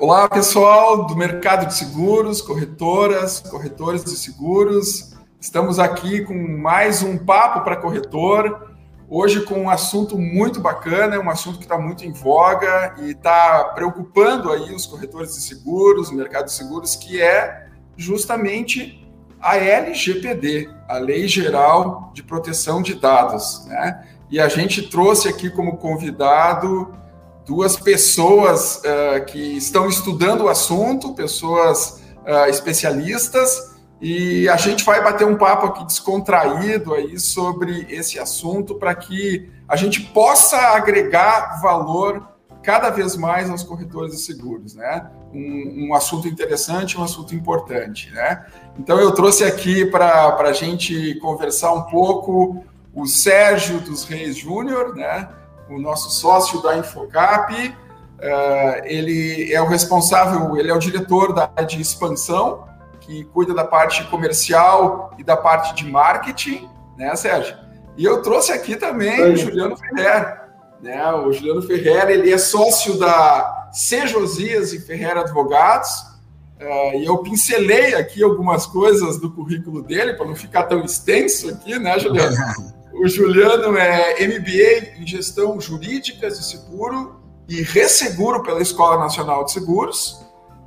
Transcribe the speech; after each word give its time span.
Olá, 0.00 0.26
pessoal 0.30 1.06
do 1.06 1.14
mercado 1.14 1.66
de 1.66 1.74
seguros, 1.74 2.40
corretoras, 2.40 3.38
corretores 3.40 4.02
de 4.02 4.16
seguros. 4.16 5.14
Estamos 5.38 5.78
aqui 5.78 6.24
com 6.24 6.32
mais 6.32 7.02
um 7.02 7.18
papo 7.18 7.62
para 7.62 7.76
corretor. 7.76 8.72
Hoje 9.10 9.42
com 9.42 9.60
um 9.60 9.68
assunto 9.68 10.16
muito 10.16 10.58
bacana, 10.58 11.20
um 11.20 11.28
assunto 11.28 11.58
que 11.58 11.64
está 11.64 11.76
muito 11.76 12.02
em 12.02 12.12
voga 12.12 12.94
e 13.02 13.10
está 13.10 13.72
preocupando 13.74 14.50
aí 14.50 14.74
os 14.74 14.86
corretores 14.86 15.34
de 15.34 15.42
seguros, 15.42 16.08
o 16.08 16.14
mercado 16.14 16.46
de 16.46 16.52
seguros, 16.52 16.96
que 16.96 17.20
é 17.20 17.66
justamente 17.94 19.06
a 19.38 19.58
LGPD, 19.58 20.70
a 20.88 20.96
Lei 20.96 21.28
Geral 21.28 22.10
de 22.14 22.22
Proteção 22.22 22.80
de 22.80 22.94
Dados, 22.94 23.66
né? 23.66 24.02
E 24.30 24.40
a 24.40 24.48
gente 24.48 24.88
trouxe 24.88 25.28
aqui 25.28 25.50
como 25.50 25.76
convidado 25.76 26.90
duas 27.50 27.76
pessoas 27.76 28.76
uh, 28.76 29.24
que 29.26 29.56
estão 29.56 29.88
estudando 29.88 30.42
o 30.44 30.48
assunto, 30.48 31.14
pessoas 31.14 32.00
uh, 32.24 32.48
especialistas, 32.48 33.74
e 34.00 34.48
a 34.48 34.56
gente 34.56 34.84
vai 34.84 35.02
bater 35.02 35.26
um 35.26 35.36
papo 35.36 35.66
aqui 35.66 35.84
descontraído 35.84 36.94
aí 36.94 37.18
sobre 37.18 37.88
esse 37.90 38.20
assunto 38.20 38.76
para 38.76 38.94
que 38.94 39.50
a 39.66 39.74
gente 39.74 40.00
possa 40.00 40.56
agregar 40.76 41.60
valor 41.60 42.24
cada 42.62 42.88
vez 42.88 43.16
mais 43.16 43.50
aos 43.50 43.64
corretores 43.64 44.12
de 44.12 44.22
seguros, 44.22 44.76
né? 44.76 45.10
Um, 45.34 45.88
um 45.88 45.94
assunto 45.94 46.28
interessante, 46.28 46.96
um 46.96 47.02
assunto 47.02 47.34
importante, 47.34 48.12
né? 48.12 48.46
Então 48.78 49.00
eu 49.00 49.10
trouxe 49.10 49.42
aqui 49.42 49.84
para 49.84 50.36
a 50.38 50.52
gente 50.52 51.16
conversar 51.16 51.72
um 51.72 51.82
pouco 51.82 52.64
o 52.94 53.06
Sérgio 53.06 53.80
dos 53.80 54.04
Reis 54.04 54.36
Júnior, 54.36 54.94
né? 54.94 55.28
O 55.70 55.80
nosso 55.80 56.10
sócio 56.10 56.60
da 56.62 56.76
Infocap. 56.76 57.54
Uh, 57.54 58.84
ele 58.84 59.52
é 59.52 59.62
o 59.62 59.66
responsável, 59.66 60.56
ele 60.56 60.70
é 60.70 60.74
o 60.74 60.78
diretor 60.78 61.32
da 61.32 61.46
de 61.62 61.80
expansão, 61.80 62.68
que 63.00 63.24
cuida 63.24 63.54
da 63.54 63.64
parte 63.64 64.04
comercial 64.08 65.14
e 65.18 65.24
da 65.24 65.36
parte 65.36 65.74
de 65.74 65.90
marketing, 65.90 66.68
né, 66.98 67.16
Sérgio? 67.16 67.56
E 67.96 68.04
eu 68.04 68.20
trouxe 68.20 68.52
aqui 68.52 68.76
também 68.76 69.32
o 69.32 69.36
Juliano 69.36 69.76
Ferrer. 69.76 70.40
Né? 70.82 71.12
O 71.12 71.32
Juliano 71.32 71.62
Ferrer, 71.62 72.10
ele 72.10 72.30
é 72.30 72.38
sócio 72.38 72.98
da 72.98 73.70
C. 73.72 74.06
Josias 74.06 74.72
e 74.72 74.80
Ferrer 74.80 75.16
Advogados, 75.16 75.90
uh, 76.60 76.96
e 76.96 77.06
eu 77.06 77.18
pincelei 77.18 77.94
aqui 77.94 78.22
algumas 78.22 78.66
coisas 78.66 79.18
do 79.18 79.30
currículo 79.30 79.82
dele, 79.82 80.12
para 80.12 80.26
não 80.26 80.36
ficar 80.36 80.64
tão 80.64 80.84
extenso 80.84 81.48
aqui, 81.48 81.78
né, 81.78 81.98
Juliano? 81.98 82.36
O 82.92 83.06
Juliano 83.06 83.76
é 83.78 84.26
MBA 84.26 85.00
em 85.00 85.06
Gestão 85.06 85.60
Jurídicas 85.60 86.38
de 86.38 86.44
Seguro 86.44 87.20
e 87.48 87.62
Resseguro 87.62 88.42
pela 88.42 88.60
Escola 88.60 88.98
Nacional 88.98 89.44
de 89.44 89.52
Seguros. 89.52 90.20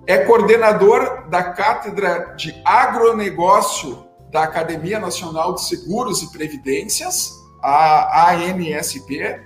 É 0.08 0.20
coordenador 0.20 1.28
da 1.30 1.44
Cátedra 1.44 2.34
de 2.38 2.56
Agronegócio 2.64 4.06
da 4.32 4.44
Academia 4.44 5.00
Nacional 5.00 5.54
de 5.54 5.66
Seguros 5.66 6.24
e 6.24 6.32
Previdências, 6.32 7.32
a 7.62 8.32
ANSP, 8.32 9.40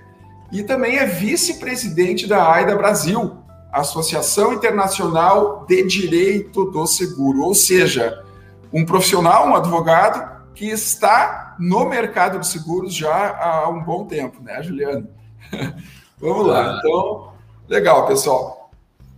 e 0.50 0.62
também 0.62 0.96
é 0.96 1.04
vice-presidente 1.04 2.26
da 2.26 2.50
AIDA 2.50 2.74
Brasil, 2.74 3.38
Associação 3.72 4.52
Internacional 4.52 5.66
de 5.68 5.82
Direito 5.84 6.64
do 6.70 6.86
Seguro, 6.86 7.42
ou 7.42 7.54
seja, 7.54 8.24
um 8.72 8.84
profissional, 8.84 9.48
um 9.48 9.54
advogado 9.54 10.37
que 10.58 10.68
está 10.68 11.54
no 11.56 11.88
mercado 11.88 12.40
de 12.40 12.46
seguros 12.48 12.92
já 12.92 13.38
há 13.40 13.68
um 13.68 13.80
bom 13.80 14.04
tempo, 14.06 14.42
né, 14.42 14.60
Juliano? 14.60 15.08
Vamos 16.18 16.48
lá. 16.48 16.78
Então, 16.78 17.32
legal, 17.68 18.08
pessoal. 18.08 18.68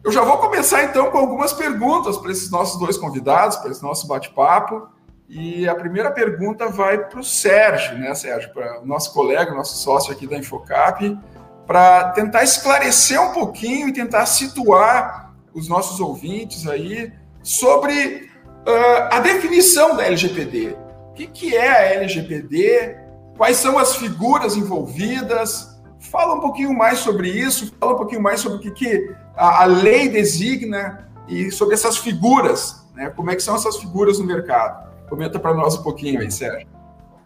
Eu 0.05 0.13
já 0.13 0.21
vou 0.21 0.37
começar 0.37 0.85
então 0.85 1.11
com 1.11 1.17
algumas 1.17 1.55
perguntas 1.55 2.19
para 2.19 2.31
esses 2.31 2.51
nossos 2.51 2.79
dois 2.79 2.99
convidados, 2.99 3.57
para 3.57 3.71
esse 3.71 3.83
nosso 3.83 4.07
bate-papo. 4.07 4.87
E 5.31 5.67
a 5.67 5.75
primeira 5.75 6.11
pergunta 6.11 6.69
vai 6.69 6.99
para 6.99 7.21
o 7.21 7.25
Sérgio, 7.25 7.97
né, 7.97 8.15
Sérgio, 8.15 8.53
para 8.53 8.83
o 8.83 8.87
nosso 8.87 9.15
colega, 9.15 9.55
nosso 9.55 9.79
sócio 9.79 10.13
aqui 10.13 10.27
da 10.27 10.37
Infocap, 10.37 11.19
para 11.67 12.11
tentar 12.11 12.43
esclarecer 12.43 13.19
um 13.19 13.33
pouquinho 13.33 13.89
e 13.89 13.95
tentar 13.95 14.27
situar 14.27 15.33
os 15.55 15.71
nossos 15.71 16.01
ouvintes 16.01 16.67
aí 16.67 17.11
sobre 17.43 18.31
uh, 18.67 19.09
a 19.11 19.21
definição 19.21 19.97
da 19.97 20.05
LGPD 20.05 20.90
que, 21.21 21.27
que 21.27 21.57
é 21.57 21.71
a 21.71 21.95
LGPD, 21.95 22.97
quais 23.37 23.57
são 23.57 23.79
as 23.79 23.97
figuras 23.97 24.57
envolvidas. 24.57 25.81
Fala 25.99 26.35
um 26.35 26.41
pouquinho 26.41 26.73
mais 26.73 26.99
sobre 27.01 27.29
isso, 27.29 27.73
fala 27.79 27.95
um 27.95 27.97
pouquinho 27.97 28.23
mais 28.23 28.41
sobre 28.41 28.59
o 28.59 28.61
que, 28.61 28.71
que 28.71 29.15
a, 29.37 29.63
a 29.63 29.67
lei 29.67 30.09
designa 30.09 31.09
e 31.29 31.51
sobre 31.51 31.75
essas 31.75 31.99
figuras, 31.99 32.87
né? 32.95 33.11
Como 33.11 33.31
é 33.31 33.37
que 33.37 33.43
são 33.43 33.55
essas 33.55 33.77
figuras 33.77 34.19
no 34.19 34.25
mercado? 34.25 34.89
Comenta 35.09 35.39
para 35.39 35.53
nós 35.53 35.77
um 35.77 35.83
pouquinho 35.83 36.21
aí, 36.21 36.31
Sérgio. 36.31 36.67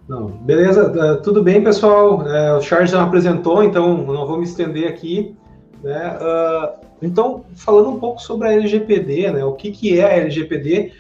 Não, 0.09 0.27
beleza, 0.27 0.91
uh, 0.91 1.23
tudo 1.23 1.43
bem, 1.43 1.63
pessoal. 1.63 2.19
Uh, 2.21 2.59
o 2.59 2.61
Charles 2.61 2.91
já 2.91 3.03
apresentou, 3.03 3.63
então 3.63 3.97
não 3.99 4.27
vou 4.27 4.37
me 4.37 4.45
estender 4.45 4.89
aqui. 4.89 5.35
Né? 5.83 6.19
Uh, 6.21 6.85
então, 7.01 7.45
falando 7.55 7.91
um 7.91 7.99
pouco 7.99 8.21
sobre 8.21 8.49
a 8.49 8.53
LGPD, 8.53 9.31
né? 9.31 9.45
O 9.45 9.53
que, 9.53 9.71
que 9.71 9.99
é 9.99 10.05
a 10.05 10.17
LGPD? 10.17 10.93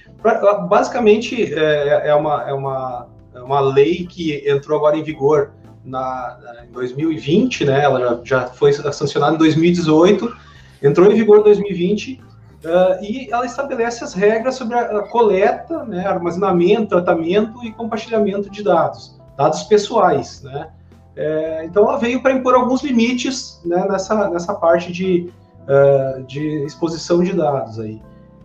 Basicamente 0.68 1.52
é, 1.54 2.08
é, 2.08 2.14
uma, 2.14 2.48
é, 2.48 2.52
uma, 2.52 3.08
é 3.34 3.40
uma 3.40 3.60
lei 3.60 4.06
que 4.06 4.42
entrou 4.48 4.78
agora 4.78 4.96
em 4.96 5.02
vigor 5.02 5.52
na, 5.84 6.38
na, 6.42 6.64
em 6.64 6.72
2020, 6.72 7.66
né? 7.66 7.82
Ela 7.84 8.00
já, 8.00 8.20
já 8.24 8.46
foi 8.46 8.72
sancionada 8.72 9.34
em 9.34 9.38
2018, 9.38 10.34
entrou 10.82 11.10
em 11.12 11.14
vigor 11.14 11.40
em 11.40 11.42
2020 11.42 12.22
uh, 12.64 13.04
e 13.04 13.28
ela 13.30 13.44
estabelece 13.44 14.02
as 14.02 14.14
regras 14.14 14.54
sobre 14.54 14.76
a, 14.76 14.98
a 14.98 15.08
coleta, 15.08 15.84
né, 15.84 16.06
armazenamento, 16.06 16.88
tratamento 16.88 17.62
e 17.62 17.70
compartilhamento 17.70 18.48
de 18.48 18.62
dados, 18.62 19.20
dados 19.36 19.64
pessoais, 19.64 20.42
né? 20.42 20.70
É, 21.16 21.64
então 21.64 21.88
ela 21.88 21.96
veio 21.96 22.20
para 22.20 22.32
impor 22.32 22.54
alguns 22.54 22.82
limites 22.82 23.60
né, 23.64 23.86
nessa, 23.88 24.28
nessa 24.30 24.52
parte 24.52 24.90
de, 24.90 25.30
uh, 25.62 26.24
de 26.24 26.64
exposição 26.64 27.22
de 27.22 27.32
dados 27.32 27.78
aí. 27.78 28.02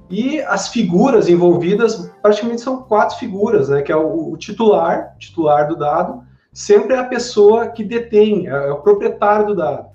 E 0.09 0.41
as 0.41 0.69
figuras 0.69 1.29
envolvidas 1.29 2.11
praticamente 2.21 2.61
são 2.61 2.81
quatro 2.81 3.17
figuras, 3.17 3.69
né? 3.69 3.81
Que 3.81 3.91
é 3.91 3.95
o, 3.95 4.31
o 4.31 4.37
titular, 4.37 5.15
titular 5.19 5.67
do 5.67 5.75
dado, 5.75 6.23
sempre 6.51 6.95
é 6.95 6.97
a 6.97 7.03
pessoa 7.03 7.67
que 7.67 7.83
detém, 7.83 8.47
é, 8.47 8.51
é 8.51 8.71
o 8.71 8.81
proprietário 8.81 9.47
do 9.47 9.55
dado. 9.55 9.87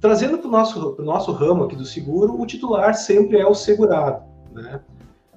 Trazendo 0.00 0.38
para 0.38 0.48
o 0.48 0.50
nosso, 0.50 0.96
nosso 1.02 1.32
ramo 1.32 1.64
aqui 1.64 1.76
do 1.76 1.84
seguro, 1.84 2.38
o 2.38 2.46
titular 2.46 2.94
sempre 2.94 3.38
é 3.38 3.46
o 3.46 3.54
segurado, 3.54 4.22
né? 4.52 4.80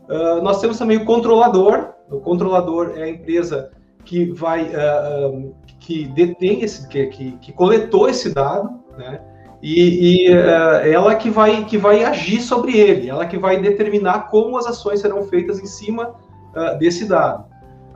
Uh, 0.09 0.41
nós 0.41 0.59
temos 0.59 0.77
também 0.77 0.97
o 0.97 1.05
controlador. 1.05 1.93
O 2.11 2.19
controlador 2.19 2.93
é 2.95 3.03
a 3.03 3.09
empresa 3.09 3.71
que 4.03 4.31
vai, 4.31 4.65
uh, 4.65 5.29
um, 5.29 5.53
que 5.79 6.07
detém 6.09 6.61
esse, 6.61 6.87
que, 6.87 7.07
que, 7.07 7.31
que 7.33 7.53
coletou 7.53 8.07
esse 8.09 8.33
dado, 8.33 8.69
né? 8.97 9.21
E, 9.67 10.27
e 10.27 10.31
uh, 10.31 10.85
ela 10.85 11.15
que 11.15 11.27
vai, 11.27 11.65
que 11.65 11.75
vai 11.75 12.03
agir 12.03 12.39
sobre 12.39 12.77
ele, 12.77 13.09
ela 13.09 13.25
que 13.25 13.35
vai 13.35 13.59
determinar 13.59 14.29
como 14.29 14.59
as 14.59 14.67
ações 14.67 14.99
serão 14.99 15.23
feitas 15.23 15.59
em 15.59 15.65
cima 15.65 16.13
uh, 16.55 16.77
desse 16.77 17.05
dado. 17.05 17.45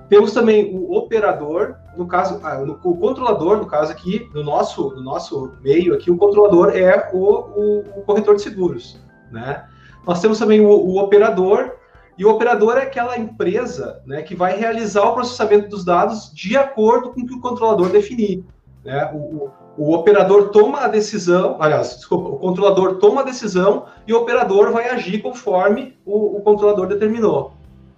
Temos 0.09 0.34
também 0.34 0.75
o 0.75 0.96
operador, 0.96 1.75
no 1.96 2.08
caso, 2.08 2.40
ah, 2.41 2.58
no, 2.58 2.79
o 2.84 2.97
controlador, 2.97 3.58
no 3.58 3.68
caso 3.68 3.91
aqui, 3.91 4.28
no 4.34 4.44
nosso, 4.44 4.90
no 4.96 5.03
nosso 5.03 5.53
meio 5.62 5.94
aqui, 5.94 6.09
o 6.09 6.18
controlador 6.18 6.75
é 6.75 7.12
o, 7.13 7.19
o, 7.19 7.79
o 7.97 8.02
corretor 8.02 8.35
de 8.35 8.41
seguros, 8.41 9.00
né? 9.31 9.63
Nós 10.08 10.19
temos 10.19 10.40
também 10.40 10.62
o, 10.62 10.69
o, 10.72 10.97
operador, 10.97 11.75
e 12.18 12.25
o 12.25 12.31
operador 12.31 12.79
é 12.79 12.81
aquela 12.81 13.16
empresa 13.16 14.02
né, 14.08 14.24
que 14.24 14.35
vai 14.35 14.58
realizar 14.58 15.03
o 15.03 15.13
processamento 15.13 15.69
dos 15.69 15.85
dados 15.85 16.34
de 16.34 16.58
acordo 16.58 17.12
com 17.12 17.22
o 17.22 17.28
que 17.28 17.34
o 17.35 17.40
controlador 17.40 17.90
definir. 17.90 18.44
Né? 18.84 19.08
O, 19.13 19.52
o 19.79 19.94
operador 19.94 20.50
toma 20.50 20.81
a 20.81 20.88
decisão, 20.90 21.56
aliás, 21.57 21.95
desculpa, 21.95 22.28
o 22.28 22.38
controlador 22.38 22.95
toma 22.95 23.22
a 23.22 23.23
decisão 23.23 23.85
e 24.06 24.13
o 24.13 24.17
operador 24.17 24.73
vai 24.73 24.90
agir 24.90 25.22
conforme 25.22 25.97
o, 26.05 26.37
o 26.37 26.41
controlador 26.41 26.85
determinou, 26.85 27.53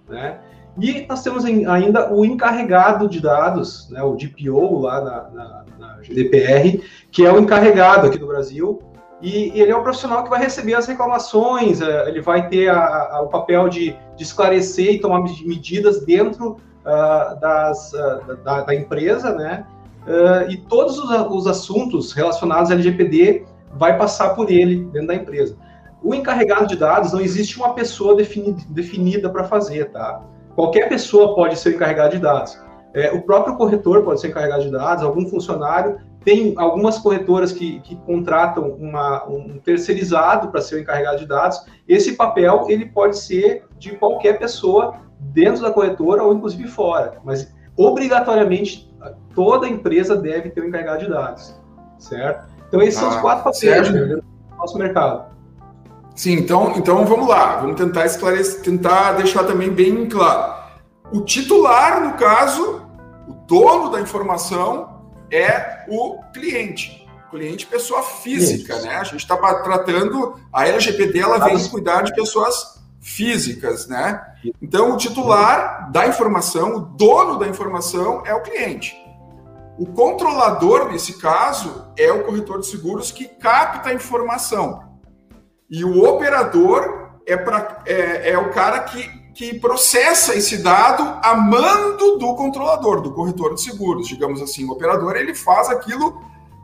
né? 0.08 0.38
E 0.80 1.04
nós 1.08 1.22
temos 1.22 1.44
ainda 1.44 2.10
o 2.12 2.24
encarregado 2.24 3.08
de 3.08 3.20
dados, 3.20 3.90
né, 3.90 4.02
o 4.02 4.14
DPO 4.14 4.78
lá 4.80 5.00
na, 5.02 5.30
na, 5.30 5.64
na 5.78 6.02
GDPR, 6.02 6.82
que 7.10 7.26
é 7.26 7.32
o 7.32 7.38
encarregado 7.38 8.06
aqui 8.06 8.18
no 8.18 8.28
Brasil, 8.28 8.80
e, 9.20 9.50
e, 9.50 9.60
ele 9.60 9.70
é 9.70 9.76
o 9.76 9.82
profissional 9.82 10.22
que 10.24 10.30
vai 10.30 10.40
receber 10.40 10.74
as 10.74 10.86
reclamações, 10.86 11.82
é, 11.82 12.08
ele 12.08 12.22
vai 12.22 12.48
ter 12.48 12.70
a, 12.70 12.78
a, 12.78 13.22
o 13.22 13.28
papel 13.28 13.68
de, 13.68 13.96
de, 14.16 14.22
esclarecer 14.22 14.94
e 14.94 15.00
tomar 15.00 15.20
medidas 15.44 16.04
dentro 16.04 16.52
uh, 16.86 17.40
das, 17.40 17.92
uh, 17.92 18.36
da, 18.42 18.62
da, 18.62 18.74
empresa, 18.74 19.34
né? 19.34 19.66
Uh, 20.06 20.50
e 20.50 20.56
todos 20.56 20.98
os, 20.98 21.10
os, 21.30 21.46
assuntos 21.46 22.12
relacionados 22.12 22.70
à 22.70 22.74
LGPD 22.74 23.44
vai 23.74 23.96
passar 23.96 24.30
por 24.30 24.50
ele 24.50 24.84
dentro 24.92 25.08
da 25.08 25.14
empresa. 25.14 25.56
O 26.02 26.14
encarregado 26.14 26.66
de 26.66 26.76
dados 26.76 27.12
não 27.12 27.20
existe 27.20 27.56
uma 27.56 27.74
pessoa 27.74 28.16
defini, 28.16 28.56
definida 28.70 29.30
para 29.30 29.44
fazer, 29.44 29.90
tá? 29.90 30.22
Qualquer 30.54 30.88
pessoa 30.88 31.34
pode 31.34 31.58
ser 31.58 31.74
encarregado 31.74 32.16
de 32.16 32.18
dados. 32.18 32.60
É, 32.92 33.12
o 33.12 33.22
próprio 33.22 33.56
corretor 33.56 34.02
pode 34.02 34.20
ser 34.20 34.28
encarregado 34.28 34.64
de 34.64 34.70
dados, 34.70 35.02
algum 35.02 35.26
funcionário 35.26 35.98
tem 36.24 36.54
algumas 36.56 36.98
corretoras 36.98 37.52
que, 37.52 37.80
que 37.80 37.96
contratam 37.96 38.70
uma, 38.70 39.24
um 39.28 39.58
terceirizado 39.58 40.48
para 40.48 40.60
ser 40.60 40.76
o 40.76 40.78
encarregado 40.78 41.18
de 41.18 41.26
dados. 41.26 41.64
Esse 41.88 42.12
papel 42.16 42.66
ele 42.68 42.86
pode 42.86 43.18
ser 43.18 43.64
de 43.78 43.96
qualquer 43.96 44.38
pessoa 44.38 45.00
dentro 45.18 45.62
da 45.62 45.70
corretora 45.70 46.22
ou 46.22 46.32
inclusive 46.32 46.68
fora, 46.68 47.18
mas 47.24 47.52
obrigatoriamente 47.76 48.91
toda 49.34 49.68
empresa 49.68 50.16
deve 50.16 50.50
ter 50.50 50.62
um 50.62 50.68
encarregado 50.68 51.04
de 51.04 51.10
dados, 51.10 51.54
certo? 51.98 52.50
Então 52.68 52.82
esses 52.82 52.96
ah, 52.96 53.00
são 53.00 53.08
os 53.10 53.16
ah, 53.16 53.20
quatro 53.20 53.44
papéis 53.44 53.90
né, 53.90 54.00
do 54.00 54.24
nosso 54.56 54.78
mercado. 54.78 55.32
Sim, 56.14 56.32
então, 56.32 56.74
então 56.76 57.04
vamos 57.06 57.26
lá, 57.26 57.56
vamos 57.56 57.76
tentar 57.76 58.04
esclarecer, 58.04 58.62
tentar 58.62 59.12
deixar 59.12 59.44
também 59.44 59.70
bem 59.70 60.08
claro. 60.08 60.62
O 61.12 61.22
titular, 61.22 62.02
no 62.02 62.14
caso, 62.14 62.82
o 63.26 63.32
dono 63.46 63.90
da 63.90 64.00
informação 64.00 65.02
é 65.30 65.84
o 65.88 66.18
cliente. 66.32 67.06
cliente, 67.30 67.66
pessoa 67.66 68.02
física, 68.02 68.74
Isso. 68.74 68.86
né? 68.86 68.96
A 68.96 69.04
gente 69.04 69.20
está 69.20 69.36
tratando, 69.36 70.38
a 70.52 70.68
LGPD 70.68 71.18
ela 71.18 71.38
vem 71.38 71.66
cuidar 71.68 72.02
de 72.02 72.14
pessoas 72.14 72.82
físicas, 73.00 73.88
né? 73.88 74.20
Então, 74.60 74.92
o 74.92 74.96
titular 74.96 75.90
da 75.90 76.06
informação, 76.06 76.76
o 76.76 76.80
dono 76.80 77.38
da 77.38 77.48
informação 77.48 78.22
é 78.26 78.34
o 78.34 78.42
cliente. 78.42 78.94
O 79.82 79.86
controlador, 79.86 80.92
nesse 80.92 81.14
caso, 81.14 81.88
é 81.98 82.12
o 82.12 82.22
corretor 82.22 82.60
de 82.60 82.68
seguros 82.68 83.10
que 83.10 83.24
capta 83.26 83.88
a 83.88 83.92
informação. 83.92 84.80
E 85.68 85.84
o 85.84 86.04
operador 86.08 87.10
é, 87.26 87.36
pra, 87.36 87.82
é, 87.84 88.30
é 88.30 88.38
o 88.38 88.50
cara 88.50 88.78
que, 88.78 89.08
que 89.34 89.58
processa 89.58 90.36
esse 90.36 90.58
dado 90.58 91.02
a 91.20 91.34
mando 91.34 92.16
do 92.16 92.32
controlador, 92.36 93.00
do 93.00 93.12
corretor 93.12 93.56
de 93.56 93.60
seguros, 93.60 94.06
digamos 94.06 94.40
assim. 94.40 94.64
O 94.68 94.70
operador 94.70 95.16
ele 95.16 95.34
faz 95.34 95.68
aquilo 95.68 96.16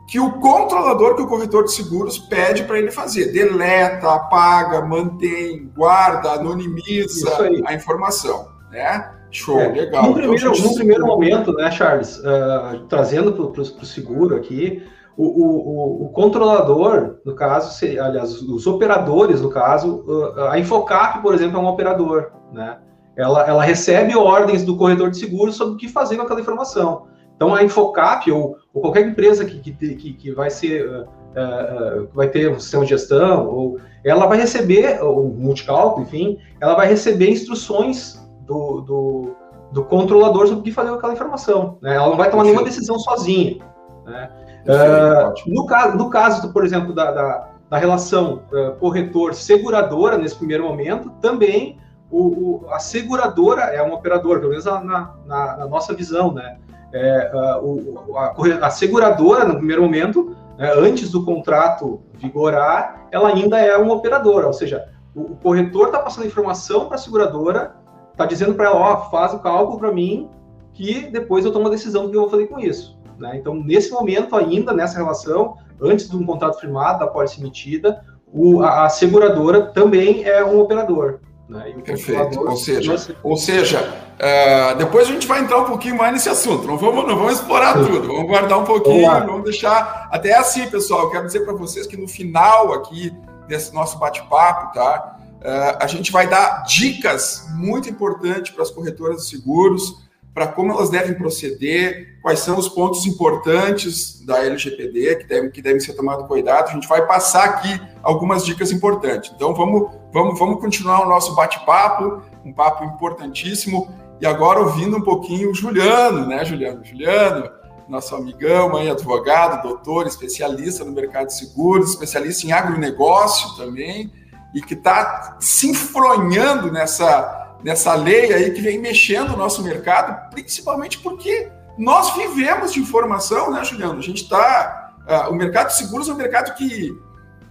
que 0.07 0.17
o 0.17 0.39
controlador, 0.39 1.17
que 1.17 1.21
o 1.21 1.27
corretor 1.27 1.65
de 1.65 1.73
seguros 1.73 2.17
pede 2.17 2.63
para 2.63 2.79
ele 2.79 2.89
fazer. 2.89 3.33
Deleta, 3.33 4.15
apaga, 4.15 4.79
mantém, 4.85 5.69
guarda, 5.75 6.31
anonimiza 6.31 7.37
a 7.65 7.73
informação. 7.73 8.47
Né? 8.71 9.18
Show, 9.31 9.59
é, 9.59 9.67
legal. 9.67 10.03
No 10.07 10.13
primeiro, 10.13 10.51
então, 10.51 10.69
no 10.69 10.75
primeiro 10.75 11.05
momento, 11.05 11.53
né, 11.53 11.69
Charles, 11.71 12.17
uh, 12.17 12.79
trazendo 12.87 13.31
para 13.31 13.61
o 13.61 13.85
seguro 13.85 14.35
aqui, 14.35 14.83
o, 15.15 15.25
o, 15.25 16.05
o, 16.05 16.09
controlador, 16.09 17.17
no 17.25 17.35
caso, 17.35 17.77
se, 17.77 17.99
aliás, 17.99 18.41
os 18.41 18.65
operadores, 18.65 19.41
no 19.41 19.49
caso, 19.49 20.05
a 20.49 20.57
Infocap, 20.57 21.21
por 21.21 21.33
exemplo, 21.33 21.57
é 21.57 21.61
um 21.61 21.67
operador, 21.67 22.31
né? 22.53 22.77
Ela, 23.17 23.45
ela 23.45 23.61
recebe 23.61 24.15
ordens 24.15 24.63
do 24.63 24.77
corretor 24.77 25.11
de 25.11 25.17
seguros 25.17 25.57
sobre 25.57 25.73
o 25.73 25.77
que 25.77 25.89
fazer 25.89 26.15
com 26.15 26.21
aquela 26.21 26.39
informação. 26.39 27.07
Então, 27.35 27.53
a 27.53 27.61
Infocap 27.61 28.31
ou, 28.31 28.55
ou 28.73 28.81
qualquer 28.81 29.05
empresa 29.05 29.43
que, 29.43 29.59
que, 29.59 30.13
que 30.13 30.31
vai 30.31 30.49
ser 30.49 30.87
uh, 30.87 31.01
uh, 31.03 32.07
vai 32.13 32.29
ter 32.29 32.49
um 32.49 32.59
sistema 32.59 32.83
de 32.83 32.91
gestão, 32.91 33.45
ou 33.45 33.77
ela 34.05 34.25
vai 34.25 34.37
receber, 34.37 35.03
ou 35.03 35.27
multicálculo, 35.27 36.05
enfim, 36.05 36.37
ela 36.61 36.75
vai 36.75 36.87
receber 36.87 37.29
instruções 37.29 38.17
do, 38.49 38.81
do, 38.81 39.35
do 39.71 39.83
controlador 39.85 40.47
sobre 40.47 40.61
o 40.61 40.63
que 40.63 40.71
fazer 40.71 40.89
com 40.89 40.95
aquela 40.95 41.13
informação. 41.13 41.77
Né? 41.81 41.95
Ela 41.95 42.09
não 42.09 42.17
vai 42.17 42.31
tomar 42.31 42.43
nenhuma 42.43 42.63
decisão 42.63 42.97
sozinha. 42.97 43.63
Né? 44.05 44.29
Uh, 44.65 45.53
no, 45.53 45.67
caso, 45.67 45.95
no 45.95 46.09
caso, 46.09 46.51
por 46.51 46.65
exemplo, 46.65 46.93
da, 46.93 47.11
da, 47.11 47.49
da 47.69 47.77
relação 47.77 48.41
uh, 48.51 48.75
corretor-seguradora, 48.79 50.17
nesse 50.17 50.35
primeiro 50.35 50.63
momento, 50.63 51.11
também 51.21 51.77
o, 52.09 52.63
o, 52.63 52.65
a 52.71 52.79
seguradora 52.79 53.61
é 53.61 53.83
um 53.83 53.93
operador, 53.93 54.39
pelo 54.39 54.49
menos 54.49 54.65
na, 54.65 54.81
na, 54.81 55.57
na 55.57 55.67
nossa 55.67 55.93
visão, 55.93 56.33
né? 56.33 56.57
É, 56.91 57.31
uh, 57.31 57.63
o, 57.63 58.17
a, 58.17 58.65
a, 58.65 58.69
seguradora, 58.71 59.45
no 59.45 59.57
primeiro 59.57 59.83
momento, 59.83 60.35
né, 60.57 60.73
antes 60.75 61.11
do 61.11 61.23
contrato 61.23 62.01
vigorar, 62.15 63.05
ela 63.11 63.29
ainda 63.29 63.59
é 63.59 63.77
uma 63.77 63.93
operadora, 63.93 64.47
ou 64.47 64.53
seja, 64.53 64.89
o, 65.15 65.35
corretor 65.35 65.87
está 65.87 65.99
passando 65.99 66.27
informação 66.27 66.85
para 66.85 66.95
a 66.95 66.99
seguradora, 66.99 67.75
está 68.19 68.25
dizendo 68.25 68.53
para 68.53 68.65
ela, 68.65 68.75
ó, 68.77 69.09
faz 69.09 69.33
o 69.33 69.39
cálculo 69.39 69.79
para 69.79 69.93
mim, 69.93 70.29
que 70.73 71.07
depois 71.07 71.45
eu 71.45 71.53
tomo 71.53 71.67
a 71.67 71.71
decisão 71.71 72.03
do 72.03 72.11
que 72.11 72.17
eu 72.17 72.21
vou 72.21 72.29
fazer 72.29 72.47
com 72.47 72.59
isso. 72.59 72.99
Né? 73.17 73.37
Então, 73.37 73.55
nesse 73.55 73.91
momento 73.91 74.35
ainda, 74.35 74.73
nessa 74.73 74.97
relação, 74.97 75.55
antes 75.81 76.09
de 76.09 76.17
um 76.17 76.25
contrato 76.25 76.59
firmado, 76.59 76.99
da 76.99 77.07
pólice 77.07 77.39
emitida, 77.39 78.03
o, 78.31 78.61
a, 78.61 78.85
a, 78.85 78.89
seguradora 78.89 79.67
também 79.67 80.23
é 80.25 80.43
um 80.43 80.59
operador. 80.59 81.19
Né? 81.47 81.73
Perfeito. 81.83 82.41
Ou 82.41 82.57
seja, 82.57 83.15
ou 83.23 83.37
seja 83.37 83.81
uh, 83.81 84.77
depois 84.77 85.07
a 85.07 85.11
gente 85.11 85.25
vai 85.25 85.39
entrar 85.39 85.57
um 85.57 85.65
pouquinho 85.65 85.97
mais 85.97 86.13
nesse 86.13 86.29
assunto. 86.29 86.67
Não 86.67 86.77
vamos, 86.77 87.07
não 87.07 87.15
vamos 87.15 87.33
explorar 87.33 87.73
tudo. 87.73 88.07
Vamos 88.07 88.27
guardar 88.27 88.59
um 88.59 88.65
pouquinho. 88.65 89.09
Vamos, 89.09 89.25
vamos 89.25 89.43
deixar 89.45 90.09
até 90.11 90.35
assim, 90.35 90.69
pessoal. 90.69 91.03
Eu 91.03 91.09
quero 91.09 91.25
dizer 91.25 91.39
para 91.39 91.53
vocês 91.53 91.87
que 91.87 91.97
no 91.97 92.07
final 92.07 92.73
aqui 92.73 93.11
desse 93.47 93.73
nosso 93.73 93.97
bate-papo, 93.97 94.73
tá? 94.73 95.18
Uh, 95.39 95.77
a 95.79 95.87
gente 95.87 96.11
vai 96.11 96.27
dar 96.27 96.63
dicas 96.63 97.45
muito 97.55 97.89
importantes 97.89 98.51
para 98.51 98.63
as 98.63 98.71
corretoras 98.71 99.23
de 99.23 99.29
seguros 99.29 100.09
para 100.33 100.47
como 100.47 100.71
elas 100.71 100.89
devem 100.89 101.13
proceder, 101.15 102.17
quais 102.21 102.39
são 102.39 102.57
os 102.57 102.69
pontos 102.69 103.05
importantes 103.05 104.23
da 104.25 104.43
LGPD 104.45 105.17
que 105.17 105.27
devem, 105.27 105.51
que 105.51 105.61
devem 105.61 105.79
ser 105.79 105.93
tomados 105.93 106.27
cuidado. 106.27 106.69
A 106.69 106.73
gente 106.73 106.87
vai 106.87 107.05
passar 107.05 107.43
aqui 107.45 107.81
algumas 108.01 108.45
dicas 108.45 108.71
importantes. 108.71 109.31
Então 109.35 109.53
vamos, 109.53 109.91
vamos, 110.13 110.39
vamos 110.39 110.61
continuar 110.61 111.05
o 111.05 111.09
nosso 111.09 111.35
bate-papo, 111.35 112.21
um 112.45 112.53
papo 112.53 112.85
importantíssimo. 112.85 113.93
E 114.21 114.25
agora 114.25 114.59
ouvindo 114.59 114.97
um 114.97 115.01
pouquinho 115.01 115.51
o 115.51 115.53
Juliano, 115.55 116.25
né, 116.25 116.45
Juliano? 116.45 116.85
Juliano, 116.85 117.49
nosso 117.87 118.15
amigão, 118.15 118.69
mãe 118.69 118.89
advogado, 118.89 119.63
doutor, 119.63 120.05
especialista 120.07 120.85
no 120.85 120.91
mercado 120.91 121.27
de 121.27 121.37
seguros, 121.37 121.89
especialista 121.89 122.45
em 122.45 122.51
agronegócio 122.51 123.57
também, 123.57 124.11
e 124.53 124.61
que 124.61 124.73
está 124.73 125.37
se 125.39 125.69
enfronhando 125.69 126.71
nessa 126.71 127.37
nessa 127.63 127.93
lei 127.93 128.33
aí 128.33 128.51
que 128.51 128.61
vem 128.61 128.79
mexendo 128.79 129.33
o 129.33 129.37
nosso 129.37 129.63
mercado, 129.63 130.29
principalmente 130.31 130.97
porque 130.99 131.51
nós 131.77 132.15
vivemos 132.15 132.73
de 132.73 132.79
informação, 132.79 133.51
né, 133.51 133.63
Juliano? 133.63 133.99
A 133.99 134.03
gente 134.03 134.23
está. 134.23 134.93
Uh, 135.01 135.11
ah, 135.11 135.29
o 135.29 135.33
mercado 135.33 135.67
de 135.67 135.77
seguros 135.77 136.07
é 136.07 136.13
um 136.13 136.17
mercado 136.17 136.53
que, 136.55 136.95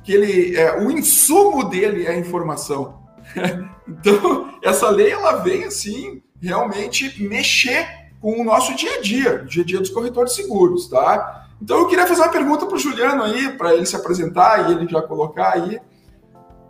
que 0.05 0.13
ele, 0.13 0.57
uh, 0.57 0.87
o 0.87 0.91
insumo 0.91 1.65
dele 1.65 2.07
é 2.07 2.11
a 2.11 2.19
informação. 2.19 3.03
então, 3.89 4.55
essa 4.63 4.89
lei 4.91 5.11
ela 5.11 5.37
vem 5.37 5.65
assim 5.65 6.23
realmente 6.41 7.23
mexer 7.23 7.87
com 8.21 8.41
o 8.41 8.45
nosso 8.45 8.75
dia 8.75 8.97
a 8.97 9.01
dia, 9.01 9.43
o 9.43 9.47
dia 9.47 9.63
a 9.63 9.67
dia 9.67 9.79
dos 9.79 9.91
corretores 9.91 10.35
seguros, 10.35 10.89
tá? 10.89 11.47
Então 11.61 11.79
eu 11.79 11.89
queria 11.89 12.07
fazer 12.07 12.21
uma 12.21 12.31
pergunta 12.31 12.67
para 12.67 12.77
o 12.77 12.79
Juliano 12.79 13.23
aí, 13.23 13.51
para 13.53 13.75
ele 13.75 13.87
se 13.87 13.97
apresentar 13.97 14.69
e 14.69 14.75
ele 14.75 14.89
já 14.89 15.03
colocar 15.03 15.55
aí. 15.55 15.81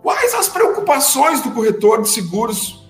Quais 0.02 0.34
as 0.34 0.48
preocupações 0.48 1.42
do 1.42 1.50
corretor 1.50 2.02
de 2.02 2.08
seguros 2.08 2.88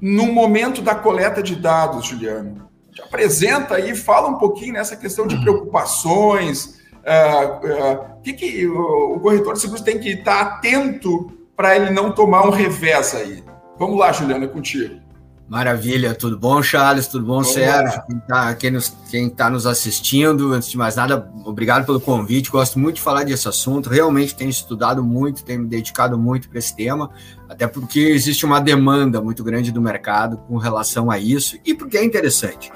no 0.00 0.26
momento 0.32 0.82
da 0.82 0.94
coleta 0.94 1.42
de 1.42 1.56
dados, 1.56 2.06
Juliano? 2.06 2.68
Te 2.92 3.02
apresenta 3.02 3.74
aí, 3.74 3.94
fala 3.94 4.28
um 4.28 4.38
pouquinho 4.38 4.74
nessa 4.74 4.96
questão 4.96 5.26
de 5.26 5.40
preocupações, 5.40 6.80
uh, 7.04 8.16
uh, 8.16 8.22
que, 8.22 8.32
que 8.32 8.66
o, 8.66 9.16
o 9.16 9.20
corretor 9.20 9.54
de 9.54 9.60
seguros 9.60 9.82
tem 9.82 9.98
que 9.98 10.10
estar 10.10 10.40
atento 10.40 11.32
para 11.56 11.76
ele 11.76 11.90
não 11.90 12.12
tomar 12.12 12.46
um 12.46 12.50
revés 12.50 13.14
aí. 13.14 13.42
Vamos 13.78 13.98
lá, 13.98 14.12
Juliano, 14.12 14.44
é 14.44 14.48
contigo. 14.48 15.03
Maravilha, 15.48 16.14
tudo 16.14 16.38
bom, 16.38 16.62
Charles? 16.62 17.06
Tudo 17.06 17.26
bom, 17.26 17.34
Vamos 17.34 17.52
Sérgio? 17.52 18.02
Quem 18.06 18.16
está 18.16 18.54
quem 18.54 18.70
nos, 18.70 18.96
quem 19.10 19.28
tá 19.28 19.50
nos 19.50 19.66
assistindo, 19.66 20.52
antes 20.52 20.70
de 20.70 20.78
mais 20.78 20.96
nada, 20.96 21.30
obrigado 21.44 21.84
pelo 21.84 22.00
convite. 22.00 22.50
Gosto 22.50 22.78
muito 22.78 22.96
de 22.96 23.02
falar 23.02 23.24
desse 23.24 23.46
assunto. 23.46 23.90
Realmente 23.90 24.34
tenho 24.34 24.48
estudado 24.48 25.04
muito, 25.04 25.44
tenho 25.44 25.60
me 25.60 25.68
dedicado 25.68 26.18
muito 26.18 26.48
para 26.48 26.58
esse 26.58 26.74
tema, 26.74 27.10
até 27.48 27.66
porque 27.66 28.00
existe 28.00 28.46
uma 28.46 28.58
demanda 28.58 29.20
muito 29.20 29.44
grande 29.44 29.70
do 29.70 29.82
mercado 29.82 30.38
com 30.48 30.56
relação 30.56 31.10
a 31.10 31.18
isso 31.18 31.58
e 31.64 31.74
porque 31.74 31.98
é 31.98 32.04
interessante. 32.04 32.72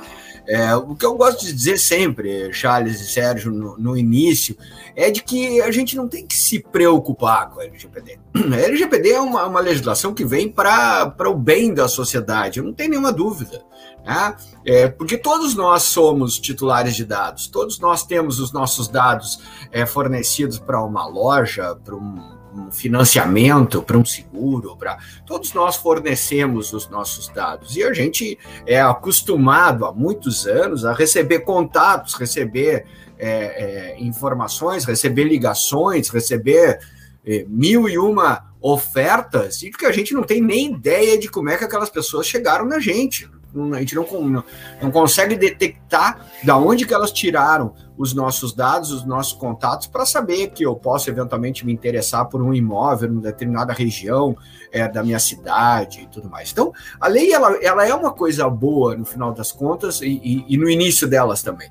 É, 0.49 0.75
o 0.75 0.95
que 0.95 1.05
eu 1.05 1.15
gosto 1.15 1.45
de 1.45 1.53
dizer 1.53 1.79
sempre, 1.79 2.51
Charles 2.55 2.99
e 3.03 3.07
Sérgio, 3.07 3.53
no, 3.53 3.77
no, 3.77 3.97
início, 3.99 4.57
é 4.97 5.11
de 5.11 5.23
que 5.23 5.61
a 5.61 5.71
gente 5.71 5.95
não 5.95 6.09
tem 6.09 6.27
que 6.27 6.35
se 6.35 6.59
preocupar 6.59 7.51
com 7.51 7.61
a 7.61 7.65
LGPD. 7.65 8.19
A 8.35 8.57
LGPD 8.57 9.11
é 9.11 9.21
uma, 9.21 9.45
uma 9.45 9.61
legislação 9.61 10.15
que 10.15 10.25
vem 10.25 10.51
para 10.51 11.13
o 11.27 11.35
bem 11.35 11.75
da 11.75 11.87
sociedade, 11.87 12.63
não 12.63 12.73
tem 12.73 12.89
nenhuma 12.89 13.13
dúvida. 13.13 13.63
Né? 14.03 14.37
É, 14.65 14.89
porque 14.89 15.19
todos 15.19 15.55
nós 15.55 15.83
somos 15.83 16.39
titulares 16.39 16.97
de 16.97 17.05
dados, 17.05 17.47
todos 17.47 17.79
nós 17.79 18.03
temos 18.03 18.41
os 18.41 18.51
nossos 18.51 18.89
dados 18.89 19.39
é, 19.71 19.85
fornecidos 19.85 20.59
para 20.59 20.83
uma 20.83 21.07
loja, 21.07 21.77
para 21.85 21.95
um 21.95 22.38
um 22.55 22.71
financiamento, 22.71 23.83
para 23.83 23.99
um 23.99 24.05
seguro, 24.05 24.77
para 24.77 24.99
todos 25.27 25.53
nós 25.53 25.77
fornecemos 25.77 26.73
os 26.73 26.89
nossos 26.89 27.29
dados 27.29 27.77
e 27.77 27.83
a 27.83 27.93
gente 27.93 28.39
é 28.67 28.81
acostumado 28.81 29.85
há 29.85 29.93
muitos 29.93 30.47
anos 30.47 30.85
a 30.85 30.93
receber 30.93 31.41
contatos, 31.41 32.15
receber 32.15 32.87
é, 33.19 33.29
é, 33.29 33.97
informações, 34.01 34.85
receber 34.85 35.25
ligações, 35.25 36.09
receber 36.09 36.81
é, 37.25 37.45
mil 37.49 37.89
e 37.89 37.99
uma 37.99 38.49
ofertas 38.61 39.63
e 39.63 39.71
que 39.71 39.87
a 39.87 39.93
gente 39.93 40.15
não 40.15 40.23
tem 40.23 40.41
nem 40.41 40.73
ideia 40.73 41.19
de 41.19 41.29
como 41.29 41.49
é 41.49 41.57
que 41.57 41.65
aquelas 41.65 41.91
pessoas 41.91 42.27
chegaram 42.27 42.65
na 42.65 42.79
gente. 42.79 43.29
A 43.73 43.79
gente 43.79 43.95
não, 43.95 44.05
não, 44.23 44.45
não 44.83 44.91
consegue 44.91 45.37
detectar 45.37 46.27
da 46.45 46.57
onde 46.57 46.87
que 46.87 46.95
elas 46.95 47.11
tiraram 47.11 47.73
os 47.97 48.15
nossos 48.15 48.55
dados, 48.55 48.93
os 48.93 49.05
nossos 49.05 49.33
contatos, 49.33 49.87
para 49.87 50.07
saber 50.07 50.49
que 50.49 50.65
eu 50.65 50.77
posso 50.77 51.11
eventualmente 51.11 51.67
me 51.67 51.73
interessar 51.73 52.27
por 52.27 52.41
um 52.41 52.55
imóvel 52.55 53.11
em 53.11 53.19
determinada 53.19 53.73
região 53.73 54.37
é, 54.71 54.87
da 54.87 55.03
minha 55.03 55.19
cidade 55.19 56.03
e 56.03 56.07
tudo 56.07 56.31
mais. 56.31 56.53
Então, 56.53 56.73
a 57.01 57.09
lei 57.09 57.33
ela, 57.33 57.57
ela 57.63 57.87
é 57.87 57.95
uma 57.95 58.13
coisa 58.13 58.49
boa 58.49 58.97
no 58.97 59.05
final 59.05 59.33
das 59.33 59.51
contas 59.51 60.01
e, 60.01 60.21
e, 60.23 60.45
e 60.49 60.57
no 60.57 60.71
início 60.71 61.09
delas 61.09 61.43
também 61.43 61.71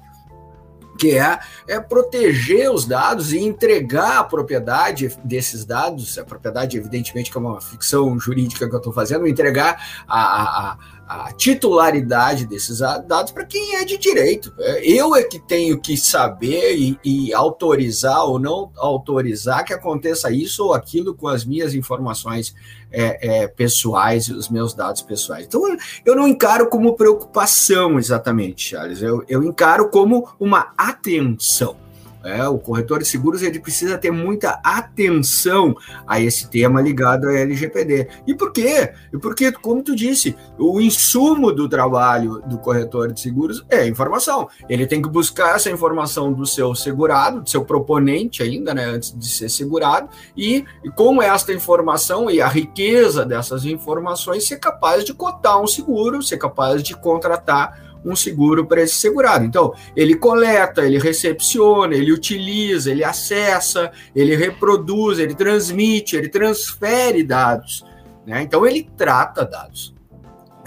que 0.97 1.17
é, 1.17 1.39
é 1.67 1.79
proteger 1.79 2.71
os 2.71 2.85
dados 2.85 3.31
e 3.31 3.37
entregar 3.37 4.17
a 4.17 4.23
propriedade 4.23 5.15
desses 5.23 5.63
dados, 5.63 6.17
a 6.17 6.25
propriedade, 6.25 6.75
evidentemente, 6.75 7.31
que 7.31 7.37
é 7.37 7.39
uma 7.39 7.61
ficção 7.61 8.19
jurídica 8.19 8.67
que 8.67 8.73
eu 8.73 8.79
estou 8.79 8.91
fazendo, 8.91 9.27
entregar 9.27 10.05
a, 10.07 10.71
a, 10.71 10.77
a 11.07 11.31
titularidade 11.31 12.45
desses 12.45 12.79
dados 12.79 13.31
para 13.31 13.45
quem 13.45 13.75
é 13.75 13.85
de 13.85 13.97
direito. 13.97 14.53
É, 14.59 14.85
eu 14.85 15.15
é 15.15 15.23
que 15.23 15.39
tenho 15.39 15.79
que 15.79 15.95
saber 15.95 16.75
e, 16.75 16.99
e, 17.03 17.33
autorizar 17.33 18.25
ou 18.25 18.37
não 18.37 18.71
autorizar 18.75 19.63
que 19.63 19.73
aconteça 19.73 20.29
isso 20.29 20.65
ou 20.65 20.73
aquilo 20.73 21.15
com 21.15 21.27
as 21.27 21.45
minhas 21.45 21.73
informações 21.73 22.53
é, 22.91 23.43
é, 23.43 23.47
pessoais, 23.47 24.27
os 24.27 24.49
meus 24.49 24.73
dados 24.73 25.01
pessoais. 25.01 25.45
Então, 25.45 25.61
eu 26.05 26.15
não 26.15 26.27
encaro 26.27 26.69
como 26.69 26.95
preocupação 26.95 27.97
exatamente, 27.97 28.69
Charles. 28.69 29.01
Eu, 29.01 29.23
eu 29.29 29.43
encaro 29.43 29.89
como 29.89 30.29
uma 30.39 30.73
atenção. 30.77 31.86
É, 32.27 32.45
o 32.45 32.57
corretor 32.57 32.99
de 32.99 33.05
seguros 33.05 33.41
ele 33.41 33.57
precisa 33.57 33.97
ter 33.97 34.11
muita 34.11 34.59
atenção 34.61 35.73
a 36.05 36.19
esse 36.19 36.49
tema 36.49 36.81
ligado 36.81 37.29
à 37.29 37.33
LGPD. 37.33 38.09
E 38.27 38.35
por 38.35 38.51
quê? 38.51 38.91
Porque, 39.21 39.49
como 39.53 39.81
tu 39.81 39.95
disse, 39.95 40.35
o 40.59 40.81
insumo 40.81 41.53
do 41.53 41.69
trabalho 41.69 42.41
do 42.45 42.57
corretor 42.57 43.13
de 43.13 43.21
seguros 43.21 43.65
é 43.69 43.77
a 43.77 43.87
informação. 43.87 44.49
Ele 44.67 44.85
tem 44.85 45.01
que 45.01 45.07
buscar 45.07 45.55
essa 45.55 45.71
informação 45.71 46.33
do 46.33 46.45
seu 46.45 46.75
segurado, 46.75 47.41
do 47.41 47.49
seu 47.49 47.63
proponente 47.63 48.43
ainda, 48.43 48.73
né, 48.73 48.83
antes 48.83 49.17
de 49.17 49.29
ser 49.29 49.47
segurado, 49.47 50.09
e, 50.35 50.65
com 50.97 51.21
esta 51.21 51.53
informação 51.53 52.29
e 52.29 52.41
a 52.41 52.47
riqueza 52.49 53.25
dessas 53.25 53.63
informações, 53.63 54.45
ser 54.45 54.57
capaz 54.57 55.05
de 55.05 55.13
cotar 55.13 55.61
um 55.61 55.67
seguro, 55.67 56.21
ser 56.21 56.37
capaz 56.37 56.83
de 56.83 56.93
contratar 56.93 57.86
um 58.09 58.15
seguro 58.15 58.65
para 58.65 58.81
esse 58.81 58.95
segurado. 58.95 59.45
Então, 59.45 59.73
ele 59.95 60.15
coleta, 60.15 60.85
ele 60.85 60.99
recepciona, 60.99 61.95
ele 61.95 62.11
utiliza, 62.11 62.91
ele 62.91 63.03
acessa, 63.03 63.91
ele 64.15 64.35
reproduz, 64.35 65.19
ele 65.19 65.35
transmite, 65.35 66.15
ele 66.15 66.29
transfere 66.29 67.23
dados. 67.23 67.85
Né? 68.25 68.41
Então, 68.41 68.65
ele 68.65 68.89
trata 68.95 69.45
dados. 69.45 69.96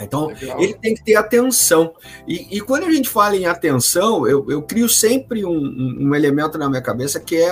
Então, 0.04 0.28
Legal. 0.28 0.60
ele 0.60 0.74
tem 0.74 0.94
que 0.94 1.04
ter 1.04 1.16
atenção. 1.16 1.92
E, 2.26 2.56
e, 2.56 2.60
quando 2.60 2.84
a 2.84 2.90
gente 2.90 3.08
fala 3.08 3.36
em 3.36 3.46
atenção, 3.46 4.26
eu, 4.26 4.46
eu 4.48 4.62
crio 4.62 4.88
sempre 4.88 5.44
um, 5.44 5.58
um, 6.00 6.14
elemento 6.14 6.56
na 6.58 6.68
minha 6.68 6.82
cabeça 6.82 7.20
que 7.20 7.36
é 7.36 7.50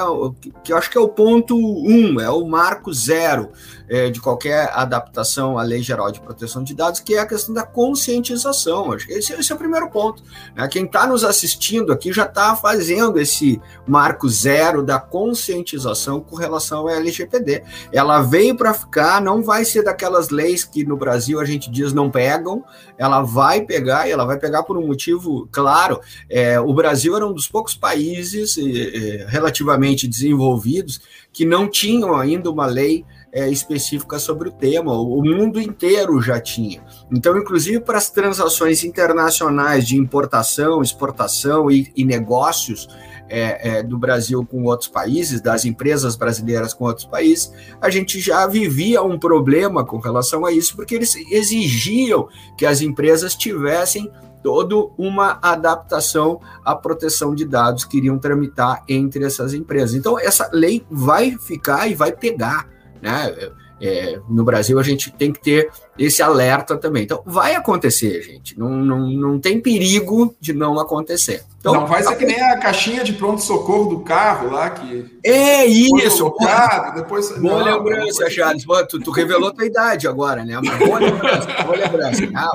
que 0.62 0.72
eu 0.72 0.76
acho 0.76 0.90
que 0.90 0.96
é 0.96 1.00
o 1.00 1.08
ponto 1.08 1.56
um, 1.56 2.20
é 2.20 2.30
o 2.30 2.46
marco 2.46 2.92
zero 2.92 3.50
é, 3.88 4.10
de 4.10 4.20
qualquer 4.20 4.70
adaptação 4.72 5.58
à 5.58 5.62
Lei 5.62 5.82
Geral 5.82 6.10
de 6.10 6.20
Proteção 6.20 6.62
de 6.62 6.74
Dados, 6.74 7.00
que 7.00 7.14
é 7.14 7.20
a 7.20 7.26
questão 7.26 7.54
da 7.54 7.62
conscientização. 7.62 8.94
Esse, 9.08 9.32
esse 9.32 9.50
é 9.50 9.54
o 9.54 9.58
primeiro 9.58 9.88
ponto. 9.90 10.22
Né? 10.54 10.66
Quem 10.68 10.84
está 10.84 11.06
nos 11.06 11.24
assistindo 11.24 11.92
aqui 11.92 12.12
já 12.12 12.24
está 12.24 12.54
fazendo 12.54 13.18
esse 13.18 13.60
marco 13.86 14.28
zero 14.28 14.82
da 14.82 15.00
conscientização 15.00 16.20
com 16.20 16.36
relação 16.36 16.86
à 16.86 16.94
LGPD. 16.94 17.62
Ela 17.92 18.20
veio 18.22 18.56
para 18.56 18.74
ficar, 18.74 19.20
não 19.20 19.42
vai 19.42 19.64
ser 19.64 19.82
daquelas 19.82 20.28
leis 20.28 20.64
que 20.64 20.84
no 20.84 20.96
Brasil 20.96 21.40
a 21.40 21.44
gente 21.44 21.70
diz 21.70 21.92
não 21.92 22.10
pegam, 22.38 22.64
ela 22.96 23.22
vai 23.22 23.62
pegar 23.62 24.08
e 24.08 24.12
ela 24.12 24.24
vai 24.24 24.38
pegar 24.38 24.62
por 24.62 24.76
um 24.76 24.86
motivo 24.86 25.48
claro. 25.50 26.00
É, 26.30 26.58
o 26.60 26.72
Brasil 26.72 27.16
era 27.16 27.26
um 27.26 27.32
dos 27.32 27.48
poucos 27.48 27.74
países 27.74 28.56
é, 28.58 29.26
relativamente 29.28 30.06
desenvolvidos 30.06 31.00
que 31.32 31.44
não 31.44 31.68
tinham 31.68 32.16
ainda 32.16 32.50
uma 32.50 32.66
lei 32.66 33.04
é, 33.32 33.48
específica 33.48 34.18
sobre 34.18 34.48
o 34.48 34.52
tema, 34.52 34.92
o 34.92 35.22
mundo 35.22 35.60
inteiro 35.60 36.20
já 36.22 36.40
tinha. 36.40 36.82
Então, 37.12 37.36
inclusive 37.36 37.80
para 37.80 37.98
as 37.98 38.10
transações 38.10 38.84
internacionais 38.84 39.86
de 39.86 39.96
importação, 39.96 40.82
exportação 40.82 41.70
e, 41.70 41.92
e 41.94 42.04
negócios 42.04 42.88
é, 43.28 43.78
é, 43.78 43.82
do 43.82 43.98
Brasil 43.98 44.44
com 44.44 44.64
outros 44.64 44.88
países, 44.88 45.40
das 45.40 45.64
empresas 45.64 46.16
brasileiras 46.16 46.74
com 46.74 46.84
outros 46.84 47.06
países, 47.06 47.52
a 47.80 47.90
gente 47.90 48.20
já 48.20 48.46
vivia 48.46 49.02
um 49.02 49.18
problema 49.18 49.84
com 49.84 49.98
relação 49.98 50.44
a 50.44 50.52
isso, 50.52 50.74
porque 50.74 50.94
eles 50.94 51.14
exigiam 51.30 52.28
que 52.56 52.66
as 52.66 52.80
empresas 52.80 53.34
tivessem 53.34 54.10
toda 54.42 54.76
uma 54.96 55.38
adaptação 55.42 56.40
à 56.64 56.74
proteção 56.74 57.34
de 57.34 57.44
dados 57.44 57.84
que 57.84 57.98
iriam 57.98 58.18
tramitar 58.18 58.84
entre 58.88 59.24
essas 59.24 59.52
empresas. 59.52 59.94
Então, 59.94 60.18
essa 60.18 60.48
lei 60.52 60.84
vai 60.90 61.36
ficar 61.38 61.88
e 61.88 61.94
vai 61.94 62.12
pegar 62.12 62.66
né? 63.00 63.32
É, 63.80 64.18
no 64.28 64.44
Brasil 64.44 64.78
a 64.78 64.82
gente 64.82 65.10
tem 65.12 65.32
que 65.32 65.40
ter 65.40 65.70
esse 65.98 66.22
alerta 66.22 66.76
também. 66.76 67.04
Então, 67.04 67.22
vai 67.24 67.54
acontecer, 67.54 68.22
gente. 68.22 68.58
Não, 68.58 68.70
não, 68.70 69.08
não 69.10 69.38
tem 69.38 69.60
perigo 69.60 70.34
de 70.40 70.52
não 70.52 70.78
acontecer. 70.78 71.44
Então, 71.58 71.74
não 71.74 71.86
vai 71.86 72.02
ser 72.02 72.16
que 72.16 72.24
nem 72.24 72.40
a 72.40 72.56
caixinha 72.56 73.02
de 73.02 73.12
pronto-socorro 73.12 73.90
do 73.90 74.00
carro 74.00 74.50
lá 74.50 74.70
que. 74.70 75.18
É 75.24 75.66
isso! 75.66 76.30
Colocado, 76.30 76.94
depois... 76.94 77.30
Boa 77.38 77.64
não, 77.64 77.78
lembrança, 77.78 78.30
Charles. 78.30 78.64
Tu, 78.88 79.00
tu, 79.00 79.10
revelou 79.10 79.52
tua 79.52 79.66
idade 79.66 80.06
agora, 80.06 80.44
né? 80.44 80.60
Mas 80.64 80.78
boa 80.78 80.98
lembrança, 80.98 81.48
boa 81.64 81.76
lembrança. 81.76 82.22
Ah, 82.34 82.50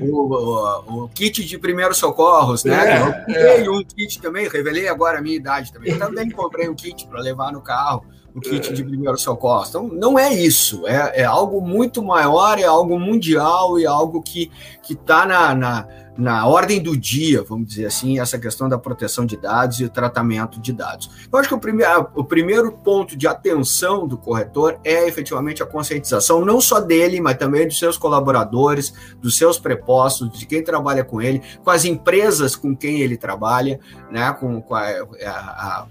o, 0.00 0.04
o, 0.04 1.04
o, 1.04 1.08
kit 1.08 1.44
de 1.44 1.58
primeiros 1.58 1.98
socorros, 1.98 2.64
né? 2.64 2.96
É, 2.96 3.00
eu 3.00 3.12
comprei 3.12 3.64
é. 3.64 3.70
um 3.70 3.84
kit 3.84 4.20
também, 4.20 4.48
revelei 4.48 4.88
agora 4.88 5.18
a 5.18 5.22
minha 5.22 5.36
idade 5.36 5.72
também. 5.72 5.98
Também 5.98 6.30
comprei 6.30 6.68
um 6.68 6.74
kit 6.74 7.06
para 7.06 7.20
levar 7.20 7.52
no 7.52 7.60
carro 7.60 8.04
o 8.36 8.40
kit 8.40 8.72
de 8.72 8.84
primeiro 8.84 9.16
socorro. 9.16 9.64
Então, 9.66 9.88
não 9.88 10.18
é 10.18 10.32
isso, 10.32 10.86
é, 10.86 11.22
é 11.22 11.24
algo 11.24 11.60
muito 11.62 12.02
maior, 12.02 12.58
é 12.58 12.64
algo 12.64 13.00
mundial 13.00 13.78
e 13.78 13.84
é 13.84 13.88
algo 13.88 14.22
que 14.22 14.50
está 14.88 15.24
na, 15.24 15.54
na 15.54 15.88
na 16.16 16.46
ordem 16.46 16.82
do 16.82 16.96
dia, 16.96 17.42
vamos 17.42 17.68
dizer 17.68 17.86
assim, 17.86 18.18
essa 18.18 18.38
questão 18.38 18.68
da 18.68 18.78
proteção 18.78 19.26
de 19.26 19.36
dados 19.36 19.80
e 19.80 19.84
o 19.84 19.90
tratamento 19.90 20.60
de 20.60 20.72
dados. 20.72 21.10
Eu 21.30 21.38
acho 21.38 21.48
que 21.48 21.54
o 21.54 21.58
primeiro, 21.58 22.08
o 22.14 22.24
primeiro 22.24 22.72
ponto 22.72 23.16
de 23.16 23.26
atenção 23.26 24.06
do 24.06 24.16
corretor 24.16 24.78
é 24.82 25.06
efetivamente 25.06 25.62
a 25.62 25.66
conscientização, 25.66 26.44
não 26.44 26.60
só 26.60 26.80
dele, 26.80 27.20
mas 27.20 27.36
também 27.36 27.66
dos 27.66 27.78
seus 27.78 27.98
colaboradores, 27.98 28.94
dos 29.20 29.36
seus 29.36 29.58
prepostos, 29.58 30.30
de 30.38 30.46
quem 30.46 30.62
trabalha 30.62 31.04
com 31.04 31.20
ele, 31.20 31.42
com 31.62 31.70
as 31.70 31.84
empresas 31.84 32.56
com 32.56 32.74
quem 32.74 33.00
ele 33.00 33.16
trabalha, 33.16 33.78
né, 34.10 34.32
com, 34.32 34.60
com 34.62 34.74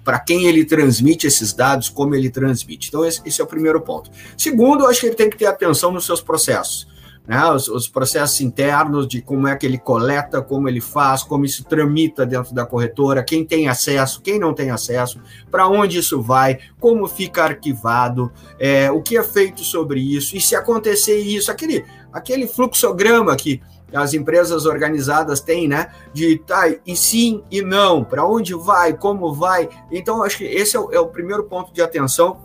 para 0.03 0.19
quem 0.19 0.45
ele 0.45 0.65
transmite 0.65 1.27
esses 1.27 1.53
dados, 1.53 1.89
como 1.89 2.15
ele 2.15 2.29
transmite. 2.29 2.89
Então, 2.89 3.05
esse, 3.05 3.21
esse 3.25 3.41
é 3.41 3.43
o 3.43 3.47
primeiro 3.47 3.81
ponto. 3.81 4.09
Segundo, 4.37 4.83
eu 4.83 4.89
acho 4.89 5.01
que 5.01 5.07
ele 5.07 5.15
tem 5.15 5.29
que 5.29 5.37
ter 5.37 5.45
atenção 5.45 5.91
nos 5.91 6.05
seus 6.05 6.21
processos 6.21 6.94
né, 7.27 7.43
os, 7.51 7.67
os, 7.67 7.87
processos 7.87 8.39
internos 8.41 9.07
de 9.07 9.21
como 9.21 9.47
é 9.47 9.55
que 9.55 9.65
ele 9.65 9.77
coleta, 9.77 10.41
como 10.41 10.69
ele 10.69 10.81
faz, 10.81 11.23
como 11.23 11.45
isso 11.45 11.63
tramita 11.63 12.25
dentro 12.25 12.53
da 12.53 12.65
corretora, 12.65 13.23
quem 13.23 13.43
tem 13.43 13.67
acesso, 13.67 14.21
quem 14.21 14.39
não 14.39 14.53
tem 14.53 14.69
acesso, 14.69 15.19
para 15.49 15.67
onde 15.67 15.99
isso 15.99 16.21
vai, 16.21 16.59
como 16.79 17.07
fica 17.07 17.43
arquivado, 17.43 18.31
é, 18.59 18.91
o 18.91 19.01
que 19.01 19.17
é 19.17 19.23
feito 19.23 19.63
sobre 19.63 19.99
isso, 19.99 20.35
e 20.35 20.41
se 20.41 20.55
acontecer 20.55 21.17
isso, 21.17 21.51
aquele, 21.51 21.83
aquele 22.13 22.47
fluxograma 22.47 23.35
que 23.35 23.61
as 23.93 24.13
empresas 24.13 24.65
organizadas 24.65 25.39
têm, 25.39 25.67
né? 25.67 25.91
De 26.13 26.37
tá, 26.39 26.65
e 26.85 26.95
sim 26.95 27.43
e 27.49 27.61
não, 27.61 28.03
para 28.03 28.25
onde 28.25 28.53
vai, 28.53 28.93
como 28.93 29.33
vai. 29.33 29.69
Então, 29.91 30.23
acho 30.23 30.39
que 30.39 30.43
esse 30.43 30.75
é 30.75 30.79
o, 30.79 30.91
é 30.91 30.99
o 30.99 31.07
primeiro 31.07 31.43
ponto 31.43 31.73
de 31.73 31.81
atenção 31.81 32.37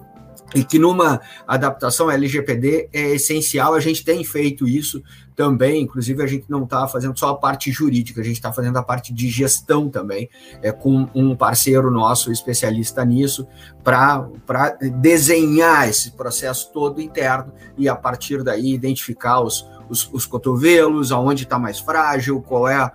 e 0.55 0.65
que 0.65 0.79
numa 0.79 1.21
adaptação 1.47 2.11
LGPD 2.11 2.89
é 2.93 3.15
essencial, 3.15 3.75
a 3.75 3.81
gente 3.81 4.05
tem 4.05 4.25
feito 4.25 4.67
isso 4.67 5.03
também, 5.37 5.83
inclusive 5.83 6.23
a 6.23 6.27
gente 6.27 6.45
não 6.49 6.65
está 6.65 6.87
fazendo 6.87 7.19
só 7.19 7.31
a 7.31 7.37
parte 7.37 7.71
jurídica, 7.71 8.21
a 8.21 8.25
gente 8.25 8.37
está 8.37 8.53
fazendo 8.53 8.77
a 8.77 8.83
parte 8.83 9.13
de 9.13 9.29
gestão 9.29 9.89
também, 9.89 10.29
é, 10.61 10.71
com 10.71 11.09
um 11.15 11.35
parceiro 11.35 11.91
nosso 11.91 12.31
especialista 12.31 13.05
nisso, 13.05 13.47
para 13.83 14.29
desenhar 15.01 15.89
esse 15.89 16.11
processo 16.11 16.71
todo 16.73 17.01
interno 17.01 17.53
e 17.79 17.89
a 17.89 17.97
partir 17.97 18.43
daí 18.43 18.75
identificar 18.75 19.41
os, 19.41 19.65
os, 19.91 20.09
os 20.13 20.25
cotovelos, 20.25 21.11
aonde 21.11 21.43
está 21.43 21.59
mais 21.59 21.81
frágil, 21.81 22.41
qual 22.41 22.69
é, 22.69 22.77
a, 22.77 22.93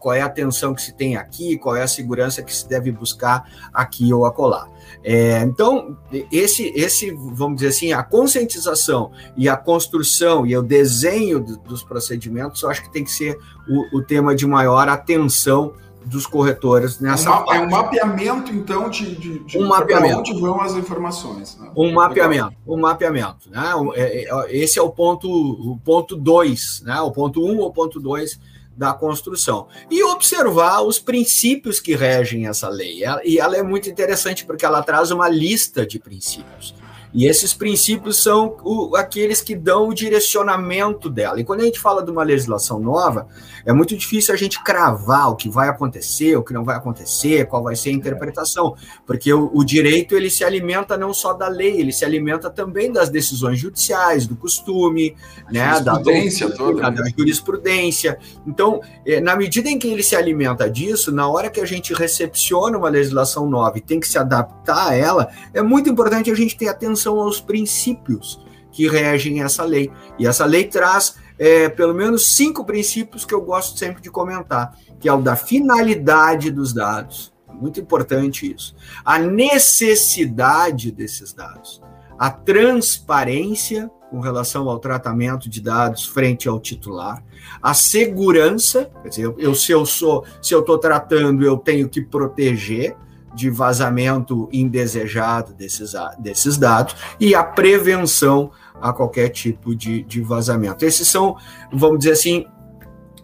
qual 0.00 0.14
é 0.14 0.22
a 0.22 0.26
atenção 0.26 0.74
que 0.74 0.82
se 0.82 0.92
tem 0.92 1.16
aqui, 1.16 1.58
qual 1.58 1.76
é 1.76 1.82
a 1.82 1.88
segurança 1.88 2.42
que 2.42 2.54
se 2.54 2.66
deve 2.66 2.90
buscar 2.90 3.44
aqui 3.72 4.12
ou 4.12 4.24
acolá. 4.24 4.68
É, 5.04 5.42
então, 5.42 5.96
esse, 6.32 6.72
esse, 6.74 7.10
vamos 7.10 7.56
dizer 7.56 7.68
assim, 7.68 7.92
a 7.92 8.02
conscientização 8.02 9.12
e 9.36 9.48
a 9.48 9.56
construção 9.56 10.46
e 10.46 10.56
o 10.56 10.62
desenho 10.62 11.38
do, 11.38 11.58
dos 11.58 11.82
procedimentos, 11.82 12.62
eu 12.62 12.70
acho 12.70 12.82
que 12.82 12.90
tem 12.90 13.04
que 13.04 13.12
ser 13.12 13.38
o, 13.68 13.98
o 13.98 14.02
tema 14.02 14.34
de 14.34 14.46
maior 14.46 14.88
atenção 14.88 15.74
dos 16.08 16.26
corretores 16.26 16.98
nessa 16.98 17.28
é 17.28 17.32
um, 17.32 17.44
parte. 17.44 17.62
É 17.62 17.66
um 17.66 17.70
mapeamento, 17.70 18.52
então, 18.52 18.88
de, 18.88 19.14
de, 19.14 19.38
de 19.40 19.58
um 19.58 19.68
mapeamento. 19.68 20.18
onde 20.18 20.40
vão 20.40 20.60
as 20.60 20.74
informações. 20.74 21.56
Né? 21.58 21.70
Um 21.76 21.92
mapeamento, 21.92 22.56
um 22.66 22.76
mapeamento. 22.76 23.50
Né? 23.50 23.62
É, 23.94 24.24
é, 24.24 24.56
esse 24.56 24.78
é 24.78 24.82
o 24.82 24.90
ponto 24.90 25.28
o 25.28 25.78
ponto 25.84 26.16
2, 26.16 26.82
né? 26.84 27.00
o 27.00 27.10
ponto 27.10 27.44
1 27.44 27.50
um, 27.50 27.58
ou 27.58 27.68
o 27.68 27.72
ponto 27.72 28.00
2 28.00 28.40
da 28.76 28.92
construção 28.92 29.66
e 29.90 30.04
observar 30.04 30.82
os 30.82 31.00
princípios 31.00 31.80
que 31.80 31.96
regem 31.96 32.46
essa 32.46 32.68
lei. 32.68 33.02
E 33.24 33.38
ela 33.38 33.56
é 33.56 33.62
muito 33.62 33.90
interessante 33.90 34.46
porque 34.46 34.64
ela 34.64 34.82
traz 34.82 35.10
uma 35.10 35.28
lista 35.28 35.84
de 35.84 35.98
princípios. 35.98 36.74
E 37.12 37.26
esses 37.26 37.54
princípios 37.54 38.22
são 38.22 38.56
o, 38.62 38.94
aqueles 38.96 39.40
que 39.40 39.54
dão 39.54 39.88
o 39.88 39.94
direcionamento 39.94 41.08
dela. 41.08 41.40
E 41.40 41.44
quando 41.44 41.60
a 41.60 41.64
gente 41.64 41.80
fala 41.80 42.02
de 42.04 42.10
uma 42.10 42.22
legislação 42.22 42.78
nova, 42.78 43.28
é 43.64 43.72
muito 43.72 43.96
difícil 43.96 44.34
a 44.34 44.36
gente 44.36 44.62
cravar 44.62 45.30
o 45.30 45.36
que 45.36 45.48
vai 45.48 45.68
acontecer, 45.68 46.36
o 46.36 46.42
que 46.42 46.52
não 46.52 46.64
vai 46.64 46.76
acontecer, 46.76 47.46
qual 47.46 47.62
vai 47.62 47.76
ser 47.76 47.90
a 47.90 47.92
interpretação, 47.92 48.74
porque 49.06 49.32
o, 49.32 49.50
o 49.54 49.64
direito 49.64 50.14
ele 50.14 50.30
se 50.30 50.44
alimenta 50.44 50.96
não 50.96 51.14
só 51.14 51.32
da 51.32 51.48
lei, 51.48 51.80
ele 51.80 51.92
se 51.92 52.04
alimenta 52.04 52.50
também 52.50 52.92
das 52.92 53.08
decisões 53.08 53.58
judiciais, 53.58 54.26
do 54.26 54.36
costume, 54.36 55.16
né, 55.50 55.80
da, 55.80 55.98
toda, 55.98 56.90
da 56.90 57.04
jurisprudência. 57.16 58.18
Então, 58.46 58.80
é, 59.06 59.20
na 59.20 59.34
medida 59.34 59.68
em 59.68 59.78
que 59.78 59.88
ele 59.88 60.02
se 60.02 60.14
alimenta 60.14 60.68
disso, 60.68 61.10
na 61.10 61.28
hora 61.28 61.50
que 61.50 61.60
a 61.60 61.66
gente 61.66 61.94
recepciona 61.94 62.76
uma 62.76 62.88
legislação 62.88 63.48
nova 63.48 63.78
e 63.78 63.80
tem 63.80 63.98
que 63.98 64.08
se 64.08 64.18
adaptar 64.18 64.88
a 64.88 64.94
ela, 64.94 65.28
é 65.54 65.62
muito 65.62 65.88
importante 65.88 66.30
a 66.30 66.34
gente 66.34 66.56
ter 66.56 66.68
atenção 66.68 66.97
atenção 66.98 67.20
aos 67.20 67.40
princípios 67.40 68.44
que 68.72 68.88
regem 68.88 69.42
essa 69.42 69.64
lei. 69.64 69.90
E 70.18 70.26
essa 70.26 70.44
lei 70.44 70.64
traz 70.64 71.16
é, 71.38 71.68
pelo 71.68 71.94
menos 71.94 72.34
cinco 72.34 72.64
princípios 72.64 73.24
que 73.24 73.32
eu 73.32 73.40
gosto 73.40 73.78
sempre 73.78 74.02
de 74.02 74.10
comentar, 74.10 74.76
que 74.98 75.08
é 75.08 75.12
o 75.12 75.22
da 75.22 75.36
finalidade 75.36 76.50
dos 76.50 76.72
dados, 76.72 77.32
muito 77.48 77.80
importante 77.80 78.52
isso, 78.52 78.74
a 79.04 79.18
necessidade 79.18 80.90
desses 80.90 81.32
dados, 81.32 81.80
a 82.18 82.30
transparência 82.30 83.88
com 84.10 84.20
relação 84.20 84.68
ao 84.68 84.78
tratamento 84.78 85.48
de 85.48 85.60
dados 85.60 86.06
frente 86.06 86.48
ao 86.48 86.58
titular, 86.58 87.22
a 87.62 87.74
segurança, 87.74 88.90
quer 89.02 89.08
dizer, 89.08 89.34
eu, 89.38 89.54
se 89.54 89.70
eu 89.70 89.86
sou, 89.86 90.24
se 90.42 90.52
eu 90.54 90.60
estou 90.60 90.78
tratando, 90.78 91.44
eu 91.44 91.56
tenho 91.56 91.88
que 91.88 92.02
proteger, 92.02 92.96
de 93.34 93.50
vazamento 93.50 94.48
indesejado 94.52 95.54
desses, 95.54 95.92
desses 96.18 96.56
dados 96.56 96.96
e 97.20 97.34
a 97.34 97.44
prevenção 97.44 98.50
a 98.80 98.92
qualquer 98.92 99.28
tipo 99.28 99.74
de, 99.74 100.02
de 100.02 100.20
vazamento. 100.20 100.84
Esses 100.84 101.08
são, 101.08 101.36
vamos 101.72 101.98
dizer 102.00 102.12
assim, 102.12 102.46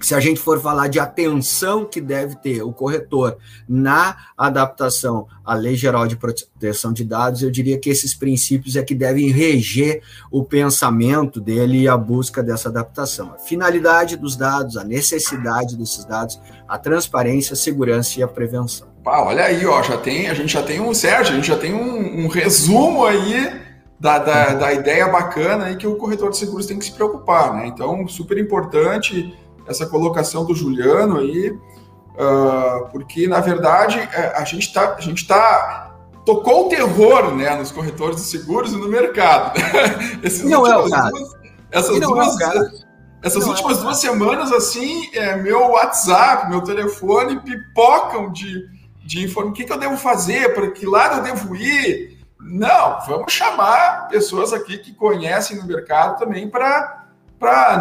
se 0.04 0.14
a 0.14 0.20
gente 0.20 0.38
for 0.38 0.60
falar 0.60 0.88
de 0.88 1.00
atenção 1.00 1.86
que 1.86 1.98
deve 1.98 2.36
ter 2.36 2.62
o 2.62 2.72
corretor 2.72 3.38
na 3.66 4.16
adaptação 4.36 5.26
à 5.42 5.54
Lei 5.54 5.74
Geral 5.76 6.06
de 6.06 6.14
Proteção 6.14 6.92
de 6.92 7.04
Dados, 7.04 7.42
eu 7.42 7.50
diria 7.50 7.78
que 7.78 7.88
esses 7.88 8.12
princípios 8.12 8.76
é 8.76 8.82
que 8.82 8.94
devem 8.94 9.30
reger 9.30 10.02
o 10.30 10.44
pensamento 10.44 11.40
dele 11.40 11.80
e 11.80 11.88
a 11.88 11.96
busca 11.96 12.42
dessa 12.42 12.68
adaptação. 12.68 13.32
A 13.34 13.38
finalidade 13.38 14.16
dos 14.16 14.36
dados, 14.36 14.76
a 14.76 14.84
necessidade 14.84 15.74
desses 15.74 16.04
dados, 16.04 16.38
a 16.68 16.76
transparência, 16.76 17.54
a 17.54 17.56
segurança 17.56 18.20
e 18.20 18.22
a 18.22 18.28
prevenção. 18.28 18.88
Pá, 19.02 19.20
olha 19.20 19.44
aí, 19.44 19.64
ó, 19.64 19.82
já 19.82 19.96
tem, 19.96 20.28
a 20.28 20.34
gente 20.34 20.52
já 20.52 20.62
tem 20.62 20.80
um, 20.80 20.92
Sérgio, 20.92 21.32
a 21.32 21.36
gente 21.36 21.48
já 21.48 21.56
tem 21.56 21.72
um, 21.72 22.24
um 22.24 22.28
resumo 22.28 23.06
aí 23.06 23.64
da, 23.98 24.18
da, 24.18 24.54
da, 24.54 24.72
ideia 24.74 25.08
bacana 25.08 25.64
aí 25.64 25.76
que 25.76 25.86
o 25.86 25.96
corretor 25.96 26.30
de 26.30 26.36
seguros 26.36 26.66
tem 26.66 26.78
que 26.78 26.84
se 26.84 26.92
preocupar, 26.92 27.54
né? 27.54 27.66
Então, 27.66 28.06
super 28.06 28.36
importante 28.36 29.34
essa 29.66 29.86
colocação 29.86 30.44
do 30.44 30.54
Juliano 30.54 31.18
aí, 31.18 31.50
uh, 31.50 32.88
porque, 32.90 33.26
na 33.26 33.40
verdade, 33.40 33.98
é, 33.98 34.34
a 34.36 34.44
gente 34.44 34.72
tá, 34.72 34.94
a 34.96 35.00
gente 35.00 35.26
tá 35.26 35.94
tocou 36.24 36.66
o 36.66 36.68
terror, 36.68 37.34
né, 37.34 37.54
nos 37.56 37.70
corretores 37.70 38.16
de 38.16 38.22
seguros 38.22 38.72
e 38.72 38.76
no 38.76 38.88
mercado. 38.88 39.58
Esses 40.22 40.44
não 40.44 40.66
é 40.66 40.76
o 40.76 40.88
caso. 40.88 41.10
Duas, 41.10 41.34
essas 41.70 42.00
não 42.00 42.12
duas, 42.12 42.40
é 42.40 42.84
essas 43.22 43.42
não 43.42 43.50
últimas 43.50 43.78
é 43.78 43.80
duas 43.82 43.98
semanas, 43.98 44.52
assim, 44.52 45.10
é, 45.12 45.36
meu 45.36 45.70
WhatsApp, 45.70 46.48
meu 46.48 46.62
telefone 46.62 47.40
pipocam 47.40 48.32
de 48.32 48.74
de 49.04 49.22
informar 49.22 49.50
o 49.50 49.52
que, 49.52 49.64
que 49.64 49.72
eu 49.72 49.78
devo 49.78 49.96
fazer, 49.96 50.54
para 50.54 50.70
que 50.70 50.86
lado 50.86 51.18
eu 51.18 51.22
devo 51.22 51.54
ir. 51.54 52.18
Não, 52.40 53.00
vamos 53.06 53.32
chamar 53.32 54.08
pessoas 54.08 54.52
aqui 54.52 54.78
que 54.78 54.94
conhecem 54.94 55.58
no 55.58 55.66
mercado 55.66 56.18
também 56.18 56.48
para. 56.48 57.03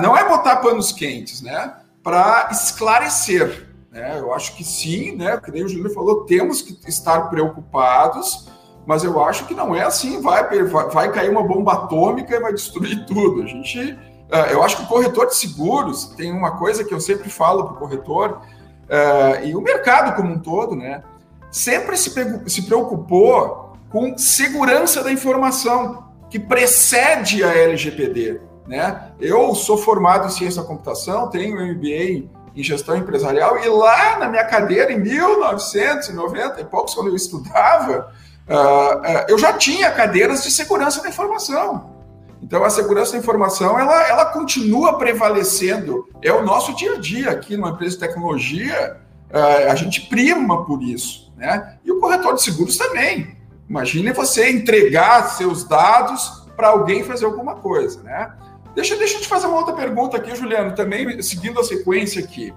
Não 0.01 0.17
é 0.17 0.27
botar 0.27 0.57
panos 0.57 0.91
quentes, 0.91 1.41
né? 1.41 1.74
Para 2.01 2.49
esclarecer. 2.51 3.69
Né? 3.91 4.19
Eu 4.19 4.34
acho 4.34 4.56
que 4.56 4.63
sim, 4.63 5.15
né? 5.15 5.38
Como 5.38 5.58
o 5.58 5.67
Júlio 5.67 5.93
falou, 5.93 6.25
temos 6.25 6.62
que 6.62 6.78
estar 6.89 7.30
preocupados, 7.30 8.49
mas 8.86 9.04
eu 9.04 9.23
acho 9.23 9.45
que 9.45 9.54
não 9.54 9.75
é 9.75 9.84
assim, 9.84 10.21
vai, 10.21 10.43
vai, 10.65 11.12
cair 11.12 11.30
uma 11.30 11.43
bomba 11.43 11.73
atômica 11.73 12.36
e 12.36 12.39
vai 12.39 12.54
destruir 12.54 13.06
tudo. 13.08 13.43
A 13.43 13.45
gente. 13.45 13.97
Eh, 14.32 14.54
eu 14.54 14.63
acho 14.63 14.78
que 14.78 14.84
o 14.84 14.88
corretor 14.88 15.28
de 15.28 15.36
seguros 15.36 16.08
tem 16.17 16.32
uma 16.32 16.58
coisa 16.58 16.84
que 16.84 16.93
eu 16.93 16.99
sempre 16.99 17.30
falo 17.30 17.65
para 17.65 17.73
o 17.73 17.78
corretor, 17.78 18.41
uh, 18.89 19.45
e 19.45 19.56
o 19.56 19.62
mercado 19.62 20.15
como 20.15 20.34
um 20.34 20.39
todo, 20.39 20.75
né? 20.75 21.04
sempre 21.54 21.95
se, 21.95 22.12
se 22.47 22.63
preocupou 22.63 23.78
com 23.89 24.17
segurança 24.17 25.04
da 25.04 25.12
informação, 25.12 26.12
que 26.30 26.39
precede 26.39 27.43
a 27.43 27.56
LGPD. 27.56 28.41
Né? 28.67 29.12
Eu 29.19 29.54
sou 29.56 29.78
formado 29.78 30.28
em 30.28 30.32
ciência 30.32 30.62
da 30.62 30.67
computação, 30.67 31.30
tenho 31.30 31.56
MBA 31.56 32.30
em 32.56 32.63
gestão 32.63 32.95
empresarial, 32.95 33.58
e 33.58 33.67
lá 33.67 34.19
na 34.19 34.30
minha 34.30 34.45
cadeira, 34.45 34.91
em 34.91 34.99
1990 34.99 36.62
e 36.62 36.65
poucos, 36.65 36.93
quando 36.93 37.08
eu 37.08 37.15
estudava, 37.15 38.13
uh, 38.47 38.99
uh, 38.99 39.26
eu 39.28 39.38
já 39.39 39.54
tinha 39.54 39.91
cadeiras 39.91 40.43
de 40.43 40.52
segurança 40.52 41.02
da 41.02 41.10
informação. 41.10 41.91
Então, 42.41 42.63
a 42.63 42.69
segurança 42.69 43.13
da 43.13 43.17
informação, 43.17 43.80
ela, 43.80 44.08
ela 44.08 44.26
continua 44.26 44.97
prevalecendo. 44.97 46.08
É 46.21 46.32
o 46.32 46.43
nosso 46.43 46.76
dia 46.76 46.93
a 46.93 46.99
dia 46.99 47.32
aqui 47.32 47.56
numa 47.56 47.69
empresa 47.69 47.95
de 47.95 47.99
tecnologia, 48.02 48.97
uh, 49.32 49.71
a 49.71 49.76
gente 49.76 50.02
prima 50.02 50.65
por 50.65 50.84
isso. 50.84 51.34
Né? 51.38 51.78
E 51.84 51.91
o 51.91 51.99
corretor 51.99 52.36
de 52.36 52.43
seguros 52.43 52.78
também. 52.78 53.36
Imagine 53.67 54.12
você 54.12 54.52
entregar 54.52 55.30
seus 55.30 55.63
dados 55.63 56.43
para 56.56 56.67
alguém 56.67 57.04
fazer 57.04 57.26
alguma 57.26 57.56
coisa. 57.56 58.04
Né? 58.04 58.32
Deixa, 58.75 58.95
deixa 58.95 59.17
eu 59.17 59.21
te 59.21 59.27
fazer 59.27 59.47
uma 59.47 59.57
outra 59.57 59.73
pergunta 59.73 60.17
aqui, 60.17 60.36
Juliano, 60.36 60.73
também 60.75 61.21
seguindo 61.21 61.59
a 61.59 61.63
sequência 61.63 62.23
aqui. 62.23 62.53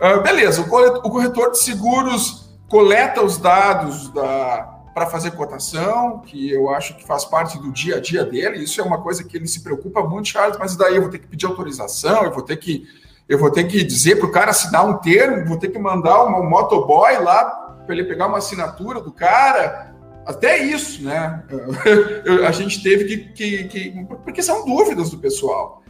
Uh, 0.00 0.22
beleza, 0.22 0.62
o 0.62 1.10
corretor, 1.10 1.50
de 1.50 1.58
seguros 1.58 2.50
coleta 2.68 3.22
os 3.22 3.36
dados 3.36 4.08
para 4.08 5.06
fazer 5.10 5.32
cotação, 5.32 6.20
que 6.20 6.50
eu 6.50 6.70
acho 6.70 6.96
que 6.96 7.04
faz 7.04 7.24
parte 7.24 7.58
do 7.58 7.72
dia 7.72 7.96
a 7.96 8.00
dia 8.00 8.24
dele. 8.24 8.62
Isso 8.62 8.80
é 8.80 8.84
uma 8.84 9.02
coisa 9.02 9.24
que 9.24 9.36
ele 9.36 9.46
se 9.46 9.62
preocupa 9.62 10.02
muito, 10.02 10.28
Charles, 10.28 10.56
mas 10.58 10.76
daí 10.76 10.96
eu 10.96 11.02
vou 11.02 11.10
ter 11.10 11.18
que 11.18 11.26
pedir 11.26 11.46
autorização, 11.46 12.24
eu 12.24 12.32
vou 12.32 12.42
ter 12.42 12.56
que 12.56 12.86
eu 13.28 13.38
vou 13.38 13.50
ter 13.50 13.62
que 13.64 13.84
dizer 13.84 14.16
para 14.16 14.26
o 14.26 14.32
cara 14.32 14.50
assinar 14.50 14.84
um 14.84 14.94
termo, 14.94 15.46
vou 15.46 15.56
ter 15.56 15.68
que 15.68 15.78
mandar 15.78 16.24
um 16.24 16.50
motoboy 16.50 17.16
lá 17.18 17.44
para 17.86 17.94
ele 17.94 18.04
pegar 18.04 18.26
uma 18.26 18.38
assinatura 18.38 19.00
do 19.00 19.12
cara, 19.12 19.89
até 20.26 20.58
isso, 20.62 21.02
né? 21.02 21.42
a 22.46 22.52
gente 22.52 22.82
teve 22.82 23.04
que, 23.04 23.16
que, 23.32 23.64
que, 23.64 24.04
Porque 24.24 24.42
são 24.42 24.64
dúvidas 24.64 25.10
do 25.10 25.18
pessoal. 25.18 25.82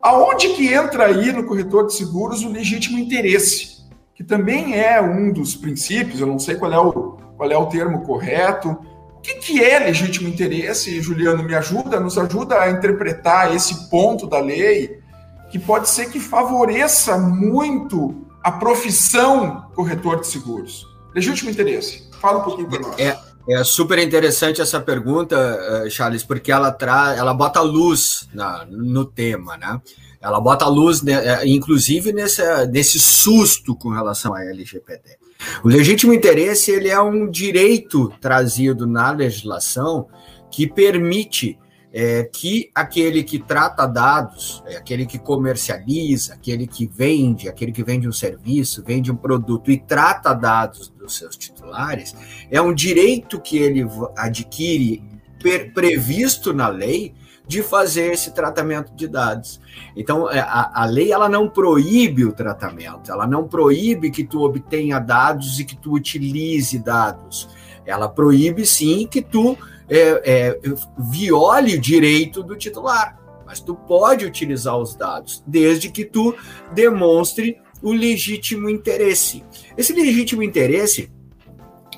Aonde 0.00 0.50
que 0.50 0.72
entra 0.72 1.06
aí 1.06 1.32
no 1.32 1.44
corretor 1.44 1.86
de 1.86 1.94
seguros 1.94 2.44
o 2.44 2.48
legítimo 2.48 2.98
interesse? 2.98 3.78
Que 4.14 4.22
também 4.22 4.78
é 4.78 5.00
um 5.00 5.32
dos 5.32 5.56
princípios, 5.56 6.20
eu 6.20 6.26
não 6.26 6.38
sei 6.38 6.56
qual 6.56 6.72
é 6.72 6.78
o, 6.78 6.92
qual 7.36 7.50
é 7.50 7.56
o 7.56 7.66
termo 7.66 8.02
correto. 8.02 8.70
O 9.16 9.20
que, 9.20 9.34
que 9.34 9.62
é 9.62 9.78
legítimo 9.78 10.28
interesse, 10.28 11.00
Juliano? 11.00 11.42
Me 11.42 11.54
ajuda, 11.54 11.98
nos 11.98 12.16
ajuda 12.16 12.60
a 12.60 12.70
interpretar 12.70 13.54
esse 13.54 13.90
ponto 13.90 14.26
da 14.26 14.38
lei 14.38 15.00
que 15.50 15.58
pode 15.58 15.88
ser 15.88 16.10
que 16.10 16.20
favoreça 16.20 17.18
muito 17.18 18.26
a 18.42 18.52
profissão 18.52 19.68
corretor 19.74 20.20
de 20.20 20.26
seguros. 20.26 20.86
Legítimo 21.14 21.50
interesse. 21.50 22.08
Fala 22.20 22.38
um 22.38 22.42
pouquinho 22.42 22.68
para 22.68 22.80
nós. 22.80 22.98
É, 22.98 23.18
é 23.48 23.64
super 23.64 23.98
interessante 23.98 24.60
essa 24.60 24.80
pergunta, 24.80 25.36
eh, 25.36 25.90
Charles, 25.90 26.22
porque 26.22 26.52
ela 26.52 26.70
traz, 26.70 27.18
ela 27.18 27.32
bota 27.32 27.60
luz 27.60 28.28
na, 28.32 28.66
no 28.66 29.04
tema, 29.04 29.56
né? 29.56 29.80
Ela 30.20 30.40
bota 30.40 30.66
luz, 30.66 31.02
eh, 31.06 31.46
inclusive 31.46 32.12
nesse, 32.12 32.42
nesse 32.66 32.98
susto 32.98 33.74
com 33.74 33.88
relação 33.88 34.34
à 34.34 34.44
LGPD. 34.44 35.16
O 35.64 35.68
legítimo 35.68 36.12
interesse 36.12 36.70
ele 36.70 36.88
é 36.88 37.00
um 37.00 37.30
direito 37.30 38.12
trazido 38.20 38.86
na 38.86 39.12
legislação 39.12 40.08
que 40.50 40.66
permite 40.66 41.58
é, 41.92 42.24
que 42.24 42.70
aquele 42.74 43.22
que 43.22 43.38
trata 43.38 43.86
dados, 43.86 44.62
é, 44.66 44.76
aquele 44.76 45.06
que 45.06 45.18
comercializa, 45.18 46.34
aquele 46.34 46.66
que 46.66 46.86
vende, 46.86 47.48
aquele 47.48 47.72
que 47.72 47.82
vende 47.82 48.08
um 48.08 48.12
serviço, 48.12 48.82
vende 48.84 49.10
um 49.10 49.16
produto 49.16 49.70
e 49.70 49.78
trata 49.78 50.34
dados 50.34 50.88
dos 50.88 51.16
seus 51.16 51.36
titulares, 51.36 52.14
é 52.50 52.60
um 52.60 52.74
direito 52.74 53.40
que 53.40 53.56
ele 53.58 53.86
adquire 54.16 55.02
previsto 55.72 56.52
na 56.52 56.68
lei 56.68 57.14
de 57.46 57.62
fazer 57.62 58.12
esse 58.12 58.32
tratamento 58.32 58.94
de 58.94 59.08
dados. 59.08 59.58
Então, 59.96 60.30
é, 60.30 60.38
a, 60.38 60.82
a 60.82 60.84
lei 60.84 61.10
ela 61.10 61.30
não 61.30 61.48
proíbe 61.48 62.26
o 62.26 62.32
tratamento, 62.32 63.10
ela 63.10 63.26
não 63.26 63.48
proíbe 63.48 64.10
que 64.10 64.22
tu 64.22 64.42
obtenha 64.42 64.98
dados 64.98 65.58
e 65.58 65.64
que 65.64 65.74
tu 65.74 65.94
utilize 65.94 66.78
dados. 66.78 67.48
Ela 67.88 68.08
proíbe 68.08 68.66
sim 68.66 69.06
que 69.06 69.22
tu 69.22 69.56
é, 69.88 70.22
é, 70.24 70.60
viole 71.10 71.76
o 71.76 71.80
direito 71.80 72.42
do 72.42 72.54
titular. 72.54 73.18
Mas 73.46 73.60
tu 73.60 73.74
pode 73.74 74.26
utilizar 74.26 74.76
os 74.76 74.94
dados, 74.94 75.42
desde 75.46 75.90
que 75.90 76.04
tu 76.04 76.34
demonstre 76.72 77.58
o 77.82 77.92
legítimo 77.92 78.68
interesse. 78.68 79.42
Esse 79.76 79.94
legítimo 79.94 80.42
interesse 80.42 81.10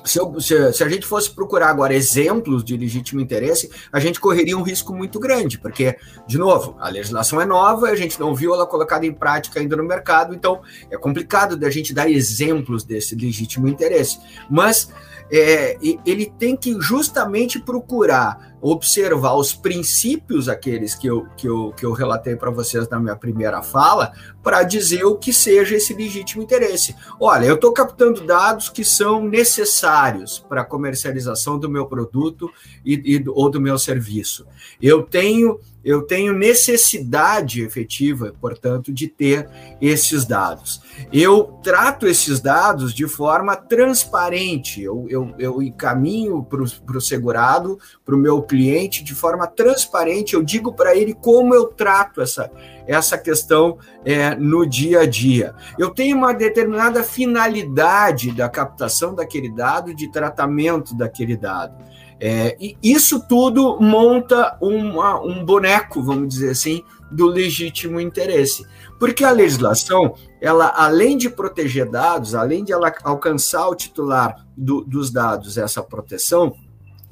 se, 0.03 0.19
eu, 0.19 0.39
se, 0.39 0.73
se, 0.73 0.83
a 0.83 0.89
gente 0.89 1.05
fosse 1.05 1.29
procurar 1.29 1.69
agora 1.69 1.93
exemplos 1.93 2.63
de 2.63 2.75
legítimo 2.75 3.21
interesse, 3.21 3.69
a 3.91 3.99
gente 3.99 4.19
correria 4.19 4.57
um 4.57 4.63
risco 4.63 4.93
muito 4.93 5.19
grande, 5.19 5.59
porque, 5.59 5.95
de 6.27 6.37
novo, 6.37 6.75
a 6.79 6.89
legislação 6.89 7.39
é 7.39 7.45
nova, 7.45 7.87
a 7.87 7.95
gente 7.95 8.19
não 8.19 8.33
viu 8.33 8.53
ela 8.53 8.65
colocada 8.65 9.05
em 9.05 9.13
prática 9.13 9.59
ainda 9.59 9.75
no 9.75 9.83
mercado, 9.83 10.33
então 10.33 10.61
é 10.89 10.97
complicado 10.97 11.55
da 11.55 11.69
gente 11.69 11.93
dar 11.93 12.09
exemplos 12.09 12.83
desse 12.83 13.15
legítimo 13.15 13.67
interesse. 13.67 14.19
Mas 14.49 14.89
é, 15.31 15.77
ele 16.05 16.25
tem 16.37 16.57
que 16.57 16.79
justamente 16.81 17.59
procurar 17.59 18.51
observar 18.61 19.33
os 19.33 19.53
princípios, 19.53 20.47
aqueles 20.47 20.93
que 20.93 21.07
eu, 21.07 21.25
que 21.35 21.47
eu, 21.47 21.73
que 21.75 21.83
eu 21.83 21.91
relatei 21.91 22.35
para 22.35 22.51
vocês 22.51 22.87
na 22.87 22.99
minha 22.99 23.15
primeira 23.15 23.63
fala, 23.63 24.13
para 24.43 24.61
dizer 24.61 25.03
o 25.03 25.15
que 25.15 25.33
seja 25.33 25.75
esse 25.75 25.93
legítimo 25.93 26.43
interesse. 26.43 26.95
Olha, 27.19 27.45
eu 27.45 27.55
estou 27.55 27.73
captando 27.73 28.25
dados 28.25 28.69
que 28.69 28.85
são 28.85 29.23
necessários 29.23 30.37
para 30.37 30.61
a 30.61 30.65
comercialização 30.65 31.57
do 31.57 31.67
meu 31.67 31.87
produto 31.87 32.51
e, 32.85 33.15
e, 33.15 33.23
ou 33.29 33.49
do 33.49 33.59
meu 33.59 33.79
serviço. 33.79 34.45
Eu 34.79 35.01
tenho 35.01 35.59
eu 35.83 36.03
tenho 36.03 36.33
necessidade 36.33 37.63
efetiva, 37.63 38.33
portanto, 38.39 38.93
de 38.93 39.07
ter 39.07 39.49
esses 39.81 40.25
dados. 40.25 40.81
Eu 41.11 41.59
trato 41.63 42.07
esses 42.07 42.39
dados 42.39 42.93
de 42.93 43.07
forma 43.07 43.55
transparente, 43.55 44.81
eu, 44.81 45.05
eu, 45.09 45.33
eu 45.39 45.61
encaminho 45.61 46.43
para 46.43 46.61
o 46.61 47.01
segurado, 47.01 47.79
para 48.05 48.15
o 48.15 48.19
meu 48.19 48.41
cliente, 48.41 49.03
de 49.03 49.15
forma 49.15 49.47
transparente, 49.47 50.33
eu 50.33 50.43
digo 50.43 50.73
para 50.73 50.95
ele 50.95 51.13
como 51.13 51.55
eu 51.55 51.65
trato 51.65 52.21
essa, 52.21 52.51
essa 52.85 53.17
questão 53.17 53.77
é, 54.05 54.35
no 54.35 54.65
dia 54.65 55.01
a 55.01 55.05
dia. 55.05 55.55
Eu 55.77 55.89
tenho 55.89 56.17
uma 56.17 56.33
determinada 56.33 57.03
finalidade 57.03 58.31
da 58.31 58.49
captação 58.49 59.15
daquele 59.15 59.49
dado, 59.49 59.95
de 59.95 60.11
tratamento 60.11 60.95
daquele 60.95 61.35
dado. 61.35 61.90
É, 62.23 62.55
e 62.61 62.77
isso 62.83 63.19
tudo 63.27 63.79
monta 63.81 64.55
uma, 64.61 65.19
um 65.19 65.43
boneco, 65.43 66.03
vamos 66.03 66.29
dizer 66.29 66.51
assim, 66.51 66.83
do 67.11 67.25
legítimo 67.25 67.99
interesse. 67.99 68.63
Porque 68.99 69.23
a 69.23 69.31
legislação, 69.31 70.13
ela, 70.39 70.71
além 70.77 71.17
de 71.17 71.31
proteger 71.31 71.89
dados, 71.89 72.35
além 72.35 72.63
de 72.63 72.71
ela 72.71 72.93
alcançar 73.03 73.67
o 73.67 73.75
titular 73.75 74.45
do, 74.55 74.81
dos 74.81 75.09
dados 75.09 75.57
essa 75.57 75.81
proteção, 75.81 76.55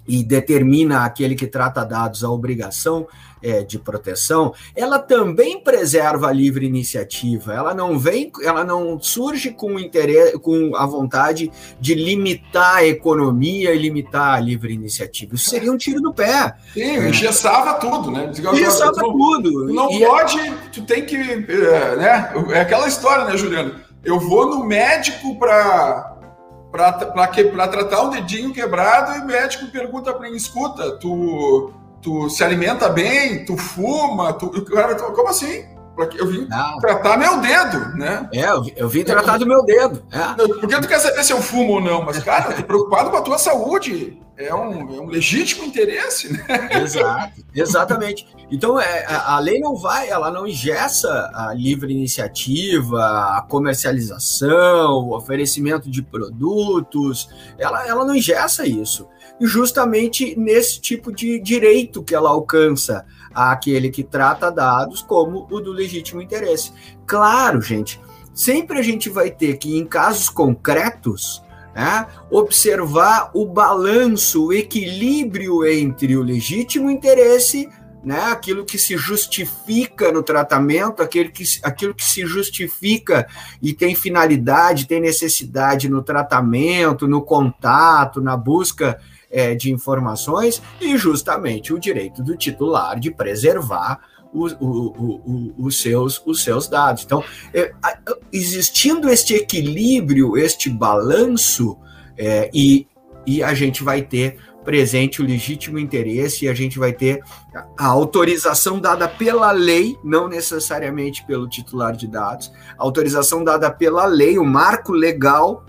e 0.08 0.24
determina 0.24 1.06
aquele 1.06 1.36
que 1.36 1.46
trata 1.46 1.84
dados 1.84 2.24
a 2.24 2.30
obrigação 2.32 3.08
é, 3.42 3.64
de 3.64 3.80
proteção, 3.80 4.54
ela 4.76 5.00
também 5.00 5.62
preserva 5.62 6.28
a 6.28 6.32
livre 6.32 6.66
iniciativa. 6.66 7.54
Ela 7.54 7.74
não 7.74 7.98
vem, 7.98 8.32
ela 8.44 8.64
não 8.64 9.00
surge 9.00 9.52
com 9.52 9.80
interesse, 9.80 10.38
com 10.40 10.76
a 10.76 10.86
vontade 10.86 11.52
de 11.80 11.94
limitar 11.94 12.78
a 12.78 12.86
economia 12.86 13.74
e 13.74 13.78
limitar 13.78 14.36
a 14.36 14.40
livre 14.40 14.74
iniciativa. 14.74 15.36
Isso 15.36 15.50
seria 15.50 15.72
um 15.72 15.78
tiro 15.78 16.02
no 16.02 16.14
pé. 16.14 16.56
Sim, 16.74 16.82
é. 16.82 17.10
engessava 17.10 17.76
tudo, 17.76 18.12
né? 18.12 18.32
Engessava 18.32 18.94
tudo. 18.94 19.68
Tu 19.68 19.74
não 19.74 19.92
e 19.92 20.06
pode, 20.06 20.40
é... 20.40 20.54
tu 20.72 20.82
tem 20.84 21.06
que, 21.06 21.16
é, 21.16 21.96
né? 21.96 22.34
É 22.52 22.62
aquela 22.62 22.88
história, 22.88 23.26
né, 23.26 23.38
Juliano? 23.38 23.76
Eu 24.04 24.20
vou 24.20 24.50
no 24.50 24.64
médico 24.64 25.38
para 25.38 26.16
para 26.72 27.68
tratar 27.68 28.04
um 28.04 28.12
dedinho 28.12 28.54
quebrado 28.54 29.18
e 29.18 29.22
o 29.22 29.26
médico 29.26 29.66
pergunta 29.72 30.14
para 30.14 30.30
mim, 30.30 30.36
escuta, 30.36 30.92
tu 31.00 31.74
tu 32.02 32.30
se 32.30 32.44
alimenta 32.44 32.90
bem, 32.90 33.46
tu 33.46 33.58
fuma, 33.58 34.34
tu, 34.34 34.50
como 35.14 35.30
assim? 35.30 35.64
Eu 36.18 36.28
vim 36.28 36.48
não. 36.48 36.78
tratar 36.80 37.18
meu 37.18 37.40
dedo, 37.40 37.98
né? 37.98 38.30
É, 38.34 38.50
eu, 38.50 38.66
eu 38.76 38.90
vim 38.90 39.04
tratar 39.04 39.38
do 39.38 39.46
meu 39.46 39.64
dedo. 39.64 40.04
É. 40.12 40.48
Porque 40.48 40.80
tu 40.80 40.88
quer 40.88 41.00
saber 41.00 41.24
se 41.24 41.34
eu 41.34 41.42
fumo 41.42 41.74
ou 41.74 41.82
não, 41.82 42.04
mas, 42.04 42.20
cara, 42.20 42.52
eu 42.52 42.58
tô 42.58 42.64
preocupado 42.64 43.10
com 43.10 43.18
a 43.18 43.22
tua 43.22 43.38
saúde. 43.38 44.20
É 44.38 44.56
um, 44.56 44.96
é 44.96 45.02
um 45.02 45.08
legítimo 45.08 45.66
interesse, 45.66 46.32
né? 46.32 46.46
Exato, 46.82 47.44
exatamente. 47.54 48.26
Então, 48.50 48.80
é, 48.80 49.06
a, 49.06 49.36
a 49.36 49.40
lei 49.40 49.60
não 49.60 49.76
vai, 49.76 50.10
ela 50.10 50.32
não 50.32 50.48
ingessa 50.48 51.30
a 51.34 51.54
livre 51.54 51.92
iniciativa, 51.92 53.38
a 53.38 53.42
comercialização, 53.42 55.10
o 55.10 55.14
oferecimento 55.14 55.92
de 55.92 56.02
produtos, 56.02 57.30
ela, 57.58 57.86
ela 57.86 58.06
não 58.06 58.16
ingessa 58.16 58.66
isso 58.66 59.10
justamente 59.40 60.38
nesse 60.38 60.82
tipo 60.82 61.12
de 61.12 61.40
direito 61.40 62.04
que 62.04 62.14
ela 62.14 62.30
alcança 62.30 63.06
àquele 63.34 63.90
que 63.90 64.04
trata 64.04 64.52
dados 64.52 65.02
como 65.02 65.48
o 65.50 65.60
do 65.62 65.72
legítimo 65.72 65.89
interesse. 65.98 66.72
Claro, 67.06 67.62
gente, 67.62 68.00
sempre 68.34 68.80
a 68.80 68.82
gente 68.82 69.10
vai 69.10 69.32
ter 69.32 69.58
que, 69.58 69.78
em 69.78 69.86
casos 69.86 70.30
concretos, 70.30 71.44
né, 71.76 72.08
observar 72.32 73.32
o 73.34 73.46
balanço, 73.46 74.48
o 74.48 74.54
equilíbrio 74.54 75.66
entre 75.66 76.16
o 76.16 76.24
legítimo 76.24 76.90
interesse 76.90 77.70
né, 78.04 78.32
aquilo 78.32 78.66
que 78.66 78.78
se 78.78 78.98
justifica 78.98 80.12
no 80.12 80.24
tratamento, 80.24 81.02
aquilo 81.02 81.32
que, 81.32 81.44
aquilo 81.64 81.94
que 81.94 82.04
se 82.04 82.26
justifica 82.26 83.28
e 83.62 83.74
tem 83.74 83.94
finalidade, 83.94 84.88
tem 84.88 85.02
necessidade 85.02 85.90
no 85.90 86.02
tratamento, 86.02 87.08
no 87.08 87.22
contato, 87.22 88.22
na 88.22 88.38
busca 88.38 89.00
é, 89.30 89.54
de 89.54 89.72
informações 89.72 90.62
e 90.80 90.98
justamente 90.98 91.74
o 91.74 91.80
direito 91.80 92.24
do 92.24 92.36
titular 92.38 93.00
de 93.00 93.12
preservar 93.12 94.00
os, 94.34 95.82
seus, 95.82 96.22
os 96.26 96.44
seus 96.44 96.68
dados. 96.68 97.04
Então, 97.04 97.24
é, 97.54 97.74
existindo 98.32 99.10
este 99.10 99.34
equilíbrio, 99.34 100.38
este 100.38 100.70
balanço, 100.70 101.78
é, 102.18 102.50
e, 102.54 102.88
e 103.26 103.42
a 103.42 103.54
gente 103.54 103.84
vai 103.84 104.02
ter 104.02 104.38
presente 104.64 105.22
o 105.22 105.26
legítimo 105.26 105.80
interesse 105.80 106.46
e 106.46 106.50
a 106.50 106.54
gente 106.54 106.78
vai 106.78 106.94
ter 106.94 107.24
a 107.78 107.88
autorização 107.88 108.80
dada 108.80 109.08
pela 109.08 109.52
lei, 109.52 109.98
não 110.04 110.28
necessariamente 110.28 111.26
pelo 111.26 111.48
titular 111.48 111.96
de 111.96 112.08
dados, 112.08 112.52
autorização 112.78 113.44
dada 113.44 113.72
pela 113.72 114.06
lei, 114.06 114.38
o 114.38 114.46
marco 114.46 114.92
legal, 114.92 115.66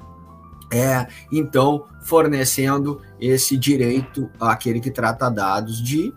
é 0.72 1.06
então 1.32 1.84
fornecendo 2.02 3.00
esse 3.20 3.56
direito 3.56 4.30
àquele 4.40 4.80
que 4.80 4.90
trata 4.90 5.30
dados 5.30 5.82
de 5.82 6.12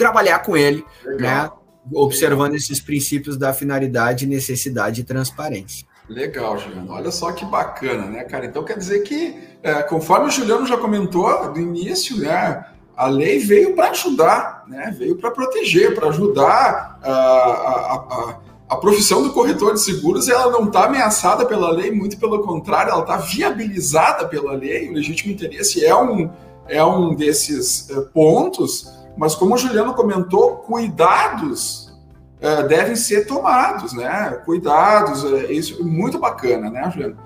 trabalhar 0.00 0.38
com 0.40 0.56
ele, 0.56 0.84
Legal. 1.04 1.20
né? 1.20 1.50
Observando 1.92 2.52
Legal. 2.52 2.56
esses 2.56 2.80
princípios 2.80 3.36
da 3.36 3.52
finalidade, 3.52 4.26
necessidade 4.26 5.02
e 5.02 5.04
transparência. 5.04 5.86
Legal, 6.08 6.58
Juliano. 6.58 6.92
Olha 6.92 7.10
só 7.10 7.30
que 7.32 7.44
bacana, 7.44 8.06
né, 8.06 8.24
cara? 8.24 8.46
Então 8.46 8.64
quer 8.64 8.76
dizer 8.76 9.00
que, 9.00 9.38
é, 9.62 9.82
conforme 9.82 10.26
o 10.26 10.30
Juliano 10.30 10.66
já 10.66 10.76
comentou 10.76 11.52
do 11.52 11.60
início, 11.60 12.16
né, 12.16 12.64
a 12.96 13.06
lei 13.06 13.38
veio 13.38 13.74
para 13.74 13.90
ajudar, 13.90 14.64
né? 14.66 14.94
Veio 14.98 15.16
para 15.16 15.30
proteger, 15.30 15.94
para 15.94 16.08
ajudar 16.08 16.98
a, 17.02 17.10
a, 17.10 17.94
a, 17.94 18.40
a 18.70 18.76
profissão 18.76 19.22
do 19.22 19.32
corretor 19.32 19.74
de 19.74 19.80
seguros 19.80 20.28
ela 20.28 20.50
não 20.50 20.66
está 20.66 20.84
ameaçada 20.84 21.46
pela 21.46 21.70
lei, 21.70 21.90
muito 21.90 22.18
pelo 22.18 22.42
contrário, 22.42 22.92
ela 22.92 23.02
está 23.02 23.16
viabilizada 23.16 24.26
pela 24.28 24.52
lei. 24.52 24.90
O 24.90 24.94
legítimo 24.94 25.32
interesse 25.32 25.84
é 25.84 25.94
um, 25.96 26.30
é 26.68 26.84
um 26.84 27.14
desses 27.14 27.88
é, 27.90 28.00
pontos, 28.12 28.99
mas 29.20 29.34
como 29.34 29.54
o 29.54 29.58
Juliano 29.58 29.92
comentou, 29.92 30.56
cuidados 30.56 31.94
é, 32.40 32.62
devem 32.62 32.96
ser 32.96 33.26
tomados, 33.26 33.92
né? 33.92 34.40
Cuidados, 34.46 35.22
é, 35.30 35.52
isso 35.52 35.78
é 35.78 35.84
muito 35.84 36.18
bacana, 36.18 36.70
né, 36.70 36.90
Juliano? 36.90 37.18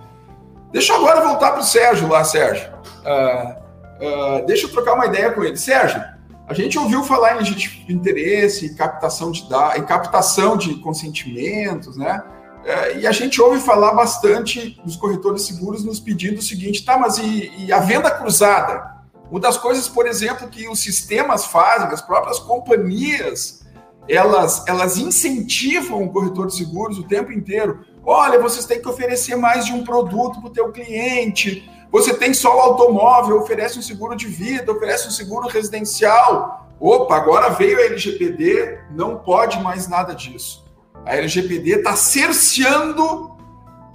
Deixa 0.73 0.93
eu 0.93 0.97
agora 0.97 1.25
voltar 1.25 1.53
para 1.53 1.61
o 1.61 1.65
Sérgio 1.65 2.09
lá, 2.09 2.25
Sérgio. 2.25 2.69
Uh, 3.05 4.45
deixa 4.45 4.67
eu 4.67 4.73
trocar 4.73 4.95
uma 4.95 5.07
ideia 5.07 5.31
com 5.31 5.45
ele. 5.45 5.57
Sérgio, 5.57 6.03
a 6.49 6.53
gente 6.53 6.77
ouviu 6.77 7.05
falar 7.05 7.35
em 7.35 7.39
legítimo 7.39 7.89
interesse, 7.89 8.67
em 8.67 8.75
captação 8.75 9.31
de 9.31 9.47
em 9.77 9.85
captação 9.85 10.57
de 10.57 10.75
consentimentos, 10.81 11.97
né? 11.97 12.25
É, 12.65 12.99
e 12.99 13.07
a 13.07 13.13
gente 13.13 13.41
ouve 13.41 13.61
falar 13.61 13.93
bastante 13.93 14.81
dos 14.85 14.97
corretores 14.97 15.43
seguros 15.43 15.85
nos 15.85 16.01
pedindo 16.01 16.39
o 16.39 16.43
seguinte, 16.43 16.85
tá, 16.85 16.99
mas 16.99 17.19
e, 17.19 17.53
e 17.57 17.73
a 17.73 17.79
venda 17.79 18.11
cruzada? 18.11 18.94
Uma 19.31 19.41
das 19.41 19.57
coisas, 19.57 19.89
por 19.89 20.07
exemplo, 20.07 20.49
que 20.49 20.69
os 20.69 20.81
sistemas 20.81 21.47
fazem, 21.47 21.89
as 21.89 22.03
próprias 22.03 22.39
companhias, 22.39 23.65
elas, 24.09 24.65
elas 24.67 24.99
incentivam 24.99 26.05
o 26.05 26.11
corretor 26.11 26.47
de 26.47 26.57
seguros 26.57 26.99
o 26.99 27.05
tempo 27.05 27.33
inteiro. 27.33 27.85
Olha, 28.05 28.41
vocês 28.41 28.67
têm 28.67 28.81
que 28.81 28.89
oferecer 28.89 29.37
mais 29.37 29.65
de 29.65 29.73
um 29.73 29.83
produto 29.83 30.41
para 30.41 30.51
o 30.51 30.53
teu 30.53 30.71
cliente, 30.71 31.69
você 31.95 32.13
tem 32.13 32.35
só 32.35 32.57
o 32.57 32.61
automóvel, 32.61 33.39
oferece 33.39 33.79
um 33.79 33.83
seguro 33.83 34.17
de 34.17 34.27
vida, 34.27 34.73
oferece 34.73 35.07
um 35.07 35.13
seguro 35.13 35.47
residencial. 35.47 36.69
Opa, 36.81 37.15
agora 37.15 37.51
veio 37.51 37.79
a 37.79 37.83
LGPD, 37.83 38.81
não 38.91 39.19
pode 39.19 39.63
mais 39.63 39.87
nada 39.87 40.13
disso. 40.13 40.65
A 41.07 41.15
LGPD 41.17 41.77
está 41.77 41.95
cerceando 41.95 43.37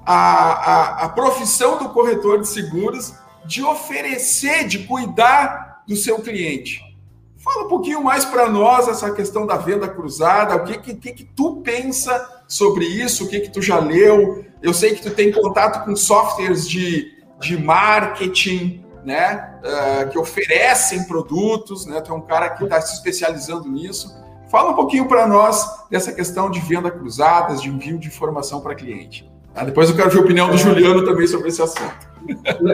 a, 0.06 0.14
a, 0.16 1.06
a 1.06 1.10
profissão 1.10 1.78
do 1.78 1.90
corretor 1.90 2.40
de 2.40 2.48
seguros 2.48 3.14
de 3.46 3.64
oferecer, 3.64 4.68
de 4.68 4.80
cuidar 4.80 5.84
do 5.88 5.96
seu 5.96 6.20
cliente. 6.20 6.82
Fala 7.38 7.66
um 7.66 7.70
pouquinho 7.70 8.04
mais 8.04 8.26
para 8.26 8.50
nós 8.50 8.88
essa 8.88 9.12
questão 9.12 9.48
da 9.48 9.56
venda 9.56 9.88
cruzada, 9.88 10.56
o 10.56 10.66
que 10.66 10.78
que, 10.78 10.94
que 10.94 11.14
que, 11.14 11.24
tu 11.24 11.62
pensa 11.64 12.44
sobre 12.48 12.86
isso, 12.86 13.26
o 13.26 13.30
que 13.30 13.40
que 13.40 13.50
tu 13.50 13.62
já 13.62 13.80
leu? 13.80 14.46
Eu 14.62 14.74
sei 14.74 14.94
que 14.94 15.02
tu 15.02 15.12
tem 15.12 15.32
contato 15.32 15.86
com 15.86 15.96
softwares 15.96 16.68
de, 16.68 17.14
de 17.40 17.58
marketing, 17.58 18.84
né, 19.06 19.58
uh, 19.64 20.10
que 20.10 20.20
oferecem 20.20 21.06
produtos, 21.06 21.86
né, 21.86 22.02
tu 22.02 22.12
é 22.12 22.16
um 22.16 22.22
cara 22.22 22.50
que 22.50 22.64
está 22.64 22.82
se 22.82 22.96
especializando 22.96 23.70
nisso. 23.70 24.14
Fala 24.52 24.72
um 24.72 24.76
pouquinho 24.76 25.08
para 25.08 25.26
nós 25.26 25.66
dessa 25.90 26.12
questão 26.12 26.50
de 26.50 26.60
venda 26.60 26.92
cruzadas, 26.92 27.62
de 27.62 27.70
envio 27.70 27.98
de 27.98 28.08
informação 28.08 28.60
para 28.60 28.76
cliente. 28.76 29.32
Ah, 29.56 29.64
depois 29.64 29.90
eu 29.90 29.96
quero 29.96 30.10
ver 30.10 30.18
a 30.18 30.22
opinião 30.22 30.50
do 30.50 30.56
é. 30.56 30.58
Juliano 30.58 31.06
também 31.06 31.28
sobre 31.28 31.50
esse 31.50 31.62
assunto. 31.62 32.09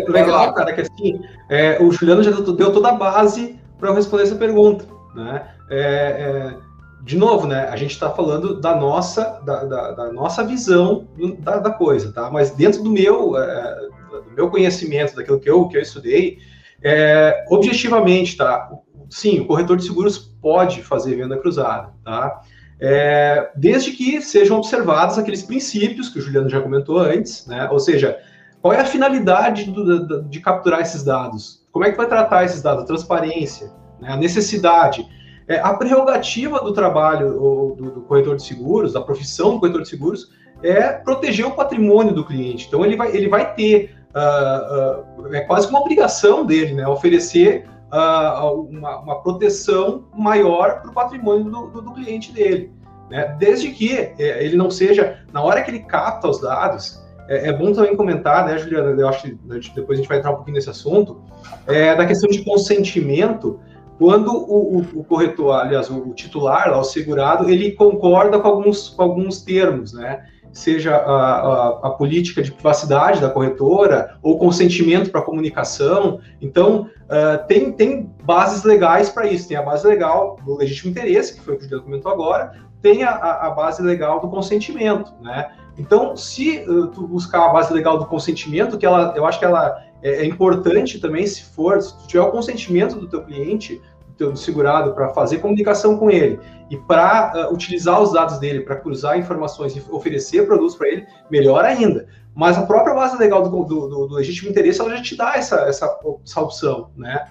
Legal, 0.07 0.53
cara, 0.53 0.73
que 0.73 0.81
assim, 0.81 1.21
é, 1.49 1.81
o 1.81 1.91
Juliano 1.91 2.23
já 2.23 2.31
deu 2.31 2.71
toda 2.71 2.89
a 2.89 2.93
base 2.93 3.59
para 3.79 3.89
eu 3.89 3.93
responder 3.95 4.23
essa 4.23 4.35
pergunta. 4.35 4.85
Né? 5.15 5.47
É, 5.69 5.79
é, 5.79 6.55
de 7.03 7.17
novo, 7.17 7.47
né, 7.47 7.67
a 7.69 7.75
gente 7.75 7.91
está 7.91 8.09
falando 8.09 8.59
da 8.59 8.75
nossa, 8.75 9.39
da, 9.45 9.63
da, 9.63 9.91
da 9.91 10.11
nossa 10.11 10.43
visão 10.43 11.07
do, 11.15 11.35
da, 11.35 11.59
da, 11.59 11.69
coisa, 11.69 12.11
tá? 12.11 12.31
Mas 12.31 12.51
dentro 12.51 12.81
do 12.81 12.91
meu, 12.91 13.37
é, 13.37 13.75
do 14.11 14.31
meu 14.35 14.49
conhecimento, 14.49 15.15
daquilo 15.15 15.39
que 15.39 15.49
eu, 15.49 15.67
que 15.67 15.77
eu 15.77 15.81
estudei, 15.81 16.39
é, 16.83 17.45
objetivamente, 17.49 18.35
tá? 18.35 18.69
Sim, 19.09 19.41
o 19.41 19.45
corretor 19.45 19.77
de 19.77 19.83
seguros 19.83 20.17
pode 20.17 20.81
fazer 20.81 21.15
venda 21.15 21.37
cruzada, 21.37 21.93
tá? 22.03 22.41
É, 22.79 23.51
desde 23.55 23.91
que 23.91 24.21
sejam 24.21 24.57
observados 24.57 25.17
aqueles 25.17 25.43
princípios 25.43 26.09
que 26.09 26.19
o 26.19 26.21
Juliano 26.21 26.49
já 26.49 26.59
comentou 26.59 26.99
antes, 26.99 27.45
né? 27.47 27.69
Ou 27.71 27.79
seja, 27.79 28.17
qual 28.65 28.73
é 28.73 28.81
a 28.81 28.85
finalidade 28.85 29.69
do, 29.69 30.23
de 30.23 30.39
capturar 30.39 30.81
esses 30.81 31.03
dados? 31.03 31.63
Como 31.71 31.85
é 31.85 31.91
que 31.91 31.97
vai 31.97 32.07
tratar 32.07 32.45
esses 32.45 32.63
dados? 32.63 32.81
A 32.83 32.87
transparência, 32.87 33.71
né? 34.01 34.11
a 34.11 34.17
necessidade. 34.17 35.07
É, 35.47 35.59
a 35.59 35.71
prerrogativa 35.75 36.59
do 36.59 36.73
trabalho 36.73 37.75
do, 37.75 37.91
do, 37.91 38.01
corretor 38.01 38.35
de 38.35 38.41
seguros, 38.41 38.93
da 38.93 39.01
profissão 39.01 39.51
do 39.51 39.59
corretor 39.59 39.83
de 39.83 39.89
seguros, 39.89 40.31
é 40.63 40.93
proteger 40.93 41.45
o 41.45 41.51
patrimônio 41.51 42.11
do 42.11 42.25
cliente. 42.25 42.65
Então, 42.67 42.83
ele 42.83 42.95
vai, 42.95 43.15
ele 43.15 43.29
vai 43.29 43.53
ter, 43.53 43.95
uh, 44.15 45.21
uh, 45.21 45.35
é 45.35 45.41
quase 45.41 45.69
uma 45.69 45.81
obrigação 45.81 46.43
dele, 46.43 46.73
né? 46.73 46.87
Oferecer 46.87 47.67
uh, 47.93 48.61
uma, 48.61 48.97
uma, 48.97 49.21
proteção 49.21 50.05
maior 50.11 50.81
para 50.81 50.89
o 50.89 50.93
patrimônio 50.95 51.51
do, 51.51 51.67
do, 51.67 51.81
do, 51.83 51.93
cliente 51.93 52.31
dele. 52.31 52.73
Né? 53.11 53.35
Desde 53.37 53.69
que 53.69 53.95
é, 53.95 54.43
ele 54.43 54.57
não 54.57 54.71
seja, 54.71 55.19
na 55.31 55.43
hora 55.43 55.61
que 55.61 55.69
ele 55.69 55.81
capta 55.81 56.27
os 56.27 56.41
dados, 56.41 57.04
é, 57.27 57.49
é, 57.49 57.53
bom 57.53 57.71
também 57.73 57.95
comentar, 57.95 58.45
né, 58.45 58.57
Juliana? 58.57 58.89
Eu 58.99 59.07
acho 59.07 59.23
que 59.23 59.75
depois 59.75 59.97
a 59.97 60.01
gente 60.01 60.07
vai 60.07 60.17
entrar 60.17 60.31
um 60.31 60.35
pouquinho 60.35 60.55
nesse 60.55 60.69
assunto, 60.69 61.21
é, 61.67 61.95
da 61.95 62.05
questão 62.05 62.29
de 62.29 62.43
consentimento, 62.43 63.59
quando 63.97 64.31
o, 64.31 64.77
o, 64.77 64.99
o 64.99 65.03
corretor, 65.03 65.55
aliás, 65.55 65.89
o, 65.89 66.09
o, 66.09 66.13
titular, 66.13 66.69
lá, 66.69 66.79
o 66.79 66.83
segurado, 66.83 67.49
ele 67.49 67.71
concorda 67.71 68.39
com 68.39 68.47
alguns, 68.47 68.89
com 68.89 69.01
alguns 69.01 69.41
termos, 69.41 69.93
né? 69.93 70.23
seja 70.55 70.95
a, 70.95 71.01
a, 71.01 71.67
a, 71.83 71.89
política 71.91 72.41
de 72.41 72.49
privacidade 72.49 73.19
da 73.19 73.29
corretora 73.29 74.17
ou 74.23 74.39
consentimento 74.39 75.11
para 75.11 75.21
comunicação. 75.21 76.21
Então, 76.41 76.89
uh, 77.03 77.45
tem, 77.45 77.73
tem 77.73 78.09
bases 78.23 78.63
legais 78.63 79.09
para 79.09 79.27
isso. 79.27 79.49
Tem 79.49 79.57
a 79.57 79.61
base 79.61 79.85
legal 79.85 80.37
do 80.45 80.55
legítimo 80.55 80.91
interesse, 80.91 81.35
que 81.35 81.41
foi 81.41 81.55
o 81.55 81.57
que 81.57 81.65
o 81.65 81.67
Juliano 81.67 81.83
comentou 81.83 82.09
agora, 82.09 82.53
tem 82.81 83.03
a, 83.03 83.11
a, 83.11 83.49
base 83.49 83.81
legal 83.81 84.21
do 84.21 84.29
consentimento, 84.29 85.11
né? 85.21 85.51
Então, 85.77 86.15
se 86.15 86.59
uh, 86.69 86.87
tu 86.87 87.07
buscar 87.07 87.45
a 87.45 87.49
base 87.49 87.73
legal 87.73 87.97
do 87.97 88.05
consentimento, 88.05 88.77
que 88.77 88.85
ela, 88.85 89.13
eu 89.15 89.25
acho 89.25 89.39
que 89.39 89.45
ela 89.45 89.83
é, 90.01 90.21
é 90.21 90.25
importante 90.25 90.99
também, 90.99 91.25
se 91.27 91.43
for, 91.43 91.81
se 91.81 91.97
tu 91.97 92.07
tiver 92.07 92.21
o 92.21 92.31
consentimento 92.31 92.95
do 92.95 93.07
teu 93.07 93.23
cliente, 93.23 93.81
teu 94.17 94.35
segurado 94.35 94.93
para 94.93 95.09
fazer 95.09 95.39
comunicação 95.39 95.97
com 95.97 96.09
ele 96.09 96.39
e 96.69 96.77
para 96.77 97.49
uh, 97.49 97.53
utilizar 97.53 98.01
os 98.01 98.13
dados 98.13 98.37
dele 98.39 98.61
para 98.61 98.75
cruzar 98.77 99.19
informações 99.19 99.75
e 99.75 99.83
oferecer 99.89 100.45
produtos 100.45 100.75
para 100.75 100.87
ele, 100.87 101.05
melhor 101.29 101.65
ainda. 101.65 102.07
Mas 102.33 102.57
a 102.57 102.63
própria 102.63 102.93
base 102.93 103.17
legal 103.17 103.43
do, 103.43 103.49
do, 103.49 103.87
do, 103.87 104.07
do, 104.07 104.13
legítimo 104.13 104.49
interesse 104.49 104.81
ela 104.81 104.95
já 104.95 105.01
te 105.01 105.15
dá 105.15 105.33
essa, 105.35 105.61
essa, 105.61 105.99
essa 106.23 106.41
opção, 106.41 106.89
né? 106.95 107.27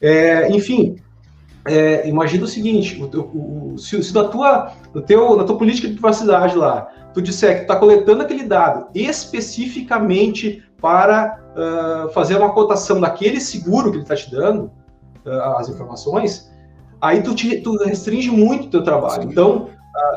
É, 0.00 0.48
enfim, 0.50 0.96
é, 1.64 2.08
imagina 2.08 2.44
o 2.44 2.48
seguinte: 2.48 3.00
o, 3.00 3.06
o, 3.06 3.74
o, 3.74 3.78
se, 3.78 4.02
se 4.02 4.14
na, 4.14 4.24
tua, 4.24 4.72
no 4.94 5.02
teu, 5.02 5.36
na 5.36 5.44
tua 5.44 5.56
política 5.56 5.86
de 5.86 5.94
privacidade 5.94 6.56
lá, 6.56 6.88
tu 7.18 7.22
disser 7.22 7.56
que 7.56 7.62
está 7.62 7.74
coletando 7.76 8.22
aquele 8.22 8.44
dado 8.44 8.86
especificamente 8.94 10.62
para 10.80 11.40
uh, 11.56 12.08
fazer 12.10 12.36
uma 12.36 12.52
cotação 12.52 13.00
daquele 13.00 13.40
seguro 13.40 13.90
que 13.90 13.96
ele 13.96 14.04
está 14.04 14.14
te 14.14 14.30
dando, 14.30 14.70
as 15.56 15.68
informações, 15.68 16.50
aí 17.00 17.20
tu, 17.22 17.34
te, 17.34 17.60
tu 17.60 17.76
restringe 17.84 18.30
muito 18.30 18.68
o 18.68 18.70
teu 18.70 18.82
trabalho. 18.82 19.24
Sim. 19.24 19.28
Então, 19.30 19.68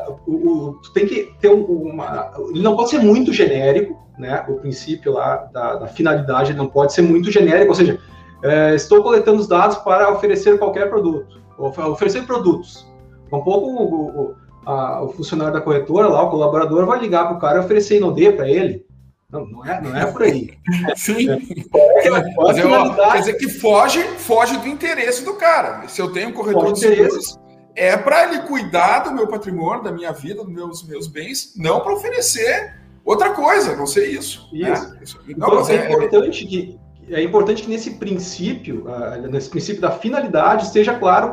uh, 0.08 0.16
o, 0.26 0.32
o, 0.32 0.72
tu 0.80 0.92
tem 0.92 1.06
que 1.06 1.34
ter 1.40 1.48
uma... 1.48 2.30
Ele 2.50 2.62
não 2.62 2.76
pode 2.76 2.90
ser 2.90 3.00
muito 3.00 3.32
genérico, 3.32 4.00
né? 4.16 4.44
O 4.48 4.54
princípio 4.54 5.12
lá 5.12 5.48
da, 5.52 5.76
da 5.76 5.86
finalidade 5.88 6.54
não 6.54 6.68
pode 6.68 6.92
ser 6.92 7.02
muito 7.02 7.30
genérico, 7.30 7.70
ou 7.70 7.74
seja, 7.74 7.98
é, 8.44 8.74
estou 8.74 9.02
coletando 9.02 9.40
os 9.40 9.48
dados 9.48 9.76
para 9.78 10.10
oferecer 10.12 10.58
qualquer 10.58 10.88
produto, 10.88 11.40
oferecer 11.58 12.24
produtos. 12.24 12.86
Um 13.32 13.40
pouco 13.40 13.66
o, 13.66 14.34
a, 14.64 15.02
o 15.02 15.12
funcionário 15.12 15.52
da 15.52 15.60
corretora 15.60 16.08
lá, 16.08 16.22
o 16.22 16.30
colaborador, 16.30 16.86
vai 16.86 16.98
ligar 16.98 17.26
para 17.26 17.36
o 17.36 17.40
cara 17.40 17.58
e 17.58 17.60
oferecer 17.64 17.96
Inodê 17.96 18.32
para 18.32 18.48
ele. 18.48 18.84
Não, 19.30 19.46
não 19.46 19.64
é, 19.64 19.80
não 19.80 19.96
é 19.96 20.06
por 20.06 20.22
aí. 20.22 20.50
Sim. 20.94 21.30
É, 21.30 22.10
Mas 22.10 22.58
eu, 22.58 22.94
quer 22.94 23.18
dizer 23.20 23.34
que 23.34 23.48
foge, 23.48 24.02
foge 24.18 24.58
do 24.58 24.68
interesse 24.68 25.24
do 25.24 25.34
cara. 25.34 25.88
Se 25.88 26.02
eu 26.02 26.12
tenho 26.12 26.28
um 26.28 26.32
corretor 26.32 26.68
foge 26.68 26.74
de 26.74 26.80
seguros, 26.80 27.38
é 27.74 27.96
para 27.96 28.24
ele 28.24 28.42
cuidar 28.42 29.00
do 29.00 29.12
meu 29.12 29.26
patrimônio, 29.26 29.82
da 29.82 29.90
minha 29.90 30.12
vida, 30.12 30.44
dos 30.44 30.52
meus, 30.52 30.86
meus 30.86 31.06
bens, 31.06 31.54
não 31.56 31.80
para 31.80 31.94
oferecer 31.94 32.74
outra 33.02 33.30
coisa, 33.30 33.74
não 33.74 33.86
sei 33.86 34.10
isso. 34.10 34.48
Isso. 34.52 34.90
Né? 34.90 34.98
isso. 35.02 35.18
Não, 35.36 35.48
então, 35.48 35.68
é, 35.70 35.76
é 35.76 35.92
importante 35.92 36.46
que 36.46 36.78
é 37.10 37.22
importante 37.22 37.62
que 37.62 37.68
nesse 37.68 37.92
princípio, 37.92 38.86
uh, 38.86 39.28
nesse 39.30 39.50
princípio 39.50 39.82
da 39.82 39.90
finalidade, 39.90 40.64
esteja 40.64 40.94
claro 40.94 41.32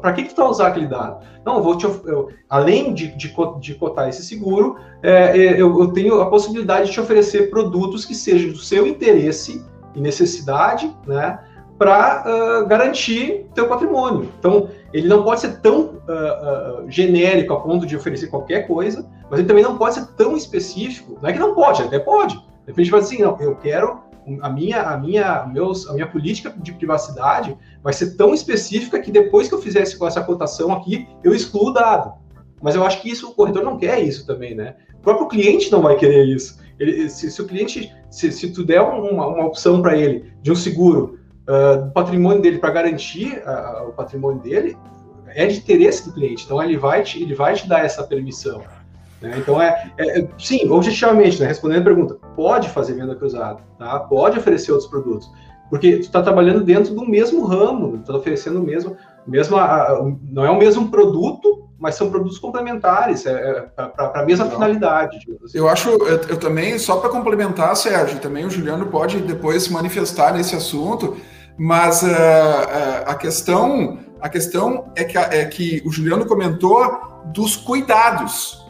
para 0.00 0.12
que, 0.12 0.24
que 0.24 0.34
tu 0.34 0.42
vai 0.42 0.50
usar 0.50 0.68
aquele 0.68 0.86
dado. 0.86 1.24
Não, 1.44 1.56
eu 1.56 1.62
vou 1.62 1.76
te, 1.76 1.84
eu, 1.84 2.28
além 2.48 2.92
de, 2.92 3.08
de, 3.16 3.34
de, 3.60 3.74
cotar 3.74 4.08
esse 4.08 4.22
seguro, 4.22 4.76
é, 5.02 5.38
é, 5.38 5.52
eu, 5.60 5.80
eu, 5.80 5.92
tenho 5.92 6.20
a 6.20 6.28
possibilidade 6.28 6.86
de 6.86 6.92
te 6.92 7.00
oferecer 7.00 7.50
produtos 7.50 8.04
que 8.04 8.14
sejam 8.14 8.50
do 8.50 8.58
seu 8.58 8.86
interesse 8.86 9.64
e 9.94 10.00
necessidade, 10.00 10.94
né, 11.06 11.38
para 11.78 12.24
uh, 12.24 12.66
garantir 12.66 13.46
teu 13.54 13.68
patrimônio. 13.68 14.30
Então, 14.38 14.68
ele 14.92 15.08
não 15.08 15.22
pode 15.22 15.40
ser 15.40 15.60
tão 15.60 16.00
uh, 16.08 16.90
genérico 16.90 17.52
a 17.52 17.60
ponto 17.60 17.86
de 17.86 17.96
oferecer 17.96 18.28
qualquer 18.28 18.66
coisa, 18.66 19.06
mas 19.30 19.38
ele 19.38 19.48
também 19.48 19.62
não 19.62 19.76
pode 19.76 19.94
ser 19.94 20.06
tão 20.16 20.36
específico. 20.36 21.18
Não 21.22 21.28
é 21.28 21.32
que 21.32 21.38
não 21.38 21.54
pode, 21.54 21.82
até 21.82 21.98
pode. 21.98 22.34
De 22.34 22.72
repente, 22.72 22.90
vai 22.90 23.00
assim, 23.00 23.22
não, 23.22 23.36
eu 23.40 23.54
quero 23.56 24.00
a 24.40 24.50
minha, 24.50 24.82
a 24.82 24.96
minha, 24.96 25.46
meus, 25.46 25.88
a 25.88 25.92
minha 25.92 26.06
política 26.06 26.54
de 26.56 26.72
privacidade 26.72 27.56
vai 27.82 27.92
ser 27.92 28.16
tão 28.16 28.34
específica 28.34 29.00
que 29.00 29.10
depois 29.10 29.48
que 29.48 29.54
eu 29.54 29.62
fizesse 29.62 29.96
com 29.96 30.06
essa 30.06 30.22
cotação 30.22 30.72
aqui, 30.72 31.08
eu 31.22 31.34
excluo 31.34 31.68
o 31.68 31.72
dado. 31.72 32.14
Mas 32.60 32.74
eu 32.74 32.84
acho 32.84 33.00
que 33.00 33.10
isso 33.10 33.30
o 33.30 33.34
corretor 33.34 33.62
não 33.62 33.78
quer 33.78 34.00
isso 34.00 34.26
também, 34.26 34.54
né? 34.54 34.76
O 34.94 35.00
próprio 35.00 35.28
cliente 35.28 35.70
não 35.70 35.82
vai 35.82 35.96
querer 35.96 36.24
isso. 36.24 36.58
Ele, 36.78 37.08
se, 37.08 37.30
se, 37.30 37.40
o 37.40 37.46
cliente, 37.46 37.94
se, 38.10 38.32
se 38.32 38.50
tu 38.52 38.64
der 38.64 38.80
uma, 38.80 39.26
uma 39.26 39.46
opção 39.46 39.80
para 39.80 39.96
ele 39.96 40.32
de 40.42 40.50
um 40.50 40.56
seguro 40.56 41.18
uh, 41.48 41.84
do 41.84 41.92
patrimônio 41.92 42.42
dele 42.42 42.58
para 42.58 42.70
garantir 42.70 43.42
uh, 43.46 43.88
o 43.88 43.92
patrimônio 43.92 44.42
dele, 44.42 44.76
é 45.28 45.46
de 45.46 45.58
interesse 45.58 46.06
do 46.06 46.14
cliente. 46.14 46.44
Então 46.44 46.62
ele 46.62 46.76
vai 46.76 47.02
te, 47.02 47.22
ele 47.22 47.34
vai 47.34 47.54
te 47.54 47.68
dar 47.68 47.84
essa 47.84 48.02
permissão. 48.02 48.62
Né? 49.20 49.36
Então, 49.38 49.60
é, 49.60 49.90
é, 49.98 50.20
é, 50.20 50.28
sim, 50.38 50.68
objetivamente, 50.68 51.40
né, 51.40 51.46
respondendo 51.46 51.80
a 51.80 51.84
pergunta, 51.84 52.14
pode 52.34 52.68
fazer 52.68 52.94
venda 52.94 53.14
cruzada, 53.14 53.60
tá? 53.78 54.00
pode 54.00 54.38
oferecer 54.38 54.72
outros 54.72 54.90
produtos, 54.90 55.30
porque 55.70 55.96
tu 55.96 56.02
está 56.02 56.22
trabalhando 56.22 56.62
dentro 56.62 56.94
do 56.94 57.06
mesmo 57.06 57.44
ramo, 57.44 57.96
está 57.96 58.14
oferecendo 58.14 58.60
o 58.60 58.62
mesmo, 58.62 58.96
mesmo 59.26 59.56
não 60.30 60.44
é 60.44 60.50
o 60.50 60.58
mesmo 60.58 60.90
produto, 60.90 61.64
mas 61.78 61.94
são 61.94 62.10
produtos 62.10 62.38
complementares, 62.38 63.26
é, 63.26 63.68
é 63.76 63.86
para 63.86 64.20
a 64.20 64.24
mesma 64.24 64.44
não. 64.44 64.52
finalidade. 64.52 65.18
Assim. 65.44 65.58
Eu 65.58 65.68
acho, 65.68 65.90
eu, 65.90 66.20
eu 66.28 66.36
também, 66.38 66.78
só 66.78 66.96
para 66.96 67.10
complementar, 67.10 67.76
Sérgio, 67.76 68.18
também 68.18 68.46
o 68.46 68.50
Juliano 68.50 68.86
pode 68.86 69.18
depois 69.18 69.64
se 69.64 69.72
manifestar 69.72 70.32
nesse 70.32 70.54
assunto, 70.54 71.16
mas 71.58 72.02
uh, 72.02 72.06
uh, 72.06 72.10
a 73.06 73.14
questão 73.14 73.98
a 74.20 74.28
questão 74.28 74.92
é 74.96 75.04
que, 75.04 75.18
é 75.18 75.44
que 75.44 75.82
o 75.84 75.92
Juliano 75.92 76.26
comentou 76.26 76.82
dos 77.26 77.56
cuidados. 77.56 78.65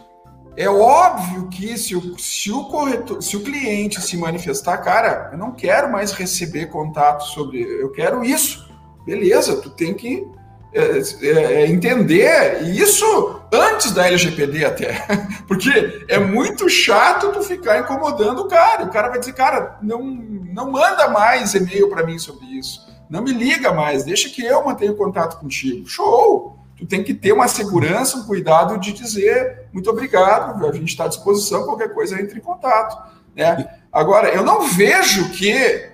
É 0.56 0.68
óbvio 0.68 1.48
que 1.48 1.76
se 1.76 1.94
o, 1.94 2.18
se 2.18 2.50
o 2.50 2.64
corretor, 2.64 3.22
se 3.22 3.36
o 3.36 3.42
cliente 3.42 4.00
se 4.00 4.16
manifestar, 4.16 4.78
cara, 4.78 5.28
eu 5.32 5.38
não 5.38 5.52
quero 5.52 5.92
mais 5.92 6.12
receber 6.12 6.66
contato 6.66 7.24
sobre, 7.24 7.60
eu 7.60 7.92
quero 7.92 8.24
isso. 8.24 8.66
Beleza, 9.04 9.60
tu 9.60 9.68
tem 9.68 9.92
que 9.92 10.26
é, 10.72 11.00
é, 11.22 11.52
é 11.62 11.66
entender 11.70 12.62
isso 12.62 13.40
antes 13.52 13.92
da 13.92 14.06
LGPD 14.06 14.64
até, 14.64 15.06
porque 15.46 16.04
é 16.08 16.18
muito 16.18 16.68
chato 16.68 17.32
tu 17.32 17.42
ficar 17.42 17.78
incomodando 17.78 18.40
o 18.40 18.48
cara. 18.48 18.84
O 18.84 18.90
cara 18.90 19.08
vai 19.08 19.18
dizer, 19.18 19.34
cara, 19.34 19.78
não, 19.82 20.02
não 20.02 20.70
manda 20.70 21.08
mais 21.08 21.54
e-mail 21.54 21.88
para 21.88 22.04
mim 22.04 22.18
sobre 22.18 22.46
isso. 22.46 22.86
não 23.08 23.22
me 23.22 23.32
liga 23.32 23.72
mais, 23.72 24.04
deixa 24.04 24.28
que 24.28 24.44
eu 24.44 24.64
mantenha 24.64 24.92
contato 24.94 25.38
contigo. 25.38 25.86
Show! 25.86 26.58
Tu 26.76 26.86
tem 26.86 27.02
que 27.02 27.14
ter 27.14 27.32
uma 27.32 27.48
segurança, 27.48 28.18
um 28.18 28.24
cuidado 28.24 28.78
de 28.78 28.92
dizer 28.92 29.66
muito 29.76 29.90
obrigado, 29.90 30.64
a 30.64 30.72
gente 30.72 30.88
está 30.88 31.04
à 31.04 31.08
disposição, 31.08 31.64
qualquer 31.64 31.92
coisa 31.92 32.18
entre 32.18 32.38
em 32.38 32.42
contato. 32.42 32.96
Né? 33.36 33.68
Agora, 33.92 34.30
eu 34.30 34.42
não 34.42 34.62
vejo 34.62 35.30
que 35.32 35.90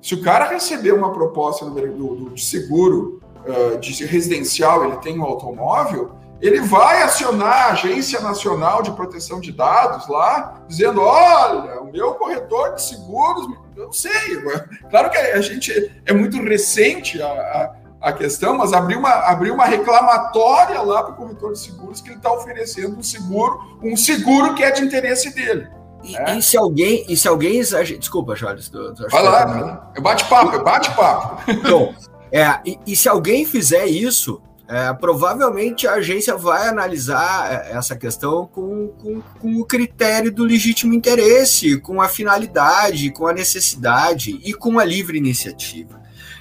se 0.00 0.14
o 0.14 0.22
cara 0.22 0.48
receber 0.48 0.92
uma 0.92 1.12
proposta 1.12 1.66
do, 1.66 1.74
do, 1.74 2.30
de 2.30 2.44
seguro 2.44 3.20
uh, 3.44 3.76
de 3.78 4.04
residencial, 4.04 4.84
ele 4.84 4.96
tem 4.98 5.18
um 5.18 5.24
automóvel, 5.24 6.12
ele 6.40 6.60
vai 6.60 7.02
acionar 7.02 7.66
a 7.66 7.72
Agência 7.72 8.20
Nacional 8.20 8.82
de 8.82 8.92
Proteção 8.92 9.40
de 9.40 9.50
Dados 9.50 10.06
lá, 10.08 10.62
dizendo: 10.68 11.00
olha, 11.00 11.80
o 11.80 11.90
meu 11.90 12.14
corretor 12.14 12.76
de 12.76 12.82
seguros, 12.82 13.48
eu 13.76 13.86
não 13.86 13.92
sei. 13.92 14.40
Claro 14.88 15.10
que 15.10 15.16
a 15.16 15.40
gente 15.40 16.00
é 16.06 16.12
muito 16.12 16.40
recente 16.40 17.20
a, 17.20 17.74
a, 18.00 18.12
questão, 18.12 18.56
mas 18.56 18.72
abriu 18.72 18.98
uma, 18.98 19.10
abriu 19.10 19.54
uma 19.54 19.64
reclamatória 19.64 20.80
lá 20.82 21.02
para 21.02 21.12
o 21.12 21.16
corretor 21.16 21.52
de 21.52 21.58
seguros 21.58 22.00
que 22.00 22.08
ele 22.08 22.16
está 22.16 22.32
oferecendo 22.32 22.96
um 22.96 23.02
seguro, 23.02 23.78
um 23.82 23.96
seguro 23.96 24.54
que 24.54 24.62
é 24.62 24.70
de 24.70 24.82
interesse 24.82 25.34
dele. 25.34 25.68
E, 26.04 26.16
é. 26.16 26.36
e, 26.36 26.42
se 26.42 26.56
alguém, 26.56 27.04
e 27.08 27.16
se 27.16 27.26
alguém 27.26 27.60
desculpa, 27.98 28.36
Charles, 28.36 28.70
vai 29.10 29.22
lá, 29.22 29.44
lá. 29.44 29.92
É 29.96 30.00
bate-papo, 30.00 30.56
é 30.56 30.62
bate-papo. 30.62 31.42
Então, 31.50 31.94
é, 32.30 32.60
e, 32.64 32.78
e, 32.86 32.96
se 32.96 33.08
alguém 33.08 33.44
fizer 33.44 33.86
isso, 33.86 34.40
é, 34.68 34.92
provavelmente 34.92 35.86
a 35.86 35.94
agência 35.94 36.36
vai 36.36 36.68
analisar 36.68 37.50
é, 37.50 37.72
essa 37.72 37.96
questão 37.96 38.46
com, 38.46 38.88
com, 38.88 39.22
com, 39.40 39.56
o 39.56 39.64
critério 39.64 40.30
do 40.30 40.44
legítimo 40.44 40.92
interesse, 40.92 41.78
com 41.78 42.02
a 42.02 42.08
finalidade, 42.08 43.10
com 43.10 43.26
a 43.26 43.32
necessidade 43.32 44.38
e 44.44 44.52
com 44.52 44.78
a 44.78 44.84
livre 44.84 45.16
iniciativa. 45.16 45.98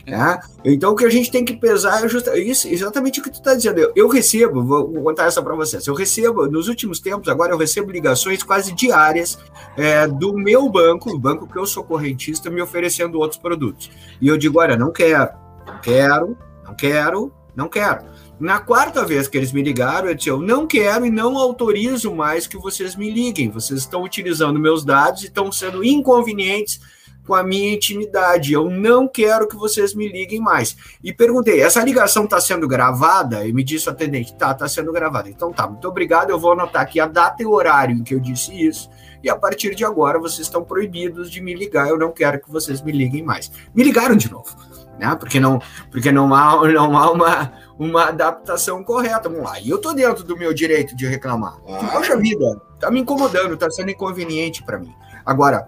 Né? 0.07 0.39
Então, 0.63 0.93
o 0.93 0.95
que 0.95 1.03
a 1.03 1.09
gente 1.09 1.29
tem 1.29 1.43
que 1.43 1.57
pesar 1.57 2.05
é 2.05 2.07
justa, 2.07 2.39
isso, 2.39 2.65
exatamente 2.69 3.19
o 3.19 3.23
que 3.23 3.29
tu 3.29 3.39
está 3.39 3.53
dizendo. 3.53 3.79
Eu, 3.79 3.91
eu, 3.93 4.07
recebo, 4.07 4.63
vou 4.63 4.89
contar 5.03 5.25
essa 5.25 5.41
para 5.41 5.53
vocês, 5.53 5.85
eu 5.85 5.93
recebo, 5.93 6.47
nos 6.47 6.69
últimos 6.69 7.01
tempos, 7.01 7.27
agora 7.27 7.51
eu 7.51 7.57
recebo 7.57 7.91
ligações 7.91 8.41
quase 8.41 8.73
diárias 8.73 9.37
é, 9.75 10.07
do 10.07 10.33
meu 10.33 10.69
banco, 10.69 11.11
o 11.11 11.19
banco 11.19 11.45
que 11.45 11.59
eu 11.59 11.65
sou 11.65 11.83
correntista, 11.83 12.49
me 12.49 12.61
oferecendo 12.61 13.19
outros 13.19 13.39
produtos. 13.39 13.91
E 14.21 14.29
eu 14.29 14.37
digo, 14.37 14.61
olha, 14.61 14.77
não 14.77 14.93
quero, 14.93 15.31
não 15.65 15.81
quero, 15.81 16.37
não 16.63 16.73
quero, 16.73 17.33
não 17.53 17.67
quero. 17.67 18.17
Na 18.39 18.59
quarta 18.59 19.03
vez 19.03 19.27
que 19.27 19.35
eles 19.35 19.51
me 19.51 19.63
ligaram, 19.63 20.07
eu 20.07 20.13
disse: 20.13 20.29
Eu 20.29 20.39
não 20.39 20.67
quero 20.67 21.07
e 21.07 21.09
não 21.09 21.39
autorizo 21.39 22.13
mais 22.13 22.45
que 22.45 22.55
vocês 22.55 22.95
me 22.95 23.09
liguem. 23.09 23.49
Vocês 23.49 23.79
estão 23.79 24.03
utilizando 24.03 24.59
meus 24.59 24.85
dados 24.85 25.23
e 25.23 25.25
estão 25.25 25.51
sendo 25.51 25.83
inconvenientes 25.83 26.79
com 27.27 27.35
a 27.35 27.43
minha 27.43 27.73
intimidade. 27.73 28.53
Eu 28.53 28.69
não 28.69 29.07
quero 29.07 29.47
que 29.47 29.57
vocês 29.57 29.93
me 29.93 30.07
liguem 30.07 30.39
mais. 30.39 30.77
E 31.03 31.13
perguntei: 31.13 31.61
essa 31.61 31.83
ligação 31.83 32.23
está 32.23 32.39
sendo 32.39 32.67
gravada? 32.67 33.45
E 33.45 33.51
me 33.51 33.63
disse 33.63 33.89
o 33.89 33.91
atendente: 33.91 34.33
tá, 34.35 34.51
está 34.51 34.67
sendo 34.67 34.91
gravada. 34.93 35.29
Então 35.29 35.51
tá, 35.51 35.67
muito 35.67 35.87
obrigado. 35.87 36.29
Eu 36.29 36.39
vou 36.39 36.53
anotar 36.53 36.81
aqui 36.81 36.99
a 36.99 37.05
data 37.05 37.43
e 37.43 37.45
o 37.45 37.51
horário 37.51 37.97
em 37.97 38.03
que 38.03 38.15
eu 38.15 38.19
disse 38.19 38.51
isso. 38.53 38.89
E 39.21 39.29
a 39.29 39.35
partir 39.35 39.75
de 39.75 39.83
agora 39.83 40.17
vocês 40.17 40.47
estão 40.47 40.63
proibidos 40.63 41.29
de 41.29 41.41
me 41.41 41.53
ligar. 41.53 41.89
Eu 41.89 41.97
não 41.97 42.11
quero 42.11 42.39
que 42.39 42.49
vocês 42.49 42.81
me 42.81 42.91
liguem 42.93 43.23
mais. 43.23 43.51
Me 43.75 43.83
ligaram 43.83 44.15
de 44.15 44.31
novo, 44.31 44.55
né? 44.97 45.15
Porque 45.19 45.39
não, 45.39 45.59
porque 45.91 46.11
não 46.11 46.33
há, 46.33 46.65
não 46.71 46.97
há 46.97 47.11
uma 47.11 47.67
uma 47.77 48.05
adaptação 48.05 48.83
correta. 48.83 49.29
Vamos 49.29 49.43
lá. 49.43 49.59
E 49.59 49.69
eu 49.69 49.77
tô 49.77 49.93
dentro 49.93 50.23
do 50.23 50.37
meu 50.37 50.53
direito 50.53 50.95
de 50.95 51.05
reclamar. 51.05 51.57
Ah. 51.67 51.89
Poxa 51.93 52.17
vida, 52.17 52.59
tá 52.79 52.89
me 52.89 53.01
incomodando, 53.01 53.55
tá 53.55 53.69
sendo 53.69 53.91
inconveniente 53.91 54.63
para 54.63 54.79
mim. 54.79 54.93
Agora, 55.25 55.67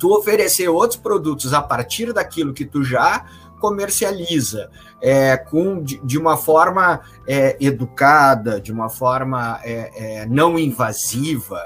tu 0.00 0.16
oferecer 0.16 0.68
outros 0.68 0.98
produtos 0.98 1.52
a 1.52 1.60
partir 1.60 2.12
daquilo 2.12 2.54
que 2.54 2.64
tu 2.64 2.82
já 2.82 3.26
comercializa 3.60 4.70
é, 5.02 5.36
com, 5.36 5.82
de, 5.82 6.00
de, 6.02 6.18
uma 6.18 6.38
forma 6.38 7.02
é, 7.28 7.56
educada, 7.60 8.58
de 8.58 8.72
uma 8.72 8.88
forma 8.88 9.60
é, 9.62 10.22
é 10.22 10.26
não 10.26 10.58
invasiva, 10.58 11.60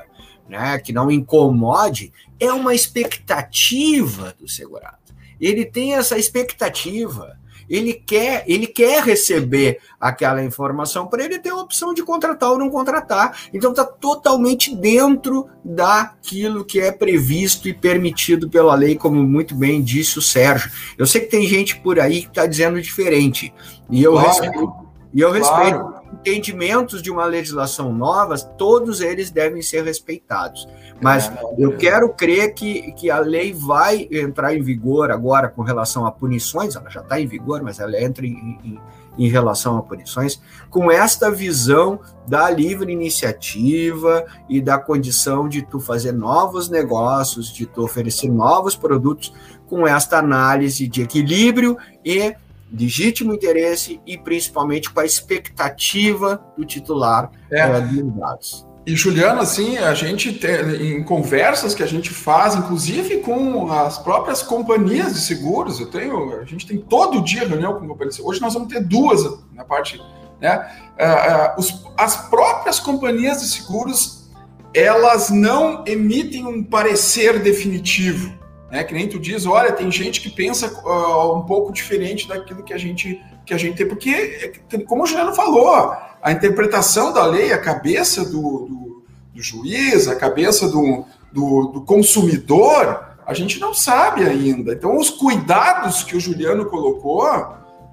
né, 0.48 0.78
que 0.78 0.92
não 0.92 1.10
incomode, 1.10 2.12
é 2.40 2.52
uma 2.52 2.74
expectativa 2.74 4.34
do 4.38 4.48
segurado. 4.48 4.98
Ele 5.40 5.64
tem 5.64 5.94
essa 5.94 6.18
expectativa 6.18 7.38
ele 7.68 7.92
quer, 7.92 8.44
ele 8.46 8.66
quer 8.66 9.02
receber 9.02 9.80
aquela 10.00 10.42
informação 10.42 11.06
para 11.06 11.24
ele 11.24 11.38
ter 11.38 11.50
a 11.50 11.56
opção 11.56 11.94
de 11.94 12.02
contratar 12.02 12.50
ou 12.50 12.58
não 12.58 12.70
contratar. 12.70 13.38
Então 13.52 13.70
está 13.70 13.84
totalmente 13.84 14.74
dentro 14.74 15.48
daquilo 15.64 16.64
que 16.64 16.80
é 16.80 16.92
previsto 16.92 17.68
e 17.68 17.74
permitido 17.74 18.48
pela 18.48 18.74
lei, 18.74 18.96
como 18.96 19.22
muito 19.22 19.54
bem 19.54 19.82
disse 19.82 20.18
o 20.18 20.22
Sérgio. 20.22 20.70
Eu 20.98 21.06
sei 21.06 21.22
que 21.22 21.30
tem 21.30 21.46
gente 21.46 21.76
por 21.80 21.98
aí 21.98 22.22
que 22.22 22.28
está 22.28 22.46
dizendo 22.46 22.80
diferente. 22.80 23.52
E 23.90 24.02
eu 24.02 24.12
claro, 24.12 24.28
respeito. 24.28 24.72
E 25.12 25.20
eu 25.20 25.30
respeito. 25.30 26.03
Entendimentos 26.14 27.02
de 27.02 27.10
uma 27.10 27.24
legislação 27.24 27.92
nova, 27.92 28.38
todos 28.38 29.00
eles 29.00 29.30
devem 29.30 29.62
ser 29.62 29.84
respeitados. 29.84 30.68
Mas 31.00 31.28
é, 31.28 31.40
eu 31.58 31.76
quero 31.76 32.08
crer 32.10 32.54
que, 32.54 32.92
que 32.92 33.10
a 33.10 33.18
lei 33.18 33.52
vai 33.52 34.08
entrar 34.10 34.54
em 34.54 34.62
vigor 34.62 35.10
agora 35.10 35.48
com 35.48 35.62
relação 35.62 36.06
a 36.06 36.12
punições, 36.12 36.76
ela 36.76 36.88
já 36.88 37.00
está 37.00 37.20
em 37.20 37.26
vigor, 37.26 37.62
mas 37.62 37.80
ela 37.80 38.00
entra 38.00 38.24
em, 38.24 38.58
em, 38.64 38.80
em 39.18 39.28
relação 39.28 39.76
a 39.76 39.82
punições, 39.82 40.40
com 40.70 40.90
esta 40.90 41.30
visão 41.30 42.00
da 42.26 42.48
livre 42.48 42.92
iniciativa 42.92 44.24
e 44.48 44.60
da 44.60 44.78
condição 44.78 45.48
de 45.48 45.62
tu 45.62 45.80
fazer 45.80 46.12
novos 46.12 46.68
negócios, 46.68 47.52
de 47.52 47.66
tu 47.66 47.82
oferecer 47.82 48.30
novos 48.30 48.76
produtos, 48.76 49.32
com 49.66 49.86
esta 49.86 50.18
análise 50.18 50.86
de 50.86 51.02
equilíbrio 51.02 51.76
e 52.04 52.34
legítimo 52.72 53.32
interesse 53.32 54.00
e 54.06 54.18
principalmente 54.18 54.90
com 54.90 55.00
a 55.00 55.04
expectativa 55.04 56.44
do 56.56 56.64
titular 56.64 57.30
é. 57.50 57.60
é, 57.60 57.80
dos 57.80 58.14
dados. 58.14 58.66
E 58.86 58.94
Juliano, 58.94 59.40
assim, 59.40 59.78
a 59.78 59.94
gente 59.94 60.32
tem, 60.34 60.98
em 60.98 61.02
conversas 61.02 61.74
que 61.74 61.82
a 61.82 61.86
gente 61.86 62.10
faz, 62.10 62.54
inclusive 62.54 63.18
com 63.18 63.72
as 63.72 63.98
próprias 63.98 64.42
companhias 64.42 65.14
de 65.14 65.20
seguros, 65.20 65.80
eu 65.80 65.90
tenho, 65.90 66.38
a 66.38 66.44
gente 66.44 66.66
tem 66.66 66.76
todo 66.76 67.22
dia 67.22 67.48
reunião 67.48 67.78
com 67.78 67.88
companhias. 67.88 68.20
Hoje 68.20 68.42
nós 68.42 68.52
vamos 68.52 68.68
ter 68.68 68.84
duas 68.84 69.22
na 69.54 69.64
parte, 69.64 69.98
né? 70.38 70.70
Uh, 71.00 71.56
uh, 71.56 71.60
os, 71.60 71.86
as 71.96 72.28
próprias 72.28 72.78
companhias 72.78 73.40
de 73.40 73.48
seguros, 73.48 74.28
elas 74.74 75.30
não 75.30 75.82
emitem 75.86 76.46
um 76.46 76.62
parecer 76.62 77.42
definitivo 77.42 78.43
né? 78.74 78.82
Que 78.82 78.92
nem 78.92 79.06
tu 79.06 79.20
diz, 79.20 79.46
olha, 79.46 79.70
tem 79.70 79.88
gente 79.88 80.20
que 80.20 80.28
pensa 80.28 80.66
uh, 80.66 81.38
um 81.38 81.42
pouco 81.42 81.72
diferente 81.72 82.26
daquilo 82.26 82.64
que 82.64 82.74
a 82.74 82.76
gente 82.76 83.22
que 83.46 83.54
a 83.54 83.58
gente 83.58 83.76
tem, 83.76 83.86
porque, 83.86 84.52
como 84.86 85.04
o 85.04 85.06
Juliano 85.06 85.34
falou, 85.34 85.94
a 86.20 86.32
interpretação 86.32 87.12
da 87.12 87.24
lei, 87.26 87.52
a 87.52 87.58
cabeça 87.58 88.24
do, 88.24 88.66
do, 88.66 89.04
do 89.34 89.42
juiz, 89.42 90.08
a 90.08 90.16
cabeça 90.16 90.66
do, 90.66 91.04
do, 91.30 91.66
do 91.66 91.82
consumidor, 91.82 93.16
a 93.26 93.34
gente 93.34 93.60
não 93.60 93.74
sabe 93.74 94.24
ainda. 94.24 94.72
Então, 94.72 94.96
os 94.96 95.10
cuidados 95.10 96.02
que 96.02 96.16
o 96.16 96.20
Juliano 96.20 96.64
colocou, 96.64 97.28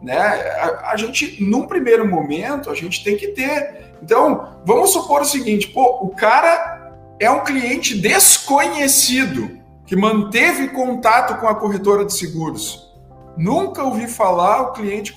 né, 0.01 0.17
a, 0.17 0.91
a, 0.93 0.95
gente, 0.95 1.43
num 1.43 1.67
primeiro 1.67 2.07
momento, 2.07 2.71
a 2.71 2.73
gente 2.73 3.03
tem 3.03 3.17
que 3.17 3.27
ter. 3.27 3.93
Então, 4.01 4.57
vamos 4.65 4.93
supor 4.93 5.21
o 5.21 5.25
seguinte: 5.25 5.67
pô, 5.67 5.99
o 6.01 6.09
cara 6.15 6.93
é 7.19 7.29
um 7.29 7.43
cliente 7.43 7.99
desconhecido 7.99 9.60
que 9.91 9.95
manteve 9.97 10.69
contato 10.69 11.37
com 11.41 11.49
a 11.49 11.53
corretora 11.53 12.05
de 12.05 12.13
seguros. 12.13 12.89
Nunca 13.35 13.83
ouvi 13.83 14.07
falar 14.07 14.61
o 14.61 14.71
cliente. 14.71 15.13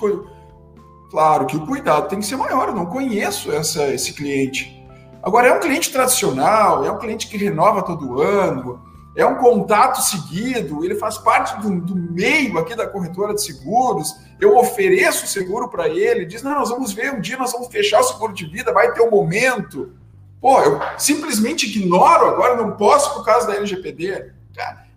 Claro 1.13 1.47
que 1.47 1.57
o 1.57 1.65
cuidado 1.65 2.09
tem 2.09 2.19
que 2.19 2.27
ser 2.27 2.37
maior, 2.37 2.67
eu 2.71 2.75
não 2.75 2.87
conheço 2.87 3.53
essa, 3.53 3.85
esse 3.95 4.13
cliente. 4.15 4.85
Agora, 5.23 5.47
é 5.47 5.55
um 5.55 5.61
cliente 5.61 5.93
tradicional, 5.93 6.85
é 6.85 6.91
um 6.91 6.99
cliente 6.99 7.29
que 7.29 7.37
renova 7.37 7.85
todo 7.85 8.21
ano, 8.21 8.83
é 9.17 9.25
um 9.25 9.37
contato 9.37 10.03
seguido, 10.03 10.85
ele 10.85 10.97
faz 10.97 11.19
parte 11.19 11.57
do, 11.63 11.81
do 11.81 11.95
meio 11.95 12.59
aqui 12.59 12.75
da 12.75 12.89
corretora 12.89 13.33
de 13.33 13.45
seguros. 13.45 14.13
Eu 14.41 14.57
ofereço 14.57 15.25
o 15.25 15.29
seguro 15.29 15.69
para 15.69 15.89
ele, 15.89 16.27
diz: 16.27 16.43
Não, 16.43 16.51
nós 16.51 16.71
vamos 16.71 16.93
ver, 16.93 17.15
um 17.15 17.21
dia 17.21 17.37
nós 17.37 17.53
vamos 17.53 17.69
fechar 17.69 18.01
o 18.01 18.05
seguro 18.05 18.33
de 18.33 18.45
vida, 18.45 18.73
vai 18.73 18.91
ter 18.93 19.03
um 19.03 19.11
momento. 19.13 19.93
Pô, 20.41 20.61
eu 20.63 20.81
simplesmente 20.99 21.65
ignoro 21.65 22.27
agora, 22.27 22.57
não 22.57 22.73
posso 22.73 23.15
por 23.15 23.25
causa 23.25 23.47
da 23.47 23.55
LGPD. 23.55 24.34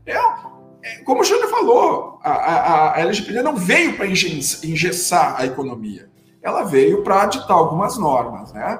É, 0.06 0.17
é, 0.84 0.98
como 1.04 1.22
o 1.22 1.24
Júlio 1.24 1.50
falou, 1.50 2.20
a, 2.24 2.32
a, 2.32 2.96
a 2.96 3.00
LGPD 3.02 3.42
não 3.42 3.56
veio 3.56 3.96
para 3.96 4.08
engessar 4.08 5.36
a 5.38 5.46
economia, 5.46 6.10
ela 6.42 6.63
veio 6.63 7.04
para 7.04 7.25
ditar 7.25 7.54
algumas 7.54 7.98
normas, 7.98 8.54
né? 8.54 8.79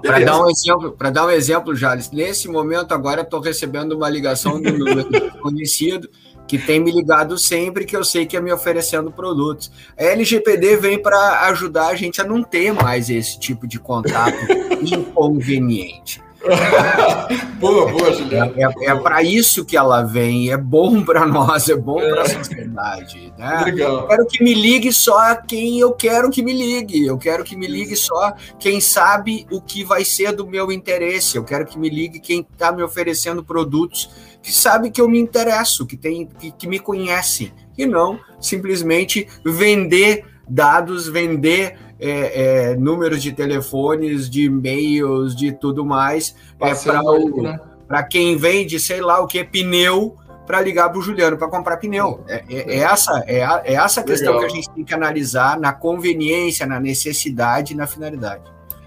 Para 0.00 0.20
dar 0.20 0.40
um 0.40 0.48
exemplo, 0.48 0.92
para 0.92 1.10
dar 1.10 1.26
um 1.26 1.30
exemplo, 1.30 1.74
Jales, 1.74 2.10
nesse 2.10 2.48
momento 2.48 2.92
agora 2.92 3.22
estou 3.22 3.40
recebendo 3.40 3.92
uma 3.92 4.08
ligação 4.08 4.60
do 4.60 4.72
meu 4.72 5.06
conhecido 5.42 6.08
que 6.46 6.58
tem 6.58 6.80
me 6.80 6.90
ligado 6.90 7.38
sempre, 7.38 7.84
que 7.84 7.96
eu 7.96 8.04
sei 8.04 8.26
que 8.26 8.36
é 8.36 8.40
me 8.40 8.52
oferecendo 8.52 9.10
produtos. 9.10 9.70
A 9.98 10.04
LGPD 10.04 10.76
vem 10.76 11.00
para 11.00 11.46
ajudar 11.48 11.88
a 11.88 11.94
gente 11.94 12.20
a 12.20 12.24
não 12.24 12.42
ter 12.42 12.72
mais 12.72 13.08
esse 13.08 13.38
tipo 13.38 13.66
de 13.66 13.78
contato 13.78 14.36
inconveniente. 14.84 16.22
boa, 17.58 17.90
boa, 17.90 18.12
Juliano. 18.12 18.52
É, 18.56 18.62
é, 18.62 18.90
é 18.90 18.94
para 18.96 19.22
isso 19.22 19.64
que 19.64 19.76
ela 19.76 20.02
vem, 20.02 20.50
é 20.50 20.56
bom 20.56 21.02
para 21.04 21.26
nós, 21.26 21.68
é 21.68 21.76
bom 21.76 22.00
para 22.00 22.22
a 22.22 22.24
é. 22.24 22.28
sociedade. 22.28 23.32
Né? 23.38 23.62
Legal. 23.64 24.00
Eu 24.00 24.06
quero 24.08 24.26
que 24.26 24.42
me 24.44 24.54
ligue 24.54 24.92
só 24.92 25.36
quem 25.36 25.78
eu 25.78 25.92
quero 25.92 26.30
que 26.30 26.42
me 26.42 26.52
ligue, 26.52 27.06
eu 27.06 27.16
quero 27.18 27.44
que 27.44 27.56
me 27.56 27.66
ligue 27.66 27.96
só 27.96 28.34
quem 28.58 28.80
sabe 28.80 29.46
o 29.50 29.60
que 29.60 29.84
vai 29.84 30.04
ser 30.04 30.32
do 30.32 30.46
meu 30.46 30.72
interesse, 30.72 31.36
eu 31.36 31.44
quero 31.44 31.64
que 31.64 31.78
me 31.78 31.88
ligue 31.88 32.18
quem 32.20 32.46
está 32.52 32.72
me 32.72 32.82
oferecendo 32.82 33.44
produtos 33.44 34.10
que 34.42 34.52
sabe 34.52 34.90
que 34.90 35.00
eu 35.00 35.08
me 35.08 35.20
interesso, 35.20 35.86
que, 35.86 35.96
tem, 35.96 36.26
que, 36.26 36.50
que 36.50 36.66
me 36.66 36.80
conhecem, 36.80 37.52
e 37.78 37.86
não 37.86 38.18
simplesmente 38.40 39.28
vender 39.44 40.24
dados, 40.48 41.08
vender 41.08 41.78
é, 42.02 42.70
é, 42.72 42.76
números 42.76 43.22
de 43.22 43.30
telefones, 43.32 44.28
de 44.28 44.46
e-mails, 44.46 45.36
de 45.36 45.52
tudo 45.52 45.86
mais, 45.86 46.34
é, 46.60 46.74
para 46.74 47.00
né? 47.00 48.02
quem 48.10 48.36
vende, 48.36 48.80
sei 48.80 49.00
lá 49.00 49.20
o 49.20 49.26
que, 49.28 49.44
pneu, 49.44 50.16
para 50.44 50.60
ligar 50.60 50.90
para 50.90 50.98
o 50.98 51.02
Juliano 51.02 51.38
para 51.38 51.46
comprar 51.46 51.76
pneu. 51.76 52.24
É, 52.26 52.42
é, 52.50 52.74
é 52.74 52.78
essa 52.78 53.22
é, 53.26 53.44
a, 53.44 53.62
é 53.64 53.74
essa 53.74 54.02
questão 54.02 54.34
Legal. 54.34 54.40
que 54.48 54.52
a 54.52 54.56
gente 54.56 54.70
tem 54.70 54.84
que 54.84 54.92
analisar 54.92 55.58
na 55.60 55.72
conveniência, 55.72 56.66
na 56.66 56.80
necessidade 56.80 57.72
e 57.72 57.76
na 57.76 57.86
finalidade. 57.86 58.42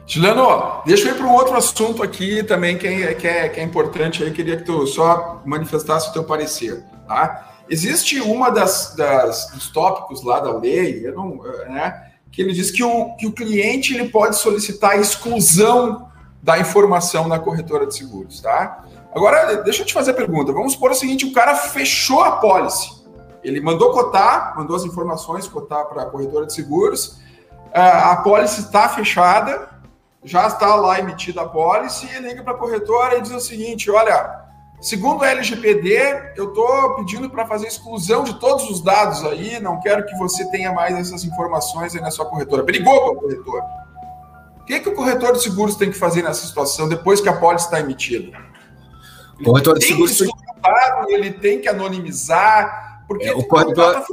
Juliano, 0.06 0.82
deixa 0.86 1.08
eu 1.08 1.16
ir 1.16 1.18
para 1.18 1.26
um 1.26 1.34
outro 1.34 1.56
assunto 1.56 2.04
aqui 2.04 2.44
também 2.44 2.78
que 2.78 2.86
é, 2.86 3.14
que 3.14 3.28
é, 3.28 3.50
que 3.50 3.60
é 3.62 3.64
importante. 3.64 4.22
Eu 4.22 4.34
queria 4.34 4.58
que 4.58 4.64
tu 4.64 4.86
só 4.86 5.42
manifestasse 5.46 6.10
o 6.10 6.14
teu 6.14 6.26
parecer. 6.26 6.84
Tá? 7.08 7.54
Existe 7.70 8.20
uma 8.20 8.50
das, 8.52 8.94
das 8.96 9.50
dos 9.52 9.70
tópicos 9.70 10.24
lá 10.24 10.40
da 10.40 10.56
lei, 10.56 11.08
eu 11.08 11.16
não, 11.16 11.42
né, 11.68 12.05
que 12.36 12.42
ele 12.42 12.52
diz 12.52 12.70
que 12.70 12.84
o, 12.84 13.16
que 13.16 13.26
o 13.26 13.32
cliente 13.32 13.94
ele 13.94 14.10
pode 14.10 14.36
solicitar 14.36 14.92
a 14.92 14.98
exclusão 14.98 16.10
da 16.44 16.60
informação 16.60 17.28
na 17.30 17.40
corretora 17.40 17.88
de 17.88 17.96
seguros, 17.96 18.42
tá? 18.42 18.84
Agora, 19.16 19.64
deixa 19.64 19.82
eu 19.82 19.86
te 19.86 19.94
fazer 19.94 20.12
a 20.12 20.14
pergunta. 20.14 20.52
Vamos 20.52 20.74
supor 20.74 20.92
o 20.92 20.96
seguinte: 20.96 21.26
o 21.26 21.32
cara 21.32 21.56
fechou 21.56 22.22
a 22.22 22.34
pólice. 22.34 23.04
Ele 23.42 23.62
mandou 23.62 23.92
cotar, 23.92 24.54
mandou 24.58 24.76
as 24.76 24.84
informações 24.84 25.48
cotar 25.48 25.86
para 25.86 26.04
a 26.04 26.06
corretora 26.08 26.46
de 26.46 26.54
seguros. 26.54 27.18
A 27.74 28.18
pólice 28.18 28.62
está 28.62 28.90
fechada, 28.90 29.70
já 30.24 30.48
está 30.48 30.76
lá 30.76 31.00
emitida 31.00 31.42
a 31.42 31.48
pólice, 31.48 32.06
e 32.08 32.20
liga 32.20 32.44
para 32.44 32.54
a 32.54 32.58
corretora 32.58 33.18
e 33.18 33.22
diz 33.22 33.32
o 33.32 33.40
seguinte: 33.40 33.90
olha, 33.90 34.45
Segundo 34.86 35.24
a 35.24 35.32
LGPD, 35.32 36.34
eu 36.36 36.50
estou 36.50 36.94
pedindo 36.98 37.28
para 37.28 37.48
fazer 37.48 37.66
exclusão 37.66 38.24
de 38.24 38.40
todos 38.40 38.70
os 38.70 38.82
dados 38.82 39.26
aí, 39.26 39.60
não 39.60 39.80
quero 39.80 40.06
que 40.06 40.16
você 40.16 40.48
tenha 40.52 40.72
mais 40.72 40.96
essas 40.96 41.24
informações 41.24 41.96
aí 41.96 42.02
na 42.02 42.12
sua 42.12 42.28
corretora. 42.28 42.62
Brigou 42.62 43.16
com 43.16 43.16
o 43.16 43.22
corretor. 43.22 43.64
O 44.62 44.64
que, 44.64 44.80
que 44.80 44.90
o 44.90 44.94
corretor 44.94 45.34
de 45.34 45.42
seguros 45.42 45.76
tem 45.76 45.90
que 45.90 45.98
fazer 45.98 46.22
nessa 46.22 46.46
situação 46.46 46.88
depois 46.88 47.20
que 47.20 47.28
a 47.28 47.34
pólice 47.34 47.66
está 47.66 47.80
emitida? 47.80 48.38
O 49.40 49.46
corretor 49.46 49.80
de 49.80 49.88
seguros 49.88 50.20
tem 50.20 50.28
que... 50.28 51.14
ele 51.14 51.32
tem 51.32 51.60
que 51.60 51.68
anonimizar, 51.68 53.06
porque 53.08 53.26
é, 53.26 53.34
o, 53.34 53.44
corretor, 53.44 54.06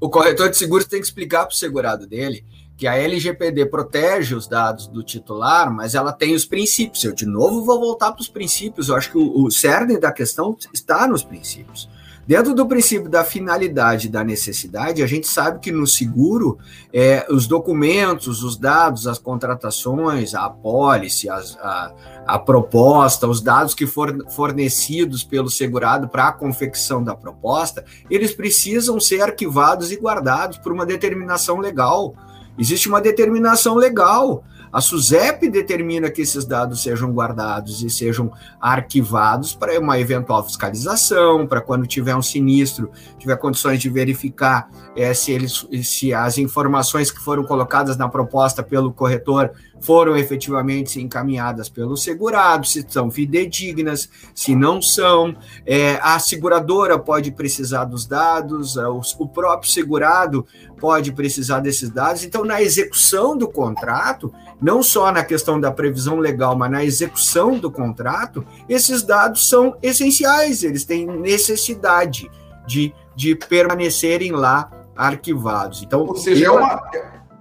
o 0.00 0.08
corretor 0.08 0.48
de 0.48 0.56
seguros 0.56 0.86
tem 0.86 1.00
que 1.00 1.06
explicar 1.06 1.44
para 1.44 1.52
o 1.52 1.56
segurado 1.56 2.06
dele 2.06 2.42
que 2.80 2.86
a 2.86 2.96
LGPD 2.96 3.66
protege 3.66 4.34
os 4.34 4.48
dados 4.48 4.86
do 4.86 5.02
titular, 5.02 5.70
mas 5.70 5.94
ela 5.94 6.14
tem 6.14 6.34
os 6.34 6.46
princípios. 6.46 7.04
Eu, 7.04 7.14
de 7.14 7.26
novo, 7.26 7.62
vou 7.62 7.78
voltar 7.78 8.10
para 8.10 8.22
os 8.22 8.28
princípios. 8.28 8.88
Eu 8.88 8.96
acho 8.96 9.10
que 9.12 9.18
o, 9.18 9.44
o 9.44 9.50
cerne 9.50 10.00
da 10.00 10.10
questão 10.10 10.56
está 10.72 11.06
nos 11.06 11.22
princípios. 11.22 11.90
Dentro 12.26 12.54
do 12.54 12.66
princípio 12.66 13.10
da 13.10 13.22
finalidade 13.22 14.06
e 14.06 14.10
da 14.10 14.24
necessidade, 14.24 15.02
a 15.02 15.06
gente 15.06 15.28
sabe 15.28 15.58
que 15.60 15.70
no 15.70 15.86
seguro, 15.86 16.58
é, 16.90 17.26
os 17.28 17.46
documentos, 17.46 18.42
os 18.42 18.56
dados, 18.56 19.06
as 19.06 19.18
contratações, 19.18 20.34
a 20.34 20.46
apólice, 20.46 21.28
a, 21.28 21.92
a 22.26 22.38
proposta, 22.38 23.28
os 23.28 23.42
dados 23.42 23.74
que 23.74 23.86
foram 23.86 24.26
fornecidos 24.30 25.22
pelo 25.22 25.50
segurado 25.50 26.08
para 26.08 26.28
a 26.28 26.32
confecção 26.32 27.04
da 27.04 27.14
proposta, 27.14 27.84
eles 28.08 28.32
precisam 28.32 28.98
ser 28.98 29.20
arquivados 29.20 29.92
e 29.92 29.96
guardados 29.96 30.56
por 30.56 30.72
uma 30.72 30.86
determinação 30.86 31.58
legal. 31.58 32.14
Existe 32.58 32.88
uma 32.88 33.00
determinação 33.00 33.74
legal. 33.74 34.44
A 34.72 34.80
SUSEP 34.80 35.48
determina 35.48 36.08
que 36.10 36.22
esses 36.22 36.44
dados 36.44 36.82
sejam 36.82 37.10
guardados 37.10 37.82
e 37.82 37.90
sejam 37.90 38.30
arquivados 38.60 39.52
para 39.52 39.76
uma 39.80 39.98
eventual 39.98 40.44
fiscalização, 40.44 41.44
para 41.44 41.60
quando 41.60 41.88
tiver 41.88 42.14
um 42.14 42.22
sinistro, 42.22 42.88
tiver 43.18 43.36
condições 43.36 43.80
de 43.80 43.90
verificar 43.90 44.70
é, 44.96 45.12
se, 45.12 45.32
eles, 45.32 45.66
se 45.82 46.14
as 46.14 46.38
informações 46.38 47.10
que 47.10 47.18
foram 47.18 47.42
colocadas 47.42 47.96
na 47.96 48.08
proposta 48.08 48.62
pelo 48.62 48.92
corretor 48.92 49.50
foram 49.80 50.16
efetivamente 50.16 51.00
encaminhadas 51.00 51.68
pelo 51.68 51.96
segurado, 51.96 52.66
se 52.66 52.84
são 52.88 53.10
fidedignas, 53.10 54.08
se 54.34 54.54
não 54.54 54.80
são. 54.80 55.34
É, 55.66 55.98
a 56.02 56.18
seguradora 56.18 56.98
pode 56.98 57.32
precisar 57.32 57.84
dos 57.84 58.06
dados, 58.06 58.76
é, 58.76 58.86
o 58.86 59.26
próprio 59.26 59.70
segurado 59.70 60.46
pode 60.80 61.12
precisar 61.12 61.60
desses 61.60 61.90
dados. 61.90 62.24
Então, 62.24 62.44
na 62.44 62.62
execução 62.62 63.36
do 63.36 63.46
contrato, 63.46 64.32
não 64.60 64.82
só 64.82 65.12
na 65.12 65.22
questão 65.22 65.60
da 65.60 65.70
previsão 65.70 66.18
legal, 66.18 66.56
mas 66.56 66.70
na 66.70 66.84
execução 66.84 67.58
do 67.58 67.70
contrato, 67.70 68.44
esses 68.68 69.02
dados 69.02 69.48
são 69.48 69.76
essenciais, 69.82 70.64
eles 70.64 70.84
têm 70.84 71.06
necessidade 71.06 72.30
de, 72.66 72.92
de 73.14 73.34
permanecerem 73.36 74.32
lá 74.32 74.70
arquivados. 74.96 75.82
Então, 75.82 76.00
Ou 76.06 76.16
seja, 76.16 76.46
eu... 76.46 76.58
é 76.58 76.62
uma 76.62 76.82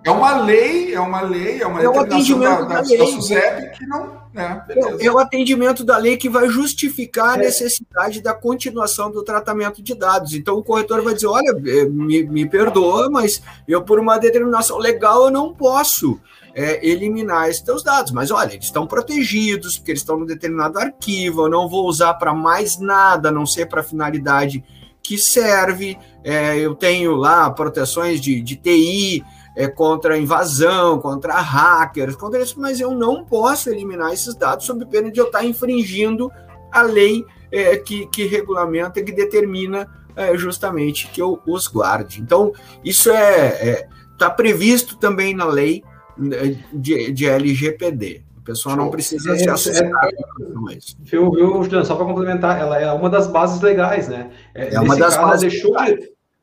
é 0.04 0.12
uma 0.12 0.42
lei, 0.42 0.94
é 0.94 1.00
uma 1.00 1.22
lei, 1.22 1.62
é 1.62 1.68
uma 1.68 1.82
é 1.82 1.90
o 1.90 2.00
atendimento 2.00 2.60
da, 2.62 2.76
da, 2.76 2.82
da, 2.82 2.88
lei. 2.88 3.08
SUSEP 3.08 3.78
que 3.78 3.86
não. 3.86 4.20
Né, 4.34 4.64
é, 4.70 5.06
é, 5.08 5.12
o 5.12 5.18
atendimento 5.18 5.84
da 5.84 5.98
lei 5.98 6.16
que 6.16 6.30
vai 6.30 6.48
justificar 6.48 7.32
a 7.32 7.42
é. 7.42 7.46
necessidade 7.46 8.22
da 8.22 8.34
continuação 8.34 9.12
do 9.12 9.24
tratamento 9.24 9.82
de 9.82 9.94
dados. 9.94 10.34
Então 10.34 10.56
o 10.56 10.64
corretor 10.64 11.02
vai 11.02 11.14
dizer: 11.14 11.28
olha, 11.28 11.50
é, 11.50 11.86
me, 11.86 12.24
me 12.24 12.48
perdoa, 12.48 13.10
mas 13.10 13.42
eu, 13.68 13.82
por 13.82 14.00
uma 14.00 14.18
determinação 14.18 14.78
legal, 14.78 15.26
eu 15.26 15.32
não 15.32 15.54
posso. 15.54 16.20
É, 16.52 16.86
eliminar 16.86 17.48
esses 17.48 17.62
teus 17.62 17.84
dados. 17.84 18.12
Mas 18.12 18.32
olha, 18.32 18.54
eles 18.54 18.66
estão 18.66 18.86
protegidos, 18.88 19.78
porque 19.78 19.92
eles 19.92 20.02
estão 20.02 20.18
no 20.18 20.26
determinado 20.26 20.80
arquivo, 20.80 21.44
eu 21.44 21.50
não 21.50 21.70
vou 21.70 21.88
usar 21.88 22.16
para 22.16 22.34
mais 22.34 22.80
nada, 22.80 23.30
a 23.30 23.32
não 23.32 23.46
ser 23.46 23.68
para 23.68 23.82
a 23.82 23.84
finalidade 23.84 24.64
que 25.02 25.18
serve. 25.18 25.98
É, 26.24 26.58
eu 26.58 26.76
tenho 26.76 27.16
lá 27.16 27.50
proteções 27.52 28.20
de, 28.20 28.42
de 28.42 28.56
TI, 28.56 29.24
é, 29.60 29.68
contra 29.68 30.18
invasão, 30.18 31.00
contra 31.00 31.34
hackers, 31.34 32.16
contra 32.16 32.42
isso, 32.42 32.58
mas 32.58 32.80
eu 32.80 32.92
não 32.92 33.26
posso 33.26 33.70
eliminar 33.70 34.14
esses 34.14 34.34
dados 34.34 34.66
sob 34.66 34.86
pena 34.86 35.12
de 35.12 35.20
eu 35.20 35.26
estar 35.26 35.44
infringindo 35.44 36.32
a 36.72 36.82
lei 36.82 37.26
é, 37.52 37.76
que, 37.76 38.08
que 38.08 38.26
regulamenta, 38.26 39.04
que 39.04 39.12
determina 39.12 39.86
é, 40.16 40.38
justamente 40.38 41.10
que 41.10 41.22
eu 41.22 41.42
os 41.46 41.68
guarde. 41.68 42.22
Então, 42.22 42.54
isso 42.86 43.12
é 43.12 43.86
está 44.14 44.28
é, 44.28 44.30
previsto 44.30 44.96
também 44.96 45.36
na 45.36 45.46
lei 45.46 45.84
né, 46.18 46.58
de, 46.72 47.12
de 47.12 47.28
LGPD. 47.28 48.24
O 48.38 48.42
pessoal 48.42 48.78
não 48.78 48.90
precisa 48.90 49.36
se 49.36 49.50
assustar 49.50 50.10
com 50.54 50.72
isso. 50.72 50.96
Viu, 51.02 51.30
viu 51.32 51.62
Juliano, 51.64 51.86
só 51.86 51.96
para 51.96 52.06
complementar, 52.06 52.58
ela 52.62 52.80
é 52.80 52.90
uma 52.94 53.10
das 53.10 53.28
bases 53.28 53.60
legais, 53.60 54.08
né? 54.08 54.32
É, 54.56 54.76
é 54.76 54.80
uma 54.80 54.96
das 54.96 55.18
caso, 55.18 55.28
bases 55.28 55.52
deixou, 55.52 55.76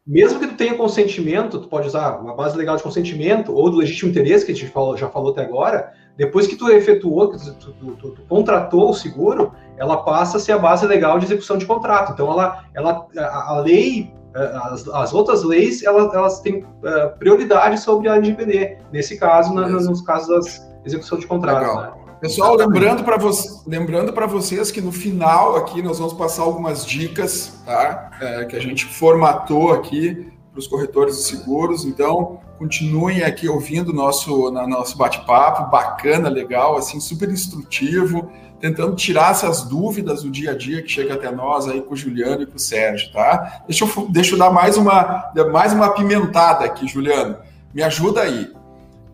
mesmo 0.07 0.38
que 0.38 0.46
tu 0.46 0.54
tenha 0.54 0.74
consentimento, 0.74 1.59
tu 1.59 1.68
pode 1.68 1.88
usar 1.88 2.20
uma 2.20 2.34
base 2.34 2.57
legal 2.57 2.76
de 2.76 2.82
consentimento 2.82 3.52
ou 3.52 3.68
do 3.68 3.78
legítimo 3.78 4.11
interesse, 4.11 4.46
que 4.46 4.52
a 4.52 4.54
gente 4.54 4.70
falou, 4.70 4.96
já 4.96 5.09
falou 5.09 5.32
até 5.32 5.42
agora, 5.42 5.92
depois 6.16 6.46
que 6.46 6.54
tu 6.54 6.70
efetuou, 6.70 7.30
que 7.30 7.38
tu, 7.38 7.72
tu, 7.72 7.96
tu, 7.96 8.11
tu, 8.12 8.22
contratou 8.28 8.90
o 8.90 8.94
seguro, 8.94 9.52
ela 9.76 9.96
passa 10.04 10.36
a 10.36 10.40
ser 10.40 10.52
a 10.52 10.59
base 10.59 10.86
legal 10.86 11.18
de 11.18 11.24
execução 11.24 11.59
de 11.59 11.66
contrato. 11.66 12.12
Então, 12.12 12.30
ela, 12.30 12.64
ela, 12.72 13.07
a, 13.18 13.52
a 13.52 13.61
lei, 13.61 14.14
as, 14.34 14.86
as, 14.88 15.12
outras 15.12 15.42
leis, 15.42 15.82
elas, 15.82 16.14
elas 16.14 16.40
têm 16.40 16.62
uh, 16.62 17.18
prioridade 17.18 17.80
sobre 17.80 18.09
a 18.09 18.14
LGPD, 18.14 18.78
nesse 18.92 19.18
caso, 19.18 19.52
na, 19.52 19.68
nos 19.68 20.02
casos 20.02 20.61
da 20.61 20.86
execução 20.86 21.18
de 21.18 21.26
contrato. 21.26 21.80
Né? 21.80 22.05
Pessoal, 22.20 22.54
lembrando 22.54 23.04
para 23.04 23.18
vo 23.18 23.30
lembrando 23.66 24.12
vocês 24.28 24.70
que 24.70 24.80
no 24.80 24.90
final 24.90 25.56
aqui 25.56 25.82
nós 25.82 25.98
vamos 25.98 26.14
passar 26.14 26.42
algumas 26.42 26.84
dicas, 26.84 27.60
tá? 27.64 28.10
É, 28.20 28.44
que 28.46 28.56
a 28.56 28.60
gente 28.60 28.86
formatou 28.86 29.72
aqui 29.72 30.32
para 30.50 30.58
os 30.58 30.66
corretores 30.66 31.16
de 31.16 31.22
seguros. 31.24 31.84
Então, 31.84 32.40
continuem 32.58 33.22
aqui 33.22 33.46
ouvindo 33.48 33.92
nosso 33.92 34.50
na, 34.50 34.66
nosso 34.66 34.96
bate-papo, 34.96 35.70
bacana, 35.70 36.30
legal, 36.30 36.76
assim, 36.76 36.98
super 36.98 37.28
instrutivo, 37.28 38.32
tentando 38.58 38.96
tirar 38.96 39.32
essas 39.32 39.64
dúvidas 39.64 40.22
do 40.22 40.30
dia 40.30 40.52
a 40.52 40.56
dia 40.56 40.82
que 40.82 40.88
chega 40.88 41.14
até 41.14 41.30
nós 41.30 41.68
aí 41.68 41.82
com 41.82 41.92
o 41.92 41.96
Juliano 41.96 42.42
e 42.42 42.46
com 42.46 42.56
o 42.56 42.58
Sérgio, 42.58 43.12
tá? 43.12 43.62
Deixa 43.68 43.84
eu, 43.84 44.08
deixa 44.08 44.34
eu 44.34 44.38
dar 44.38 44.50
mais 44.50 44.78
uma, 44.78 45.30
mais 45.52 45.74
uma 45.74 45.90
pimentada 45.90 46.64
aqui, 46.64 46.88
Juliano. 46.88 47.36
Me 47.74 47.82
ajuda 47.82 48.22
aí. 48.22 48.55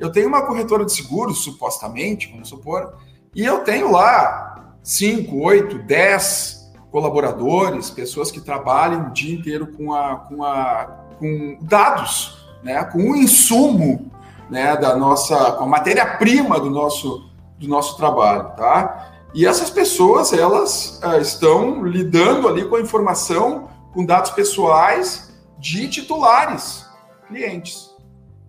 Eu 0.02 0.10
tenho 0.10 0.26
uma 0.26 0.42
corretora 0.42 0.84
de 0.84 0.92
seguros, 0.92 1.44
supostamente, 1.44 2.28
vamos 2.28 2.48
supor, 2.48 2.92
e 3.32 3.44
eu 3.44 3.60
tenho 3.60 3.92
lá 3.92 4.74
5, 4.82 5.40
8, 5.40 5.78
10 5.78 6.72
colaboradores, 6.90 7.88
pessoas 7.88 8.28
que 8.28 8.40
trabalham 8.40 9.06
o 9.06 9.10
dia 9.12 9.32
inteiro 9.32 9.68
com, 9.68 9.94
a, 9.94 10.16
com, 10.16 10.42
a, 10.42 10.86
com 11.20 11.56
dados, 11.62 12.44
né, 12.64 12.82
com 12.82 12.98
o 12.98 13.16
insumo 13.16 14.10
né, 14.50 14.76
da 14.76 14.96
nossa, 14.96 15.52
com 15.52 15.62
a 15.62 15.68
matéria-prima 15.68 16.58
do 16.58 16.68
nosso, 16.68 17.30
do 17.56 17.68
nosso 17.68 17.96
trabalho, 17.96 18.56
tá? 18.56 19.12
E 19.32 19.46
essas 19.46 19.70
pessoas, 19.70 20.32
elas 20.32 21.00
uh, 21.04 21.20
estão 21.20 21.86
lidando 21.86 22.48
ali 22.48 22.64
com 22.64 22.74
a 22.74 22.80
informação, 22.80 23.68
com 23.94 24.04
dados 24.04 24.32
pessoais 24.32 25.32
de 25.60 25.88
titulares, 25.88 26.84
clientes. 27.28 27.91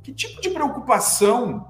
Que 0.03 0.13
tipo 0.13 0.41
de 0.41 0.49
preocupação 0.49 1.65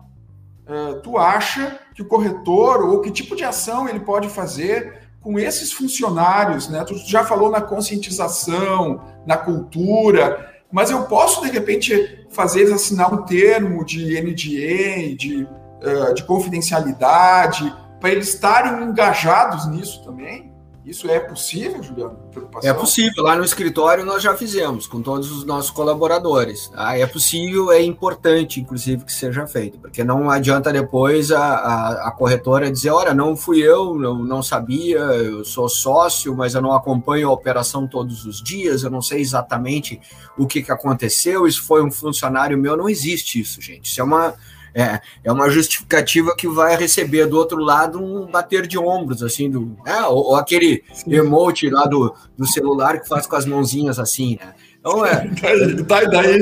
uh, 0.67 0.99
tu 1.01 1.17
acha 1.17 1.79
que 1.95 2.01
o 2.01 2.07
corretor, 2.07 2.83
ou 2.83 2.99
que 2.99 3.11
tipo 3.11 3.35
de 3.35 3.43
ação 3.43 3.87
ele 3.87 3.99
pode 3.99 4.27
fazer 4.27 5.01
com 5.21 5.39
esses 5.39 5.71
funcionários, 5.71 6.67
né? 6.67 6.83
Tu 6.83 6.97
já 6.97 7.23
falou 7.23 7.49
na 7.49 7.61
conscientização, 7.61 9.01
na 9.25 9.37
cultura, 9.37 10.51
mas 10.71 10.89
eu 10.89 11.03
posso, 11.03 11.41
de 11.43 11.51
repente, 11.51 12.25
fazer 12.29 12.61
eles 12.61 12.73
assinar 12.73 13.13
um 13.13 13.23
termo 13.23 13.85
de 13.85 14.19
NDA, 14.19 15.15
de, 15.15 15.43
uh, 15.43 16.13
de 16.13 16.23
confidencialidade, 16.23 17.73
para 17.99 18.09
eles 18.09 18.29
estarem 18.29 18.83
engajados 18.83 19.67
nisso 19.67 20.03
também? 20.03 20.52
Isso 20.85 21.09
é 21.09 21.17
possível, 21.17 21.81
Juliano? 21.81 22.19
É 22.61 22.73
possível. 22.73 23.23
Lá 23.23 23.37
no 23.37 23.45
escritório 23.45 24.05
nós 24.05 24.21
já 24.21 24.35
fizemos 24.35 24.85
com 24.85 25.01
todos 25.01 25.31
os 25.31 25.45
nossos 25.45 25.71
colaboradores. 25.71 26.67
Tá? 26.67 26.97
É 26.97 27.05
possível, 27.05 27.71
é 27.71 27.81
importante, 27.81 28.59
inclusive, 28.59 29.05
que 29.05 29.13
seja 29.13 29.47
feito, 29.47 29.79
porque 29.79 30.03
não 30.03 30.29
adianta 30.29 30.73
depois 30.73 31.31
a, 31.31 31.41
a, 31.41 32.07
a 32.09 32.11
corretora 32.11 32.69
dizer: 32.69 32.89
olha, 32.89 33.13
não 33.13 33.35
fui 33.35 33.59
eu, 33.59 34.01
eu 34.03 34.15
não 34.15 34.43
sabia, 34.43 34.99
eu 34.99 35.45
sou 35.45 35.69
sócio, 35.69 36.35
mas 36.35 36.53
eu 36.53 36.61
não 36.61 36.73
acompanho 36.73 37.29
a 37.29 37.31
operação 37.33 37.87
todos 37.87 38.25
os 38.25 38.43
dias, 38.43 38.83
eu 38.83 38.89
não 38.89 39.01
sei 39.01 39.21
exatamente 39.21 40.01
o 40.37 40.45
que, 40.45 40.61
que 40.61 40.71
aconteceu, 40.71 41.47
isso 41.47 41.63
foi 41.63 41.81
um 41.81 41.91
funcionário 41.91 42.57
meu. 42.57 42.75
Não 42.75 42.89
existe 42.89 43.39
isso, 43.39 43.61
gente. 43.61 43.85
Isso 43.89 44.01
é 44.01 44.03
uma 44.03 44.33
é, 44.73 44.99
é 45.23 45.31
uma 45.31 45.49
justificativa 45.49 46.35
que 46.35 46.47
vai 46.47 46.75
receber 46.75 47.25
do 47.25 47.37
outro 47.37 47.57
lado 47.59 48.03
um 48.03 48.25
bater 48.25 48.65
de 48.65 48.77
ombros, 48.77 49.21
assim, 49.21 49.49
do, 49.49 49.75
é, 49.85 50.01
ou, 50.03 50.29
ou 50.29 50.35
aquele 50.35 50.83
Sim. 50.93 51.13
emote 51.13 51.69
lá 51.69 51.85
do, 51.85 52.13
do 52.37 52.47
celular 52.47 52.99
que 52.99 53.07
faz 53.07 53.27
com 53.27 53.35
as 53.35 53.45
mãozinhas 53.45 53.99
assim, 53.99 54.37
né? 54.39 54.53
Então 54.79 55.05
é. 55.05 55.29
Tá, 55.87 56.03
daí. 56.03 56.39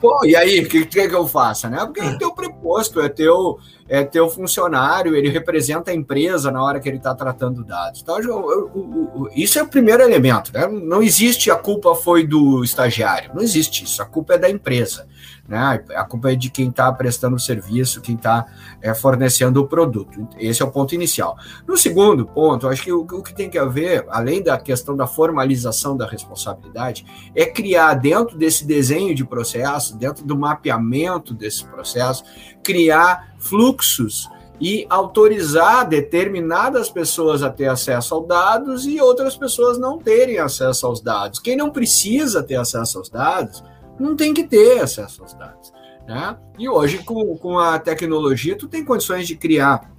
Pô, 0.00 0.24
e 0.24 0.36
aí, 0.36 0.60
o 0.60 0.68
que, 0.68 0.86
que, 0.86 1.08
que 1.08 1.14
eu 1.14 1.26
faço, 1.26 1.68
né? 1.68 1.78
Porque 1.84 2.00
é 2.00 2.16
teu 2.16 2.32
preposto, 2.32 3.00
é 3.00 3.08
teu, 3.08 3.58
é 3.88 4.04
teu 4.04 4.30
funcionário, 4.30 5.16
ele 5.16 5.28
representa 5.28 5.90
a 5.90 5.94
empresa 5.94 6.52
na 6.52 6.62
hora 6.62 6.78
que 6.78 6.88
ele 6.88 6.98
está 6.98 7.12
tratando 7.16 7.64
dados. 7.64 8.00
Então, 8.00 8.16
eu, 8.20 8.28
eu, 8.28 8.70
eu, 8.74 9.28
isso 9.34 9.58
é 9.58 9.62
o 9.62 9.66
primeiro 9.66 10.02
elemento, 10.02 10.52
né? 10.52 10.68
Não 10.68 11.02
existe 11.02 11.50
a 11.50 11.56
culpa 11.56 11.96
foi 11.96 12.24
do 12.24 12.62
estagiário, 12.62 13.32
não 13.34 13.42
existe 13.42 13.84
isso, 13.84 14.00
a 14.00 14.04
culpa 14.04 14.34
é 14.34 14.38
da 14.38 14.48
empresa. 14.48 15.08
Né? 15.48 15.82
A 15.96 16.04
culpa 16.04 16.30
é 16.30 16.36
de 16.36 16.50
quem 16.50 16.68
está 16.68 16.92
prestando 16.92 17.36
o 17.36 17.40
serviço, 17.40 18.02
quem 18.02 18.16
está 18.16 18.44
é, 18.82 18.92
fornecendo 18.92 19.62
o 19.62 19.66
produto. 19.66 20.28
Esse 20.38 20.60
é 20.60 20.64
o 20.64 20.70
ponto 20.70 20.94
inicial. 20.94 21.38
No 21.66 21.74
segundo 21.74 22.26
ponto, 22.26 22.68
acho 22.68 22.82
que 22.82 22.92
o, 22.92 23.00
o, 23.00 23.22
que 23.22 23.34
tem 23.34 23.48
que 23.48 23.56
haver, 23.56 24.04
além 24.10 24.42
da 24.42 24.58
questão 24.58 24.94
da 24.94 25.06
formalização 25.06 25.96
da 25.96 26.06
responsabilidade, 26.06 27.06
é 27.34 27.46
criar 27.46 27.94
dentro 27.94 28.36
desse 28.36 28.66
desenho 28.66 29.14
de 29.14 29.24
processo, 29.24 29.96
dentro 29.96 30.22
do 30.22 30.36
mapeamento 30.36 31.32
desse 31.32 31.64
processo, 31.64 32.22
criar 32.62 33.34
fluxos 33.38 34.28
e 34.60 34.86
autorizar 34.90 35.88
determinadas 35.88 36.90
pessoas 36.90 37.42
a 37.42 37.48
ter 37.48 37.68
acesso 37.68 38.14
aos 38.14 38.26
dados 38.26 38.86
e 38.86 39.00
outras 39.00 39.34
pessoas 39.34 39.78
não 39.78 39.98
terem 39.98 40.38
acesso 40.38 40.86
aos 40.86 41.00
dados. 41.00 41.38
Quem 41.38 41.56
não 41.56 41.70
precisa 41.70 42.42
ter 42.42 42.56
acesso 42.56 42.98
aos 42.98 43.08
dados 43.08 43.62
não 43.98 44.16
tem 44.16 44.32
que 44.32 44.44
ter 44.44 44.80
acesso 44.80 45.22
aos 45.22 45.34
dados. 45.34 45.72
Né? 46.06 46.36
E 46.58 46.68
hoje, 46.68 46.98
com, 46.98 47.36
com 47.36 47.58
a 47.58 47.78
tecnologia, 47.78 48.56
tu 48.56 48.66
tem 48.66 48.84
condições 48.84 49.26
de 49.26 49.36
criar 49.36 49.92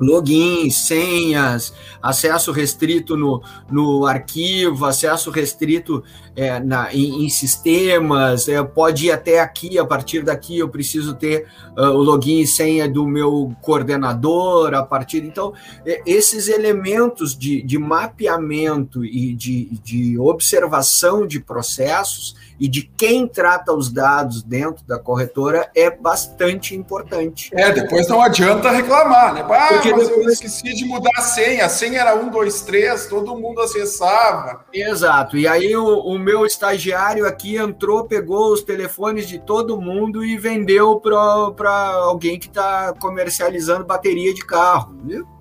logins, 0.00 0.76
senhas, 0.76 1.74
acesso 2.00 2.52
restrito 2.52 3.16
no, 3.16 3.42
no 3.70 4.06
arquivo, 4.06 4.86
acesso 4.86 5.30
restrito 5.30 6.04
é, 6.38 6.60
na, 6.60 6.94
em, 6.94 7.24
em, 7.24 7.28
sistemas, 7.28 8.48
é, 8.48 8.62
pode 8.62 9.06
ir 9.06 9.10
até 9.10 9.40
aqui, 9.40 9.76
a 9.76 9.84
partir 9.84 10.22
daqui 10.22 10.56
eu 10.56 10.68
preciso 10.68 11.14
ter 11.14 11.48
uh, 11.76 11.86
o 11.86 12.00
login 12.00 12.38
e 12.38 12.46
senha 12.46 12.88
do 12.88 13.04
meu 13.08 13.52
coordenador, 13.60 14.72
a 14.72 14.84
partir. 14.84 15.24
Então, 15.24 15.52
é, 15.84 16.00
esses 16.06 16.46
elementos 16.46 17.36
de, 17.36 17.60
de 17.60 17.76
mapeamento 17.76 19.04
e 19.04 19.34
de, 19.34 19.80
de 19.82 20.16
observação 20.16 21.26
de 21.26 21.40
processos 21.40 22.36
e 22.60 22.66
de 22.66 22.82
quem 22.82 23.26
trata 23.26 23.72
os 23.72 23.90
dados 23.90 24.42
dentro 24.42 24.84
da 24.84 24.98
corretora 24.98 25.70
é 25.74 25.90
bastante 25.90 26.74
importante. 26.74 27.50
É, 27.54 27.72
depois 27.72 28.08
não 28.08 28.20
adianta 28.20 28.70
reclamar, 28.70 29.34
né? 29.34 29.46
Ah, 29.48 29.68
Porque 29.68 29.92
mas 29.92 30.08
depois... 30.08 30.26
eu 30.26 30.32
esqueci 30.32 30.74
de 30.74 30.84
mudar 30.84 31.10
a 31.16 31.22
senha, 31.22 31.66
a 31.66 31.68
senha 31.68 32.00
era 32.00 32.16
1, 32.16 32.30
2, 32.30 32.62
3, 32.62 33.06
todo 33.06 33.36
mundo 33.36 33.60
acessava. 33.60 34.64
Exato, 34.72 35.36
e 35.36 35.46
aí 35.46 35.74
o, 35.76 35.86
o 35.86 36.18
meu 36.28 36.44
estagiário 36.44 37.26
aqui 37.26 37.56
entrou, 37.56 38.04
pegou 38.04 38.52
os 38.52 38.60
telefones 38.60 39.26
de 39.26 39.38
todo 39.38 39.80
mundo 39.80 40.22
e 40.22 40.36
vendeu 40.36 41.00
para 41.00 41.94
alguém 42.02 42.38
que 42.38 42.48
está 42.48 42.92
comercializando 43.00 43.86
bateria 43.86 44.34
de 44.34 44.44
carro. 44.44 44.94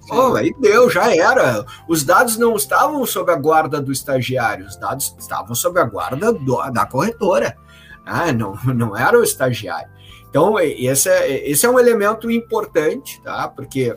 Oh, 0.10 0.36
aí 0.36 0.56
deu, 0.58 0.90
já 0.90 1.14
era. 1.14 1.66
Os 1.90 2.06
dados 2.06 2.38
não 2.38 2.56
estavam 2.56 3.06
sob 3.06 3.30
a 3.30 3.36
guarda 3.36 3.82
do 3.82 3.92
estagiário, 3.92 4.66
os 4.66 4.78
dados 4.78 5.14
estavam 5.20 5.54
sob 5.54 5.78
a 5.78 5.84
guarda 5.84 6.32
do, 6.32 6.72
da 6.72 6.86
corretora. 6.86 7.58
Ah, 8.06 8.32
não, 8.32 8.58
não 8.64 8.96
era 8.96 9.20
o 9.20 9.24
estagiário. 9.24 9.90
Então, 10.30 10.58
esse 10.58 11.10
é, 11.10 11.50
esse 11.50 11.66
é 11.66 11.70
um 11.70 11.78
elemento 11.78 12.32
importante, 12.32 13.22
tá? 13.22 13.50
Porque 13.50 13.94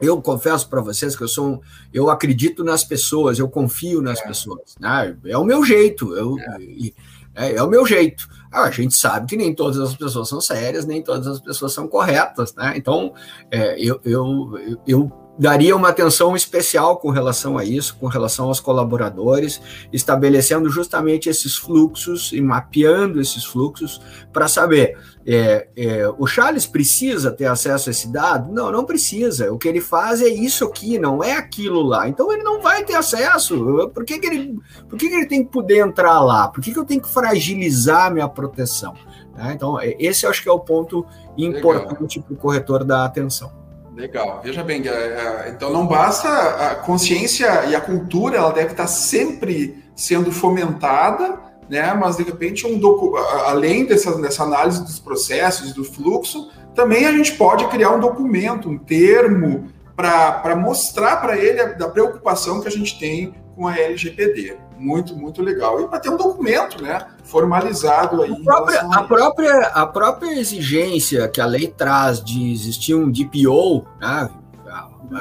eu 0.00 0.20
confesso 0.20 0.68
para 0.68 0.80
vocês 0.80 1.14
que 1.14 1.22
eu 1.22 1.28
sou 1.28 1.46
um, 1.46 1.60
eu 1.92 2.10
acredito 2.10 2.64
nas 2.64 2.84
pessoas, 2.84 3.38
eu 3.38 3.48
confio 3.48 4.00
nas 4.00 4.20
é. 4.20 4.26
pessoas, 4.26 4.74
né? 4.78 5.16
É 5.26 5.36
o 5.36 5.44
meu 5.44 5.64
jeito, 5.64 6.14
eu, 6.16 6.38
é. 6.38 6.92
É, 7.34 7.56
é 7.56 7.62
o 7.62 7.68
meu 7.68 7.86
jeito. 7.86 8.28
Ah, 8.50 8.64
a 8.64 8.70
gente 8.70 8.96
sabe 8.96 9.26
que 9.26 9.36
nem 9.36 9.54
todas 9.54 9.78
as 9.78 9.94
pessoas 9.94 10.28
são 10.28 10.40
sérias, 10.40 10.84
nem 10.84 11.02
todas 11.02 11.26
as 11.26 11.40
pessoas 11.40 11.72
são 11.72 11.86
corretas, 11.86 12.54
né? 12.54 12.74
Então, 12.76 13.14
é, 13.50 13.78
eu, 13.78 14.00
eu, 14.04 14.80
eu 14.86 15.12
daria 15.40 15.74
uma 15.74 15.88
atenção 15.88 16.36
especial 16.36 16.98
com 16.98 17.08
relação 17.08 17.56
a 17.56 17.64
isso, 17.64 17.96
com 17.98 18.06
relação 18.08 18.48
aos 18.48 18.60
colaboradores, 18.60 19.58
estabelecendo 19.90 20.68
justamente 20.68 21.30
esses 21.30 21.56
fluxos 21.56 22.30
e 22.34 22.42
mapeando 22.42 23.18
esses 23.18 23.42
fluxos 23.42 24.02
para 24.30 24.46
saber. 24.46 24.98
É, 25.26 25.68
é, 25.74 26.08
o 26.18 26.26
Charles 26.26 26.66
precisa 26.66 27.30
ter 27.30 27.46
acesso 27.46 27.88
a 27.88 27.90
esse 27.90 28.12
dado? 28.12 28.52
Não, 28.52 28.70
não 28.70 28.84
precisa. 28.84 29.50
O 29.50 29.56
que 29.56 29.66
ele 29.66 29.80
faz 29.80 30.20
é 30.20 30.28
isso 30.28 30.62
aqui, 30.66 30.98
não 30.98 31.24
é 31.24 31.32
aquilo 31.32 31.80
lá. 31.80 32.06
Então 32.06 32.30
ele 32.30 32.42
não 32.42 32.60
vai 32.60 32.84
ter 32.84 32.96
acesso. 32.96 33.90
Por 33.94 34.04
que, 34.04 34.18
que, 34.18 34.26
ele, 34.26 34.58
por 34.90 34.98
que, 34.98 35.08
que 35.08 35.14
ele 35.14 35.26
tem 35.26 35.42
que 35.42 35.50
poder 35.50 35.78
entrar 35.78 36.20
lá? 36.20 36.48
Por 36.48 36.62
que, 36.62 36.70
que 36.70 36.78
eu 36.78 36.84
tenho 36.84 37.00
que 37.00 37.08
fragilizar 37.08 38.08
a 38.08 38.10
minha 38.10 38.28
proteção? 38.28 38.92
Né? 39.34 39.52
Então, 39.54 39.78
esse 39.80 40.26
eu 40.26 40.30
acho 40.30 40.42
que 40.42 40.50
é 40.50 40.52
o 40.52 40.60
ponto 40.60 41.06
importante 41.38 42.20
para 42.20 42.34
o 42.34 42.36
corretor 42.36 42.84
dar 42.84 43.06
atenção. 43.06 43.59
Legal. 43.94 44.40
Veja 44.42 44.62
bem, 44.62 44.86
é, 44.86 44.90
é, 44.90 45.52
então 45.54 45.72
não 45.72 45.86
basta 45.86 46.28
a 46.28 46.74
consciência 46.76 47.66
e 47.66 47.74
a 47.74 47.80
cultura, 47.80 48.38
ela 48.38 48.52
deve 48.52 48.70
estar 48.70 48.86
sempre 48.86 49.82
sendo 49.94 50.30
fomentada, 50.30 51.38
né? 51.68 51.92
Mas 51.94 52.16
de 52.16 52.22
repente 52.22 52.66
um 52.66 52.78
docu... 52.78 53.16
além 53.16 53.84
dessa, 53.84 54.16
dessa 54.20 54.44
análise 54.44 54.82
dos 54.82 54.98
processos, 54.98 55.72
do 55.72 55.84
fluxo, 55.84 56.50
também 56.74 57.06
a 57.06 57.12
gente 57.12 57.32
pode 57.32 57.66
criar 57.68 57.90
um 57.90 58.00
documento, 58.00 58.68
um 58.68 58.78
termo 58.78 59.68
para 59.96 60.56
mostrar 60.56 61.16
para 61.16 61.36
ele 61.36 61.60
a, 61.60 61.66
da 61.66 61.88
preocupação 61.88 62.60
que 62.60 62.68
a 62.68 62.70
gente 62.70 62.98
tem 62.98 63.34
com 63.54 63.66
a 63.66 63.76
LGPD. 63.76 64.56
Muito, 64.80 65.14
muito 65.14 65.42
legal. 65.42 65.78
E 65.82 65.88
para 65.88 66.00
ter 66.00 66.08
um 66.08 66.16
documento, 66.16 66.82
né, 66.82 67.06
formalizado 67.22 68.22
aí. 68.22 68.32
A 68.32 68.42
própria, 68.42 68.80
a, 68.80 68.94
a 68.96 69.02
própria, 69.04 69.66
a 69.66 69.86
própria 69.86 70.38
exigência 70.40 71.28
que 71.28 71.38
a 71.38 71.44
lei 71.44 71.68
traz 71.68 72.24
de 72.24 72.50
existir 72.50 72.94
um 72.94 73.10
DPO, 73.10 73.84
né, 74.00 74.30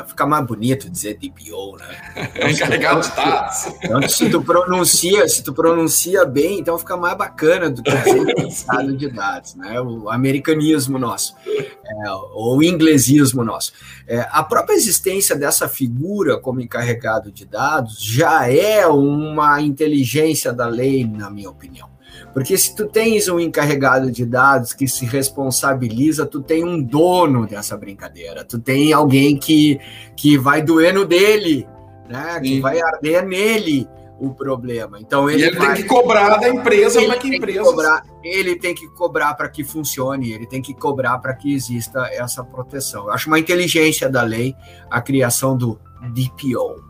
fica 0.08 0.26
mais 0.26 0.46
bonito 0.46 0.90
dizer 0.90 1.18
DPO, 1.18 1.78
né? 1.78 2.30
Então, 2.36 2.50
Encarregado 2.50 3.02
de 3.02 3.16
dados. 3.16 3.68
Então, 3.84 4.08
se 4.08 4.30
tu 4.30 4.42
pronuncia, 4.44 5.28
se 5.28 5.44
tu 5.44 5.54
pronuncia 5.54 6.26
bem, 6.26 6.60
então 6.60 6.78
fica 6.78 6.96
mais 6.96 7.18
bacana 7.18 7.70
do 7.70 7.82
que 7.82 7.92
dizer 7.92 8.98
de 8.98 9.10
dados, 9.10 9.56
né? 9.56 9.80
O 9.82 10.10
americanismo 10.10 10.98
nosso, 10.98 11.36
é, 11.48 12.12
ou 12.34 12.58
o 12.58 12.64
inglesismo 12.64 13.44
nosso. 13.44 13.74
É, 14.08 14.28
a 14.32 14.44
própria 14.44 14.76
existência 14.76 15.36
dessa 15.36 15.68
figura 15.68 16.38
como 16.38 16.62
encarregado 16.62 17.32
de 17.32 17.46
dados 17.46 18.00
já 18.00 18.52
é 18.52 18.86
uma 18.88 19.62
inteligência 19.62 20.54
da 20.54 20.68
lei, 20.68 21.06
na 21.06 21.30
minha 21.30 21.50
opinião. 21.50 21.99
Porque 22.34 22.58
se 22.58 22.76
tu 22.76 22.88
tens 22.88 23.28
um 23.28 23.40
encarregado 23.40 24.12
de 24.12 24.26
dados 24.26 24.74
que 24.74 24.88
se 24.88 25.06
responsabiliza, 25.06 26.26
tu 26.26 26.42
tem 26.42 26.64
um 26.64 26.82
dono 26.82 27.48
dessa 27.48 27.76
brincadeira. 27.76 28.44
Tu 28.44 28.60
tem 28.60 28.94
alguém 28.94 29.38
que, 29.38 29.80
que 30.16 30.38
vai 30.38 30.62
doer 30.62 30.94
no 30.94 31.06
dele, 31.06 31.68
né? 32.08 32.40
Que 32.40 32.60
vai 32.60 32.80
arder 32.82 33.26
nele 33.26 33.88
o 34.20 34.34
problema. 34.34 35.00
Então 35.00 35.30
ele, 35.30 35.44
ele 35.44 35.58
vai... 35.58 35.74
tem 35.74 35.84
que 35.84 35.90
cobrar 35.90 36.38
da 36.38 36.50
empresa 36.50 37.02
para 37.02 37.18
que 37.18 37.32
a 37.32 37.36
empresa. 37.36 37.64
Cobrar, 37.64 38.04
ele 38.24 38.56
tem 38.56 38.76
que 38.76 38.88
cobrar 38.90 39.34
para 39.34 39.50
que 39.50 39.64
funcione, 39.64 40.32
ele 40.32 40.46
tem 40.46 40.62
que 40.62 40.74
cobrar 40.74 41.18
para 41.20 41.34
que 41.34 41.54
exista 41.54 42.08
essa 42.12 42.44
proteção. 42.44 43.06
Eu 43.06 43.12
acho 43.12 43.28
uma 43.28 43.40
inteligência 43.40 44.10
da 44.10 44.22
lei 44.22 44.56
a 44.90 45.02
criação 45.02 45.58
do 45.58 45.80
DPO. 46.12 46.84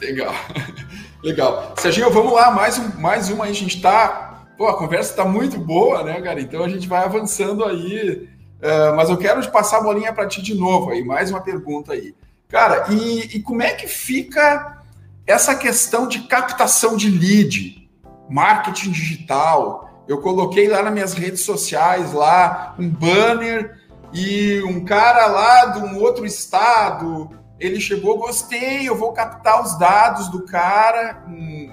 Legal. 0.00 0.34
Legal. 1.22 1.74
Serginho, 1.76 2.10
vamos 2.10 2.32
lá, 2.32 2.50
mais, 2.50 2.78
um, 2.78 3.00
mais 3.00 3.30
uma 3.30 3.44
aí. 3.44 3.50
A 3.50 3.54
gente 3.54 3.76
está. 3.76 4.31
Pô, 4.56 4.68
a 4.68 4.76
conversa 4.76 5.10
está 5.10 5.24
muito 5.24 5.58
boa, 5.58 6.02
né, 6.02 6.20
cara? 6.20 6.40
Então 6.40 6.62
a 6.62 6.68
gente 6.68 6.88
vai 6.88 7.04
avançando 7.04 7.64
aí. 7.64 8.28
Uh, 8.62 8.94
mas 8.94 9.10
eu 9.10 9.16
quero 9.16 9.40
te 9.40 9.50
passar 9.50 9.78
a 9.78 9.82
bolinha 9.82 10.12
para 10.12 10.26
ti 10.26 10.40
de 10.40 10.54
novo 10.54 10.90
aí, 10.90 11.02
mais 11.02 11.30
uma 11.30 11.40
pergunta 11.40 11.92
aí. 11.92 12.14
Cara, 12.48 12.86
e, 12.92 13.36
e 13.36 13.42
como 13.42 13.62
é 13.62 13.72
que 13.72 13.88
fica 13.88 14.82
essa 15.26 15.54
questão 15.54 16.06
de 16.06 16.20
captação 16.20 16.96
de 16.96 17.10
lead, 17.10 17.90
marketing 18.30 18.92
digital? 18.92 20.04
Eu 20.06 20.20
coloquei 20.20 20.68
lá 20.68 20.82
nas 20.82 20.92
minhas 20.92 21.14
redes 21.14 21.40
sociais 21.40 22.12
lá 22.12 22.74
um 22.78 22.88
banner 22.88 23.80
e 24.12 24.62
um 24.64 24.84
cara 24.84 25.26
lá 25.26 25.66
de 25.66 25.78
um 25.80 25.98
outro 25.98 26.26
estado 26.26 27.30
ele 27.62 27.80
chegou, 27.80 28.18
gostei, 28.18 28.88
eu 28.88 28.96
vou 28.96 29.12
captar 29.12 29.62
os 29.62 29.78
dados 29.78 30.28
do 30.28 30.44
cara, 30.44 31.24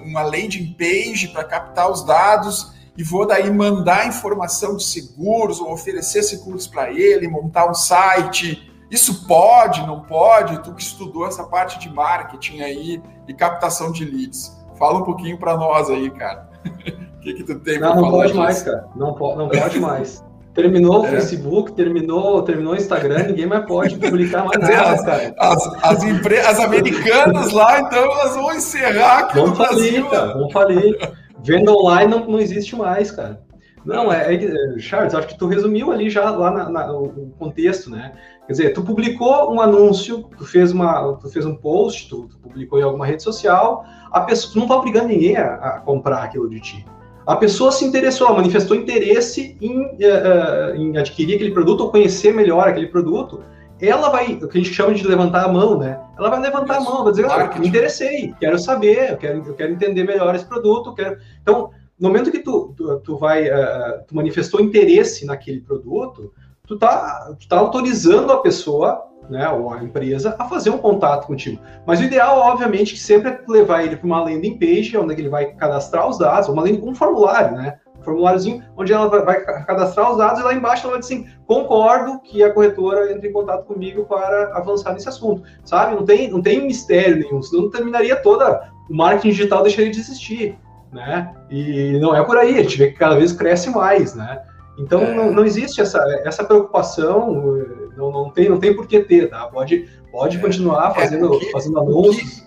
uma 0.04 0.22
landing 0.22 0.72
page 0.78 1.28
para 1.32 1.42
captar 1.42 1.90
os 1.90 2.04
dados 2.04 2.72
e 2.96 3.02
vou 3.02 3.26
daí 3.26 3.50
mandar 3.50 4.06
informação 4.06 4.76
de 4.76 4.84
seguros 4.84 5.60
ou 5.60 5.72
oferecer 5.72 6.22
seguros 6.22 6.68
para 6.68 6.92
ele, 6.92 7.26
montar 7.26 7.68
um 7.68 7.74
site. 7.74 8.70
Isso 8.88 9.26
pode, 9.26 9.84
não 9.84 10.02
pode? 10.02 10.62
Tu 10.62 10.72
que 10.74 10.82
estudou 10.82 11.26
essa 11.26 11.42
parte 11.42 11.76
de 11.80 11.92
marketing 11.92 12.60
aí 12.60 13.02
e 13.26 13.34
captação 13.34 13.90
de 13.90 14.04
leads. 14.04 14.56
Fala 14.78 15.00
um 15.00 15.04
pouquinho 15.04 15.38
para 15.38 15.56
nós 15.56 15.90
aí, 15.90 16.08
cara. 16.10 16.48
O 17.20 17.22
que, 17.22 17.34
que 17.34 17.44
tu 17.44 17.60
tem 17.60 17.78
para 17.78 17.90
falar? 17.90 18.00
Não 18.00 18.10
pode 18.10 18.28
disso? 18.28 18.38
mais, 18.38 18.62
cara. 18.62 18.88
Não, 18.96 19.12
po 19.12 19.36
não 19.36 19.46
pode 19.50 19.78
mais. 19.78 20.24
Terminou 20.62 21.02
o 21.02 21.06
é. 21.06 21.10
Facebook, 21.10 21.72
terminou, 21.72 22.42
terminou 22.42 22.72
o 22.72 22.76
Instagram, 22.76 23.24
ninguém 23.28 23.46
mais 23.46 23.64
pode 23.66 23.96
publicar 23.96 24.44
mais 24.44 24.60
nada, 24.60 24.92
as, 24.92 25.04
cara. 25.04 25.34
As, 25.38 25.66
as, 25.82 26.04
as 26.48 26.60
americanas 26.60 27.52
lá, 27.52 27.80
então, 27.80 28.02
elas 28.02 28.34
vão 28.34 28.52
encerrar 28.54 29.18
aqui 29.20 29.40
no 29.40 29.54
falir. 29.54 30.04
Cara, 30.08 30.32
vamos 30.34 30.52
falir. 30.52 30.98
Venda 31.42 31.72
online 31.72 32.10
não, 32.10 32.26
não 32.26 32.38
existe 32.38 32.76
mais, 32.76 33.10
cara. 33.10 33.42
Não, 33.84 34.12
é, 34.12 34.34
é, 34.34 34.78
Charles, 34.78 35.14
acho 35.14 35.28
que 35.28 35.38
tu 35.38 35.46
resumiu 35.46 35.90
ali 35.90 36.10
já 36.10 36.30
lá 36.30 36.50
na, 36.50 36.68
na, 36.68 36.92
o 36.92 37.32
contexto, 37.38 37.90
né? 37.90 38.12
Quer 38.46 38.52
dizer, 38.52 38.72
tu 38.74 38.82
publicou 38.82 39.52
um 39.52 39.60
anúncio, 39.60 40.28
tu 40.36 40.44
fez, 40.44 40.72
uma, 40.72 41.14
tu 41.14 41.30
fez 41.30 41.46
um 41.46 41.56
post, 41.56 42.08
tu, 42.08 42.28
tu 42.28 42.38
publicou 42.38 42.78
em 42.78 42.82
alguma 42.82 43.06
rede 43.06 43.22
social, 43.22 43.84
a 44.10 44.20
pessoa, 44.20 44.52
tu 44.52 44.58
não 44.58 44.68
tá 44.68 44.76
obrigando 44.76 45.08
ninguém 45.08 45.36
a, 45.36 45.54
a 45.54 45.80
comprar 45.80 46.24
aquilo 46.24 46.50
de 46.50 46.60
ti. 46.60 46.84
A 47.26 47.36
pessoa 47.36 47.70
se 47.70 47.84
interessou, 47.84 48.26
ela 48.26 48.36
manifestou 48.36 48.76
interesse 48.76 49.56
em, 49.60 49.82
uh, 49.82 50.74
em 50.74 50.96
adquirir 50.96 51.36
aquele 51.36 51.52
produto 51.52 51.82
ou 51.82 51.90
conhecer 51.90 52.32
melhor 52.32 52.68
aquele 52.68 52.88
produto. 52.88 53.42
Ela 53.80 54.10
vai, 54.10 54.34
o 54.34 54.48
que 54.48 54.58
a 54.58 54.62
gente 54.62 54.74
chama 54.74 54.94
de 54.94 55.06
levantar 55.06 55.44
a 55.44 55.48
mão, 55.48 55.78
né? 55.78 56.00
Ela 56.18 56.28
vai 56.28 56.40
levantar 56.40 56.80
Isso. 56.80 56.88
a 56.88 56.92
mão, 56.92 57.04
vai 57.04 57.12
dizer, 57.12 57.26
ah, 57.26 57.50
me 57.58 57.68
interessei, 57.68 58.34
quero 58.38 58.58
saber, 58.58 59.12
eu 59.12 59.16
quero, 59.16 59.46
eu 59.46 59.54
quero 59.54 59.72
entender 59.72 60.04
melhor 60.04 60.34
esse 60.34 60.44
produto, 60.44 60.94
quero... 60.94 61.16
Então, 61.40 61.70
no 61.98 62.08
momento 62.08 62.30
que 62.30 62.40
tu, 62.40 62.74
tu, 62.76 63.00
tu 63.00 63.16
vai, 63.16 63.48
uh, 63.48 64.02
tu 64.06 64.14
manifestou 64.14 64.60
interesse 64.60 65.24
naquele 65.24 65.60
produto, 65.60 66.32
tu 66.66 66.78
tá, 66.78 67.34
tu 67.38 67.48
tá 67.48 67.58
autorizando 67.58 68.32
a 68.32 68.40
pessoa 68.40 69.09
né, 69.30 69.48
ou 69.48 69.72
a 69.72 69.82
empresa, 69.82 70.34
a 70.38 70.44
fazer 70.46 70.70
um 70.70 70.78
contato 70.78 71.26
contigo. 71.26 71.62
Mas 71.86 72.00
o 72.00 72.02
ideal, 72.02 72.38
obviamente, 72.38 72.94
que 72.94 72.98
sempre 72.98 73.30
é 73.30 73.40
levar 73.48 73.84
ele 73.84 73.96
para 73.96 74.06
uma 74.06 74.22
landing 74.24 74.58
page, 74.58 74.96
onde 74.98 75.14
ele 75.14 75.28
vai 75.28 75.52
cadastrar 75.52 76.08
os 76.08 76.18
dados, 76.18 76.48
uma 76.48 76.62
landing, 76.62 76.82
um 76.82 76.94
formulário, 76.94 77.56
né? 77.56 77.78
Um 77.98 78.02
formuláriozinho 78.02 78.62
onde 78.76 78.92
ela 78.92 79.06
vai, 79.08 79.40
cadastrar 79.64 80.10
os 80.10 80.18
dados 80.18 80.40
e 80.40 80.42
lá 80.42 80.52
embaixo 80.52 80.84
ela 80.84 80.94
vai 80.94 81.00
dizer 81.00 81.14
assim, 81.14 81.28
concordo 81.46 82.20
que 82.20 82.42
a 82.42 82.52
corretora 82.52 83.12
entre 83.12 83.28
em 83.28 83.32
contato 83.32 83.66
comigo 83.66 84.04
para 84.04 84.56
avançar 84.56 84.92
nesse 84.92 85.08
assunto, 85.08 85.42
sabe? 85.64 85.94
Não 85.94 86.04
tem, 86.04 86.28
não 86.28 86.42
tem 86.42 86.66
mistério 86.66 87.18
nenhum, 87.18 87.40
senão 87.40 87.64
não 87.64 87.70
terminaria 87.70 88.16
toda, 88.16 88.68
o 88.88 88.94
marketing 88.94 89.28
digital 89.28 89.62
deixaria 89.62 89.92
de 89.92 90.00
existir, 90.00 90.58
né? 90.92 91.32
E 91.48 91.98
não 92.00 92.16
é 92.16 92.24
por 92.24 92.36
aí, 92.36 92.58
a 92.58 92.62
gente 92.62 92.78
vê 92.78 92.88
que 92.88 92.98
cada 92.98 93.16
vez 93.16 93.32
cresce 93.32 93.70
mais, 93.70 94.14
né? 94.14 94.42
Então 94.78 95.02
é. 95.02 95.14
não, 95.14 95.30
não, 95.30 95.44
existe 95.44 95.80
essa, 95.80 96.02
essa 96.24 96.42
preocupação, 96.42 97.62
não, 98.00 98.10
não, 98.10 98.30
tem, 98.30 98.48
não 98.48 98.58
tem 98.58 98.74
por 98.74 98.86
que 98.86 99.00
ter, 99.00 99.28
tá? 99.28 99.46
Pode, 99.46 99.88
pode 100.10 100.38
é. 100.38 100.40
continuar 100.40 100.94
fazendo, 100.94 101.36
é 101.36 101.50
fazendo 101.50 101.78
anúncios. 101.78 102.44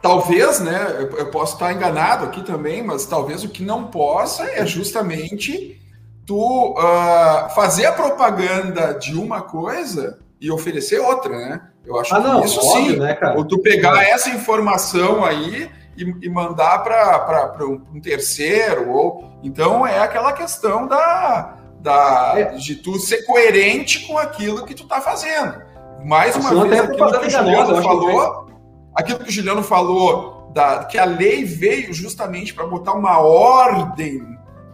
Talvez, 0.00 0.60
né? 0.60 0.96
Eu, 0.98 1.18
eu 1.18 1.30
posso 1.30 1.54
estar 1.54 1.72
enganado 1.72 2.24
aqui 2.24 2.42
também, 2.42 2.82
mas 2.82 3.06
talvez 3.06 3.44
o 3.44 3.48
que 3.48 3.62
não 3.62 3.84
possa 3.84 4.44
é 4.44 4.66
justamente 4.66 5.80
tu 6.26 6.74
uh, 6.76 7.48
fazer 7.54 7.86
a 7.86 7.92
propaganda 7.92 8.94
de 8.94 9.14
uma 9.14 9.42
coisa 9.42 10.18
e 10.40 10.50
oferecer 10.50 10.98
outra, 10.98 11.32
né? 11.32 11.60
Eu 11.84 11.98
acho 11.98 12.14
ah, 12.14 12.20
que 12.20 12.26
não, 12.26 12.44
isso 12.44 12.60
óbvio, 12.60 12.94
sim. 12.94 12.98
Né, 12.98 13.14
cara? 13.14 13.36
Ou 13.36 13.44
tu 13.44 13.58
pegar 13.58 14.04
é. 14.04 14.10
essa 14.10 14.30
informação 14.30 15.24
aí 15.24 15.70
e, 15.96 16.02
e 16.22 16.28
mandar 16.28 16.78
para 16.82 17.64
um 17.64 18.00
terceiro, 18.00 18.90
ou 18.90 19.24
então 19.42 19.86
é 19.86 19.98
aquela 20.00 20.32
questão 20.32 20.86
da, 20.86 21.58
da, 21.82 22.34
é. 22.36 22.44
de 22.54 22.76
tu 22.76 22.98
ser 22.98 23.26
coerente 23.26 24.06
com 24.06 24.16
aquilo 24.16 24.64
que 24.64 24.74
tu 24.74 24.86
tá 24.86 25.00
fazendo. 25.00 25.60
Mais 26.04 26.36
uma 26.36 26.66
vez, 26.66 26.80
aquilo 26.80 27.20
que 27.20 27.26
o 27.26 27.30
Juliano 27.30 27.82
falou, 27.82 28.46
aquilo 28.94 29.18
que 29.18 29.28
o 29.28 29.32
Juliano 29.32 29.62
falou, 29.62 30.50
da, 30.54 30.84
que 30.84 30.98
a 30.98 31.04
lei 31.04 31.44
veio 31.44 31.92
justamente 31.92 32.54
para 32.54 32.66
botar 32.66 32.92
uma 32.92 33.18
ordem 33.18 34.22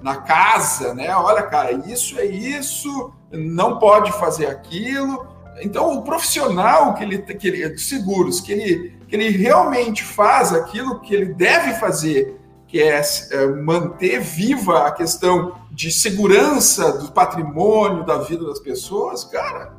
na 0.03 0.17
casa, 0.17 0.95
né? 0.95 1.15
Olha, 1.17 1.43
cara, 1.43 1.73
isso 1.73 2.19
é 2.19 2.27
isso, 2.27 3.13
não 3.33 3.79
pode 3.79 4.13
fazer 4.13 4.47
aquilo. 4.47 5.27
Então, 5.61 5.99
o 5.99 6.03
profissional 6.03 6.95
que 6.95 7.03
ele, 7.03 7.19
que 7.19 7.49
ele 7.49 7.69
de 7.71 7.81
seguros, 7.81 8.41
que 8.41 8.53
ele, 8.53 8.99
que 9.09 9.17
ele 9.17 9.31
realmente 9.31 10.05
faz 10.05 10.53
aquilo 10.53 11.01
que 11.01 11.15
ele 11.15 11.35
deve 11.35 11.75
fazer, 11.75 12.38
que 12.69 12.81
é, 12.81 13.01
é 13.33 13.47
manter 13.47 14.21
viva 14.21 14.87
a 14.87 14.93
questão 14.93 15.55
de 15.73 15.91
segurança 15.91 16.99
do 16.99 17.11
patrimônio, 17.11 18.05
da 18.05 18.19
vida 18.19 18.47
das 18.47 18.61
pessoas, 18.61 19.25
cara, 19.25 19.73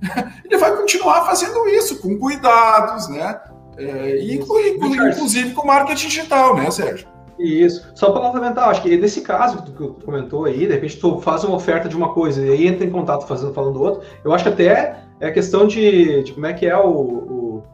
ele 0.44 0.56
vai 0.56 0.74
continuar 0.76 1.26
fazendo 1.26 1.68
isso 1.68 2.00
com 2.00 2.18
cuidados, 2.18 3.08
né? 3.08 3.40
É, 3.76 4.16
e 4.16 4.34
inclui, 4.34 4.70
inclusive 4.70 5.52
com 5.52 5.66
marketing 5.66 6.08
digital, 6.08 6.56
né, 6.56 6.70
Sérgio? 6.70 7.06
Isso. 7.38 7.90
Só 7.94 8.10
para 8.10 8.20
complementar, 8.20 8.68
acho 8.68 8.82
que 8.82 8.96
nesse 8.96 9.22
caso 9.22 9.62
que 9.62 9.72
tu, 9.72 9.96
comentou 10.04 10.44
aí, 10.44 10.66
de 10.66 10.74
repente 10.74 10.98
tu 10.98 11.20
faz 11.20 11.42
uma 11.44 11.56
oferta 11.56 11.88
de 11.88 11.96
uma 11.96 12.12
coisa 12.12 12.44
e 12.44 12.50
aí 12.50 12.66
entra 12.66 12.84
em 12.84 12.90
contato 12.90 13.26
fazendo, 13.26 13.54
falando 13.54 13.74
do 13.74 13.82
outro, 13.82 14.02
eu 14.22 14.32
acho 14.32 14.44
que 14.44 14.50
até 14.50 15.02
é 15.20 15.30
questão 15.30 15.66
de, 15.66 16.22
de 16.22 16.32
como 16.32 16.46
é 16.46 16.52
que 16.52 16.66
é 16.66 16.76
o, 16.76 16.90
o, 16.90 17.64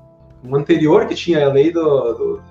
o, 0.48 0.56
anterior 0.56 1.06
que 1.06 1.14
tinha 1.14 1.44
a 1.46 1.52
lei 1.52 1.72
do, 1.72 1.80
do... 2.14 2.42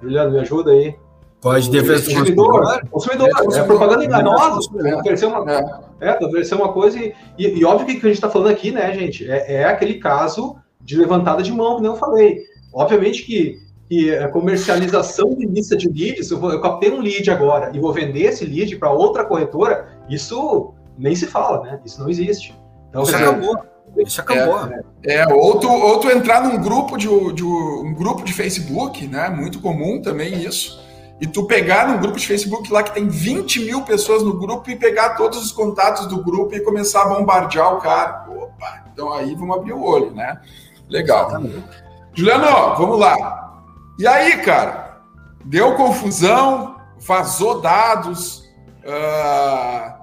Juliano, 0.00 0.32
me 0.32 0.38
ajuda 0.38 0.70
aí. 0.72 0.96
Pode 1.42 1.68
defesa 1.70 2.08
do 2.08 2.14
consumidor. 2.14 2.80
Consumidor, 2.88 3.28
é, 3.28 3.58
é 3.58 3.62
propaganda 3.64 4.04
enganosa. 4.04 4.70
É, 4.86 4.94
oferecer 4.94 5.26
uma, 5.26 5.52
é. 5.52 6.08
é, 6.08 6.24
oferecer 6.24 6.54
uma 6.54 6.72
coisa 6.72 6.96
e, 6.96 7.12
e, 7.36 7.58
e 7.58 7.64
óbvio 7.64 7.88
que 7.88 7.96
o 7.96 8.00
que 8.00 8.06
a 8.06 8.08
gente 8.10 8.18
está 8.18 8.30
falando 8.30 8.52
aqui, 8.52 8.70
né, 8.70 8.94
gente, 8.94 9.28
é, 9.28 9.54
é 9.54 9.64
aquele 9.64 9.94
caso 9.94 10.54
de 10.80 10.96
levantada 10.96 11.42
de 11.42 11.50
mão, 11.50 11.74
como 11.74 11.86
eu 11.86 11.96
falei. 11.96 12.42
Obviamente 12.72 13.24
que, 13.24 13.58
que 13.88 14.14
a 14.14 14.28
comercialização 14.28 15.34
de 15.34 15.44
lista 15.46 15.76
de 15.76 15.88
leads, 15.88 16.30
eu, 16.30 16.38
vou, 16.38 16.52
eu 16.52 16.60
captei 16.60 16.92
um 16.92 17.00
lead 17.00 17.28
agora 17.28 17.72
e 17.74 17.80
vou 17.80 17.92
vender 17.92 18.22
esse 18.26 18.44
lead 18.44 18.76
para 18.76 18.92
outra 18.92 19.24
corretora, 19.24 19.88
isso 20.08 20.72
nem 20.96 21.16
se 21.16 21.26
fala, 21.26 21.64
né? 21.64 21.80
Isso 21.84 22.00
não 22.00 22.08
existe. 22.08 22.56
Então, 22.88 23.02
isso 23.02 23.16
acabou. 23.16 23.58
Isso 23.96 24.20
acabou. 24.20 24.68
É, 25.04 25.14
é, 25.16 25.26
ou, 25.26 25.58
tu, 25.58 25.68
ou 25.68 25.98
tu 25.98 26.08
entrar 26.08 26.44
num 26.44 26.62
grupo 26.62 26.96
de, 26.96 27.08
de, 27.32 27.42
um 27.42 27.92
grupo 27.92 28.22
de 28.22 28.32
Facebook, 28.32 29.08
né? 29.08 29.28
Muito 29.28 29.60
comum 29.60 30.00
também 30.00 30.34
isso 30.34 30.80
e 31.22 31.26
tu 31.28 31.44
pegar 31.44 31.86
num 31.86 32.00
grupo 32.00 32.18
de 32.18 32.26
Facebook 32.26 32.72
lá 32.72 32.82
que 32.82 32.94
tem 32.94 33.06
20 33.06 33.60
mil 33.60 33.82
pessoas 33.82 34.24
no 34.24 34.36
grupo 34.36 34.68
e 34.68 34.74
pegar 34.74 35.10
todos 35.10 35.40
os 35.40 35.52
contatos 35.52 36.08
do 36.08 36.20
grupo 36.20 36.52
e 36.52 36.58
começar 36.58 37.02
a 37.02 37.08
bombardear 37.10 37.76
o 37.76 37.78
cara. 37.78 38.26
Opa, 38.28 38.82
então 38.92 39.12
aí 39.12 39.32
vamos 39.36 39.56
abrir 39.56 39.72
o 39.72 39.84
olho, 39.84 40.10
né? 40.10 40.40
Legal. 40.88 41.28
Exatamente. 41.28 41.64
Juliano, 42.12 42.76
vamos 42.76 42.98
lá. 42.98 43.62
E 44.00 44.04
aí, 44.04 44.38
cara? 44.38 45.00
Deu 45.44 45.76
confusão, 45.76 46.74
vazou 46.98 47.60
dados, 47.60 48.50
uh, 48.84 49.94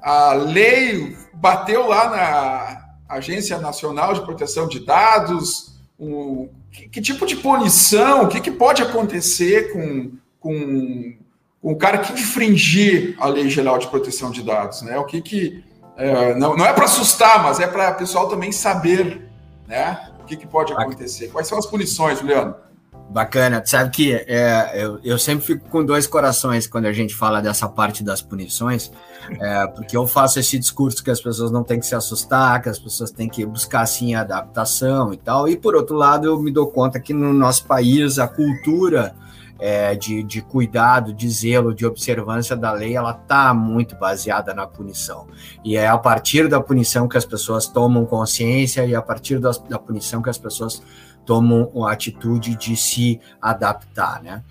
a 0.00 0.34
lei 0.34 1.16
bateu 1.34 1.88
lá 1.88 2.10
na 2.10 3.16
Agência 3.16 3.58
Nacional 3.58 4.14
de 4.14 4.20
Proteção 4.20 4.68
de 4.68 4.78
Dados. 4.78 5.80
Um, 5.98 6.48
que, 6.70 6.88
que, 6.88 7.00
tipo 7.00 7.26
de 7.26 7.34
punição? 7.34 8.22
O 8.22 8.28
que, 8.28 8.40
que 8.40 8.52
pode 8.52 8.82
acontecer 8.82 9.72
com 9.72 10.12
com, 10.40 11.14
com 11.62 11.72
o 11.72 11.76
cara 11.76 11.98
que 11.98 12.12
infringir 12.12 13.14
a 13.20 13.28
Lei 13.28 13.48
Geral 13.48 13.78
de 13.78 13.86
Proteção 13.86 14.30
de 14.30 14.42
Dados, 14.42 14.82
né? 14.82 14.98
O 14.98 15.04
que 15.04 15.20
que 15.20 15.64
é, 15.96 16.34
não, 16.34 16.56
não 16.56 16.64
é 16.64 16.72
para 16.72 16.86
assustar, 16.86 17.42
mas 17.42 17.60
é 17.60 17.66
para 17.66 17.90
o 17.90 17.94
pessoal 17.94 18.26
também 18.28 18.50
saber, 18.50 19.28
né? 19.68 20.10
O 20.20 20.24
que, 20.24 20.36
que 20.36 20.46
pode 20.46 20.72
acontecer? 20.72 21.28
Quais 21.28 21.46
são 21.46 21.58
as 21.58 21.66
punições, 21.66 22.18
Juliano? 22.18 22.54
Bacana. 23.10 23.60
Sabe 23.66 23.90
que 23.90 24.14
é, 24.14 24.72
eu, 24.74 25.00
eu 25.02 25.18
sempre 25.18 25.44
fico 25.44 25.68
com 25.68 25.84
dois 25.84 26.06
corações 26.06 26.66
quando 26.66 26.86
a 26.86 26.92
gente 26.92 27.14
fala 27.14 27.42
dessa 27.42 27.68
parte 27.68 28.04
das 28.04 28.22
punições, 28.22 28.90
é, 29.40 29.66
porque 29.66 29.96
eu 29.96 30.06
faço 30.06 30.38
esse 30.38 30.56
discurso 30.58 31.02
que 31.02 31.10
as 31.10 31.20
pessoas 31.20 31.50
não 31.50 31.64
têm 31.64 31.80
que 31.80 31.86
se 31.86 31.94
assustar, 31.94 32.62
que 32.62 32.68
as 32.68 32.78
pessoas 32.78 33.10
têm 33.10 33.28
que 33.28 33.44
buscar 33.44 33.80
assim 33.80 34.14
adaptação 34.14 35.12
e 35.12 35.16
tal. 35.16 35.48
E 35.48 35.56
por 35.56 35.74
outro 35.74 35.96
lado, 35.96 36.26
eu 36.26 36.40
me 36.40 36.52
dou 36.52 36.68
conta 36.68 37.00
que 37.00 37.12
no 37.12 37.32
nosso 37.32 37.66
país 37.66 38.18
a 38.18 38.28
cultura 38.28 39.14
é, 39.60 39.94
de, 39.94 40.22
de 40.22 40.40
cuidado, 40.40 41.12
de 41.12 41.28
zelo, 41.28 41.74
de 41.74 41.84
observância 41.84 42.56
da 42.56 42.72
lei, 42.72 42.96
ela 42.96 43.12
está 43.12 43.52
muito 43.52 43.94
baseada 43.94 44.54
na 44.54 44.66
punição. 44.66 45.26
E 45.62 45.76
é 45.76 45.86
a 45.86 45.98
partir 45.98 46.48
da 46.48 46.60
punição 46.60 47.06
que 47.06 47.18
as 47.18 47.24
pessoas 47.24 47.68
tomam 47.68 48.06
consciência 48.06 48.84
e 48.86 48.94
a 48.94 49.02
partir 49.02 49.38
da, 49.38 49.50
da 49.68 49.78
punição 49.78 50.22
que 50.22 50.30
as 50.30 50.38
pessoas 50.38 50.82
tomam 51.26 51.86
a 51.86 51.92
atitude 51.92 52.56
de 52.56 52.76
se 52.76 53.20
adaptar, 53.40 54.22
né? 54.22 54.42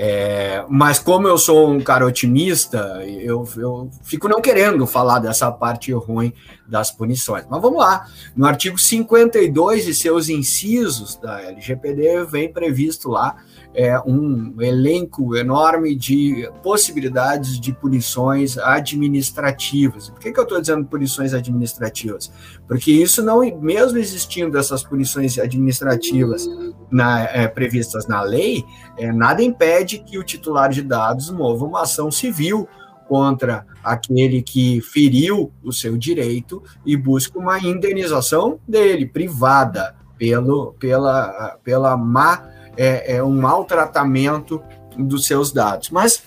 É, 0.00 0.64
mas 0.68 1.00
como 1.00 1.26
eu 1.26 1.36
sou 1.36 1.68
um 1.68 1.80
cara 1.80 2.06
otimista, 2.06 3.02
eu, 3.04 3.48
eu 3.56 3.90
fico 4.04 4.28
não 4.28 4.40
querendo 4.40 4.86
falar 4.86 5.18
dessa 5.18 5.50
parte 5.50 5.92
ruim 5.92 6.32
das 6.68 6.92
punições. 6.92 7.44
Mas 7.50 7.60
vamos 7.60 7.80
lá. 7.80 8.06
No 8.36 8.46
artigo 8.46 8.78
52 8.78 9.88
e 9.88 9.94
seus 9.94 10.28
incisos 10.28 11.16
da 11.16 11.42
LGPD 11.42 12.24
vem 12.26 12.52
previsto 12.52 13.08
lá 13.08 13.38
é, 13.78 13.96
um 14.00 14.60
elenco 14.60 15.36
enorme 15.36 15.94
de 15.94 16.50
possibilidades 16.64 17.60
de 17.60 17.72
punições 17.72 18.58
administrativas. 18.58 20.10
Por 20.10 20.18
que, 20.18 20.32
que 20.32 20.40
eu 20.40 20.42
estou 20.42 20.60
dizendo 20.60 20.84
punições 20.84 21.32
administrativas? 21.32 22.28
Porque 22.66 22.90
isso 22.90 23.22
não, 23.22 23.38
mesmo 23.60 23.96
existindo 23.96 24.58
essas 24.58 24.82
punições 24.82 25.38
administrativas 25.38 26.44
na, 26.90 27.22
é, 27.26 27.46
previstas 27.46 28.08
na 28.08 28.20
lei, 28.20 28.64
é, 28.96 29.12
nada 29.12 29.44
impede 29.44 30.00
que 30.00 30.18
o 30.18 30.24
titular 30.24 30.70
de 30.70 30.82
dados 30.82 31.30
mova 31.30 31.64
uma 31.64 31.82
ação 31.82 32.10
civil 32.10 32.66
contra 33.06 33.64
aquele 33.84 34.42
que 34.42 34.80
feriu 34.80 35.52
o 35.62 35.72
seu 35.72 35.96
direito 35.96 36.60
e 36.84 36.96
busque 36.96 37.38
uma 37.38 37.60
indenização 37.60 38.58
dele, 38.66 39.06
privada, 39.06 39.94
pelo, 40.18 40.72
pela, 40.80 41.56
pela 41.62 41.96
má 41.96 42.57
é, 42.78 43.16
é 43.16 43.22
um 43.22 43.32
maltratamento 43.32 44.62
dos 44.96 45.26
seus 45.26 45.52
dados. 45.52 45.90
Mas 45.90 46.22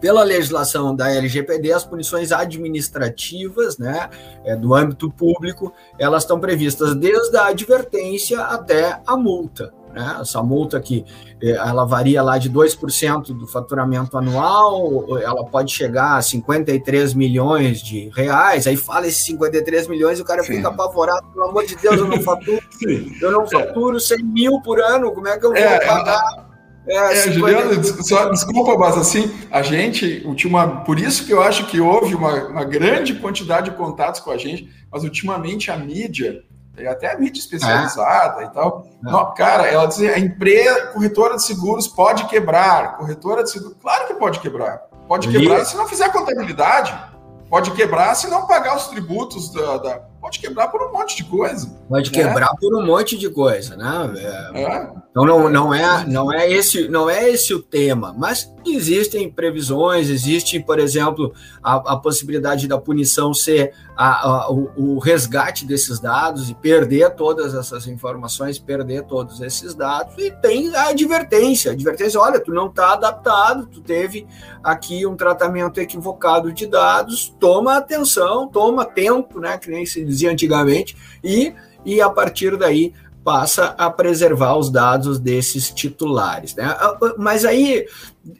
pela 0.00 0.22
legislação 0.22 0.94
da 0.94 1.10
LGPD, 1.10 1.72
as 1.72 1.84
punições 1.84 2.30
administrativas, 2.30 3.78
né, 3.78 4.08
é, 4.44 4.54
do 4.54 4.74
âmbito 4.74 5.10
público, 5.10 5.72
elas 5.98 6.22
estão 6.22 6.38
previstas 6.38 6.94
desde 6.94 7.36
a 7.36 7.46
advertência 7.46 8.40
até 8.42 9.00
a 9.04 9.16
multa. 9.16 9.72
Né? 9.92 10.18
Essa 10.20 10.42
multa 10.42 10.76
aqui, 10.76 11.04
é, 11.42 11.50
ela 11.50 11.84
varia 11.84 12.22
lá 12.22 12.38
de 12.38 12.50
2% 12.50 13.26
do 13.36 13.46
faturamento 13.46 14.16
anual, 14.16 15.18
ela 15.18 15.44
pode 15.44 15.72
chegar 15.72 16.16
a 16.16 16.22
53 16.22 17.14
milhões 17.14 17.80
de 17.80 18.10
reais, 18.14 18.66
aí 18.66 18.76
fala 18.76 19.06
esses 19.06 19.24
53 19.24 19.88
milhões 19.88 20.18
e 20.18 20.22
o 20.22 20.24
cara 20.24 20.42
Sim. 20.42 20.56
fica 20.56 20.68
apavorado, 20.68 21.26
pelo 21.32 21.46
amor 21.46 21.66
de 21.66 21.76
Deus, 21.76 21.96
eu 21.96 22.06
não 22.06 22.20
faturo, 22.20 22.62
eu 23.20 23.32
não 23.32 23.46
faturo 23.46 24.00
100 24.00 24.24
mil 24.24 24.60
por 24.62 24.80
ano, 24.80 25.12
como 25.12 25.28
é 25.28 25.38
que 25.38 25.46
eu 25.46 25.50
vou 25.50 25.58
é, 25.58 25.86
pagar? 25.86 26.48
É, 26.88 26.96
é 26.96 27.32
Juliano, 27.32 27.84
só, 28.02 28.30
desculpa, 28.30 28.76
mas 28.78 28.96
assim, 28.96 29.30
a 29.50 29.60
gente, 29.60 30.22
ultima, 30.24 30.84
por 30.84 30.98
isso 30.98 31.26
que 31.26 31.32
eu 31.32 31.42
acho 31.42 31.66
que 31.66 31.78
houve 31.78 32.14
uma, 32.14 32.48
uma 32.48 32.64
grande 32.64 33.14
quantidade 33.14 33.70
de 33.70 33.76
contatos 33.76 34.20
com 34.20 34.30
a 34.30 34.38
gente, 34.38 34.70
mas 34.90 35.04
ultimamente 35.04 35.70
a 35.70 35.76
mídia, 35.76 36.42
até 36.86 37.12
a 37.12 37.18
mídia 37.18 37.40
especializada 37.40 38.42
é. 38.42 38.46
e 38.46 38.50
tal, 38.50 38.86
é. 38.86 39.10
não, 39.10 39.34
cara, 39.34 39.66
ela 39.66 39.86
dizia, 39.86 40.14
a 40.14 40.18
empresa, 40.18 40.86
corretora 40.88 41.36
de 41.36 41.42
seguros 41.44 41.88
pode 41.88 42.24
quebrar, 42.26 42.96
corretora 42.96 43.42
de 43.42 43.50
seguros, 43.50 43.76
claro 43.80 44.06
que 44.06 44.14
pode 44.14 44.40
quebrar, 44.40 44.82
pode 45.06 45.28
quebrar 45.28 45.64
se 45.64 45.76
não 45.76 45.88
fizer 45.88 46.12
contabilidade, 46.12 46.96
pode 47.48 47.70
quebrar 47.72 48.14
se 48.14 48.28
não 48.28 48.46
pagar 48.46 48.76
os 48.76 48.88
tributos 48.88 49.50
da, 49.52 49.78
da 49.78 50.08
pode 50.20 50.38
quebrar 50.40 50.68
por 50.68 50.82
um 50.82 50.92
monte 50.92 51.16
de 51.16 51.24
coisa. 51.24 51.68
Pode 51.88 52.12
né? 52.12 52.22
quebrar 52.22 52.50
por 52.60 52.74
um 52.76 52.84
monte 52.84 53.16
de 53.16 53.30
coisa, 53.30 53.76
né? 53.76 54.12
É, 54.54 54.62
é. 54.62 54.92
Então 55.18 55.26
não, 55.26 55.48
não, 55.48 55.74
é, 55.74 56.06
não, 56.06 56.32
é 56.32 56.48
esse, 56.48 56.86
não 56.86 57.10
é 57.10 57.28
esse 57.28 57.52
o 57.52 57.60
tema, 57.60 58.14
mas 58.16 58.54
existem 58.64 59.28
previsões, 59.28 60.08
existe, 60.08 60.60
por 60.60 60.78
exemplo, 60.78 61.34
a, 61.60 61.94
a 61.94 61.96
possibilidade 61.96 62.68
da 62.68 62.78
punição 62.78 63.34
ser 63.34 63.74
a, 63.96 64.28
a, 64.28 64.52
o, 64.52 64.70
o, 64.76 64.98
resgate 65.00 65.66
desses 65.66 65.98
dados 65.98 66.48
e 66.48 66.54
perder 66.54 67.16
todas 67.16 67.52
essas 67.52 67.88
informações, 67.88 68.60
perder 68.60 69.06
todos 69.06 69.40
esses 69.40 69.74
dados, 69.74 70.14
e 70.18 70.30
tem 70.30 70.72
a 70.76 70.90
advertência, 70.90 71.72
a 71.72 71.74
advertência, 71.74 72.20
olha, 72.20 72.38
tu 72.38 72.52
não 72.52 72.68
está 72.68 72.92
adaptado, 72.92 73.66
tu 73.66 73.80
teve 73.80 74.24
aqui 74.62 75.04
um 75.04 75.16
tratamento 75.16 75.80
equivocado 75.80 76.52
de 76.52 76.64
dados, 76.64 77.34
toma 77.40 77.76
atenção, 77.76 78.46
toma 78.46 78.84
tempo, 78.84 79.40
né, 79.40 79.58
que 79.58 79.68
nem 79.68 79.84
se 79.84 80.04
dizia 80.04 80.30
antigamente, 80.30 80.96
e, 81.24 81.52
e 81.84 82.00
a 82.00 82.08
partir 82.08 82.56
daí 82.56 82.92
passa 83.24 83.74
a 83.78 83.90
preservar 83.90 84.56
os 84.56 84.70
dados 84.70 85.18
desses 85.18 85.70
titulares. 85.70 86.54
Né? 86.54 86.64
Ah, 86.64 86.96
ah, 87.00 87.14
mas 87.18 87.44
aí, 87.44 87.86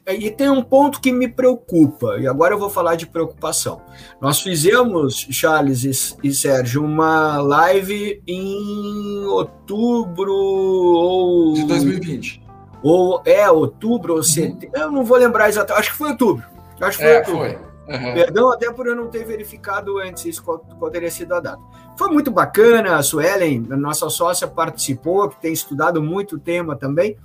aí 0.05 0.31
tem 0.31 0.49
um 0.49 0.61
ponto 0.61 0.99
que 0.99 1.11
me 1.11 1.27
preocupa, 1.27 2.17
e 2.19 2.27
agora 2.27 2.53
eu 2.53 2.59
vou 2.59 2.69
falar 2.69 2.95
de 2.95 3.05
preocupação. 3.05 3.81
Nós 4.21 4.41
fizemos, 4.41 5.27
Charles 5.29 5.83
e, 5.83 6.27
e 6.27 6.33
Sérgio, 6.33 6.83
uma 6.83 7.37
live 7.37 8.21
em 8.27 9.25
outubro 9.25 10.33
ou. 10.33 11.53
De 11.53 11.65
2020. 11.65 12.43
Ou 12.81 13.21
é 13.25 13.49
outubro 13.51 14.15
ou 14.15 14.23
setembro, 14.23 14.69
uhum. 14.73 14.81
eu 14.81 14.91
não 14.91 15.03
vou 15.03 15.17
lembrar 15.17 15.49
exatamente, 15.49 15.81
acho 15.81 15.91
que 15.91 15.97
foi 15.97 16.09
outubro. 16.11 16.45
Acho 16.79 16.97
que 16.97 17.03
foi 17.03 17.13
é, 17.13 17.17
outubro. 17.19 17.39
Foi. 17.39 17.68
Uhum. 17.89 18.13
Perdão 18.13 18.51
até 18.51 18.71
por 18.71 18.85
eu 18.85 18.95
não 18.95 19.07
ter 19.07 19.25
verificado 19.25 19.97
antes 19.97 20.39
qual, 20.39 20.59
qual 20.59 20.91
teria 20.91 21.09
sido 21.09 21.33
a 21.33 21.39
data. 21.39 21.61
Foi 21.97 22.07
muito 22.09 22.29
bacana, 22.29 22.95
a 22.95 23.03
Suelen, 23.03 23.67
a 23.71 23.75
nossa 23.75 24.09
sócia, 24.09 24.47
participou, 24.47 25.27
que 25.27 25.41
tem 25.41 25.51
estudado 25.51 26.01
muito 26.01 26.35
o 26.35 26.39
tema 26.39 26.75
também. 26.75 27.17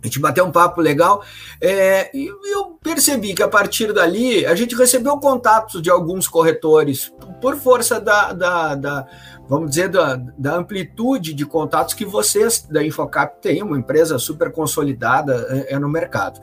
A 0.00 0.06
gente 0.06 0.20
bateu 0.20 0.44
um 0.44 0.52
papo 0.52 0.80
legal 0.80 1.24
é, 1.60 2.16
e 2.16 2.28
eu 2.54 2.78
percebi 2.80 3.34
que 3.34 3.42
a 3.42 3.48
partir 3.48 3.92
dali 3.92 4.46
a 4.46 4.54
gente 4.54 4.76
recebeu 4.76 5.18
contatos 5.18 5.82
de 5.82 5.90
alguns 5.90 6.28
corretores 6.28 7.12
por 7.40 7.56
força 7.56 8.00
da, 8.00 8.32
da, 8.32 8.74
da 8.76 9.06
vamos 9.48 9.70
dizer, 9.70 9.88
da, 9.88 10.14
da, 10.14 10.54
amplitude 10.54 11.34
de 11.34 11.44
contatos 11.44 11.94
que 11.94 12.04
vocês 12.04 12.62
da 12.70 12.84
Infocap 12.84 13.42
têm, 13.42 13.60
uma 13.60 13.76
empresa 13.76 14.20
super 14.20 14.52
consolidada 14.52 15.48
é, 15.50 15.74
é 15.74 15.78
no 15.80 15.88
mercado. 15.88 16.40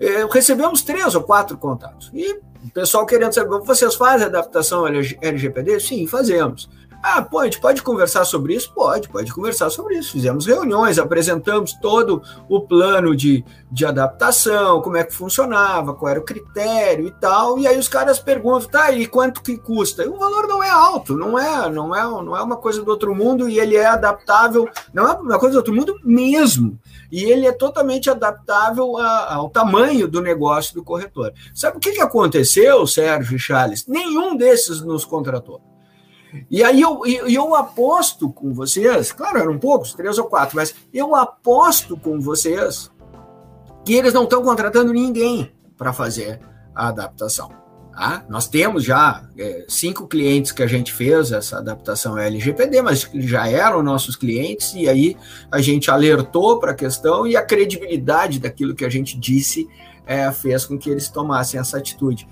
É, 0.00 0.24
recebemos 0.32 0.80
três 0.80 1.14
ou 1.14 1.22
quatro 1.22 1.58
contatos. 1.58 2.10
E 2.14 2.40
o 2.64 2.70
pessoal 2.70 3.06
querendo 3.06 3.32
saber, 3.32 3.58
vocês 3.60 3.94
fazem 3.94 4.26
adaptação 4.26 4.86
LGPD? 4.86 5.80
Sim, 5.80 6.06
fazemos. 6.06 6.68
Ah, 7.02 7.22
pode, 7.22 7.58
pode 7.58 7.82
conversar 7.82 8.26
sobre 8.26 8.54
isso? 8.54 8.72
Pode, 8.74 9.08
pode 9.08 9.32
conversar 9.32 9.70
sobre 9.70 9.96
isso. 9.96 10.12
Fizemos 10.12 10.44
reuniões, 10.44 10.98
apresentamos 10.98 11.72
todo 11.72 12.22
o 12.46 12.60
plano 12.60 13.16
de, 13.16 13.42
de 13.72 13.86
adaptação, 13.86 14.82
como 14.82 14.98
é 14.98 15.04
que 15.04 15.14
funcionava, 15.14 15.94
qual 15.94 16.10
era 16.10 16.20
o 16.20 16.24
critério 16.24 17.06
e 17.06 17.10
tal. 17.10 17.58
E 17.58 17.66
aí 17.66 17.78
os 17.78 17.88
caras 17.88 18.18
perguntam, 18.18 18.68
tá, 18.68 18.92
e 18.92 19.06
quanto 19.06 19.42
que 19.42 19.56
custa? 19.56 20.04
E 20.04 20.08
o 20.08 20.18
valor 20.18 20.46
não 20.46 20.62
é 20.62 20.68
alto, 20.68 21.16
não 21.16 21.38
é, 21.38 21.70
não 21.70 21.94
é, 21.94 22.02
não 22.02 22.36
é 22.36 22.42
uma 22.42 22.56
coisa 22.58 22.82
do 22.82 22.90
outro 22.90 23.14
mundo 23.14 23.48
e 23.48 23.58
ele 23.58 23.76
é 23.76 23.86
adaptável, 23.86 24.68
não 24.92 25.08
é 25.08 25.12
uma 25.14 25.38
coisa 25.38 25.54
do 25.54 25.58
outro 25.58 25.74
mundo 25.74 25.98
mesmo. 26.04 26.78
E 27.10 27.24
ele 27.24 27.46
é 27.46 27.52
totalmente 27.52 28.10
adaptável 28.10 28.98
a, 28.98 29.34
ao 29.34 29.48
tamanho 29.48 30.06
do 30.06 30.20
negócio 30.20 30.74
do 30.74 30.84
corretor. 30.84 31.32
Sabe 31.54 31.78
o 31.78 31.80
que, 31.80 31.92
que 31.92 32.00
aconteceu, 32.02 32.86
Sérgio 32.86 33.36
e 33.36 33.38
Charles? 33.38 33.86
Nenhum 33.86 34.36
desses 34.36 34.82
nos 34.82 35.04
contratou. 35.04 35.69
E 36.50 36.62
aí 36.62 36.80
eu, 36.80 37.04
eu 37.06 37.54
aposto 37.54 38.30
com 38.30 38.52
vocês, 38.52 39.12
claro, 39.12 39.38
eram 39.38 39.58
poucos, 39.58 39.94
três 39.94 40.18
ou 40.18 40.24
quatro, 40.24 40.56
mas 40.56 40.74
eu 40.92 41.14
aposto 41.14 41.96
com 41.96 42.20
vocês 42.20 42.90
que 43.84 43.94
eles 43.94 44.12
não 44.12 44.24
estão 44.24 44.42
contratando 44.42 44.92
ninguém 44.92 45.52
para 45.76 45.92
fazer 45.92 46.40
a 46.74 46.88
adaptação. 46.88 47.50
Tá? 47.92 48.24
Nós 48.28 48.46
temos 48.46 48.84
já 48.84 49.24
é, 49.36 49.64
cinco 49.68 50.06
clientes 50.06 50.52
que 50.52 50.62
a 50.62 50.66
gente 50.66 50.92
fez 50.92 51.32
essa 51.32 51.58
adaptação 51.58 52.16
LGPD, 52.16 52.82
mas 52.82 53.08
já 53.14 53.48
eram 53.48 53.82
nossos 53.82 54.16
clientes, 54.16 54.72
e 54.74 54.88
aí 54.88 55.16
a 55.50 55.60
gente 55.60 55.90
alertou 55.90 56.58
para 56.60 56.70
a 56.70 56.74
questão 56.74 57.26
e 57.26 57.36
a 57.36 57.42
credibilidade 57.42 58.38
daquilo 58.38 58.74
que 58.74 58.84
a 58.84 58.88
gente 58.88 59.18
disse 59.18 59.68
é, 60.06 60.30
fez 60.32 60.64
com 60.64 60.78
que 60.78 60.88
eles 60.88 61.08
tomassem 61.08 61.60
essa 61.60 61.78
atitude. 61.78 62.26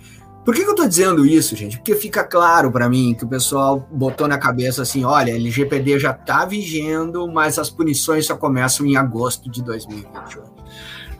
Por 0.48 0.54
que, 0.54 0.62
que 0.62 0.66
eu 0.66 0.72
estou 0.72 0.88
dizendo 0.88 1.26
isso, 1.26 1.54
gente? 1.54 1.76
Porque 1.76 1.94
fica 1.94 2.24
claro 2.24 2.72
para 2.72 2.88
mim 2.88 3.14
que 3.14 3.22
o 3.22 3.28
pessoal 3.28 3.86
botou 3.92 4.26
na 4.26 4.38
cabeça 4.38 4.80
assim: 4.80 5.04
olha, 5.04 5.32
LGPD 5.32 5.98
já 5.98 6.12
está 6.12 6.46
vigendo, 6.46 7.30
mas 7.30 7.58
as 7.58 7.68
punições 7.68 8.24
só 8.24 8.34
começam 8.34 8.86
em 8.86 8.96
agosto 8.96 9.50
de 9.50 9.62
2021. 9.62 10.42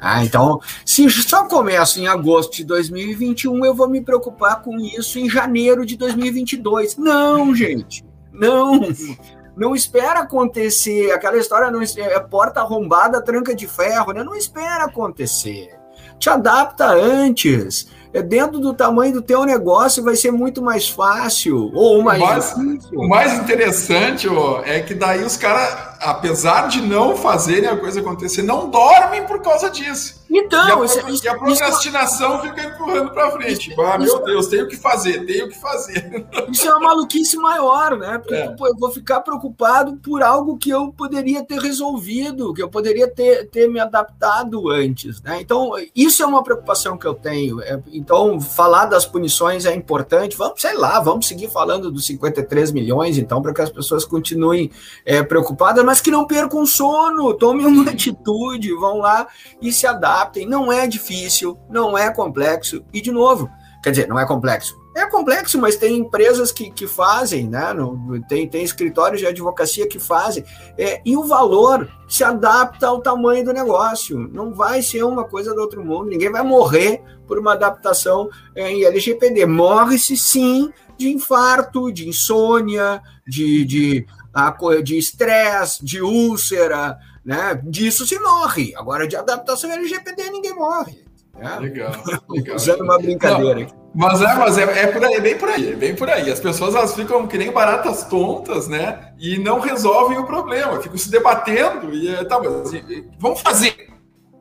Ah, 0.01 0.25
então, 0.25 0.63
se 0.83 1.11
só 1.11 1.45
começa 1.45 2.01
em 2.01 2.07
agosto 2.09 2.57
de 2.57 2.65
2021, 2.65 3.67
eu 3.67 3.75
vou 3.75 3.87
me 3.87 4.01
preocupar 4.01 4.63
com 4.63 4.79
isso 4.79 5.19
em 5.19 5.29
janeiro 5.29 5.85
de 5.85 5.99
2022. 5.99 6.97
Não, 6.97 7.55
gente, 7.55 8.03
não. 8.33 8.81
Não 9.55 9.75
espera 9.75 10.21
acontecer. 10.21 11.11
Aquela 11.11 11.37
história 11.37 11.71
não 11.71 11.83
é 11.83 12.21
porta 12.21 12.61
arrombada, 12.61 13.21
tranca 13.21 13.55
de 13.55 13.67
ferro, 13.67 14.13
né? 14.13 14.25
Não 14.25 14.35
espera 14.35 14.85
acontecer. 14.85 15.69
Te 16.19 16.31
adapta 16.31 16.87
antes 16.87 17.89
é 18.13 18.23
dentro 18.23 18.59
do 18.59 18.73
tamanho 18.73 19.13
do 19.13 19.23
teu 19.23 19.45
negócio 19.45 20.03
vai 20.03 20.17
ser 20.17 20.31
muito 20.31 20.63
mais 20.63 20.89
fácil 20.89 21.71
ou 21.75 22.03
mais, 22.03 22.21
mais 22.21 22.55
difícil. 22.55 22.99
O 22.99 23.09
mais 23.09 23.35
interessante 23.35 24.29
ó, 24.29 24.63
é 24.65 24.81
que 24.81 24.95
daí 24.95 25.23
os 25.23 25.37
caras, 25.37 25.77
apesar 26.01 26.69
de 26.69 26.81
não 26.81 27.17
fazerem 27.17 27.69
a 27.69 27.77
coisa 27.77 28.01
acontecer, 28.01 28.43
não 28.43 28.71
dormem 28.71 29.25
por 29.25 29.41
causa 29.41 29.71
disso. 29.71 30.25
Então, 30.31 30.69
e 30.69 30.73
a, 30.73 31.11
isso, 31.11 31.25
e 31.25 31.29
a 31.29 31.39
procrastinação 31.39 32.35
isso, 32.37 32.43
fica 32.43 32.65
empurrando 32.65 33.11
para 33.13 33.31
frente. 33.31 33.71
Isso, 33.71 33.81
ah, 33.81 33.99
meu 33.99 34.23
Deus, 34.23 34.47
tenho 34.47 34.69
que 34.69 34.77
fazer, 34.77 35.25
tenho 35.25 35.49
que 35.49 35.59
fazer. 35.59 36.27
Isso 36.53 36.69
é 36.69 36.71
uma 36.75 36.89
maluquice 36.89 37.37
maior, 37.39 37.97
né? 37.97 38.19
Porque 38.19 38.35
é. 38.35 38.49
pô, 38.51 38.67
eu 38.67 38.77
vou 38.77 38.91
ficar 38.91 39.21
preocupado 39.21 39.97
por 39.97 40.23
algo 40.23 40.59
que 40.59 40.69
eu 40.69 40.93
poderia 40.93 41.43
ter 41.43 41.59
resolvido, 41.59 42.53
que 42.53 42.63
eu 42.63 42.69
poderia 42.69 43.09
ter, 43.09 43.49
ter 43.49 43.69
me 43.69 43.81
adaptado 43.81 44.69
antes, 44.69 45.23
né? 45.23 45.41
Então, 45.41 45.73
isso 45.97 46.23
é 46.23 46.27
uma 46.27 46.43
preocupação 46.43 46.99
que 46.99 47.07
eu 47.07 47.15
tenho. 47.15 47.63
É, 47.63 47.81
então, 47.93 48.39
falar 48.39 48.85
das 48.85 49.07
punições 49.07 49.65
é 49.65 49.75
importante. 49.75 50.37
Vamos, 50.37 50.61
sei 50.61 50.75
lá, 50.75 51.01
vamos 51.01 51.27
seguir 51.27 51.49
falando 51.51 51.91
dos 51.91 52.07
53 52.07 52.71
milhões, 52.73 53.17
então, 53.17 53.41
para 53.41 53.55
que 53.55 53.63
as 53.63 53.71
pessoas 53.71 54.05
continuem 54.05 54.71
é, 55.07 55.23
preocupadas, 55.23 55.83
mas 55.85 56.03
que 56.03 56.11
não 56.11 56.27
percam 56.27 56.67
sono, 56.67 57.33
tomem 57.33 57.67
uma 57.67 57.91
atitude, 57.91 58.75
vão 58.75 58.99
lá 58.99 59.27
e 59.63 59.73
se 59.73 59.87
adaptem. 59.87 60.18
Não 60.47 60.73
é 60.73 60.87
difícil, 60.87 61.59
não 61.69 61.97
é 61.97 62.13
complexo. 62.13 62.85
E, 62.93 63.01
de 63.01 63.11
novo, 63.11 63.49
quer 63.83 63.91
dizer, 63.91 64.09
não 64.09 64.19
é 64.19 64.27
complexo. 64.27 64.77
É 64.97 65.07
complexo, 65.07 65.59
mas 65.61 65.77
tem 65.77 65.97
empresas 65.97 66.51
que, 66.51 66.71
que 66.71 66.89
fazem, 66.89 67.49
né? 67.49 67.67
tem, 68.29 68.49
tem 68.49 68.65
escritórios 68.65 69.21
de 69.21 69.27
advocacia 69.27 69.87
que 69.87 69.99
fazem. 69.99 70.45
É, 70.77 71.01
e 71.05 71.17
o 71.17 71.23
valor 71.23 71.89
se 72.09 72.25
adapta 72.25 72.89
ao 72.89 73.01
tamanho 73.01 73.45
do 73.45 73.53
negócio. 73.53 74.19
Não 74.33 74.53
vai 74.53 74.83
ser 74.83 75.05
uma 75.05 75.23
coisa 75.23 75.55
do 75.55 75.61
outro 75.61 75.85
mundo. 75.85 76.11
Ninguém 76.11 76.33
vai 76.33 76.43
morrer 76.43 77.01
por 77.29 77.39
uma 77.39 77.53
adaptação 77.53 78.29
é, 78.57 78.73
em 78.73 78.85
LGPD. 78.85 79.47
Morre-se 79.47 80.17
sim 80.17 80.73
de 80.99 81.09
infarto, 81.11 81.93
de 81.93 82.09
insônia, 82.09 83.01
de 83.25 83.65
de 83.65 84.07
de 84.85 84.99
estresse, 84.99 85.85
de 85.85 86.01
úlcera, 86.01 86.97
né? 87.29 87.61
Disso 87.63 88.07
se 88.07 88.19
morre. 88.19 88.75
Agora 88.75 89.07
de 89.07 89.15
adaptação 89.15 89.71
LGPD 89.71 90.31
ninguém 90.31 90.55
morre. 90.55 91.05
Né? 91.39 91.59
Legal, 91.61 91.93
legal. 92.31 92.57
Usando 92.57 92.81
uma 92.81 92.99
brincadeira. 92.99 93.67
Mas 93.95 94.23
é, 94.23 94.35
mas 94.35 94.57
é, 94.57 94.63
é, 94.63 94.87
por 94.87 95.05
aí, 95.05 95.15
é 95.15 95.21
bem 95.21 95.37
por 95.37 95.49
aí, 95.51 95.73
é 95.73 95.77
bem 95.77 95.95
por 95.95 96.09
aí. 96.09 96.31
As 96.31 96.41
pessoas 96.41 96.75
elas 96.75 96.95
ficam 96.95 97.27
que 97.27 97.37
nem 97.37 97.53
baratas 97.53 98.05
tontas, 98.05 98.67
né? 98.67 99.13
E 99.19 99.39
não 99.39 99.61
resolvem 99.61 100.17
o 100.17 100.25
problema, 100.25 100.81
ficam 100.81 100.97
se 100.97 101.11
debatendo 101.11 101.95
e 101.95 102.25
tá, 102.25 102.41
mas 102.41 102.71
vamos 103.19 103.43
fazer. 103.43 103.89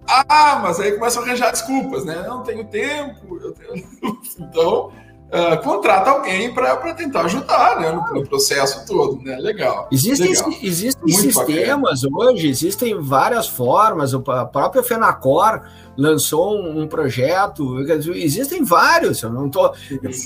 Ah, 0.07 0.61
mas 0.63 0.79
aí 0.79 0.93
começam 0.93 1.21
a 1.21 1.25
arranjar 1.25 1.51
desculpas, 1.51 2.05
né? 2.05 2.23
Eu 2.25 2.29
não 2.29 2.43
tenho 2.43 2.63
tempo, 2.63 3.37
eu 3.37 3.51
tenho... 3.51 3.85
então 4.39 4.93
uh, 5.27 5.61
contrata 5.63 6.09
alguém 6.09 6.53
para 6.53 6.93
tentar 6.93 7.21
ajudar 7.25 7.79
né, 7.79 7.91
no, 7.91 8.19
no, 8.19 8.27
processo 8.27 8.85
todo, 8.85 9.21
né? 9.21 9.37
Legal. 9.37 9.87
Existem, 9.91 10.29
legal. 10.29 10.53
existem 10.61 11.13
sistemas 11.13 12.01
bacana. 12.01 12.31
hoje, 12.31 12.47
existem 12.49 12.99
várias 12.99 13.47
formas, 13.47 14.13
o 14.13 14.21
próprio 14.21 14.83
FENACOR 14.83 15.61
lançou 15.97 16.55
um, 16.55 16.81
um, 16.81 16.87
projeto, 16.87 17.79
existem 18.13 18.63
vários, 18.63 19.23
eu 19.23 19.31
não 19.31 19.49
tô, 19.49 19.73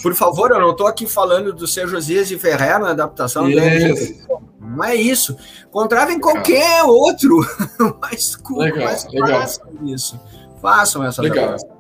por 0.04 0.14
favor, 0.14 0.52
eu 0.52 0.60
não 0.60 0.72
estou 0.72 0.86
aqui 0.86 1.08
falando 1.08 1.54
do 1.54 1.66
seu 1.66 1.88
Josias 1.88 2.30
e 2.30 2.38
Ferrer 2.38 2.80
na 2.80 2.90
adaptação 2.90 3.46
dele. 3.46 4.22
Não 4.60 4.84
é 4.84 4.96
isso. 4.96 5.36
Contravem 5.70 6.20
qualquer 6.20 6.84
outro, 6.84 7.40
mas, 8.02 8.38
legal, 8.52 8.86
mas 8.86 9.08
legal. 9.12 9.42
façam 9.42 9.68
isso. 9.84 10.20
Façam 10.62 11.04
essa 11.04 11.22
legal. 11.22 11.46
Adaptação. 11.46 11.78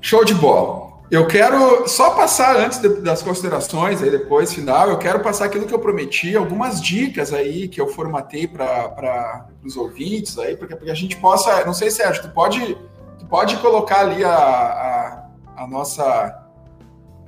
Show 0.00 0.24
de 0.24 0.34
bola. 0.34 0.91
Eu 1.12 1.26
quero 1.26 1.86
só 1.86 2.12
passar 2.12 2.56
antes 2.56 2.78
das 3.02 3.22
considerações, 3.22 4.02
aí 4.02 4.10
depois, 4.10 4.54
final, 4.54 4.88
eu 4.88 4.96
quero 4.96 5.20
passar 5.20 5.44
aquilo 5.44 5.66
que 5.66 5.74
eu 5.74 5.78
prometi, 5.78 6.34
algumas 6.34 6.80
dicas 6.80 7.34
aí 7.34 7.68
que 7.68 7.78
eu 7.78 7.86
formatei 7.86 8.48
para 8.48 9.46
os 9.62 9.76
ouvintes 9.76 10.38
aí, 10.38 10.56
porque, 10.56 10.74
porque 10.74 10.90
a 10.90 10.94
gente 10.94 11.14
possa. 11.18 11.66
Não 11.66 11.74
sei, 11.74 11.90
Sérgio, 11.90 12.22
tu 12.22 12.30
pode, 12.30 12.78
tu 13.18 13.26
pode 13.26 13.58
colocar 13.58 14.00
ali 14.00 14.24
a, 14.24 14.34
a, 14.34 15.28
a 15.54 15.66
nossa 15.66 16.48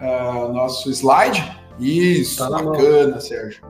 a, 0.01 0.49
nosso 0.49 0.89
slide? 0.91 1.45
Isso, 1.78 2.39
tá 2.39 2.49
bacana, 2.49 3.11
mão. 3.11 3.20
Sérgio. 3.20 3.62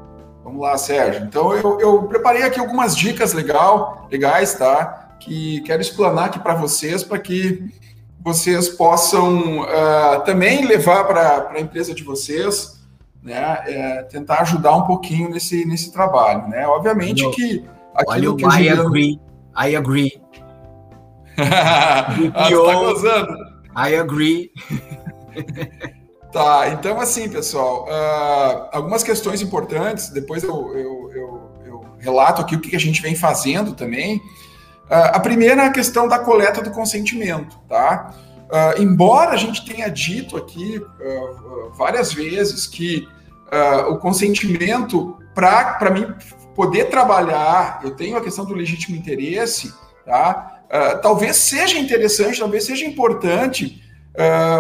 Vamos 0.45 0.63
lá, 0.63 0.79
Sérgio. 0.79 1.25
Então 1.25 1.53
eu, 1.57 1.81
eu 1.81 2.03
preparei 2.05 2.45
aqui 2.45 2.61
algumas 2.61 2.97
dicas 2.97 3.33
legal, 3.33 4.07
legais, 4.09 4.55
tá? 4.55 5.17
Que 5.19 5.61
quero 5.63 5.83
explanar 5.83 6.27
aqui 6.27 6.39
para 6.39 6.55
vocês, 6.55 7.03
para 7.03 7.19
que 7.19 7.69
vocês 8.25 8.71
possam 8.71 9.61
uh, 9.61 10.25
também 10.25 10.65
levar 10.65 11.05
para 11.05 11.51
a 11.51 11.61
empresa 11.61 11.95
de 11.95 12.03
vocês, 12.03 12.81
né, 13.23 13.63
é, 13.67 14.03
tentar 14.05 14.41
ajudar 14.41 14.75
um 14.75 14.87
pouquinho 14.87 15.29
nesse, 15.29 15.65
nesse 15.67 15.93
trabalho, 15.93 16.49
né? 16.49 16.67
Obviamente 16.67 17.29
que 17.31 17.65
aquilo 17.95 18.37
que 18.37 18.45
o 18.45 18.49
I 18.49 18.53
Juliano... 18.53 18.87
agree, 18.89 19.21
I 19.57 19.77
agree. 19.77 20.23
ah, 21.39 22.07
tá 22.35 22.75
gozando. 22.75 23.33
I 23.77 23.97
agree. 23.97 24.51
tá, 26.33 26.69
então 26.69 27.01
assim, 27.01 27.29
pessoal, 27.29 27.87
uh, 27.87 28.69
algumas 28.73 29.03
questões 29.03 29.43
importantes, 29.43 30.11
depois 30.11 30.43
eu, 30.43 30.51
eu, 30.77 31.11
eu, 31.15 31.51
eu 31.67 31.87
relato 31.99 32.41
aqui 32.41 32.57
o 32.57 32.61
que 32.61 32.77
a 32.77 32.81
gente 32.81 33.03
vem 33.03 33.15
fazendo 33.15 33.75
também, 33.75 34.21
a 34.89 35.19
primeira 35.21 35.63
é 35.63 35.67
a 35.67 35.73
questão 35.73 36.07
da 36.07 36.19
coleta 36.19 36.61
do 36.61 36.71
consentimento, 36.71 37.59
tá? 37.69 38.15
Uh, 38.45 38.83
embora 38.83 39.31
a 39.31 39.37
gente 39.37 39.65
tenha 39.65 39.89
dito 39.89 40.37
aqui 40.37 40.79
uh, 40.79 41.73
várias 41.73 42.13
vezes 42.13 42.67
que 42.67 43.09
o 43.89 43.99
consentimento, 43.99 45.17
para 45.33 45.89
mim 45.89 46.13
poder 46.57 46.87
trabalhar, 46.87 47.79
eu 47.85 47.93
tenho 47.93 48.17
a 48.17 48.21
questão 48.21 48.45
do 48.45 48.53
legítimo 48.53 48.97
interesse, 48.97 49.73
tá? 50.05 50.61
talvez 51.01 51.37
seja 51.37 51.79
interessante, 51.79 52.41
talvez 52.41 52.65
seja 52.65 52.85
importante 52.85 53.81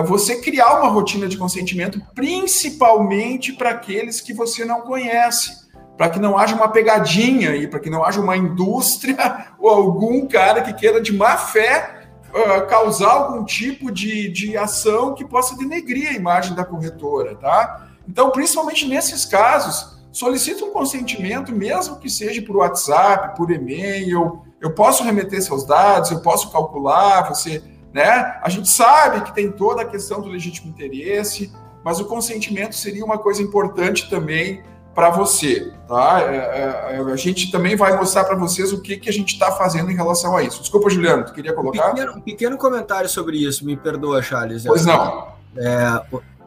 você 0.06 0.40
criar 0.40 0.78
uma 0.78 0.90
rotina 0.90 1.26
de 1.26 1.36
consentimento, 1.36 2.00
principalmente 2.14 3.52
para 3.52 3.70
aqueles 3.70 4.20
que 4.20 4.32
você 4.32 4.64
não 4.64 4.82
conhece 4.82 5.63
para 5.96 6.10
que 6.10 6.18
não 6.18 6.36
haja 6.36 6.54
uma 6.54 6.68
pegadinha 6.68 7.54
e 7.54 7.66
para 7.66 7.78
que 7.78 7.90
não 7.90 8.04
haja 8.04 8.20
uma 8.20 8.36
indústria 8.36 9.46
ou 9.58 9.70
algum 9.70 10.26
cara 10.26 10.62
que 10.62 10.72
queira 10.72 11.00
de 11.00 11.12
má 11.12 11.36
fé 11.36 12.08
uh, 12.30 12.66
causar 12.66 13.12
algum 13.12 13.44
tipo 13.44 13.92
de, 13.92 14.28
de 14.28 14.56
ação 14.56 15.14
que 15.14 15.24
possa 15.24 15.56
denegrir 15.56 16.08
a 16.08 16.14
imagem 16.14 16.54
da 16.54 16.64
corretora, 16.64 17.36
tá? 17.36 17.88
Então, 18.08 18.30
principalmente 18.30 18.86
nesses 18.86 19.24
casos, 19.24 19.98
solicita 20.12 20.64
um 20.64 20.72
consentimento, 20.72 21.52
mesmo 21.52 21.98
que 21.98 22.10
seja 22.10 22.42
por 22.42 22.56
WhatsApp, 22.56 23.36
por 23.36 23.50
e-mail. 23.50 24.42
Eu 24.60 24.72
posso 24.72 25.02
remeter 25.02 25.42
seus 25.42 25.64
dados, 25.64 26.10
eu 26.10 26.20
posso 26.20 26.50
calcular, 26.50 27.28
você, 27.28 27.62
né? 27.92 28.38
A 28.42 28.48
gente 28.48 28.68
sabe 28.68 29.22
que 29.22 29.34
tem 29.34 29.50
toda 29.50 29.82
a 29.82 29.84
questão 29.84 30.20
do 30.20 30.28
legítimo 30.28 30.68
interesse, 30.68 31.52
mas 31.84 32.00
o 32.00 32.04
consentimento 32.04 32.74
seria 32.74 33.04
uma 33.04 33.18
coisa 33.18 33.42
importante 33.42 34.10
também 34.10 34.62
para 34.94 35.10
você, 35.10 35.72
tá? 35.88 36.20
É, 36.20 36.36
é, 36.36 36.96
é, 36.96 37.12
a 37.12 37.16
gente 37.16 37.50
também 37.50 37.74
vai 37.76 37.96
mostrar 37.96 38.24
para 38.24 38.36
vocês 38.36 38.72
o 38.72 38.80
que, 38.80 38.96
que 38.96 39.08
a 39.08 39.12
gente 39.12 39.32
está 39.32 39.50
fazendo 39.52 39.90
em 39.90 39.94
relação 39.94 40.36
a 40.36 40.42
isso. 40.42 40.60
Desculpa, 40.60 40.88
Juliano, 40.88 41.24
tu 41.24 41.32
queria 41.32 41.52
colocar? 41.52 41.90
Um 41.90 41.94
pequeno, 41.94 42.12
um 42.12 42.20
pequeno 42.20 42.58
comentário 42.58 43.08
sobre 43.08 43.36
isso, 43.36 43.64
me 43.64 43.76
perdoa, 43.76 44.22
Charles. 44.22 44.64
Pois 44.64 44.86
não. 44.86 45.34
É, 45.56 46.02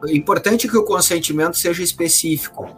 é 0.06 0.16
importante 0.16 0.66
que 0.66 0.76
o 0.76 0.84
consentimento 0.84 1.58
seja 1.58 1.82
específico. 1.82 2.68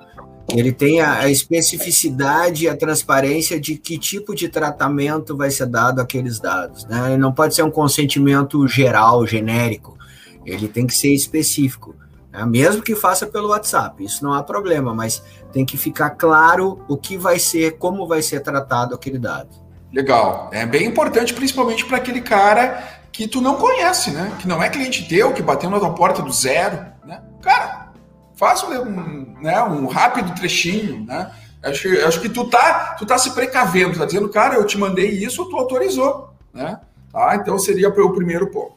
Ele 0.53 0.73
tenha 0.73 1.13
a 1.13 1.31
especificidade 1.31 2.65
e 2.65 2.69
a 2.69 2.77
transparência 2.77 3.61
de 3.61 3.77
que 3.77 3.97
tipo 3.97 4.35
de 4.35 4.49
tratamento 4.49 5.37
vai 5.37 5.51
ser 5.51 5.67
dado 5.67 6.01
àqueles 6.01 6.41
dados. 6.41 6.85
Né? 6.87 7.17
Não 7.17 7.33
pode 7.33 7.55
ser 7.55 7.63
um 7.63 7.71
consentimento 7.71 8.67
geral, 8.67 9.25
genérico. 9.27 9.97
Ele 10.45 10.67
tem 10.67 10.87
que 10.87 10.95
ser 10.95 11.13
específico. 11.15 11.95
Né? 12.33 12.45
Mesmo 12.47 12.83
que 12.83 12.95
faça 12.95 13.27
pelo 13.27 13.49
WhatsApp, 13.49 14.05
isso 14.05 14.25
não 14.25 14.33
há 14.33 14.43
problema, 14.43 14.95
mas 14.95 15.23
tem 15.53 15.65
que 15.65 15.77
ficar 15.77 16.11
claro 16.11 16.85
o 16.89 16.97
que 16.97 17.17
vai 17.17 17.39
ser, 17.39 17.79
como 17.79 18.07
vai 18.07 18.23
ser 18.23 18.41
tratado 18.41 18.95
aquele 18.95 19.19
dado. 19.19 19.49
Legal. 19.93 20.49
É 20.53 20.65
bem 20.65 20.87
importante, 20.87 21.35
principalmente 21.35 21.85
para 21.85 21.97
aquele 21.97 22.21
cara 22.21 23.01
que 23.11 23.27
tu 23.27 23.41
não 23.41 23.57
conhece, 23.57 24.13
né? 24.13 24.33
Que 24.39 24.47
não 24.47 24.63
é 24.63 24.69
cliente 24.69 25.09
teu, 25.09 25.33
que 25.33 25.43
bateu 25.43 25.69
na 25.69 25.81
tua 25.81 25.93
porta 25.95 26.23
do 26.23 26.33
zero, 26.33 26.87
né? 27.05 27.21
Cara, 27.43 27.93
faça 28.37 28.67
um, 28.67 29.35
né, 29.41 29.63
um 29.65 29.87
rápido 29.87 30.35
trechinho, 30.35 31.05
né? 31.05 31.31
Acho, 31.63 31.89
acho 32.07 32.21
que 32.21 32.29
tu 32.29 32.49
tá, 32.49 32.95
tu 32.99 33.05
tá 33.05 33.19
se 33.19 33.33
precavendo, 33.33 33.99
tá 33.99 34.07
dizendo, 34.07 34.29
cara, 34.31 34.55
eu 34.55 34.65
te 34.65 34.79
mandei 34.79 35.11
isso, 35.11 35.45
tu 35.51 35.57
autorizou, 35.57 36.33
né? 36.55 36.81
Tá? 37.13 37.37
Então 37.37 37.59
seria 37.59 37.89
o 37.89 38.13
primeiro 38.13 38.47
ponto. 38.51 38.75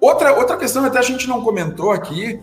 Outra, 0.00 0.32
outra 0.34 0.56
questão, 0.56 0.84
até 0.84 0.98
a 0.98 1.02
gente 1.02 1.28
não 1.28 1.42
comentou 1.42 1.90
aqui, 1.90 2.40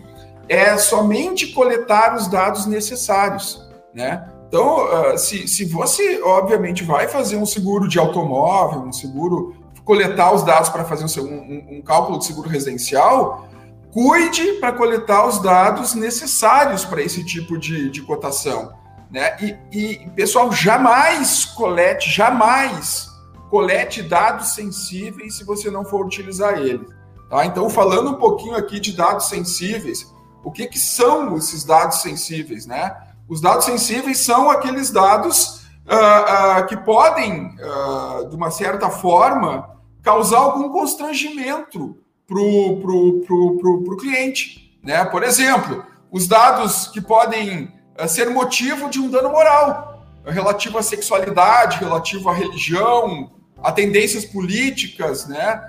é 0.50 0.76
somente 0.76 1.52
coletar 1.52 2.16
os 2.16 2.26
dados 2.26 2.66
necessários, 2.66 3.64
né? 3.94 4.28
Então, 4.48 5.12
uh, 5.12 5.16
se, 5.16 5.46
se 5.46 5.64
você, 5.64 6.20
obviamente, 6.24 6.82
vai 6.82 7.06
fazer 7.06 7.36
um 7.36 7.46
seguro 7.46 7.86
de 7.86 8.00
automóvel, 8.00 8.80
um 8.80 8.92
seguro, 8.92 9.54
coletar 9.84 10.34
os 10.34 10.42
dados 10.42 10.68
para 10.68 10.84
fazer 10.84 11.20
um, 11.20 11.24
um, 11.24 11.78
um 11.78 11.82
cálculo 11.82 12.18
de 12.18 12.24
seguro 12.24 12.48
residencial, 12.48 13.48
cuide 13.92 14.54
para 14.54 14.72
coletar 14.72 15.24
os 15.24 15.40
dados 15.40 15.94
necessários 15.94 16.84
para 16.84 17.00
esse 17.00 17.24
tipo 17.24 17.56
de, 17.56 17.88
de 17.88 18.02
cotação. 18.02 18.72
Né? 19.08 19.36
E, 19.40 19.56
e, 19.70 20.10
pessoal, 20.16 20.50
jamais 20.50 21.44
colete, 21.44 22.10
jamais 22.10 23.08
colete 23.48 24.02
dados 24.02 24.48
sensíveis 24.48 25.36
se 25.36 25.44
você 25.44 25.70
não 25.70 25.84
for 25.84 26.04
utilizar 26.04 26.58
eles. 26.58 26.88
Tá? 27.28 27.46
Então, 27.46 27.70
falando 27.70 28.10
um 28.10 28.14
pouquinho 28.14 28.56
aqui 28.56 28.80
de 28.80 28.96
dados 28.96 29.28
sensíveis, 29.28 30.12
o 30.42 30.50
que, 30.50 30.66
que 30.66 30.78
são 30.78 31.36
esses 31.36 31.64
dados 31.64 32.02
sensíveis? 32.02 32.66
Né? 32.66 32.96
Os 33.28 33.40
dados 33.40 33.64
sensíveis 33.64 34.18
são 34.18 34.50
aqueles 34.50 34.90
dados 34.90 35.60
uh, 35.86 36.62
uh, 36.62 36.66
que 36.66 36.76
podem, 36.76 37.56
uh, 37.56 38.28
de 38.28 38.34
uma 38.34 38.50
certa 38.50 38.90
forma, 38.90 39.78
causar 40.02 40.38
algum 40.38 40.68
constrangimento 40.70 41.96
para 42.26 42.38
o 42.40 43.96
cliente. 43.98 44.78
Né? 44.82 45.04
Por 45.04 45.22
exemplo, 45.22 45.84
os 46.10 46.26
dados 46.26 46.88
que 46.88 47.00
podem 47.00 47.72
ser 48.08 48.30
motivo 48.30 48.88
de 48.88 48.98
um 48.98 49.10
dano 49.10 49.30
moral, 49.30 50.06
relativo 50.24 50.78
à 50.78 50.82
sexualidade, 50.82 51.78
relativo 51.78 52.30
à 52.30 52.32
religião, 52.32 53.30
a 53.62 53.70
tendências 53.70 54.24
políticas, 54.24 55.26
né? 55.26 55.60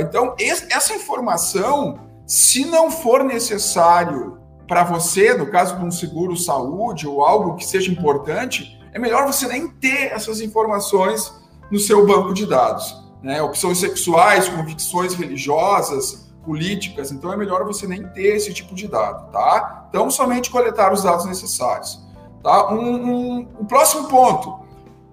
então, 0.00 0.34
essa 0.38 0.94
informação, 0.94 2.07
se 2.28 2.66
não 2.66 2.90
for 2.90 3.24
necessário 3.24 4.38
para 4.68 4.84
você, 4.84 5.32
no 5.32 5.50
caso 5.50 5.78
de 5.78 5.84
um 5.84 5.90
seguro 5.90 6.36
saúde 6.36 7.08
ou 7.08 7.24
algo 7.24 7.56
que 7.56 7.64
seja 7.64 7.90
importante, 7.90 8.78
é 8.92 8.98
melhor 8.98 9.26
você 9.26 9.48
nem 9.48 9.66
ter 9.66 10.12
essas 10.12 10.42
informações 10.42 11.32
no 11.70 11.78
seu 11.78 12.06
banco 12.06 12.34
de 12.34 12.44
dados. 12.44 12.94
Né? 13.22 13.40
Opções 13.40 13.78
sexuais, 13.78 14.46
convicções 14.46 15.14
religiosas, 15.14 16.30
políticas, 16.44 17.10
então 17.10 17.32
é 17.32 17.36
melhor 17.36 17.64
você 17.64 17.86
nem 17.86 18.06
ter 18.08 18.36
esse 18.36 18.52
tipo 18.52 18.74
de 18.74 18.86
dado, 18.88 19.32
tá? 19.32 19.86
Então, 19.88 20.10
somente 20.10 20.50
coletar 20.50 20.92
os 20.92 21.02
dados 21.02 21.24
necessários. 21.24 21.98
Tá? 22.42 22.70
Um, 22.72 22.78
um, 22.78 23.38
um 23.60 23.64
próximo 23.64 24.06
ponto, 24.06 24.60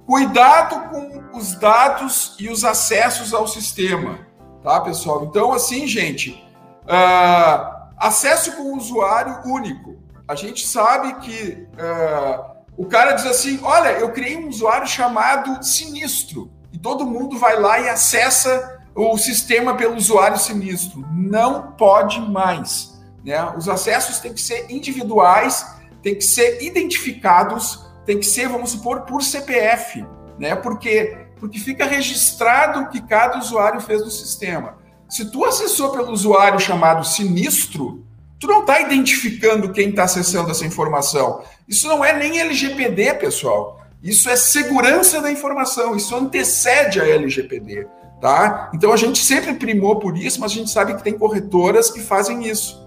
cuidado 0.05 0.89
com 0.89 1.37
os 1.37 1.55
dados 1.55 2.35
e 2.39 2.49
os 2.49 2.65
acessos 2.65 3.33
ao 3.33 3.47
sistema, 3.47 4.19
tá, 4.61 4.81
pessoal? 4.81 5.25
Então, 5.25 5.53
assim, 5.53 5.87
gente, 5.87 6.44
uh, 6.85 7.75
Acesso 7.97 8.53
com 8.53 8.75
usuário 8.75 9.41
único. 9.45 9.95
A 10.27 10.35
gente 10.35 10.67
sabe 10.67 11.15
que 11.15 11.67
uh, 11.73 12.55
o 12.77 12.85
cara 12.85 13.13
diz 13.13 13.25
assim: 13.25 13.59
olha, 13.63 13.89
eu 13.93 14.11
criei 14.11 14.37
um 14.37 14.49
usuário 14.49 14.87
chamado 14.87 15.63
Sinistro, 15.63 16.51
e 16.73 16.77
todo 16.77 17.05
mundo 17.05 17.37
vai 17.39 17.59
lá 17.59 17.79
e 17.79 17.89
acessa 17.89 18.79
o 18.93 19.17
sistema 19.17 19.75
pelo 19.75 19.95
usuário 19.95 20.37
sinistro. 20.37 21.05
Não 21.11 21.71
pode 21.73 22.19
mais. 22.19 23.01
Né? 23.25 23.41
Os 23.57 23.67
acessos 23.67 24.19
têm 24.19 24.33
que 24.33 24.41
ser 24.41 24.69
individuais, 24.69 25.65
têm 26.01 26.15
que 26.15 26.23
ser 26.23 26.61
identificados, 26.61 27.85
tem 28.05 28.19
que 28.19 28.25
ser, 28.25 28.47
vamos 28.47 28.71
supor, 28.71 29.01
por 29.01 29.21
CPF. 29.21 30.05
Né? 30.39 30.55
Por 30.55 30.79
quê? 30.79 31.27
Porque 31.39 31.59
fica 31.59 31.85
registrado 31.85 32.81
o 32.81 32.89
que 32.89 33.01
cada 33.01 33.37
usuário 33.37 33.81
fez 33.81 34.01
no 34.01 34.11
sistema. 34.11 34.77
Se 35.09 35.31
tu 35.31 35.45
acessou 35.45 35.91
pelo 35.91 36.11
usuário 36.11 36.59
chamado 36.59 37.05
sinistro, 37.05 38.03
tu 38.39 38.47
não 38.47 38.61
está 38.61 38.81
identificando 38.81 39.71
quem 39.71 39.89
está 39.89 40.03
acessando 40.03 40.51
essa 40.51 40.65
informação. 40.65 41.43
Isso 41.67 41.87
não 41.87 42.03
é 42.03 42.17
nem 42.17 42.39
LGPD, 42.39 43.13
pessoal. 43.15 43.81
Isso 44.01 44.29
é 44.29 44.35
segurança 44.35 45.21
da 45.21 45.31
informação. 45.31 45.95
Isso 45.95 46.15
antecede 46.15 46.99
a 46.99 47.07
LGPD, 47.07 47.87
tá? 48.21 48.69
Então 48.73 48.91
a 48.91 48.97
gente 48.97 49.23
sempre 49.23 49.53
primou 49.53 49.97
por 49.97 50.17
isso, 50.17 50.39
mas 50.39 50.51
a 50.51 50.55
gente 50.55 50.69
sabe 50.69 50.95
que 50.95 51.03
tem 51.03 51.17
corretoras 51.17 51.89
que 51.89 51.99
fazem 51.99 52.47
isso. 52.47 52.83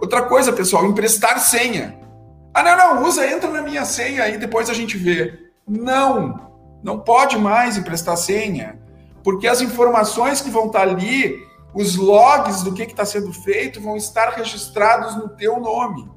Outra 0.00 0.22
coisa, 0.22 0.52
pessoal, 0.52 0.86
emprestar 0.86 1.38
senha. 1.40 1.98
Ah, 2.54 2.62
não, 2.62 2.76
não, 2.76 3.04
usa, 3.06 3.26
entra 3.26 3.50
na 3.50 3.62
minha 3.62 3.84
senha 3.84 4.24
aí, 4.24 4.38
depois 4.38 4.68
a 4.68 4.74
gente 4.74 4.96
vê. 4.96 5.50
Não, 5.68 6.50
não 6.82 6.98
pode 6.98 7.38
mais 7.38 7.76
emprestar 7.76 8.16
senha, 8.16 8.78
porque 9.22 9.46
as 9.46 9.60
informações 9.60 10.40
que 10.40 10.50
vão 10.50 10.66
estar 10.66 10.80
tá 10.80 10.90
ali 10.90 11.49
os 11.74 11.96
logs 11.96 12.62
do 12.62 12.72
que 12.72 12.82
está 12.82 13.04
sendo 13.04 13.32
feito 13.32 13.80
vão 13.80 13.96
estar 13.96 14.30
registrados 14.30 15.16
no 15.16 15.28
teu 15.28 15.60
nome. 15.60 16.10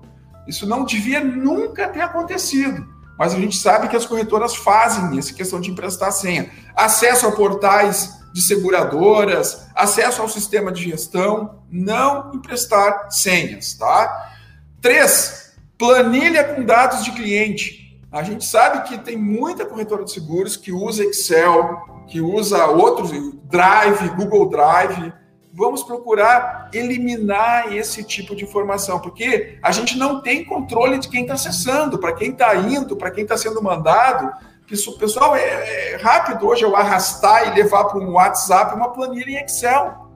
Isso 0.48 0.68
não 0.68 0.84
devia 0.84 1.24
nunca 1.24 1.88
ter 1.88 2.02
acontecido, 2.02 2.86
mas 3.18 3.34
a 3.34 3.40
gente 3.40 3.58
sabe 3.58 3.88
que 3.88 3.96
as 3.96 4.06
corretoras 4.06 4.56
fazem 4.56 5.18
essa 5.18 5.34
questão 5.34 5.62
de 5.62 5.72
emprestar 5.72 6.12
senha. 6.12 6.50
Acesso 6.76 7.28
a 7.28 7.32
portais 7.32 8.20
de 8.34 8.42
seguradoras, 8.42 9.68
acesso 9.76 10.22
ao 10.22 10.28
sistema 10.28 10.72
de 10.72 10.84
gestão, 10.84 11.60
não 11.70 12.34
emprestar 12.34 13.12
senhas, 13.12 13.76
tá? 13.76 14.32
Três, 14.82 15.54
planilha 15.78 16.44
com 16.44 16.64
dados 16.64 17.04
de 17.04 17.12
cliente. 17.12 18.02
A 18.12 18.24
gente 18.24 18.44
sabe 18.46 18.88
que 18.88 18.98
tem 18.98 19.18
muita 19.18 19.66
corretora 19.66 20.04
de 20.04 20.12
seguros 20.12 20.58
que 20.58 20.72
usa 20.72 21.04
Excel, 21.04 21.82
que 22.08 22.20
usa 22.20 22.66
outros, 22.66 23.12
Drive, 23.46 24.10
Google 24.16 24.50
Drive, 24.50 25.14
vamos 25.56 25.84
procurar 25.84 26.70
eliminar 26.74 27.72
esse 27.72 28.04
tipo 28.04 28.36
de 28.36 28.44
informação, 28.44 29.00
porque 29.00 29.60
a 29.62 29.72
gente 29.72 29.98
não 29.98 30.20
tem 30.20 30.44
controle 30.44 30.98
de 30.98 31.08
quem 31.08 31.22
está 31.22 31.36
acessando, 31.36 32.00
para 32.00 32.14
quem 32.14 32.32
está 32.32 32.56
indo, 32.56 32.96
para 32.98 33.12
quem 33.12 33.24
está 33.24 33.38
sendo 33.38 33.62
mandado. 33.62 34.34
Pessoal, 34.98 35.36
é, 35.36 35.94
é, 35.94 35.98
rápido 35.98 36.48
hoje 36.48 36.64
eu 36.64 36.76
arrastar 36.76 37.48
e 37.48 37.56
levar 37.56 37.84
para 37.84 38.00
um 38.00 38.14
WhatsApp 38.14 38.76
uma 38.76 38.90
planilha 38.90 39.40
em 39.40 39.44
Excel 39.44 40.10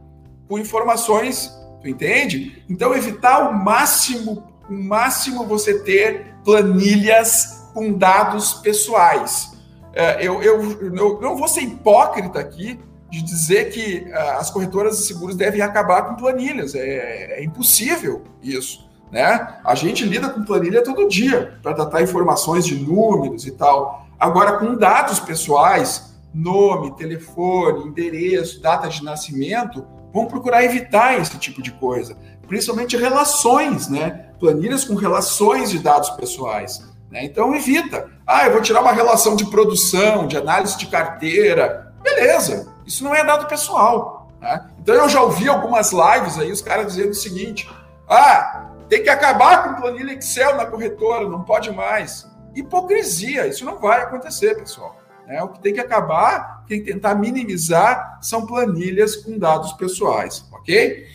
com 0.49 0.57
informações, 0.57 1.51
tu 1.81 1.87
entende? 1.87 2.63
Então 2.67 2.95
evitar 2.95 3.49
o 3.49 3.53
máximo, 3.53 4.43
o 4.67 4.73
máximo 4.73 5.45
você 5.45 5.83
ter 5.83 6.33
planilhas 6.43 7.69
com 7.73 7.93
dados 7.93 8.55
pessoais. 8.55 9.55
É, 9.93 10.25
eu, 10.25 10.41
eu, 10.41 10.81
eu 10.81 11.21
não 11.21 11.35
vou 11.35 11.47
ser 11.47 11.61
hipócrita 11.61 12.39
aqui, 12.39 12.79
de 13.09 13.21
dizer 13.21 13.69
que 13.71 14.09
uh, 14.09 14.39
as 14.39 14.49
corretoras 14.49 14.97
de 14.97 15.05
seguros 15.05 15.35
devem 15.35 15.61
acabar 15.61 16.03
com 16.03 16.15
planilhas. 16.15 16.75
É, 16.75 17.39
é, 17.39 17.43
impossível 17.43 18.23
isso. 18.43 18.87
Né? 19.11 19.59
A 19.63 19.73
gente 19.75 20.05
lida 20.05 20.29
com 20.29 20.43
planilha 20.43 20.83
todo 20.83 21.07
dia 21.07 21.57
para 21.63 21.73
tratar 21.73 22.01
informações 22.01 22.65
de 22.65 22.75
números 22.75 23.47
e 23.47 23.51
tal. 23.51 24.05
Agora, 24.19 24.57
com 24.57 24.75
dados 24.75 25.19
pessoais, 25.19 26.13
nome, 26.33 26.95
telefone, 26.97 27.87
endereço, 27.87 28.61
data 28.61 28.89
de 28.89 29.03
nascimento, 29.03 29.85
vamos 30.13 30.29
procurar 30.29 30.63
evitar 30.63 31.17
esse 31.19 31.37
tipo 31.37 31.61
de 31.61 31.71
coisa. 31.71 32.17
Principalmente 32.47 32.97
relações, 32.97 33.87
né? 33.87 34.31
Planilhas 34.39 34.83
com 34.83 34.95
relações 34.95 35.69
de 35.69 35.79
dados 35.79 36.09
pessoais. 36.11 36.83
Né? 37.09 37.23
Então, 37.23 37.55
evita. 37.55 38.09
Ah, 38.25 38.45
eu 38.45 38.53
vou 38.53 38.61
tirar 38.61 38.81
uma 38.81 38.91
relação 38.91 39.35
de 39.35 39.45
produção, 39.45 40.27
de 40.27 40.35
análise 40.35 40.77
de 40.77 40.87
carteira. 40.87 41.93
Beleza, 42.03 42.67
isso 42.87 43.03
não 43.03 43.13
é 43.13 43.23
dado 43.23 43.47
pessoal. 43.47 44.31
Né? 44.39 44.65
Então 44.79 44.95
eu 44.95 45.09
já 45.09 45.21
ouvi 45.21 45.49
algumas 45.49 45.91
lives 45.91 46.39
aí, 46.39 46.51
os 46.51 46.61
caras 46.61 46.87
dizendo 46.87 47.11
o 47.11 47.15
seguinte: 47.15 47.69
ah, 48.09 48.71
tem 48.87 49.03
que 49.03 49.09
acabar 49.09 49.63
com 49.63 49.81
planilha 49.81 50.13
Excel 50.13 50.55
na 50.55 50.65
corretora, 50.65 51.27
não 51.27 51.43
pode 51.43 51.69
mais. 51.71 52.25
Hipocrisia, 52.55 53.45
isso 53.45 53.65
não 53.65 53.77
vai 53.77 54.01
acontecer, 54.01 54.55
pessoal. 54.55 54.95
É, 55.27 55.43
o 55.43 55.49
que 55.49 55.59
tem 55.59 55.73
que 55.73 55.79
acabar, 55.81 56.63
tem 56.65 56.79
que 56.81 56.91
tentar 56.91 57.13
minimizar, 57.15 58.17
são 58.21 58.45
planilhas 58.45 59.17
com 59.17 59.37
dados 59.37 59.73
pessoais, 59.73 60.45
ok? 60.53 61.05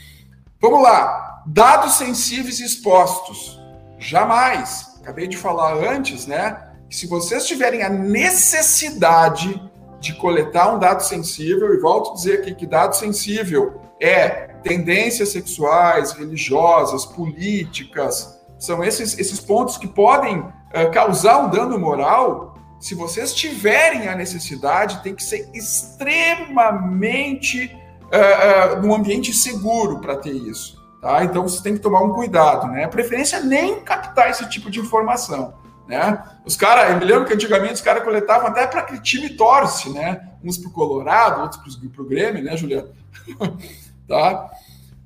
Vamos 0.61 0.83
lá. 0.83 1.43
Dados 1.47 1.95
sensíveis 1.95 2.61
expostos. 2.61 3.59
Jamais. 3.99 4.99
Acabei 5.01 5.27
de 5.27 5.37
falar 5.37 5.75
antes, 5.75 6.27
né? 6.27 6.73
Que 6.89 6.95
se 6.95 7.07
vocês 7.07 7.47
tiverem 7.47 7.83
a 7.83 7.89
necessidade 7.89 9.61
de 10.03 10.13
coletar 10.15 10.75
um 10.75 10.79
dado 10.81 11.01
sensível, 11.01 11.73
e 11.73 11.79
volto 11.79 12.11
a 12.11 12.15
dizer 12.15 12.41
aqui 12.41 12.53
que 12.55 12.67
dado 12.67 12.97
sensível 12.97 13.81
é 14.01 14.49
tendências 14.63 15.31
sexuais, 15.31 16.13
religiosas, 16.13 17.07
políticas, 17.07 18.43
são 18.59 18.83
esses, 18.83 19.17
esses 19.19 19.39
pontos 19.39 19.79
que 19.79 19.87
podem 19.87 20.41
uh, 20.41 20.91
causar 20.93 21.39
um 21.39 21.51
dano 21.51 21.79
moral. 21.79 22.57
Se 22.81 22.97
vocês 22.97 23.33
tiverem 23.33 24.09
a 24.09 24.17
necessidade, 24.17 25.01
tem 25.05 25.15
que 25.15 25.23
ser 25.23 25.49
extremamente 25.55 27.67
uh, 27.67 28.77
uh, 28.77 28.83
num 28.83 28.93
ambiente 28.93 29.33
seguro 29.33 30.01
para 30.01 30.17
ter 30.17 30.33
isso. 30.33 30.83
Tá? 31.01 31.23
Então 31.25 31.45
você 31.45 31.63
tem 31.63 31.75
que 31.75 31.81
tomar 31.81 32.03
um 32.03 32.13
cuidado, 32.13 32.67
né? 32.69 32.83
A 32.85 32.89
preferência 32.89 33.37
é 33.37 33.41
nem 33.41 33.81
captar 33.81 34.31
esse 34.31 34.49
tipo 34.49 34.69
de 34.69 34.81
informação. 34.81 35.55
Né? 35.93 36.23
Os 36.47 36.57
caras, 36.57 36.91
eu 36.91 36.99
me 36.99 37.05
lembro 37.05 37.27
que 37.27 37.35
antigamente 37.35 37.75
os 37.75 37.81
caras 37.83 38.03
coletavam 38.03 38.47
até 38.47 38.67
para 38.67 38.81
que 38.81 38.99
time 38.99 39.29
torce, 39.29 39.91
né? 39.91 40.27
Uns 40.43 40.57
para 40.57 40.71
o 40.71 40.73
Colorado, 40.73 41.43
outros 41.43 41.77
para 41.77 42.03
o 42.03 42.09
Grêmio, 42.09 42.43
né, 42.43 42.57
Juliano? 42.57 42.89
tá? 44.09 44.51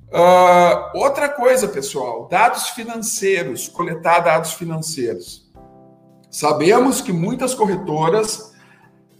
Uh, 0.07 0.97
outra 0.97 1.27
coisa, 1.27 1.67
pessoal, 1.67 2.29
dados 2.29 2.69
financeiros, 2.69 3.67
coletar 3.67 4.21
dados 4.21 4.53
financeiros. 4.53 5.51
Sabemos 6.31 7.01
que 7.01 7.11
muitas 7.11 7.53
corretoras 7.53 8.53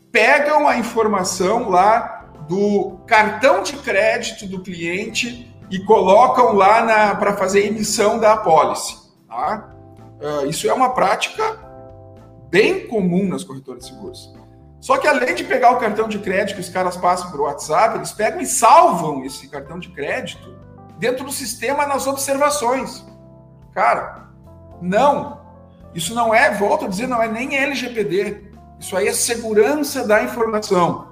pegam 0.10 0.70
a 0.70 0.78
informação 0.78 1.68
lá 1.68 2.32
do 2.48 2.98
cartão 3.06 3.62
de 3.62 3.74
crédito 3.74 4.48
do 4.48 4.62
cliente 4.62 5.54
e 5.70 5.80
colocam 5.80 6.54
lá 6.54 7.14
para 7.16 7.36
fazer 7.36 7.66
emissão 7.66 8.18
da 8.18 8.36
apólice. 8.36 8.96
Tá? 9.28 9.77
Uh, 10.20 10.48
isso 10.48 10.68
é 10.70 10.74
uma 10.74 10.90
prática 10.90 11.60
bem 12.50 12.88
comum 12.88 13.28
nas 13.28 13.44
corretoras 13.44 13.84
de 13.86 13.92
seguros. 13.92 14.34
Só 14.80 14.98
que 14.98 15.08
além 15.08 15.36
de 15.36 15.44
pegar 15.44 15.72
o 15.72 15.80
cartão 15.80 16.08
de 16.08 16.20
crédito 16.20 16.56
que 16.56 16.62
os 16.62 16.70
caras 16.70 16.96
passam 16.96 17.32
para 17.32 17.42
o 17.42 17.44
WhatsApp, 17.44 17.98
eles 17.98 18.12
pegam 18.12 18.42
e 18.42 18.46
salvam 18.46 19.24
esse 19.26 19.48
cartão 19.48 19.80
de 19.80 19.90
crédito 19.90 20.56
dentro 20.98 21.26
do 21.26 21.32
sistema 21.32 21.86
nas 21.86 22.08
observações. 22.08 23.06
Cara, 23.74 24.30
não. 24.82 25.42
Isso 25.94 26.14
não 26.14 26.34
é, 26.34 26.54
volto 26.54 26.86
a 26.86 26.88
dizer, 26.88 27.08
não 27.08 27.22
é 27.22 27.28
nem 27.28 27.58
LGPD. 27.58 28.52
Isso 28.80 28.96
aí 28.96 29.08
é 29.08 29.14
segurança 29.14 30.06
da 30.06 30.24
informação. 30.24 31.08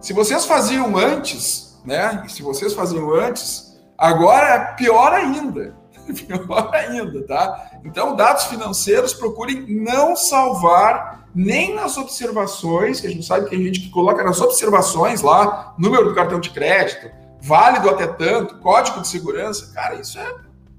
Se 0.00 0.12
vocês 0.12 0.44
faziam 0.44 0.96
antes, 0.96 1.80
né? 1.84 2.22
E 2.24 2.30
se 2.30 2.42
vocês 2.42 2.72
faziam 2.72 3.12
antes, 3.12 3.78
agora 3.96 4.46
é 4.46 4.58
pior 4.74 5.12
ainda. 5.12 5.76
pior 6.26 6.70
ainda, 6.72 7.22
tá? 7.26 7.70
Então, 7.84 8.16
dados 8.16 8.44
financeiros, 8.44 9.12
procurem 9.14 9.66
não 9.68 10.16
salvar 10.16 11.28
nem 11.34 11.74
nas 11.74 11.96
observações, 11.96 13.00
que 13.00 13.06
a 13.06 13.10
gente 13.10 13.24
sabe 13.24 13.44
que 13.44 13.50
tem 13.50 13.62
gente 13.62 13.80
que 13.80 13.90
coloca 13.90 14.24
nas 14.24 14.40
observações 14.40 15.22
lá, 15.22 15.74
número 15.78 16.04
do 16.04 16.14
cartão 16.14 16.40
de 16.40 16.50
crédito, 16.50 17.10
válido 17.40 17.88
até 17.90 18.06
tanto, 18.06 18.58
código 18.58 19.00
de 19.00 19.08
segurança. 19.08 19.72
Cara, 19.74 19.94
isso 19.94 20.18
é, 20.18 20.34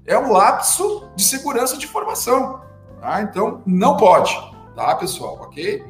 é 0.06 0.18
um 0.18 0.32
lapso 0.32 1.08
de 1.16 1.24
segurança 1.24 1.76
de 1.76 1.86
informação. 1.86 2.60
Tá? 3.00 3.22
Então, 3.22 3.62
não 3.64 3.96
pode, 3.96 4.36
tá, 4.74 4.94
pessoal? 4.96 5.38
Ok? 5.40 5.82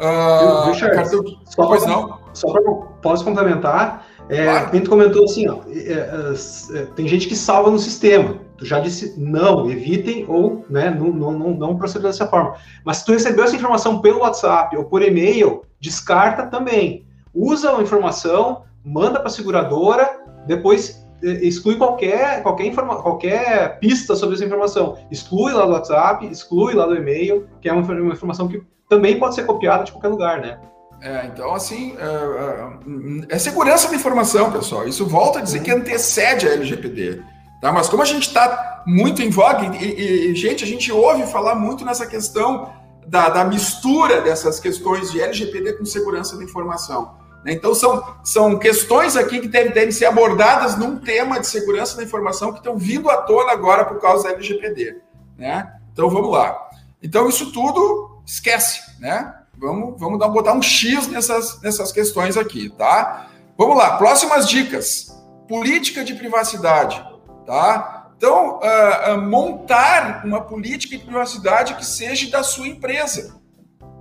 Uh, 0.00 0.70
Richard, 0.70 0.94
cartão... 0.94 1.24
só 1.44 1.66
pois 1.66 1.82
pra, 1.82 1.92
não. 1.92 2.18
Só 2.32 2.52
para 2.52 2.62
posso 3.02 3.24
complementar, 3.24 4.06
é, 4.28 4.44
claro. 4.44 4.76
a 4.76 4.88
comentou 4.88 5.24
assim, 5.24 5.48
ó, 5.48 5.58
é, 5.66 5.92
é, 5.92 6.78
é, 6.78 6.84
tem 6.94 7.08
gente 7.08 7.26
que 7.26 7.34
salva 7.34 7.70
no 7.70 7.78
sistema. 7.78 8.36
Tu 8.58 8.66
já 8.66 8.80
disse 8.80 9.14
não, 9.16 9.70
evitem 9.70 10.26
ou 10.28 10.66
né, 10.68 10.90
não, 10.90 11.12
não, 11.12 11.32
não, 11.32 11.50
não 11.50 11.76
proceder 11.76 12.08
dessa 12.08 12.26
forma. 12.26 12.56
Mas 12.84 12.98
se 12.98 13.06
tu 13.06 13.12
recebeu 13.12 13.44
essa 13.44 13.54
informação 13.54 14.00
pelo 14.00 14.20
WhatsApp 14.20 14.76
ou 14.76 14.84
por 14.84 15.00
e-mail, 15.00 15.62
descarta 15.80 16.46
também. 16.46 17.06
Usa 17.32 17.76
a 17.76 17.80
informação, 17.80 18.64
manda 18.84 19.20
para 19.20 19.28
a 19.28 19.30
seguradora, 19.30 20.20
depois 20.46 21.06
é, 21.22 21.44
exclui 21.44 21.76
qualquer, 21.76 22.42
qualquer, 22.42 22.66
informa, 22.66 23.00
qualquer 23.00 23.78
pista 23.78 24.16
sobre 24.16 24.34
essa 24.34 24.44
informação. 24.44 24.98
Exclui 25.10 25.52
lá 25.52 25.64
do 25.64 25.72
WhatsApp, 25.72 26.26
exclui 26.26 26.74
lá 26.74 26.86
do 26.86 26.96
e-mail, 26.96 27.48
que 27.60 27.68
é 27.68 27.72
uma, 27.72 27.82
uma 27.82 28.12
informação 28.12 28.48
que 28.48 28.60
também 28.88 29.18
pode 29.20 29.36
ser 29.36 29.46
copiada 29.46 29.84
de 29.84 29.92
qualquer 29.92 30.08
lugar, 30.08 30.40
né? 30.40 30.58
É, 31.00 31.26
então, 31.26 31.54
assim, 31.54 31.96
é, 31.96 33.30
é, 33.30 33.36
é, 33.36 33.38
segurança 33.38 33.88
da 33.88 33.94
informação, 33.94 34.50
pessoal. 34.50 34.88
Isso 34.88 35.06
volta 35.06 35.38
a 35.38 35.42
dizer 35.42 35.62
que 35.62 35.70
antecede 35.70 36.48
a 36.48 36.52
LGPD. 36.52 37.22
Tá? 37.60 37.72
Mas 37.72 37.88
como 37.88 38.02
a 38.02 38.06
gente 38.06 38.28
está 38.28 38.82
muito 38.86 39.22
em 39.22 39.30
voga, 39.30 39.76
e, 39.76 40.30
e, 40.30 40.34
gente, 40.34 40.64
a 40.64 40.66
gente 40.66 40.90
ouve 40.92 41.26
falar 41.26 41.54
muito 41.54 41.84
nessa 41.84 42.06
questão 42.06 42.72
da, 43.06 43.28
da 43.28 43.44
mistura 43.44 44.20
dessas 44.20 44.60
questões 44.60 45.10
de 45.10 45.20
LGPD 45.20 45.74
com 45.74 45.84
segurança 45.84 46.36
da 46.36 46.44
informação. 46.44 47.16
Né? 47.44 47.52
Então, 47.52 47.74
são, 47.74 48.04
são 48.22 48.58
questões 48.58 49.16
aqui 49.16 49.40
que 49.40 49.48
devem, 49.48 49.72
devem 49.72 49.92
ser 49.92 50.06
abordadas 50.06 50.76
num 50.76 50.98
tema 50.98 51.40
de 51.40 51.46
segurança 51.46 51.96
da 51.96 52.02
informação 52.02 52.52
que 52.52 52.58
estão 52.58 52.76
vindo 52.76 53.10
à 53.10 53.16
tona 53.16 53.52
agora 53.52 53.84
por 53.84 54.00
causa 54.00 54.24
da 54.24 54.34
LGPD. 54.34 54.98
Né? 55.36 55.72
Então, 55.92 56.08
vamos 56.10 56.30
lá. 56.30 56.56
Então, 57.02 57.28
isso 57.28 57.52
tudo 57.52 58.22
esquece, 58.26 58.80
né? 59.00 59.34
Vamos, 59.56 59.98
vamos 59.98 60.18
dar, 60.18 60.28
botar 60.28 60.52
um 60.52 60.62
X 60.62 61.08
nessas, 61.08 61.60
nessas 61.62 61.90
questões 61.90 62.36
aqui, 62.36 62.68
tá? 62.70 63.28
Vamos 63.56 63.76
lá, 63.76 63.96
próximas 63.96 64.48
dicas. 64.48 65.08
Política 65.48 66.04
de 66.04 66.14
privacidade, 66.14 67.04
tá? 67.48 68.10
Então, 68.14 68.58
uh, 68.58 69.14
uh, 69.14 69.22
montar 69.22 70.22
uma 70.22 70.42
política 70.42 70.98
de 70.98 71.02
privacidade 71.02 71.74
que 71.76 71.86
seja 71.86 72.30
da 72.30 72.42
sua 72.42 72.68
empresa, 72.68 73.40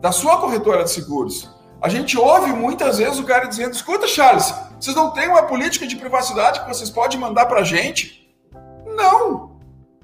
da 0.01 0.11
sua 0.11 0.37
corretora 0.37 0.83
de 0.83 0.91
seguros. 0.91 1.55
A 1.81 1.87
gente 1.87 2.17
ouve 2.17 2.51
muitas 2.51 2.97
vezes 2.97 3.19
o 3.19 3.23
cara 3.23 3.45
dizendo: 3.45 3.73
escuta, 3.73 4.05
Charles, 4.05 4.53
vocês 4.77 4.95
não 4.95 5.11
têm 5.11 5.29
uma 5.29 5.43
política 5.43 5.87
de 5.87 5.95
privacidade 5.95 6.59
que 6.59 6.67
vocês 6.67 6.89
podem 6.89 7.17
mandar 7.17 7.45
para 7.45 7.61
a 7.61 7.63
gente? 7.63 8.27
Não. 8.85 9.55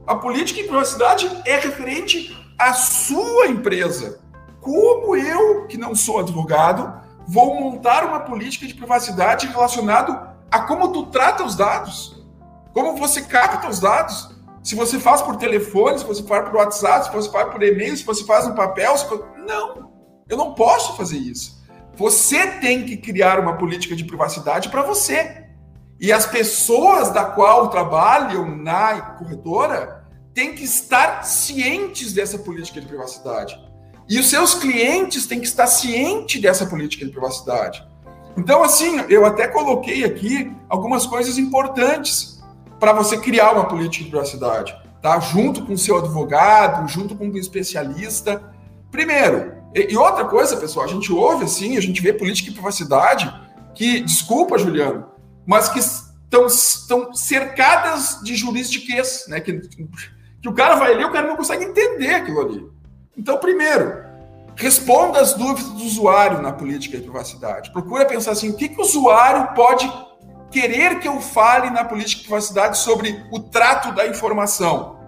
A 0.08 0.16
política 0.16 0.62
de 0.62 0.68
privacidade 0.68 1.30
é 1.46 1.58
referente 1.58 2.34
à 2.58 2.74
sua 2.74 3.48
empresa. 3.48 4.22
Como 4.62 5.18
eu, 5.18 5.68
que 5.68 5.78
não 5.78 5.94
sou 5.94 6.20
advogado, 6.20 6.94
vou 7.28 7.60
montar 7.60 8.06
uma 8.06 8.22
política 8.22 8.66
de 8.66 8.74
privacidade 8.74 9.48
relacionado 9.48 10.18
a 10.50 10.62
como 10.62 10.94
tu 10.94 11.08
trata 11.08 11.44
os 11.44 11.56
dados, 11.56 12.12
como 12.74 12.97
você 12.97 13.21
capta 13.21 13.69
os 13.69 13.80
dados. 13.80 14.34
Se 14.63 14.76
você 14.76 14.99
faz 14.99 15.21
por 15.21 15.36
telefone, 15.36 15.99
se 15.99 16.05
você 16.05 16.24
faz 16.24 16.49
por 16.49 16.55
WhatsApp, 16.55 17.05
se 17.05 17.11
você 17.11 17.30
faz 17.30 17.51
por 17.51 17.61
e-mail, 17.61 17.95
se 17.95 18.03
você 18.03 18.24
faz 18.24 18.47
no 18.47 18.55
papel, 18.55 18.97
se... 18.97 19.05
não, 19.45 19.91
eu 20.28 20.38
não 20.38 20.53
posso 20.53 20.95
fazer 20.95 21.17
isso. 21.17 21.61
Você 21.95 22.47
tem 22.59 22.86
que 22.86 22.97
criar 22.97 23.39
uma 23.39 23.57
política 23.57 23.95
de 23.95 24.03
privacidade 24.03 24.69
para 24.69 24.82
você. 24.82 25.43
E 25.99 26.11
as 26.11 26.26
pessoas 26.26 27.11
da 27.11 27.24
qual 27.24 27.69
trabalham 27.69 28.57
na 28.57 28.99
corretora 29.17 30.03
têm 30.34 30.55
que 30.55 30.63
estar 30.63 31.24
cientes 31.24 32.13
dessa 32.13 32.39
política 32.39 32.82
de 32.82 32.88
privacidade. 32.88 33.55
E 34.09 34.19
os 34.19 34.30
seus 34.30 34.55
clientes 34.55 35.28
têm 35.28 35.39
que 35.39 35.45
estar 35.45 35.67
cientes 35.67 36.41
dessa 36.41 36.65
política 36.65 37.05
de 37.05 37.11
privacidade. 37.11 37.86
Então, 38.36 38.63
assim, 38.63 38.99
eu 39.09 39.26
até 39.26 39.47
coloquei 39.47 40.03
aqui 40.03 40.51
algumas 40.67 41.05
coisas 41.05 41.38
importantes 41.38 42.33
para 42.84 42.92
você 42.92 43.18
criar 43.18 43.54
uma 43.54 43.64
política 43.64 44.04
de 44.04 44.10
privacidade, 44.10 44.76
tá? 45.02 45.18
Junto 45.18 45.66
com 45.66 45.72
o 45.72 45.78
seu 45.78 46.00
advogado, 46.00 46.86
junto 46.90 47.16
com 47.16 47.28
um 47.28 47.38
especialista. 47.38 48.44
Primeiro, 48.92 49.54
e, 49.74 49.96
outra 49.96 50.26
coisa, 50.26 50.58
pessoal, 50.58 50.86
a 50.86 50.90
gente 50.90 51.10
ouve 51.10 51.46
assim, 51.46 51.78
a 51.78 51.82
gente 51.82 52.02
vê 52.02 52.12
política 52.12 52.50
de 52.50 52.56
privacidade 52.56 53.34
que, 53.74 54.02
desculpa, 54.02 54.58
Juliano, 54.58 55.06
mas 55.46 55.70
que 55.70 55.80
estão, 55.80 56.46
estão 56.46 57.14
cercadas 57.14 58.20
de 58.22 58.36
juridiquês, 58.36 59.28
né? 59.30 59.40
Que, 59.40 59.62
que 60.42 60.50
o 60.50 60.54
cara 60.54 60.76
vai 60.76 60.94
ler, 60.94 61.06
o 61.06 61.12
cara 61.14 61.26
não 61.26 61.38
consegue 61.38 61.64
entender 61.64 62.16
aquilo 62.16 62.42
ali. 62.42 62.68
Então, 63.18 63.38
primeiro, 63.38 64.04
responda 64.58 65.22
as 65.22 65.32
dúvidas 65.32 65.72
do 65.72 65.86
usuário 65.86 66.42
na 66.42 66.52
política 66.52 66.98
de 66.98 67.04
privacidade. 67.04 67.72
Procura 67.72 68.06
pensar 68.06 68.32
assim, 68.32 68.50
o 68.50 68.58
que, 68.58 68.68
que 68.68 68.78
o 68.78 68.84
usuário 68.84 69.56
pode 69.56 69.90
querer 70.54 70.99
que 70.99 71.08
eu 71.08 71.20
fale 71.20 71.72
na 71.72 71.84
política 71.84 72.22
de 72.22 72.28
privacidade 72.28 72.78
sobre 72.78 73.26
o 73.32 73.39
trato 73.39 73.91
da 73.91 74.06
informação. 74.06 74.99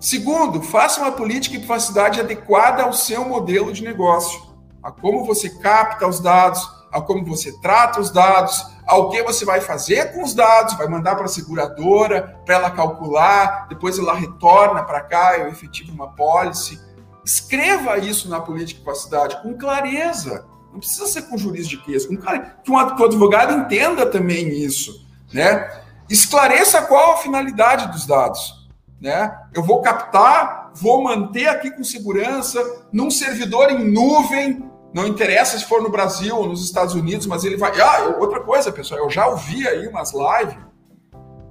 Segundo, 0.00 0.60
faça 0.60 1.00
uma 1.00 1.12
política 1.12 1.54
de 1.54 1.60
privacidade 1.60 2.20
adequada 2.20 2.82
ao 2.82 2.92
seu 2.92 3.24
modelo 3.24 3.72
de 3.72 3.84
negócio, 3.84 4.38
a 4.82 4.90
como 4.90 5.24
você 5.24 5.48
capta 5.48 6.06
os 6.06 6.20
dados, 6.20 6.68
a 6.92 7.00
como 7.00 7.24
você 7.24 7.52
trata 7.60 8.00
os 8.00 8.10
dados, 8.10 8.66
ao 8.86 9.08
que 9.10 9.22
você 9.22 9.44
vai 9.44 9.60
fazer 9.60 10.12
com 10.12 10.22
os 10.22 10.34
dados, 10.34 10.74
vai 10.74 10.88
mandar 10.88 11.14
para 11.14 11.24
a 11.24 11.28
seguradora 11.28 12.40
para 12.44 12.56
ela 12.56 12.70
calcular, 12.70 13.66
depois 13.68 13.98
ela 13.98 14.14
retorna 14.14 14.82
para 14.82 15.00
cá, 15.00 15.38
eu 15.38 15.48
efetivo 15.48 15.92
uma 15.92 16.08
pólice. 16.08 16.80
Escreva 17.24 17.98
isso 17.98 18.28
na 18.28 18.40
política 18.40 18.78
de 18.78 18.84
privacidade 18.84 19.42
com 19.42 19.56
clareza. 19.56 20.44
Não 20.76 20.80
precisa 20.80 21.06
ser 21.06 21.22
com 21.22 21.38
juridiquês, 21.38 22.04
com 22.04 22.18
clareza. 22.18 22.54
Que 22.62 22.70
um 22.70 22.76
advogado 22.76 23.54
entenda 23.54 24.04
também 24.04 24.46
isso, 24.48 25.06
né? 25.32 25.82
Esclareça 26.06 26.82
qual 26.82 27.14
a 27.14 27.16
finalidade 27.16 27.90
dos 27.90 28.06
dados, 28.06 28.68
né? 29.00 29.34
Eu 29.54 29.62
vou 29.62 29.80
captar, 29.80 30.70
vou 30.74 31.02
manter 31.02 31.48
aqui 31.48 31.70
com 31.70 31.82
segurança 31.82 32.62
num 32.92 33.10
servidor 33.10 33.70
em 33.70 33.90
nuvem, 33.90 34.70
não 34.92 35.06
interessa 35.06 35.58
se 35.58 35.64
for 35.64 35.82
no 35.82 35.88
Brasil 35.88 36.36
ou 36.36 36.46
nos 36.46 36.62
Estados 36.62 36.94
Unidos, 36.94 37.26
mas 37.26 37.42
ele 37.42 37.56
vai. 37.56 37.80
Ah, 37.80 38.14
outra 38.20 38.40
coisa, 38.40 38.70
pessoal, 38.70 39.00
eu 39.00 39.08
já 39.10 39.26
ouvi 39.26 39.66
aí 39.66 39.88
umas 39.88 40.12
lives 40.12 40.58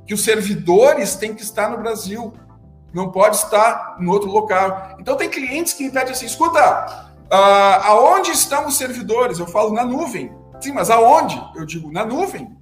que 0.06 0.14
os 0.14 0.24
servidores 0.24 1.16
têm 1.16 1.34
que 1.34 1.41
estar 1.41 1.68
no 1.72 1.80
Brasil 1.80 2.32
não 2.94 3.12
pode 3.12 3.36
estar 3.36 3.98
em 4.00 4.08
outro 4.08 4.30
local. 4.30 4.95
Então 5.00 5.18
tem 5.18 5.30
clientes 5.30 5.74
que 5.74 5.90
pedem 5.90 6.14
assim, 6.14 6.28
escuta, 6.28 7.05
uh, 7.32 7.84
aonde 7.84 8.32
estão 8.32 8.68
os 8.68 8.78
servidores? 8.78 9.40
Eu 9.40 9.48
falo 9.48 9.74
na 9.74 9.86
nuvem. 9.86 10.34
Sim, 10.60 10.74
mas 10.74 10.90
aonde? 10.90 11.42
Eu 11.56 11.66
digo 11.66 11.92
na 11.92 12.06
nuvem. 12.06 12.56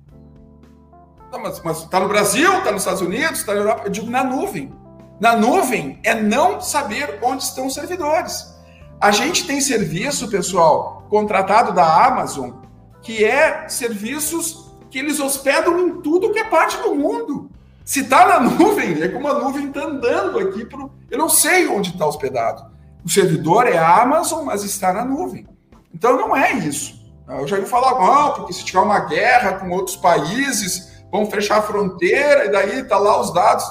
Não, 1.32 1.42
mas 1.42 1.84
está 1.84 2.00
no 2.00 2.08
Brasil, 2.08 2.52
está 2.60 2.72
nos 2.72 2.82
Estados 2.82 3.02
Unidos, 3.02 3.40
está 3.40 3.54
na 3.54 3.62
Europa. 3.62 3.82
Eu 3.86 3.92
digo 3.92 4.10
na 4.10 4.24
nuvem. 4.24 4.74
Na 5.20 5.36
nuvem 5.36 6.00
é 6.04 6.14
não 6.14 6.60
saber 6.60 7.20
onde 7.22 7.44
estão 7.44 7.68
os 7.68 7.74
servidores. 7.74 8.54
A 9.00 9.12
gente 9.12 9.46
tem 9.46 9.60
serviço, 9.60 10.30
pessoal, 10.30 11.06
contratado 11.10 11.72
da 11.74 12.06
Amazon, 12.06 12.52
que 13.02 13.24
é 13.24 13.68
serviços 13.68 14.72
que 14.90 15.00
eles 15.00 15.20
hospedam 15.20 15.80
em 15.80 16.02
tudo 16.02 16.32
que 16.32 16.40
é 16.40 16.44
parte 16.44 16.78
do 16.78 16.96
mundo. 16.96 17.50
Se 17.84 18.02
está 18.02 18.28
na 18.28 18.40
nuvem, 18.48 19.02
é 19.02 19.08
como 19.08 19.28
a 19.28 19.40
nuvem 19.40 19.68
está 19.68 19.86
andando 19.86 20.40
aqui. 20.40 20.66
Pro... 20.66 20.92
Eu 21.10 21.18
não 21.18 21.30
sei 21.30 21.68
onde 21.68 21.90
está 21.90 22.06
hospedado. 22.06 22.73
O 23.06 23.10
servidor 23.10 23.68
é 23.68 23.78
a 23.78 24.02
Amazon, 24.02 24.46
mas 24.46 24.64
está 24.64 24.94
na 24.94 25.04
nuvem. 25.04 25.46
Então 25.94 26.18
não 26.18 26.36
é 26.36 26.54
isso. 26.54 27.04
Eu 27.28 27.48
já 27.48 27.56
ouvi 27.56 27.68
falar, 27.68 28.00
não, 28.00 28.34
porque 28.34 28.54
se 28.54 28.66
tiver 28.66 28.80
uma 28.80 29.00
guerra 29.00 29.54
com 29.54 29.70
outros 29.70 29.96
países, 29.96 31.04
vão 31.12 31.26
fechar 31.26 31.60
a 31.60 31.62
fronteira 31.62 32.46
e 32.46 32.52
daí 32.52 32.84
tá 32.84 32.98
lá 32.98 33.20
os 33.20 33.34
dados. 33.34 33.66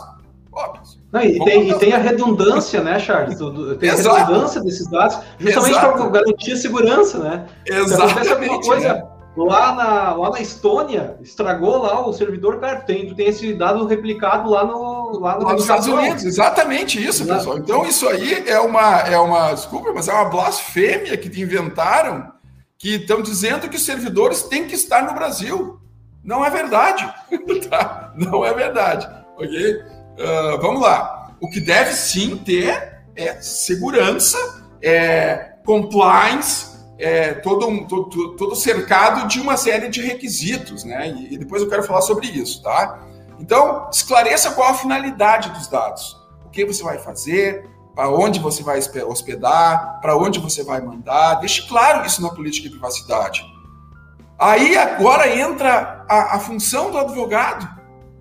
não, 1.12 1.20
e, 1.20 1.44
tem, 1.44 1.70
e, 1.70 1.74
tem, 1.74 1.92
a 1.92 1.98
redundância, 1.98 2.82
né, 2.82 2.98
Charles? 2.98 3.38
Tem 3.78 3.90
Exato. 3.90 4.16
a 4.16 4.18
redundância 4.20 4.60
desses 4.62 4.88
dados, 4.88 5.18
justamente 5.38 5.78
para 5.78 6.08
garantir 6.08 6.52
a 6.52 6.56
segurança, 6.56 7.18
né? 7.18 7.46
Exatamente. 7.66 8.66
coisa, 8.66 8.94
né? 8.94 9.08
Lá 9.34 9.74
na, 9.74 10.14
lá 10.14 10.30
na 10.30 10.40
Estônia, 10.40 11.16
estragou 11.22 11.78
lá 11.78 12.06
o 12.06 12.12
servidor, 12.12 12.60
cara, 12.60 12.80
tem, 12.80 13.14
tem 13.14 13.28
esse 13.28 13.54
dado 13.54 13.86
replicado 13.86 14.50
lá, 14.50 14.62
no, 14.62 15.01
lá, 15.18 15.38
no 15.38 15.44
lá 15.44 15.52
nos 15.52 15.62
Estados 15.62 15.86
Unidos. 15.86 16.24
Exatamente 16.24 17.02
isso, 17.02 17.22
Exato. 17.22 17.38
pessoal. 17.38 17.58
Então, 17.58 17.86
isso 17.86 18.08
aí 18.08 18.48
é 18.48 18.58
uma, 18.58 19.00
é 19.00 19.18
uma, 19.18 19.52
desculpa, 19.52 19.92
mas 19.94 20.08
é 20.08 20.12
uma 20.12 20.26
blasfêmia 20.26 21.16
que 21.16 21.28
inventaram, 21.40 22.32
que 22.78 22.96
estão 22.96 23.22
dizendo 23.22 23.68
que 23.68 23.76
os 23.76 23.84
servidores 23.84 24.42
têm 24.42 24.66
que 24.66 24.74
estar 24.74 25.02
no 25.02 25.14
Brasil. 25.14 25.80
Não 26.22 26.44
é 26.44 26.50
verdade. 26.50 27.04
tá? 27.68 28.12
Não 28.16 28.44
é 28.44 28.52
verdade. 28.54 29.08
Ok? 29.36 29.76
Uh, 29.76 30.60
vamos 30.60 30.80
lá. 30.80 31.34
O 31.40 31.48
que 31.50 31.60
deve 31.60 31.92
sim 31.92 32.36
ter 32.36 33.02
é 33.16 33.40
segurança, 33.40 34.38
é 34.80 35.52
compliance, 35.64 36.72
é, 36.98 37.34
todo, 37.34 37.66
um, 37.66 37.84
todo, 37.84 38.36
todo, 38.36 38.54
cercado 38.54 39.26
de 39.26 39.40
uma 39.40 39.56
série 39.56 39.88
de 39.88 40.00
requisitos, 40.00 40.84
né? 40.84 41.08
E, 41.08 41.34
e, 41.34 41.38
depois 41.38 41.60
eu 41.60 41.68
quero 41.68 41.82
falar 41.82 42.02
sobre 42.02 42.28
isso, 42.28 42.62
tá? 42.62 43.04
Então, 43.42 43.88
esclareça 43.92 44.52
qual 44.52 44.68
a 44.68 44.74
finalidade 44.74 45.50
dos 45.50 45.66
dados. 45.66 46.16
O 46.46 46.48
que 46.48 46.64
você 46.64 46.80
vai 46.80 46.98
fazer, 46.98 47.68
para 47.92 48.08
onde 48.08 48.38
você 48.38 48.62
vai 48.62 48.78
hospedar, 49.04 49.98
para 50.00 50.16
onde 50.16 50.38
você 50.38 50.62
vai 50.62 50.80
mandar. 50.80 51.34
Deixe 51.40 51.66
claro 51.66 52.06
isso 52.06 52.22
na 52.22 52.28
política 52.28 52.68
de 52.68 52.74
privacidade. 52.74 53.44
Aí 54.38 54.78
agora 54.78 55.36
entra 55.36 56.06
a, 56.08 56.36
a 56.36 56.38
função 56.38 56.92
do 56.92 56.98
advogado, 56.98 57.68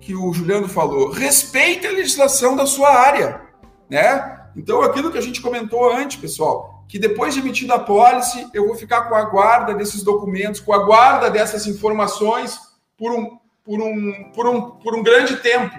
que 0.00 0.12
o 0.12 0.32
Juliano 0.32 0.68
falou. 0.68 1.12
Respeite 1.12 1.86
a 1.86 1.92
legislação 1.92 2.56
da 2.56 2.66
sua 2.66 2.92
área, 2.92 3.42
né? 3.88 4.40
Então, 4.56 4.82
aquilo 4.82 5.12
que 5.12 5.18
a 5.18 5.22
gente 5.22 5.40
comentou 5.40 5.88
antes, 5.88 6.16
pessoal, 6.16 6.84
que 6.88 6.98
depois 6.98 7.32
de 7.32 7.38
emitida 7.38 7.74
a 7.74 7.78
pólice, 7.78 8.48
eu 8.52 8.66
vou 8.66 8.74
ficar 8.74 9.02
com 9.02 9.14
a 9.14 9.22
guarda 9.22 9.72
desses 9.72 10.02
documentos, 10.02 10.58
com 10.58 10.72
a 10.72 10.84
guarda 10.84 11.30
dessas 11.30 11.68
informações 11.68 12.58
por 12.98 13.12
um, 13.12 13.38
por 13.64 13.80
um, 13.80 14.30
por 14.34 14.46
um, 14.46 14.70
por 14.72 14.94
um 14.94 15.02
grande 15.02 15.36
tempo, 15.36 15.78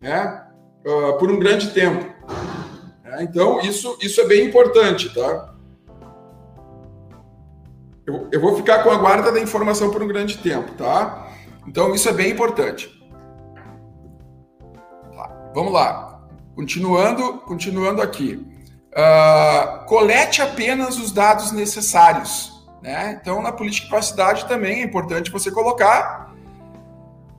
né? 0.00 0.46
Uh, 0.84 1.18
por 1.18 1.30
um 1.30 1.38
grande 1.38 1.70
tempo. 1.70 2.12
É, 3.04 3.22
então, 3.22 3.60
isso, 3.60 3.96
isso 4.00 4.20
é 4.20 4.26
bem 4.26 4.46
importante, 4.46 5.12
tá? 5.14 5.54
Eu, 8.06 8.28
eu 8.30 8.40
vou 8.40 8.54
ficar 8.56 8.82
com 8.82 8.90
a 8.90 8.96
guarda 8.96 9.32
da 9.32 9.40
informação 9.40 9.90
por 9.90 10.02
um 10.02 10.08
grande 10.08 10.38
tempo, 10.38 10.72
tá? 10.72 11.28
Então, 11.66 11.94
isso 11.94 12.08
é 12.08 12.12
bem 12.12 12.30
importante. 12.30 12.90
Tá, 15.16 15.50
vamos 15.54 15.72
lá. 15.72 16.28
Continuando, 16.54 17.38
continuando 17.40 18.02
aqui. 18.02 18.46
Uh, 18.92 19.86
colete 19.86 20.42
apenas 20.42 20.98
os 20.98 21.10
dados 21.10 21.50
necessários. 21.50 22.52
Né? 22.82 23.18
Então, 23.20 23.40
na 23.40 23.50
política 23.50 23.86
de 23.86 23.90
privacidade 23.90 24.46
também 24.46 24.82
é 24.82 24.84
importante 24.84 25.30
você 25.30 25.50
colocar. 25.50 26.33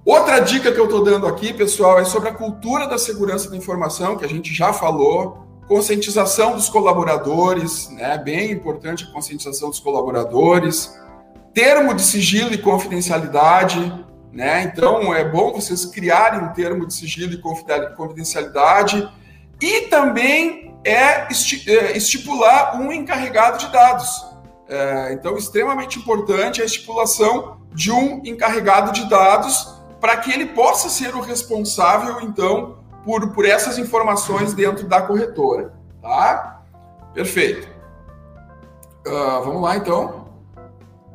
Outra 0.06 0.40
dica 0.40 0.72
que 0.72 0.80
eu 0.80 0.86
estou 0.86 1.04
dando 1.04 1.26
aqui, 1.26 1.52
pessoal, 1.52 2.00
é 2.00 2.06
sobre 2.06 2.30
a 2.30 2.32
cultura 2.32 2.88
da 2.88 2.96
segurança 2.96 3.50
da 3.50 3.58
informação, 3.58 4.16
que 4.16 4.24
a 4.24 4.30
gente 4.30 4.54
já 4.54 4.72
falou. 4.72 5.44
Conscientização 5.68 6.54
dos 6.54 6.70
colaboradores, 6.70 7.90
né? 7.90 8.16
bem 8.20 8.52
importante 8.52 9.04
a 9.04 9.08
conscientização 9.12 9.72
dos 9.72 9.80
colaboradores. 9.80 10.96
Termo 11.56 11.96
de 11.96 12.04
sigilo 12.04 12.54
e 12.54 12.58
confidencialidade, 12.60 14.06
né? 14.32 14.62
Então, 14.64 15.12
é 15.12 15.28
bom 15.28 15.52
vocês 15.54 15.86
criarem 15.86 16.42
um 16.42 16.54
termo 16.54 16.86
de 16.86 16.94
sigilo 16.94 17.34
e 17.34 17.42
confidencialidade. 17.96 19.10
E 19.60 19.82
também 19.88 20.78
é, 20.84 21.28
é 21.28 21.98
estipular 21.98 22.80
um 22.80 22.92
encarregado 22.92 23.58
de 23.58 23.72
dados. 23.72 24.24
É, 24.68 25.14
então, 25.14 25.36
extremamente 25.36 25.98
importante 25.98 26.62
a 26.62 26.66
estipulação 26.66 27.58
de 27.74 27.92
um 27.92 28.22
encarregado 28.24 28.92
de 28.92 29.10
dados 29.10 29.75
para 30.06 30.18
que 30.18 30.32
ele 30.32 30.46
possa 30.46 30.88
ser 30.88 31.16
o 31.16 31.20
responsável, 31.20 32.22
então, 32.22 32.78
por, 33.04 33.32
por 33.32 33.44
essas 33.44 33.80
informações 33.80 34.54
dentro 34.54 34.88
da 34.88 35.02
corretora. 35.02 35.74
Tá? 36.00 36.62
Perfeito. 37.12 37.68
Uh, 39.08 39.44
vamos 39.44 39.64
lá, 39.64 39.78
então. 39.78 40.30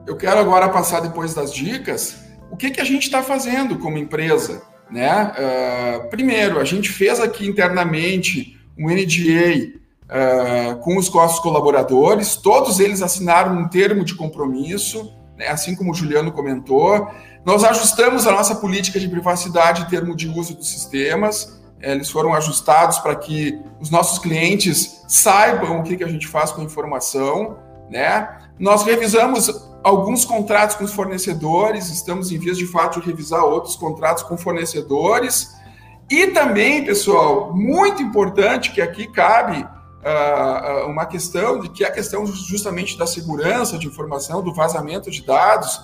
Eu 0.04 0.16
quero 0.16 0.40
agora 0.40 0.68
passar, 0.68 0.98
depois 0.98 1.32
das 1.32 1.54
dicas, 1.54 2.16
o 2.50 2.56
que, 2.56 2.68
que 2.68 2.80
a 2.80 2.84
gente 2.84 3.04
está 3.04 3.22
fazendo 3.22 3.78
como 3.78 3.96
empresa. 3.96 4.60
Né? 4.90 5.32
Uh, 5.38 6.08
primeiro, 6.08 6.58
a 6.58 6.64
gente 6.64 6.88
fez 6.90 7.20
aqui 7.20 7.46
internamente 7.46 8.58
um 8.76 8.88
NDA 8.88 9.68
uh, 9.68 9.80
eh, 10.08 10.74
com 10.82 10.96
os 10.96 11.08
nossos 11.14 11.38
colaboradores, 11.38 12.34
todos 12.34 12.80
eles 12.80 13.02
assinaram 13.02 13.56
um 13.56 13.68
termo 13.68 14.04
de 14.04 14.16
compromisso, 14.16 15.14
assim 15.48 15.74
como 15.74 15.92
o 15.92 15.94
Juliano 15.94 16.32
comentou. 16.32 17.10
Nós 17.44 17.64
ajustamos 17.64 18.26
a 18.26 18.32
nossa 18.32 18.54
política 18.54 18.98
de 19.00 19.08
privacidade 19.08 19.82
em 19.82 19.86
termo 19.86 20.14
de 20.14 20.28
uso 20.28 20.54
dos 20.54 20.68
sistemas, 20.68 21.60
eh, 21.80 21.92
eles 21.92 22.10
foram 22.10 22.34
ajustados 22.34 22.98
para 22.98 23.14
que 23.16 23.58
os 23.80 23.90
nossos 23.90 24.18
clientes 24.18 25.04
saibam 25.08 25.80
o 25.80 25.82
que, 25.82 25.96
que 25.96 26.04
a 26.04 26.08
gente 26.08 26.26
faz 26.28 26.50
com 26.50 26.60
a 26.60 26.64
informação. 26.64 27.56
Né? 27.90 28.28
Nós 28.58 28.82
revisamos 28.84 29.68
alguns 29.82 30.24
contratos 30.24 30.76
com 30.76 30.84
os 30.84 30.92
fornecedores, 30.92 31.88
estamos 31.88 32.30
em 32.30 32.38
vias 32.38 32.58
de 32.58 32.66
fato 32.66 33.00
de 33.00 33.06
revisar 33.06 33.42
outros 33.42 33.76
contratos 33.76 34.22
com 34.22 34.36
fornecedores 34.36 35.58
e 36.10 36.26
também, 36.28 36.84
pessoal, 36.84 37.54
muito 37.54 38.02
importante 38.02 38.72
que 38.72 38.80
aqui 38.80 39.06
cabe 39.06 39.64
uma 40.86 41.04
questão 41.06 41.60
de 41.60 41.68
que 41.68 41.84
a 41.84 41.90
questão 41.90 42.24
justamente 42.26 42.96
da 42.96 43.06
segurança 43.06 43.78
de 43.78 43.86
informação, 43.86 44.42
do 44.42 44.54
vazamento 44.54 45.10
de 45.10 45.24
dados. 45.24 45.80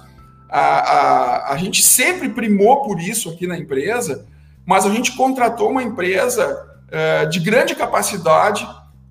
A, 0.49 0.61
a, 0.61 1.53
a 1.53 1.57
gente 1.57 1.83
sempre 1.83 2.29
primou 2.29 2.83
por 2.83 3.01
isso 3.01 3.29
aqui 3.29 3.47
na 3.47 3.59
empresa, 3.59 4.27
mas 4.65 4.87
a 4.87 4.91
gente 4.91 5.17
contratou 5.17 5.71
uma 5.71 5.83
empresa 5.83 6.67
uh, 6.87 7.29
de 7.29 7.41
grande 7.41 7.75
capacidade, 7.75 8.67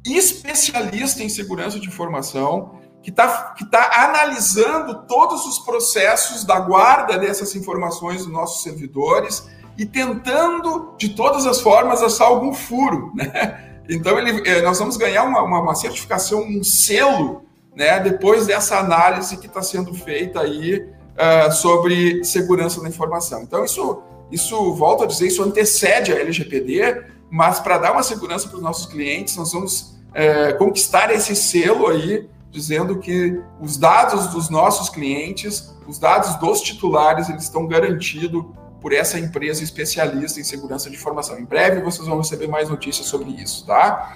especialista 0.06 1.24
em 1.24 1.30
segurança 1.30 1.80
de 1.80 1.88
informação, 1.88 2.80
que 3.04 3.10
está 3.10 3.54
que 3.56 3.66
tá 3.66 4.06
analisando 4.06 5.04
todos 5.08 5.46
os 5.46 5.60
processos 5.60 6.44
da 6.44 6.60
guarda 6.60 7.18
dessas 7.18 7.56
informações 7.56 8.24
dos 8.24 8.32
nossos 8.32 8.64
servidores 8.64 9.48
e 9.78 9.86
tentando, 9.86 10.96
de 10.98 11.10
todas 11.10 11.46
as 11.46 11.62
formas, 11.62 12.02
achar 12.02 12.26
algum 12.26 12.54
furo, 12.54 13.12
né? 13.14 13.65
Então, 13.90 14.18
ele, 14.18 14.42
eh, 14.50 14.62
nós 14.62 14.80
vamos 14.80 14.98
ganhar 14.98 15.24
uma, 15.24 15.42
uma, 15.42 15.62
uma 15.62 15.76
certificação, 15.76 16.42
um 16.42 16.64
selo, 16.64 17.44
né, 17.76 18.00
depois 18.00 18.48
dessa 18.48 18.78
análise 18.80 19.38
que 19.38 19.48
está 19.48 19.62
sendo 19.62 19.94
feita 19.94 20.42
aí 20.42 20.78
uh, 21.16 21.52
sobre 21.52 22.24
segurança 22.24 22.82
da 22.82 22.88
informação. 22.88 23.42
Então, 23.44 23.64
isso, 23.64 24.02
isso, 24.32 24.74
volto 24.74 25.04
a 25.04 25.08
dizer, 25.08 25.28
isso 25.28 25.44
antecede 25.44 26.14
a 26.14 26.20
LGPD, 26.20 27.04
mas 27.30 27.60
para 27.60 27.78
dar 27.78 27.92
uma 27.92 28.04
segurança 28.04 28.48
para 28.48 28.58
os 28.58 28.64
nossos 28.64 28.86
clientes, 28.86 29.36
nós 29.36 29.52
vamos 29.52 29.96
uh, 30.12 30.58
conquistar 30.58 31.14
esse 31.14 31.36
selo 31.36 31.88
aí, 31.88 32.28
dizendo 32.50 32.98
que 33.00 33.42
os 33.60 33.78
dados 33.78 34.28
dos 34.28 34.50
nossos 34.50 34.90
clientes, 34.90 35.76
os 35.86 36.00
dados 36.00 36.36
dos 36.36 36.62
titulares, 36.62 37.30
eles 37.30 37.44
estão 37.44 37.68
garantidos 37.68 38.46
por 38.86 38.94
essa 38.94 39.18
empresa 39.18 39.64
especialista 39.64 40.40
em 40.40 40.44
segurança 40.44 40.92
de 40.92 40.96
informação. 40.96 41.40
Em 41.40 41.44
breve 41.44 41.82
vocês 41.82 42.08
vão 42.08 42.20
receber 42.20 42.48
mais 42.48 42.70
notícias 42.70 43.08
sobre 43.08 43.32
isso, 43.32 43.66
tá? 43.66 44.16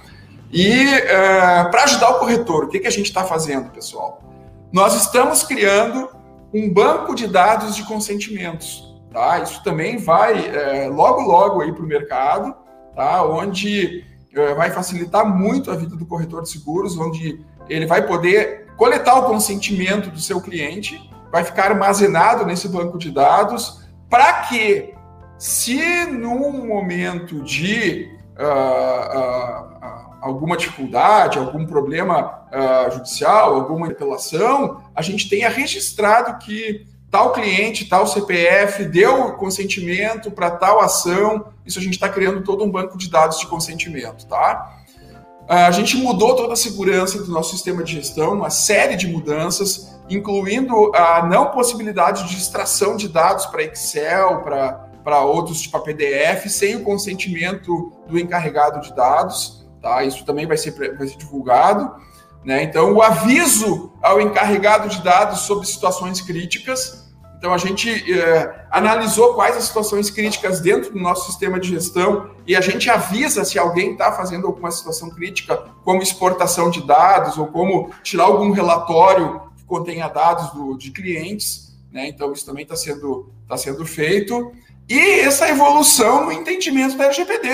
E 0.52 0.86
uh, 0.86 0.92
eh, 0.94 1.68
para 1.72 1.86
ajudar 1.86 2.12
o 2.12 2.20
corretor, 2.20 2.66
o 2.66 2.68
que, 2.68 2.80
que 2.80 2.86
a 2.86 2.92
gente 2.92 3.08
está 3.08 3.24
fazendo, 3.24 3.72
pessoal? 3.72 4.22
Nós 4.72 4.94
estamos 4.94 5.42
criando 5.42 6.08
um 6.54 6.72
banco 6.72 7.16
de 7.16 7.26
dados 7.26 7.76
de 7.76 7.84
consentimentos, 7.84 8.96
tá? 9.12 9.40
Isso 9.40 9.64
também 9.64 9.98
vai 9.98 10.36
uh, 10.36 10.94
logo, 10.94 11.22
logo 11.22 11.62
aí 11.62 11.74
para 11.74 11.84
o 11.84 11.88
mercado, 11.88 12.54
tá? 12.96 13.26
Onde 13.26 14.06
uh, 14.38 14.56
vai 14.56 14.70
facilitar 14.70 15.26
muito 15.26 15.72
a 15.72 15.76
vida 15.76 15.96
do 15.96 16.06
corretor 16.06 16.44
de 16.44 16.50
seguros, 16.52 16.96
onde 16.96 17.44
ele 17.68 17.88
vai 17.88 18.06
poder 18.06 18.68
coletar 18.78 19.16
o 19.16 19.24
consentimento 19.24 20.12
do 20.12 20.20
seu 20.20 20.40
cliente, 20.40 21.02
vai 21.32 21.44
ficar 21.44 21.72
armazenado 21.72 22.46
nesse 22.46 22.68
banco 22.68 23.00
de 23.00 23.10
dados 23.10 23.79
para 24.10 24.42
que, 24.44 24.94
se 25.38 26.06
num 26.06 26.66
momento 26.66 27.44
de 27.44 28.10
uh, 28.38 29.18
uh, 29.18 29.80
alguma 30.22 30.58
dificuldade, 30.58 31.38
algum 31.38 31.66
problema 31.66 32.42
uh, 32.52 32.92
judicial, 32.92 33.54
alguma 33.54 33.88
apelação, 33.88 34.82
a 34.96 35.02
gente 35.02 35.30
tenha 35.30 35.48
registrado 35.48 36.40
que 36.40 36.88
tal 37.12 37.32
cliente, 37.34 37.86
tal 37.86 38.08
CPF 38.08 38.86
deu 38.86 39.34
consentimento 39.34 40.32
para 40.32 40.52
tal 40.52 40.80
ação. 40.80 41.48
Isso 41.66 41.80
a 41.80 41.82
gente 41.82 41.94
está 41.94 42.10
criando 42.10 42.44
todo 42.44 42.64
um 42.64 42.70
banco 42.70 42.98
de 42.98 43.10
dados 43.10 43.40
de 43.40 43.48
consentimento, 43.48 44.26
tá? 44.28 44.76
a 45.48 45.72
gente 45.72 45.98
mudou 45.98 46.36
toda 46.36 46.54
a 46.54 46.56
segurança 46.56 47.24
do 47.24 47.32
nosso 47.32 47.54
sistema 47.54 47.84
de 47.84 47.94
gestão, 47.94 48.34
uma 48.34 48.52
série 48.52 48.96
de 48.96 49.08
mudanças, 49.08 49.99
incluindo 50.10 50.92
a 50.96 51.26
não 51.26 51.52
possibilidade 51.52 52.28
de 52.28 52.38
extração 52.38 52.96
de 52.96 53.08
dados 53.08 53.46
para 53.46 53.64
Excel, 53.64 54.42
para 54.42 55.22
outros 55.22 55.62
tipo 55.62 55.78
a 55.78 55.82
PDF, 55.82 56.48
sem 56.48 56.76
o 56.76 56.84
consentimento 56.84 57.92
do 58.08 58.18
encarregado 58.18 58.82
de 58.82 58.94
dados. 58.96 59.68
Tá? 59.82 60.04
Isso 60.04 60.26
também 60.26 60.46
vai 60.46 60.58
ser, 60.58 60.72
vai 60.72 61.08
ser 61.08 61.18
divulgado. 61.18 61.96
Né? 62.44 62.64
Então, 62.64 62.94
o 62.94 63.02
aviso 63.02 63.92
ao 64.02 64.20
encarregado 64.20 64.90
de 64.90 65.02
dados 65.04 65.42
sobre 65.42 65.68
situações 65.68 66.22
críticas 66.22 67.10
então, 67.40 67.54
a 67.54 67.58
gente 67.58 67.90
é, 68.14 68.66
analisou 68.70 69.34
quais 69.34 69.56
as 69.56 69.64
situações 69.64 70.10
críticas 70.10 70.60
dentro 70.60 70.92
do 70.92 71.00
nosso 71.00 71.26
sistema 71.28 71.58
de 71.58 71.70
gestão 71.70 72.32
e 72.46 72.54
a 72.54 72.60
gente 72.60 72.90
avisa 72.90 73.46
se 73.46 73.58
alguém 73.58 73.94
está 73.94 74.12
fazendo 74.12 74.46
alguma 74.46 74.70
situação 74.70 75.10
crítica, 75.10 75.56
como 75.86 76.04
exportação 76.04 76.70
de 76.70 76.86
dados 76.86 77.38
ou 77.38 77.48
como 77.48 77.92
tirar 78.04 78.26
algum 78.26 78.52
relatório 78.52 79.40
contenha 79.70 80.10
dados 80.10 80.52
do, 80.52 80.76
de 80.76 80.92
clientes. 80.92 81.78
Né? 81.92 82.08
Então, 82.08 82.34
isso 82.34 82.46
também 82.46 82.64
está 82.64 82.76
sendo, 82.76 83.32
tá 83.48 83.56
sendo 83.56 83.86
feito. 83.86 84.52
E 84.90 85.20
essa 85.22 85.48
evolução 85.48 86.26
no 86.26 86.32
entendimento 86.32 86.98
da 86.98 87.06
LGPD. 87.06 87.50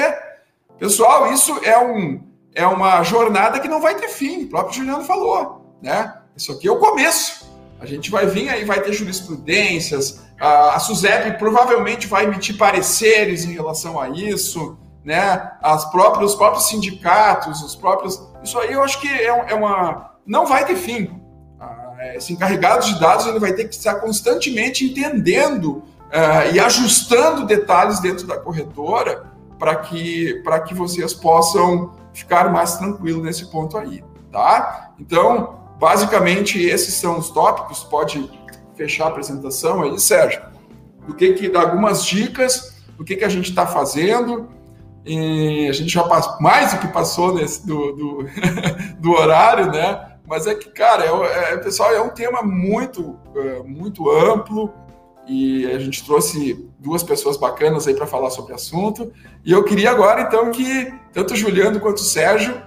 Pessoal, 0.80 1.32
isso 1.32 1.60
é, 1.64 1.78
um, 1.78 2.24
é 2.54 2.66
uma 2.66 3.04
jornada 3.04 3.60
que 3.60 3.68
não 3.68 3.82
vai 3.82 3.96
ter 3.96 4.08
fim, 4.08 4.44
o 4.44 4.50
próprio 4.50 4.76
Juliano 4.76 5.04
falou. 5.04 5.78
Né? 5.82 6.14
Isso 6.36 6.52
aqui 6.52 6.68
é 6.68 6.72
o 6.72 6.80
começo. 6.80 7.54
A 7.80 7.86
gente 7.86 8.10
vai 8.10 8.26
vir 8.26 8.50
aí, 8.50 8.64
vai 8.64 8.82
ter 8.82 8.94
jurisprudências, 8.94 10.26
a, 10.40 10.80
SUSEP 10.80 11.38
provavelmente 11.38 12.08
vai 12.08 12.26
emitir 12.26 12.58
pareceres 12.58 13.46
em 13.46 13.54
relação 13.54 14.00
a 14.00 14.10
isso, 14.10 14.78
né? 15.04 15.52
As 15.62 15.86
próprias, 15.92 16.32
os 16.32 16.38
próprios 16.38 16.68
sindicatos, 16.68 17.62
os 17.62 17.76
próprios. 17.76 18.22
Isso 18.44 18.58
aí 18.60 18.74
eu 18.74 18.82
acho 18.82 19.00
que 19.00 19.08
é, 19.08 19.28
é 19.28 19.56
uma. 19.56 20.16
Não 20.26 20.46
vai 20.46 20.66
ter 20.66 20.76
fim. 20.76 21.22
Esse 22.16 22.34
encarregado 22.34 22.86
de 22.86 23.00
dados 23.00 23.26
ele 23.26 23.40
vai 23.40 23.54
ter 23.54 23.66
que 23.66 23.76
estar 23.76 23.96
constantemente 23.96 24.86
entendendo 24.86 25.78
uh, 25.78 26.54
e 26.54 26.60
ajustando 26.60 27.46
detalhes 27.46 28.00
dentro 28.00 28.28
da 28.28 28.38
corretora 28.38 29.26
para 29.58 29.76
que, 29.76 30.44
que 30.68 30.74
vocês 30.74 31.14
possam 31.14 31.94
ficar 32.14 32.52
mais 32.52 32.78
tranquilos 32.78 33.24
nesse 33.24 33.50
ponto 33.50 33.78
aí, 33.78 34.04
tá? 34.32 34.92
Então, 35.00 35.66
Basicamente, 35.80 36.62
esses 36.62 36.94
são 36.96 37.20
os 37.20 37.30
tópicos. 37.30 37.84
Pode 37.84 38.30
fechar 38.76 39.06
a 39.06 39.08
apresentação 39.10 39.84
aí, 39.84 40.00
Sérgio. 40.00 40.42
Do 41.06 41.14
que 41.14 41.34
que 41.34 41.50
dá 41.50 41.62
algumas 41.62 42.06
dicas 42.06 42.76
do 42.98 43.04
que 43.04 43.16
que 43.16 43.26
a 43.26 43.30
gente 43.30 43.50
está 43.50 43.68
fazendo. 43.68 44.50
E 45.06 45.68
a 45.70 45.74
gente 45.74 45.90
já 45.90 46.04
passou 46.04 46.42
mais 46.42 46.74
do 46.74 46.80
que 46.80 46.88
passou 46.88 47.36
nesse 47.36 47.66
do, 47.68 47.92
do, 47.92 48.26
do 49.00 49.12
horário, 49.12 49.72
né? 49.72 50.15
Mas 50.28 50.48
é 50.48 50.56
que, 50.56 50.70
cara, 50.70 51.06
é, 51.06 51.54
é, 51.54 51.58
pessoal, 51.58 51.92
é 51.94 52.02
um 52.02 52.10
tema 52.10 52.42
muito, 52.42 53.18
é, 53.36 53.64
muito 53.64 54.10
amplo 54.10 54.74
e 55.28 55.66
a 55.68 55.80
gente 55.80 56.04
trouxe 56.04 56.70
duas 56.80 57.04
pessoas 57.04 57.38
bacanas 57.38 57.88
aí 57.88 57.96
para 57.96 58.08
falar 58.08 58.30
sobre 58.30 58.52
o 58.52 58.56
assunto. 58.56 59.12
E 59.44 59.52
eu 59.52 59.64
queria 59.64 59.92
agora, 59.92 60.22
então, 60.22 60.52
que 60.52 60.94
tanto 61.14 61.34
o 61.34 61.38
Juliano 61.38 61.80
quanto 61.80 61.98
o 61.98 62.04
Sérgio 62.04 62.62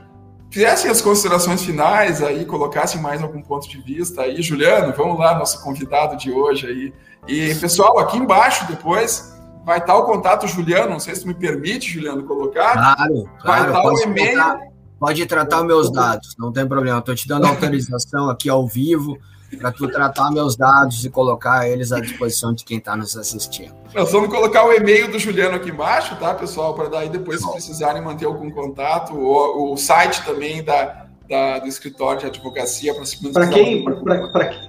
fizessem 0.50 0.90
as 0.90 1.00
considerações 1.00 1.62
finais 1.62 2.22
aí, 2.22 2.44
colocassem 2.44 3.00
mais 3.00 3.22
algum 3.22 3.42
ponto 3.42 3.68
de 3.68 3.80
vista 3.80 4.22
aí. 4.22 4.40
Juliano, 4.42 4.92
vamos 4.96 5.18
lá, 5.18 5.38
nosso 5.38 5.62
convidado 5.62 6.16
de 6.16 6.30
hoje 6.30 6.66
aí. 6.66 6.94
E, 7.26 7.54
pessoal, 7.56 7.98
aqui 7.98 8.16
embaixo 8.16 8.66
depois 8.66 9.36
vai 9.64 9.78
estar 9.78 9.96
o 9.96 10.04
contato 10.04 10.46
Juliano, 10.46 10.90
não 10.90 11.00
sei 11.00 11.14
se 11.14 11.22
tu 11.22 11.28
me 11.28 11.34
permite, 11.34 11.90
Juliano, 11.90 12.24
colocar. 12.24 12.72
Claro, 12.72 13.30
vai 13.44 13.66
estar 13.66 13.84
o 13.84 14.00
e-mail. 14.00 14.68
Pode 14.98 15.24
tratar 15.26 15.62
meus 15.62 15.90
dados, 15.90 16.34
não 16.38 16.52
tem 16.52 16.66
problema. 16.66 16.98
Estou 16.98 17.14
te 17.14 17.28
dando 17.28 17.46
autorização 17.46 18.28
aqui 18.28 18.48
ao 18.48 18.66
vivo 18.66 19.18
para 19.56 19.72
tu 19.72 19.88
tratar 19.88 20.30
meus 20.30 20.56
dados 20.56 21.04
e 21.04 21.10
colocar 21.10 21.68
eles 21.68 21.92
à 21.92 22.00
disposição 22.00 22.52
de 22.52 22.64
quem 22.64 22.78
está 22.78 22.96
nos 22.96 23.16
assistindo. 23.16 23.74
Nós 23.94 24.12
vamos 24.12 24.28
colocar 24.28 24.66
o 24.66 24.72
e-mail 24.72 25.10
do 25.10 25.18
Juliano 25.18 25.56
aqui 25.56 25.70
embaixo, 25.70 26.16
tá, 26.16 26.34
pessoal? 26.34 26.74
Para 26.74 26.88
daí 26.88 27.08
depois, 27.08 27.40
se 27.40 27.50
precisarem 27.52 28.02
manter 28.02 28.26
algum 28.26 28.50
contato, 28.50 29.14
o, 29.14 29.72
o 29.72 29.76
site 29.76 30.22
também 30.24 30.62
da, 30.62 31.06
da, 31.28 31.60
do 31.60 31.66
escritório 31.66 32.20
de 32.20 32.26
advocacia 32.26 32.94
para 32.94 33.06
se 33.06 33.32
Para 33.32 33.46
quem. 33.48 33.84
Pra, 33.84 34.28
pra, 34.28 34.67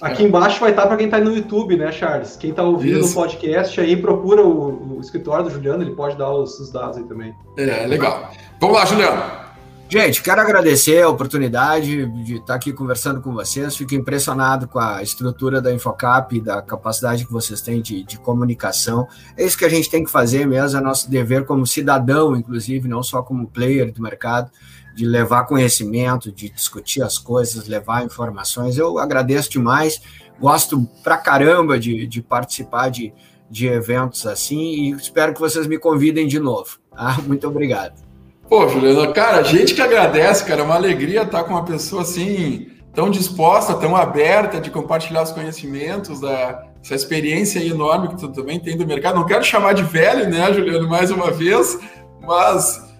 aqui 0.00 0.24
embaixo 0.24 0.60
vai 0.60 0.70
estar 0.70 0.86
para 0.86 0.96
quem 0.96 1.06
está 1.06 1.18
no 1.20 1.34
YouTube, 1.34 1.76
né, 1.76 1.90
Charles? 1.92 2.36
Quem 2.36 2.50
está 2.50 2.62
ouvindo 2.62 3.04
o 3.04 3.12
podcast 3.12 3.80
aí, 3.80 3.96
procura 3.96 4.42
o, 4.42 4.96
o, 4.96 5.00
escritório 5.00 5.44
do 5.44 5.50
Juliano, 5.50 5.82
ele 5.82 5.94
pode 5.94 6.16
dar 6.16 6.32
os, 6.32 6.58
os 6.58 6.70
dados 6.70 6.98
aí 6.98 7.04
também. 7.04 7.34
É, 7.56 7.86
legal. 7.86 8.30
Vamos 8.60 8.76
lá, 8.76 8.84
Juliano. 8.84 9.44
Gente, 9.86 10.22
quero 10.22 10.40
agradecer 10.40 11.02
a 11.02 11.08
oportunidade 11.08 12.06
de 12.24 12.36
estar 12.36 12.54
aqui 12.54 12.72
conversando 12.72 13.20
com 13.20 13.32
vocês. 13.32 13.76
Fico 13.76 13.94
impressionado 13.94 14.66
com 14.66 14.78
a 14.78 15.02
estrutura 15.02 15.60
da 15.60 15.72
Infocap, 15.72 16.40
da 16.40 16.60
capacidade 16.62 17.24
que 17.24 17.32
vocês 17.32 17.60
têm 17.60 17.80
de, 17.80 18.02
de, 18.02 18.18
comunicação. 18.18 19.06
É 19.36 19.44
isso 19.44 19.56
que 19.56 19.64
a 19.64 19.68
gente 19.68 19.88
tem 19.90 20.02
que 20.02 20.10
fazer 20.10 20.46
mesmo, 20.46 20.78
é 20.78 20.82
nosso 20.82 21.08
dever 21.08 21.44
como 21.44 21.66
cidadão, 21.66 22.34
inclusive, 22.34 22.88
não 22.88 23.02
só 23.02 23.22
como 23.22 23.46
player 23.46 23.92
do 23.92 24.02
mercado, 24.02 24.50
de 24.94 25.04
levar 25.06 25.44
conhecimento, 25.44 26.30
de 26.30 26.48
discutir 26.48 27.02
as 27.02 27.18
coisas, 27.18 27.66
levar 27.66 28.04
informações. 28.04 28.78
Eu 28.78 28.98
agradeço 28.98 29.50
demais, 29.50 30.00
gosto 30.40 30.88
pra 31.02 31.16
caramba 31.16 31.78
de, 31.78 32.06
de 32.06 32.22
participar 32.22 32.90
de, 32.90 33.12
de 33.50 33.66
eventos 33.66 34.26
assim 34.26 34.60
e 34.60 34.90
espero 34.92 35.34
que 35.34 35.40
vocês 35.40 35.66
me 35.66 35.78
convidem 35.78 36.26
de 36.26 36.38
novo. 36.38 36.78
Tá? 36.94 37.18
Muito 37.26 37.46
obrigado. 37.48 38.02
Pô, 38.48 38.68
Juliana, 38.68 39.10
cara, 39.12 39.38
a 39.38 39.42
gente 39.42 39.74
que 39.74 39.80
agradece, 39.80 40.44
cara, 40.44 40.60
é 40.60 40.64
uma 40.64 40.74
alegria 40.74 41.22
estar 41.22 41.44
com 41.44 41.54
uma 41.54 41.64
pessoa 41.64 42.02
assim, 42.02 42.68
tão 42.94 43.10
disposta, 43.10 43.74
tão 43.74 43.96
aberta 43.96 44.60
de 44.60 44.70
compartilhar 44.70 45.22
os 45.22 45.32
conhecimentos, 45.32 46.20
da, 46.20 46.62
essa 46.82 46.94
experiência 46.94 47.58
enorme 47.64 48.08
que 48.08 48.18
tu 48.18 48.28
também 48.28 48.60
tem 48.60 48.76
do 48.76 48.86
mercado. 48.86 49.16
Não 49.16 49.26
quero 49.26 49.42
chamar 49.42 49.72
de 49.72 49.82
velho, 49.82 50.28
né, 50.28 50.52
Juliano, 50.52 50.88
mais 50.88 51.10
uma 51.10 51.30
vez, 51.30 51.78
mas, 52.20 52.93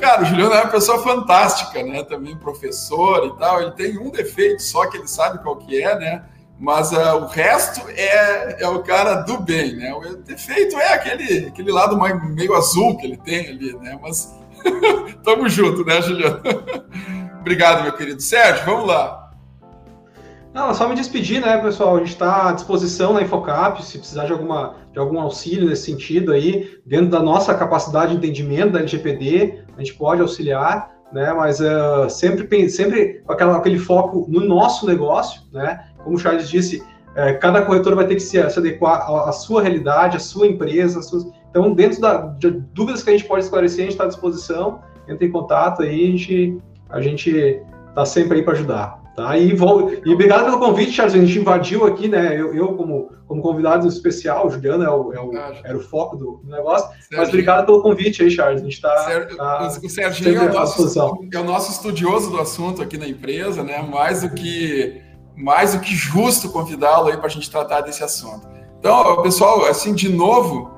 cara, 0.00 0.22
o 0.22 0.24
Juliano 0.24 0.54
é 0.54 0.62
uma 0.62 0.70
pessoa 0.70 1.02
fantástica, 1.02 1.82
né, 1.82 2.02
também 2.02 2.36
professor 2.36 3.26
e 3.26 3.38
tal. 3.38 3.60
Ele 3.60 3.72
tem 3.72 3.98
um 3.98 4.10
defeito 4.10 4.62
só 4.62 4.86
que 4.88 4.96
ele 4.96 5.08
sabe 5.08 5.42
qual 5.42 5.56
que 5.56 5.82
é, 5.82 5.98
né, 5.98 6.24
mas 6.58 6.92
uh, 6.92 7.16
o 7.16 7.26
resto 7.26 7.82
é, 7.88 8.62
é 8.62 8.68
o 8.68 8.82
cara 8.82 9.16
do 9.22 9.38
bem, 9.38 9.74
né? 9.74 9.92
O 9.92 10.16
defeito 10.18 10.78
é 10.78 10.92
aquele, 10.92 11.48
aquele 11.48 11.72
lado 11.72 11.98
meio 11.98 12.54
azul 12.54 12.96
que 12.98 13.06
ele 13.06 13.16
tem 13.16 13.48
ali, 13.48 13.72
né? 13.78 13.98
Mas 14.00 14.32
Tamo 15.22 15.48
junto, 15.48 15.84
né, 15.84 16.00
Juliano? 16.02 16.40
Obrigado, 17.40 17.82
meu 17.82 17.92
querido. 17.92 18.20
Sérgio, 18.20 18.64
vamos 18.64 18.86
lá. 18.86 19.21
Não, 20.54 20.74
só 20.74 20.86
me 20.86 20.94
despedir, 20.94 21.40
né, 21.40 21.56
pessoal? 21.58 21.96
A 21.96 21.98
gente 22.00 22.10
está 22.10 22.50
à 22.50 22.52
disposição 22.52 23.14
na 23.14 23.22
Infocap, 23.22 23.82
se 23.82 23.98
precisar 23.98 24.26
de, 24.26 24.32
alguma, 24.32 24.74
de 24.92 24.98
algum 24.98 25.18
auxílio 25.18 25.66
nesse 25.66 25.84
sentido 25.84 26.30
aí, 26.30 26.78
dentro 26.84 27.08
da 27.08 27.20
nossa 27.20 27.54
capacidade 27.54 28.10
de 28.10 28.18
entendimento 28.18 28.72
da 28.72 28.80
LGPD, 28.80 29.64
a 29.74 29.82
gente 29.82 29.94
pode 29.94 30.20
auxiliar, 30.20 30.90
né? 31.10 31.32
Mas 31.32 31.58
uh, 31.60 32.08
sempre, 32.10 32.68
sempre 32.68 33.22
com 33.26 33.32
aquele 33.32 33.78
foco 33.78 34.26
no 34.28 34.40
nosso 34.40 34.86
negócio, 34.86 35.40
né? 35.50 35.86
Como 36.04 36.16
o 36.16 36.18
Charles 36.18 36.50
disse, 36.50 36.78
uh, 36.80 37.38
cada 37.40 37.62
corretor 37.62 37.94
vai 37.94 38.06
ter 38.06 38.16
que 38.16 38.22
se, 38.22 38.50
se 38.50 38.58
adequar 38.58 39.10
à, 39.10 39.30
à, 39.30 39.32
sua 39.32 39.62
realidade, 39.62 40.18
à 40.18 40.20
sua 40.20 40.46
empresa, 40.46 40.98
às 40.98 41.06
suas 41.06 41.26
então, 41.52 41.74
dentro 41.74 42.00
da, 42.00 42.16
de 42.38 42.50
dúvidas 42.50 43.02
que 43.02 43.10
a 43.10 43.12
gente 43.12 43.28
pode 43.28 43.44
esclarecer, 43.44 43.80
a 43.80 43.82
gente 43.82 43.92
está 43.92 44.04
à 44.04 44.08
disposição, 44.08 44.80
entre 45.06 45.26
em 45.26 45.30
contato 45.30 45.82
aí, 45.82 46.06
a 46.88 47.00
gente 47.00 47.52
a 47.90 47.90
está 47.90 48.06
sempre 48.06 48.38
aí 48.38 48.42
para 48.42 48.54
ajudar. 48.54 49.01
Tá? 49.16 49.36
E, 49.36 49.54
vou, 49.54 49.92
e 49.92 50.12
obrigado 50.12 50.46
pelo 50.46 50.58
convite, 50.58 50.92
Charles. 50.92 51.14
A 51.14 51.18
gente 51.18 51.38
invadiu 51.38 51.84
aqui, 51.84 52.08
né? 52.08 52.34
Eu, 52.34 52.54
eu 52.54 52.74
como, 52.74 53.10
como 53.28 53.42
convidado 53.42 53.86
especial, 53.86 54.46
o 54.46 54.50
Juliano 54.50 54.84
é 54.84 54.90
o, 54.90 55.12
é 55.12 55.20
o, 55.20 55.32
era 55.64 55.76
o 55.76 55.80
foco 55.80 56.16
do, 56.16 56.40
do 56.42 56.50
negócio. 56.50 56.88
Serginho. 56.88 57.20
Mas 57.20 57.28
obrigado 57.28 57.66
pelo 57.66 57.82
convite 57.82 58.22
aí, 58.22 58.30
Charles. 58.30 58.62
A 58.62 58.64
gente 58.64 58.74
está. 58.74 58.94
Tá 59.36 59.68
o 59.82 59.88
Serginho 59.88 60.38
é 60.38 60.50
o, 60.50 60.52
nosso, 60.52 61.00
é 61.30 61.38
o 61.38 61.44
nosso 61.44 61.72
estudioso 61.72 62.30
do 62.30 62.40
assunto 62.40 62.80
aqui 62.80 62.96
na 62.96 63.06
empresa, 63.06 63.62
né? 63.62 63.82
Mais 63.82 64.22
do 64.22 64.30
que, 64.30 65.02
mais 65.36 65.74
do 65.74 65.80
que 65.80 65.94
justo 65.94 66.48
convidá-lo 66.48 67.08
aí 67.08 67.16
para 67.18 67.26
a 67.26 67.30
gente 67.30 67.50
tratar 67.50 67.82
desse 67.82 68.02
assunto. 68.02 68.48
Então, 68.78 69.22
pessoal, 69.22 69.66
assim, 69.66 69.94
de 69.94 70.08
novo, 70.08 70.70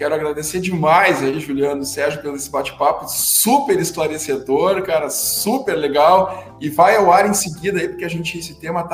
Quero 0.00 0.14
agradecer 0.14 0.60
demais 0.60 1.22
aí, 1.22 1.38
Juliano 1.40 1.82
e 1.82 1.84
Sérgio, 1.84 2.22
pelo 2.22 2.34
esse 2.34 2.48
bate-papo 2.48 3.06
super 3.06 3.78
esclarecedor, 3.78 4.82
cara, 4.82 5.10
super 5.10 5.74
legal. 5.74 6.56
E 6.58 6.70
vai 6.70 6.96
ao 6.96 7.12
ar 7.12 7.28
em 7.28 7.34
seguida 7.34 7.78
aí, 7.78 7.86
porque 7.86 8.06
a 8.06 8.08
gente, 8.08 8.38
esse 8.38 8.54
tema 8.54 8.82
tá 8.82 8.88